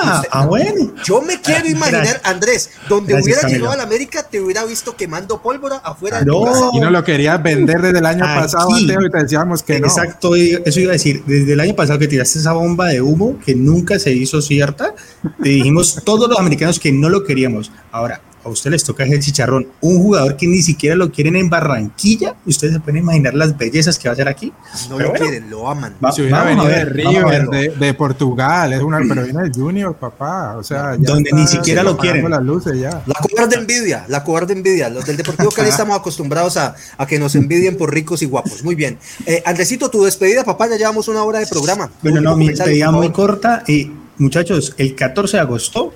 Ah, 0.00 0.22
ah, 0.30 0.46
bueno. 0.46 0.92
Yo 1.02 1.20
me 1.20 1.40
quiero 1.40 1.68
imaginar, 1.68 2.20
Andrés, 2.22 2.70
donde 2.88 3.20
hubiera 3.20 3.42
llegado 3.48 3.72
a 3.72 3.76
la 3.76 3.82
América, 3.82 4.22
te 4.22 4.40
hubiera 4.40 4.64
visto 4.64 4.94
quemando 4.94 5.42
pólvora 5.42 5.78
afuera 5.78 6.20
de 6.20 6.26
tu 6.26 6.44
casa. 6.44 6.70
Y 6.72 6.78
no 6.78 6.88
lo 6.88 7.02
querías 7.02 7.42
vender 7.42 7.82
desde 7.82 7.98
el 7.98 8.06
año 8.06 8.24
pasado, 8.24 8.70
Mateo, 8.70 9.04
y 9.04 9.10
te 9.10 9.18
decíamos 9.18 9.64
que 9.64 9.80
no. 9.80 9.88
Exacto, 9.88 10.36
eso 10.36 10.78
iba 10.78 10.90
a 10.90 10.92
decir. 10.92 11.24
Desde 11.26 11.54
el 11.54 11.58
año 11.58 11.74
pasado 11.74 11.98
que 11.98 12.06
tiraste 12.06 12.38
esa 12.38 12.52
bomba 12.52 12.86
de 12.86 13.02
humo 13.02 13.40
que 13.44 13.56
nunca 13.56 13.98
se 13.98 14.12
hizo 14.12 14.40
cierta, 14.40 14.94
te 15.42 15.48
dijimos 15.48 16.00
todos 16.04 16.28
los 16.28 16.38
americanos 16.38 16.78
que 16.78 16.92
no 16.92 17.08
lo 17.08 17.24
queríamos. 17.24 17.72
Ahora, 17.90 18.20
a 18.44 18.48
usted 18.48 18.70
les 18.70 18.84
toca 18.84 19.04
el 19.04 19.20
chicharrón. 19.20 19.68
Un 19.80 19.98
jugador 19.98 20.36
que 20.36 20.46
ni 20.46 20.62
siquiera 20.62 20.96
lo 20.96 21.10
quieren 21.10 21.36
en 21.36 21.50
Barranquilla, 21.50 22.36
ustedes 22.46 22.74
se 22.74 22.80
pueden 22.80 23.02
imaginar 23.02 23.34
las 23.34 23.56
bellezas 23.56 23.98
que 23.98 24.08
va 24.08 24.12
a 24.12 24.14
hacer 24.14 24.28
aquí. 24.28 24.52
No 24.88 24.98
lo 24.98 25.12
quieren, 25.12 25.50
lo 25.50 25.68
aman. 25.68 25.96
si 26.14 26.22
hubiera 26.22 26.44
venido 26.44 26.66
de 26.66 26.84
River, 26.84 27.48
de, 27.48 27.94
Portugal, 27.94 28.72
es 28.72 28.80
una, 28.80 28.98
pero 29.08 29.24
viene 29.24 29.42
de 29.44 29.50
Junior, 29.50 29.94
papá. 29.96 30.56
O 30.56 30.62
sea, 30.62 30.96
donde 30.96 31.30
ni 31.32 31.46
siquiera 31.46 31.82
lo 31.82 31.96
quieren. 31.96 32.28
Las 32.28 32.42
luces 32.42 32.78
ya. 32.78 33.02
La 33.06 33.14
cobarde 33.14 33.56
envidia, 33.56 34.04
la 34.08 34.22
cobarde 34.22 34.52
envidia. 34.52 34.90
Los 34.90 35.06
del 35.06 35.16
Deportivo 35.16 35.50
Cali 35.50 35.70
estamos 35.70 35.96
acostumbrados 35.96 36.56
a, 36.56 36.74
a, 36.96 37.06
que 37.06 37.18
nos 37.18 37.34
envidien 37.34 37.76
por 37.76 37.92
ricos 37.92 38.22
y 38.22 38.26
guapos. 38.26 38.62
Muy 38.62 38.74
bien. 38.74 38.98
Eh, 39.26 39.42
Andresito, 39.46 39.90
tu 39.90 40.04
despedida, 40.04 40.44
papá, 40.44 40.68
ya 40.68 40.76
llevamos 40.76 41.08
una 41.08 41.22
hora 41.22 41.38
de 41.38 41.46
programa. 41.46 41.90
Bueno, 42.02 42.20
no, 42.20 42.36
mi 42.36 42.48
despedida 42.48 42.90
muy 42.90 43.10
corta. 43.10 43.62
Y 43.66 43.90
muchachos, 44.18 44.74
el 44.76 44.94
14 44.94 45.38
de 45.38 45.40
agosto 45.40 45.92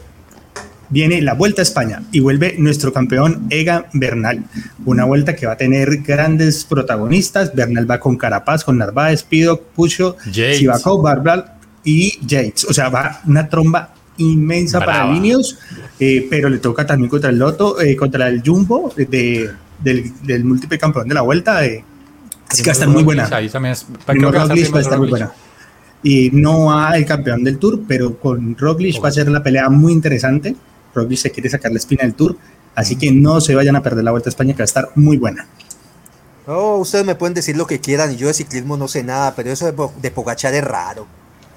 viene 0.93 1.23
la 1.23 1.33
Vuelta 1.33 1.63
a 1.63 1.65
España 1.65 2.03
y 2.13 2.21
vuelve 2.21 2.55
nuestro 2.59 2.93
campeón 2.93 3.47
Egan 3.49 3.87
Bernal. 3.95 4.45
Una 4.85 5.05
vuelta 5.05 5.35
que 5.35 5.47
va 5.47 5.55
a 5.55 5.57
tener 5.57 6.03
grandes 6.03 6.65
protagonistas. 6.65 7.55
Bernal 7.55 7.91
va 7.91 7.99
con 7.99 8.17
Carapaz, 8.17 8.63
con 8.63 8.77
Narváez, 8.77 9.23
Pido, 9.23 9.61
Pucho, 9.61 10.17
Sivakov, 10.31 11.03
Barbal 11.03 11.55
y 11.83 12.19
Yates. 12.27 12.67
O 12.67 12.75
sea, 12.75 12.91
va 12.91 13.23
una 13.27 13.49
tromba 13.49 13.95
inmensa 14.19 14.79
para 14.79 15.11
Linios, 15.11 15.59
eh, 15.99 16.27
pero 16.29 16.51
le 16.51 16.59
toca 16.59 16.87
también 16.87 17.09
contra 17.09 17.31
el 17.31 17.39
Loto, 17.39 17.81
eh, 17.81 17.97
contra 17.97 18.29
el 18.29 18.43
Jumbo 18.45 18.93
de, 18.95 19.51
del, 19.81 20.45
múltiple 20.45 20.79
campeón 20.79 21.09
de 21.09 21.15
la 21.15 21.23
vuelta. 21.23 21.61
así 21.61 22.63
que 22.63 22.69
va 22.69 22.69
a 22.69 22.73
estar 22.73 22.89
muy 22.89 23.03
buena. 23.03 23.29
Ahí 23.33 23.49
también 23.49 23.75
va 24.07 24.79
a 24.79 24.81
estar 24.83 24.99
muy 24.99 25.09
buena. 25.09 25.33
Y 26.03 26.31
no 26.33 26.77
a 26.77 26.97
el 26.99 27.07
campeón 27.07 27.45
del 27.45 27.59
Tour, 27.59 27.81
pero 27.89 28.19
con 28.19 28.59
Roglic 28.59 29.03
va 29.03 29.09
a 29.09 29.13
ser 29.13 29.29
la 29.29 29.43
pelea 29.43 29.71
muy 29.71 29.93
interesante. 29.93 30.55
Roglic 30.95 31.19
se 31.19 31.31
quiere 31.31 31.49
sacar 31.49 31.73
la 31.73 31.79
espina 31.79 32.03
del 32.03 32.15
Tour, 32.15 32.37
así 32.75 32.97
que 32.97 33.11
no 33.13 33.41
se 33.41 33.55
vayan 33.55 33.77
a 33.77 33.83
perder 33.83 34.05
la 34.05 34.11
Vuelta 34.11 34.29
a 34.29 34.31
España 34.31 34.53
que 34.53 34.59
va 34.59 34.65
a 34.65 34.67
estar 34.67 34.91
muy 34.95 35.17
buena. 35.17 35.47
Oh, 36.47 36.77
ustedes 36.79 37.05
me 37.05 37.15
pueden 37.15 37.35
decir 37.35 37.57
lo 37.57 37.67
que 37.67 37.81
quieran 37.81 38.13
y 38.13 38.17
yo 38.17 38.27
de 38.27 38.35
ciclismo 38.35 38.77
no 38.77 38.89
sé 38.89 39.05
nada, 39.05 39.35
pero 39.35 39.51
eso 39.51 39.71
de, 39.71 40.11
Pogachar 40.11 40.55
es 40.55 40.65
raro. 40.65 41.07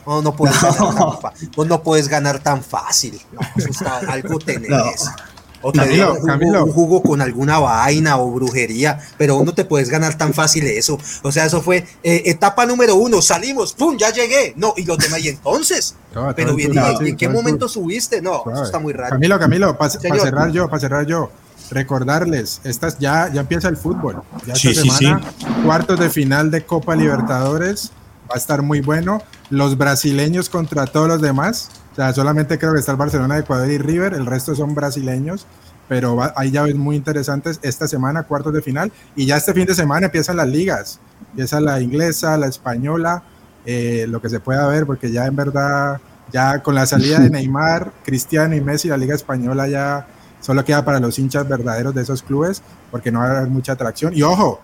Oh, 0.05 0.21
no, 0.21 0.35
puedes 0.35 0.61
Ganar 0.61 1.19
tan, 1.19 1.67
no 1.67 1.81
puedes 1.81 2.07
ganar 2.07 2.39
tan 2.39 2.63
fácil. 2.63 3.19
algo 4.07 4.37
tenés. 4.37 5.09
O 5.67 5.71
te 5.71 5.79
un, 5.81 6.71
jugo, 6.71 7.01
con 7.01 7.23
alguna 7.23 7.57
vaina 7.57 8.17
o 8.17 8.29
brujería, 8.29 8.99
pero 9.17 9.41
no 9.43 9.51
te 9.51 9.65
puedes 9.65 9.89
ganar 9.89 10.15
tan 10.15 10.31
fácil 10.31 10.63
eso. 10.67 10.99
O 11.23 11.31
sea, 11.31 11.45
eso 11.45 11.59
fue 11.59 11.87
eh, 12.03 12.21
etapa 12.25 12.67
número 12.67 12.93
uno, 12.95 13.19
salimos, 13.19 13.73
¡pum! 13.73 13.97
Ya 13.97 14.11
llegué. 14.11 14.53
No, 14.57 14.75
y 14.77 14.83
los 14.83 14.99
demás, 14.99 15.21
y 15.21 15.29
entonces. 15.29 15.95
pero 16.35 16.53
bien, 16.53 16.71
¿en 16.77 17.17
qué 17.17 17.27
momento 17.27 17.67
subiste? 17.67 18.21
No, 18.21 18.43
eso 18.53 18.63
está 18.63 18.77
muy 18.77 18.93
raro. 18.93 19.13
Camilo, 19.13 19.39
Camilo, 19.39 19.75
para 19.75 19.89
cerrar 19.89 20.51
yo, 20.51 20.69
para 20.69 20.79
cerrar 20.79 21.07
yo 21.07 21.31
recordarles, 21.71 22.61
estas 22.63 22.99
ya, 22.99 23.31
ya 23.33 23.41
empieza 23.41 23.67
el 23.67 23.77
fútbol. 23.77 24.21
Ya 24.45 24.53
esta 24.53 24.71
semana, 24.71 25.21
cuartos 25.65 25.99
de 25.99 26.11
final 26.11 26.51
de 26.51 26.63
Copa 26.63 26.95
Libertadores, 26.95 27.91
va 28.29 28.35
a 28.35 28.37
estar 28.37 28.61
muy 28.61 28.81
bueno. 28.81 29.23
Los 29.49 29.79
brasileños 29.79 30.47
contra 30.47 30.85
todos 30.85 31.07
los 31.07 31.21
demás. 31.21 31.71
O 31.95 31.97
sea, 31.97 32.13
solamente 32.13 32.59
creo 32.59 32.73
que 32.73 32.79
está 32.79 32.91
el 32.91 32.97
Barcelona, 32.97 33.37
Ecuador 33.37 33.71
y 33.71 33.77
River, 33.77 34.13
el 34.15 34.25
resto 34.25 34.53
son 34.53 34.75
brasileños, 34.75 35.47
pero 35.87 36.19
hay 36.35 36.51
llaves 36.51 36.75
muy 36.75 36.97
interesantes 36.97 37.57
esta 37.61 37.87
semana, 37.87 38.23
cuartos 38.23 38.53
de 38.53 38.61
final, 38.61 38.91
y 39.15 39.25
ya 39.25 39.37
este 39.37 39.53
fin 39.53 39.65
de 39.65 39.73
semana 39.75 40.07
empiezan 40.07 40.35
las 40.35 40.49
ligas, 40.49 40.99
empieza 41.29 41.61
la 41.61 41.79
inglesa, 41.79 42.35
la 42.35 42.47
española, 42.47 43.23
eh, 43.65 44.07
lo 44.09 44.21
que 44.21 44.27
se 44.27 44.41
pueda 44.41 44.67
ver, 44.67 44.85
porque 44.85 45.09
ya 45.09 45.25
en 45.25 45.37
verdad, 45.37 46.01
ya 46.33 46.61
con 46.61 46.75
la 46.75 46.85
salida 46.85 47.17
de 47.19 47.29
Neymar, 47.31 47.93
Cristiano 48.03 48.53
y 48.57 48.59
Messi, 48.59 48.89
la 48.89 48.97
liga 48.97 49.15
española 49.15 49.65
ya 49.69 50.05
solo 50.41 50.65
queda 50.65 50.83
para 50.83 50.99
los 50.99 51.17
hinchas 51.17 51.47
verdaderos 51.47 51.95
de 51.95 52.01
esos 52.01 52.21
clubes, 52.23 52.61
porque 52.91 53.09
no 53.09 53.19
va 53.19 53.27
a 53.27 53.37
haber 53.37 53.49
mucha 53.49 53.71
atracción. 53.71 54.13
Y 54.13 54.21
ojo, 54.21 54.59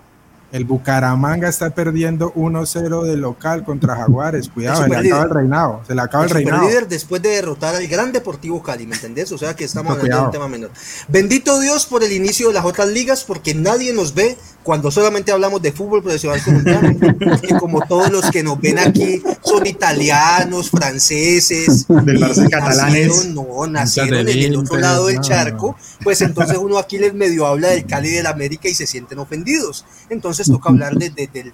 el 0.51 0.65
Bucaramanga 0.65 1.47
está 1.47 1.69
perdiendo 1.69 2.33
1-0 2.33 3.03
de 3.03 3.17
local 3.17 3.63
contra 3.63 3.95
Jaguares. 3.95 4.49
Cuidado, 4.49 4.83
se 4.83 4.89
le 4.89 4.97
acaba 4.97 5.23
el 5.23 5.29
reinado. 5.29 5.81
Se 5.87 5.95
le 5.95 6.01
acaba 6.01 6.25
el, 6.25 6.29
el 6.29 6.35
reinado. 6.35 6.67
líder 6.67 6.87
después 6.87 7.21
de 7.21 7.29
derrotar 7.29 7.75
al 7.75 7.87
gran 7.87 8.11
Deportivo 8.11 8.61
Cali, 8.61 8.85
¿me 8.85 8.95
entendés? 8.95 9.31
O 9.31 9.37
sea 9.37 9.55
que 9.55 9.63
estamos 9.63 9.93
hablando 9.93 10.17
de 10.17 10.23
un 10.23 10.31
tema 10.31 10.47
menor. 10.47 10.71
Bendito 11.07 11.59
Dios 11.59 11.85
por 11.85 12.03
el 12.03 12.11
inicio 12.11 12.49
de 12.49 12.53
las 12.53 12.65
otras 12.65 12.89
ligas, 12.89 13.23
porque 13.23 13.53
nadie 13.53 13.93
nos 13.93 14.13
ve 14.13 14.37
cuando 14.63 14.91
solamente 14.91 15.31
hablamos 15.31 15.61
de 15.61 15.71
fútbol 15.71 16.03
profesional 16.03 16.41
colombiano. 16.43 16.97
Como 17.59 17.81
todos 17.87 18.11
los 18.11 18.29
que 18.29 18.43
nos 18.43 18.59
ven 18.59 18.79
aquí 18.79 19.21
son 19.43 19.65
italianos, 19.65 20.69
franceses, 20.69 21.87
del 21.87 22.19
Barça 22.19 22.49
catalanes. 22.49 23.27
No, 23.27 23.67
nacieron 23.67 24.27
en 24.27 24.39
el 24.39 24.55
otro 24.55 24.77
lado 24.77 25.07
del 25.07 25.19
charco. 25.21 25.75
Pues 26.03 26.21
entonces 26.21 26.57
uno 26.57 26.77
aquí 26.77 26.97
les 26.97 27.13
medio 27.13 27.45
habla 27.45 27.69
del 27.69 27.85
Cali 27.85 28.09
del 28.09 28.25
América 28.25 28.69
y 28.69 28.73
se 28.73 28.87
sienten 28.87 29.19
ofendidos. 29.19 29.85
Entonces 30.09 30.47
toca 30.47 30.69
hablar 30.69 30.93
del, 30.95 31.53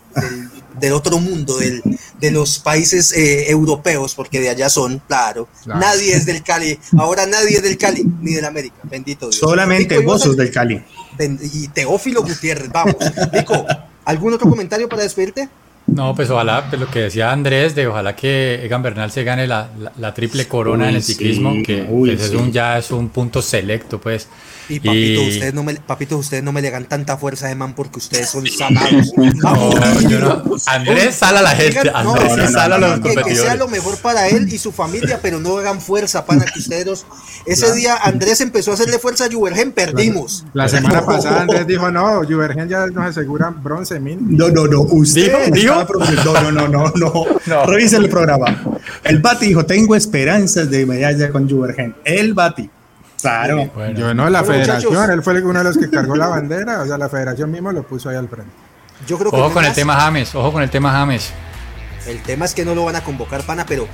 otro 0.94 1.20
mundo, 1.20 1.58
de 1.58 2.32
los 2.32 2.60
países 2.60 3.12
eh, 3.14 3.50
europeos, 3.50 4.16
porque 4.16 4.40
de 4.40 4.50
allá 4.50 4.70
son, 4.70 5.02
claro. 5.08 5.48
Nadie 5.66 6.16
es 6.16 6.26
del 6.26 6.44
Cali, 6.44 6.80
ahora 6.98 7.26
nadie 7.26 7.58
es 7.58 7.64
del 7.64 7.78
Cali, 7.78 8.06
ni 8.22 8.34
del 8.34 8.46
América, 8.46 8.78
bendito 8.84 9.28
Dios. 9.28 9.40
Solamente 9.40 10.00
vos 10.00 10.22
sos 10.22 10.36
del 10.36 10.52
Cali. 10.52 10.84
Y 11.54 11.68
Teófilo 11.70 12.22
Gutiérrez, 12.22 12.72
vamos. 12.72 12.97
Nico, 13.34 13.66
¿algún 14.06 14.34
otro 14.34 14.50
comentario 14.50 14.88
para 14.90 15.04
despedirte? 15.04 15.50
No, 15.88 16.14
pues 16.14 16.30
ojalá, 16.30 16.70
pues 16.70 16.82
lo 16.82 16.92
que 16.92 17.00
decía 17.00 17.32
Andrés, 17.32 17.74
de 17.74 17.88
ojalá 17.88 18.16
que 18.16 18.66
Egan 18.66 18.84
Bernal 18.84 19.10
se 19.10 19.24
gane 19.24 19.48
la, 19.48 19.70
triple 20.14 20.48
corona 20.48 20.90
en 20.90 20.96
el 20.96 21.04
ciclismo, 21.04 21.54
que 21.66 21.84
pues, 21.84 22.22
es 22.22 22.32
un, 22.32 22.52
ya 22.52 22.78
es 22.78 22.92
un 22.92 23.10
punto 23.10 23.42
selecto, 23.42 24.00
pues. 24.00 24.28
Y 24.70 24.82
papito, 24.82 25.22
Ustedes 25.22 25.54
no 25.54 25.64
me, 25.64 25.76
papito, 25.76 26.18
ustedes 26.18 26.44
no 26.44 26.52
me 26.52 26.62
le 26.62 26.70
dan 26.70 26.86
tanta 26.86 27.18
fuerza 27.18 27.48
de 27.48 27.56
man 27.56 27.74
porque 27.74 28.00
ustedes 28.00 28.30
son 28.30 28.46
salados. 28.48 29.14
Andrés 30.68 31.16
sala 31.16 31.40
a 31.40 31.44
la 31.44 31.52
gente. 31.52 31.90
Andrés 31.94 32.52
sala 32.52 32.76
a 32.76 32.78
los 32.78 32.92
competidores. 33.00 33.28
Que, 33.28 33.36
sea 33.36 33.56
lo 33.56 33.70
mejor 33.70 33.98
para 34.00 34.28
él 34.28 34.52
y 34.52 34.58
su 34.58 34.74
familia, 34.74 35.20
pero 35.22 35.40
no 35.40 35.58
hagan 35.58 35.80
fuerza, 35.80 36.26
para 36.26 36.44
que 36.46 36.60
ustedes 36.60 37.06
Ese 37.46 37.74
día 37.76 37.96
Andrés 38.04 38.42
empezó 38.42 38.72
a 38.72 38.74
hacerle 38.74 39.00
fuerza 39.00 39.26
a 39.26 39.32
Juvergen, 39.32 39.72
perdimos. 39.72 40.44
La, 40.54 40.68
semana 40.68 41.06
pasada 41.06 41.42
Andrés 41.42 41.66
dijo, 41.66 41.90
no, 41.90 42.24
Juvergen 42.28 42.68
ya 42.68 42.88
nos 42.88 43.06
aseguran 43.06 43.64
bronce 43.64 44.00
min. 44.02 44.38
No, 44.38 44.50
no, 44.50 44.68
no. 44.68 44.82
Usted 44.82 45.52
¿Dijo? 45.54 45.77
No, 46.26 46.52
no, 46.52 46.68
no, 46.68 46.92
no, 46.96 47.26
no. 47.46 47.66
Revisen 47.66 48.04
el 48.04 48.10
programa. 48.10 48.46
El 49.04 49.20
Bati 49.20 49.48
dijo, 49.48 49.66
tengo 49.66 49.96
esperanzas 49.96 50.70
de 50.70 50.86
medalla 50.86 51.30
con 51.30 51.50
Juvergen. 51.50 51.96
El 52.04 52.34
Bati. 52.34 52.70
Claro. 53.22 53.72
Yo 53.96 54.14
no, 54.14 54.30
la 54.30 54.44
federación, 54.44 55.12
él 55.12 55.24
fue 55.24 55.42
uno 55.42 55.60
de 55.60 55.66
los 55.66 55.78
que 55.78 55.90
cargó 55.90 56.16
la 56.16 56.28
bandera, 56.28 56.82
o 56.82 56.86
sea, 56.86 56.98
la 56.98 57.10
federación 57.10 57.52
mismo 57.52 57.72
lo 57.72 57.84
puso 57.84 58.10
ahí 58.10 58.16
al 58.16 58.30
frente. 58.30 58.52
Yo 59.08 59.18
creo 59.18 59.32
que 59.32 59.38
ojo 59.38 59.54
con 59.54 59.66
el 59.66 59.74
tema 59.74 59.96
James, 59.96 60.34
ojo 60.36 60.52
con 60.52 60.64
el 60.64 60.70
tema 60.70 60.92
James. 60.92 61.32
El 62.08 62.22
tema 62.22 62.46
es 62.46 62.54
que 62.54 62.64
no 62.64 62.74
lo 62.74 62.86
van 62.86 62.96
a 62.96 63.04
convocar, 63.04 63.44
pana, 63.44 63.66
pero 63.68 63.88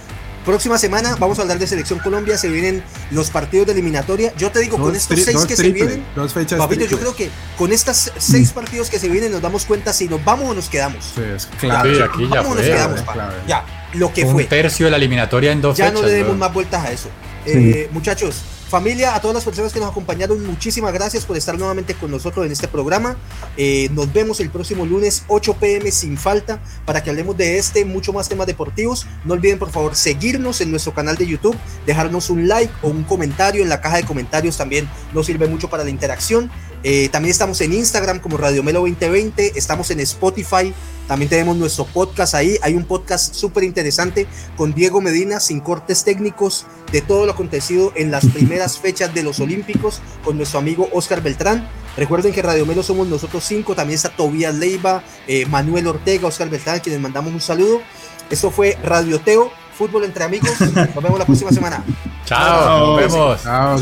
próxima 0.44 0.78
semana 0.78 1.16
vamos 1.20 1.40
a 1.40 1.42
hablar 1.44 1.60
de 1.60 1.68
Selección 1.68 2.00
Colombia, 2.00 2.38
se 2.38 2.50
vienen 2.50 2.84
los 3.12 3.30
partidos 3.30 3.66
de 3.68 3.74
eliminatoria. 3.74 4.34
Yo 4.38 4.52
te 4.52 4.60
digo, 4.60 4.78
con 4.78 4.96
estos 4.96 5.20
seis 5.20 5.46
que 5.46 5.56
se 5.56 5.70
vienen, 5.72 6.06
dos 6.16 6.34
fechas 6.34 6.60
papito, 6.60 6.86
yo 6.86 7.00
creo 7.00 7.16
que 7.16 7.30
con 7.58 7.72
estos 7.72 8.12
seis 8.18 8.52
partidos 8.52 8.90
que 8.90 9.00
se 9.00 9.10
vienen 9.10 9.32
nos 9.32 9.42
damos 9.42 9.66
cuenta 9.66 9.94
si 9.94 10.08
nos 10.08 10.24
vamos 10.24 10.50
o 10.50 10.54
nos 10.54 10.70
quedamos. 10.70 11.04
Sí, 11.16 11.22
es 11.36 11.46
clave. 11.60 12.04
aquí 12.04 12.24
ya 12.30 12.42
vamos 12.42 12.58
nos 12.58 12.66
quedamos, 12.66 13.02
Ya, 13.48 13.66
lo 13.94 14.14
que 14.14 14.26
Un 14.26 14.34
fue. 14.34 14.44
tercio 14.46 14.86
de 14.88 14.92
la 14.92 14.98
eliminatoria 14.98 15.52
en 15.52 15.62
dos 15.62 15.78
ya 15.78 15.86
fechas. 15.86 16.00
Ya 16.00 16.02
no 16.02 16.08
le 16.08 16.14
demos 16.14 16.38
más 16.38 16.54
vueltas 16.54 16.84
a 16.86 16.92
eso. 16.92 17.10
Eh, 17.46 17.90
muchachos, 17.92 18.42
Familia, 18.74 19.14
a 19.14 19.22
todas 19.22 19.36
las 19.36 19.44
personas 19.46 19.72
que 19.72 19.80
nos 19.80 19.92
acompañaron, 19.92 20.44
muchísimas 20.48 20.92
gracias 20.94 21.26
por 21.26 21.38
estar 21.38 21.56
nuevamente 21.60 21.94
con 21.94 22.10
nosotros 22.10 22.44
en 22.44 22.52
este 22.52 22.68
programa. 22.68 23.18
Eh, 23.56 23.88
nos 23.92 24.12
vemos 24.12 24.40
el 24.40 24.50
próximo 24.50 24.84
lunes 24.84 25.26
8 25.28 25.58
pm 25.60 25.92
sin 25.92 26.18
falta 26.18 26.60
para 26.84 27.04
que 27.04 27.12
hablemos 27.12 27.38
de 27.38 27.60
este, 27.60 27.86
mucho 27.86 28.14
más 28.14 28.30
temas 28.30 28.48
deportivos. 28.48 29.06
No 29.26 29.36
olviden 29.36 29.60
por 29.60 29.70
favor 29.70 29.96
seguirnos 29.96 30.60
en 30.60 30.72
nuestro 30.72 30.92
canal 30.92 31.18
de 31.18 31.28
YouTube, 31.28 31.56
dejarnos 31.86 32.32
un 32.32 32.48
like 32.48 32.74
o 32.82 32.88
un 32.88 33.04
comentario 33.04 33.62
en 33.62 33.70
la 33.70 33.80
caja 33.80 33.98
de 33.98 34.06
comentarios 34.06 34.58
también 34.58 34.90
nos 35.14 35.28
sirve 35.28 35.48
mucho 35.48 35.70
para 35.70 35.84
la 35.84 35.92
interacción. 35.92 36.50
Eh, 36.84 37.08
también 37.10 37.32
estamos 37.32 37.62
en 37.62 37.74
Instagram 37.74 38.20
como 38.20 38.38
Radio 38.38 38.62
Melo 38.62 38.82
2020, 38.82 39.54
estamos 39.56 39.90
en 39.90 40.02
Spotify, 40.02 40.74
también 41.08 41.30
tenemos 41.30 41.56
nuestro 41.56 41.86
podcast 41.86 42.36
ahí. 42.36 42.58
Hay 42.62 42.76
un 42.76 42.84
podcast 42.84 43.34
súper 43.34 43.64
interesante 43.64 44.28
con 44.58 44.74
Diego 44.74 45.00
Medina, 45.00 45.40
sin 45.40 45.62
cortes 45.62 46.04
técnicos, 46.04 46.66
de 46.92 47.02
todo 47.02 47.26
lo 47.26 47.32
acontecido 47.32 47.94
en 47.96 48.12
las 48.12 48.26
primeras 48.34 48.80
fechas 48.80 49.14
de 49.14 49.24
los 49.24 49.40
Olímpicos, 49.40 50.02
con 50.26 50.36
nuestro 50.36 50.60
amigo 50.60 50.90
Oscar 50.92 51.22
Beltrán. 51.22 51.70
Recuerden 51.96 52.34
que 52.34 52.42
Radio 52.42 52.66
Melo 52.66 52.84
somos 52.84 53.08
nosotros 53.08 53.44
cinco, 53.46 53.76
también 53.76 53.96
está 53.96 54.10
Tobías 54.10 54.56
Leiva, 54.56 55.04
eh, 55.28 55.46
Manuel 55.46 55.88
Ortega, 55.88 56.28
Oscar 56.28 56.50
Beltrán, 56.50 56.82
quienes 56.82 57.02
mandamos 57.02 57.32
un 57.32 57.42
saludo. 57.42 57.82
Esto 58.30 58.52
fue 58.52 58.78
Radio 58.84 59.22
Teo, 59.22 59.52
fútbol 59.78 60.04
entre 60.04 60.24
amigos. 60.24 60.60
Nos 60.60 61.04
vemos 61.04 61.20
la 61.20 61.26
próxima 61.26 61.52
semana. 61.52 61.84
Chao, 62.26 62.88
nos 62.88 62.98
vemos. 62.98 63.44
Chao. 63.44 63.78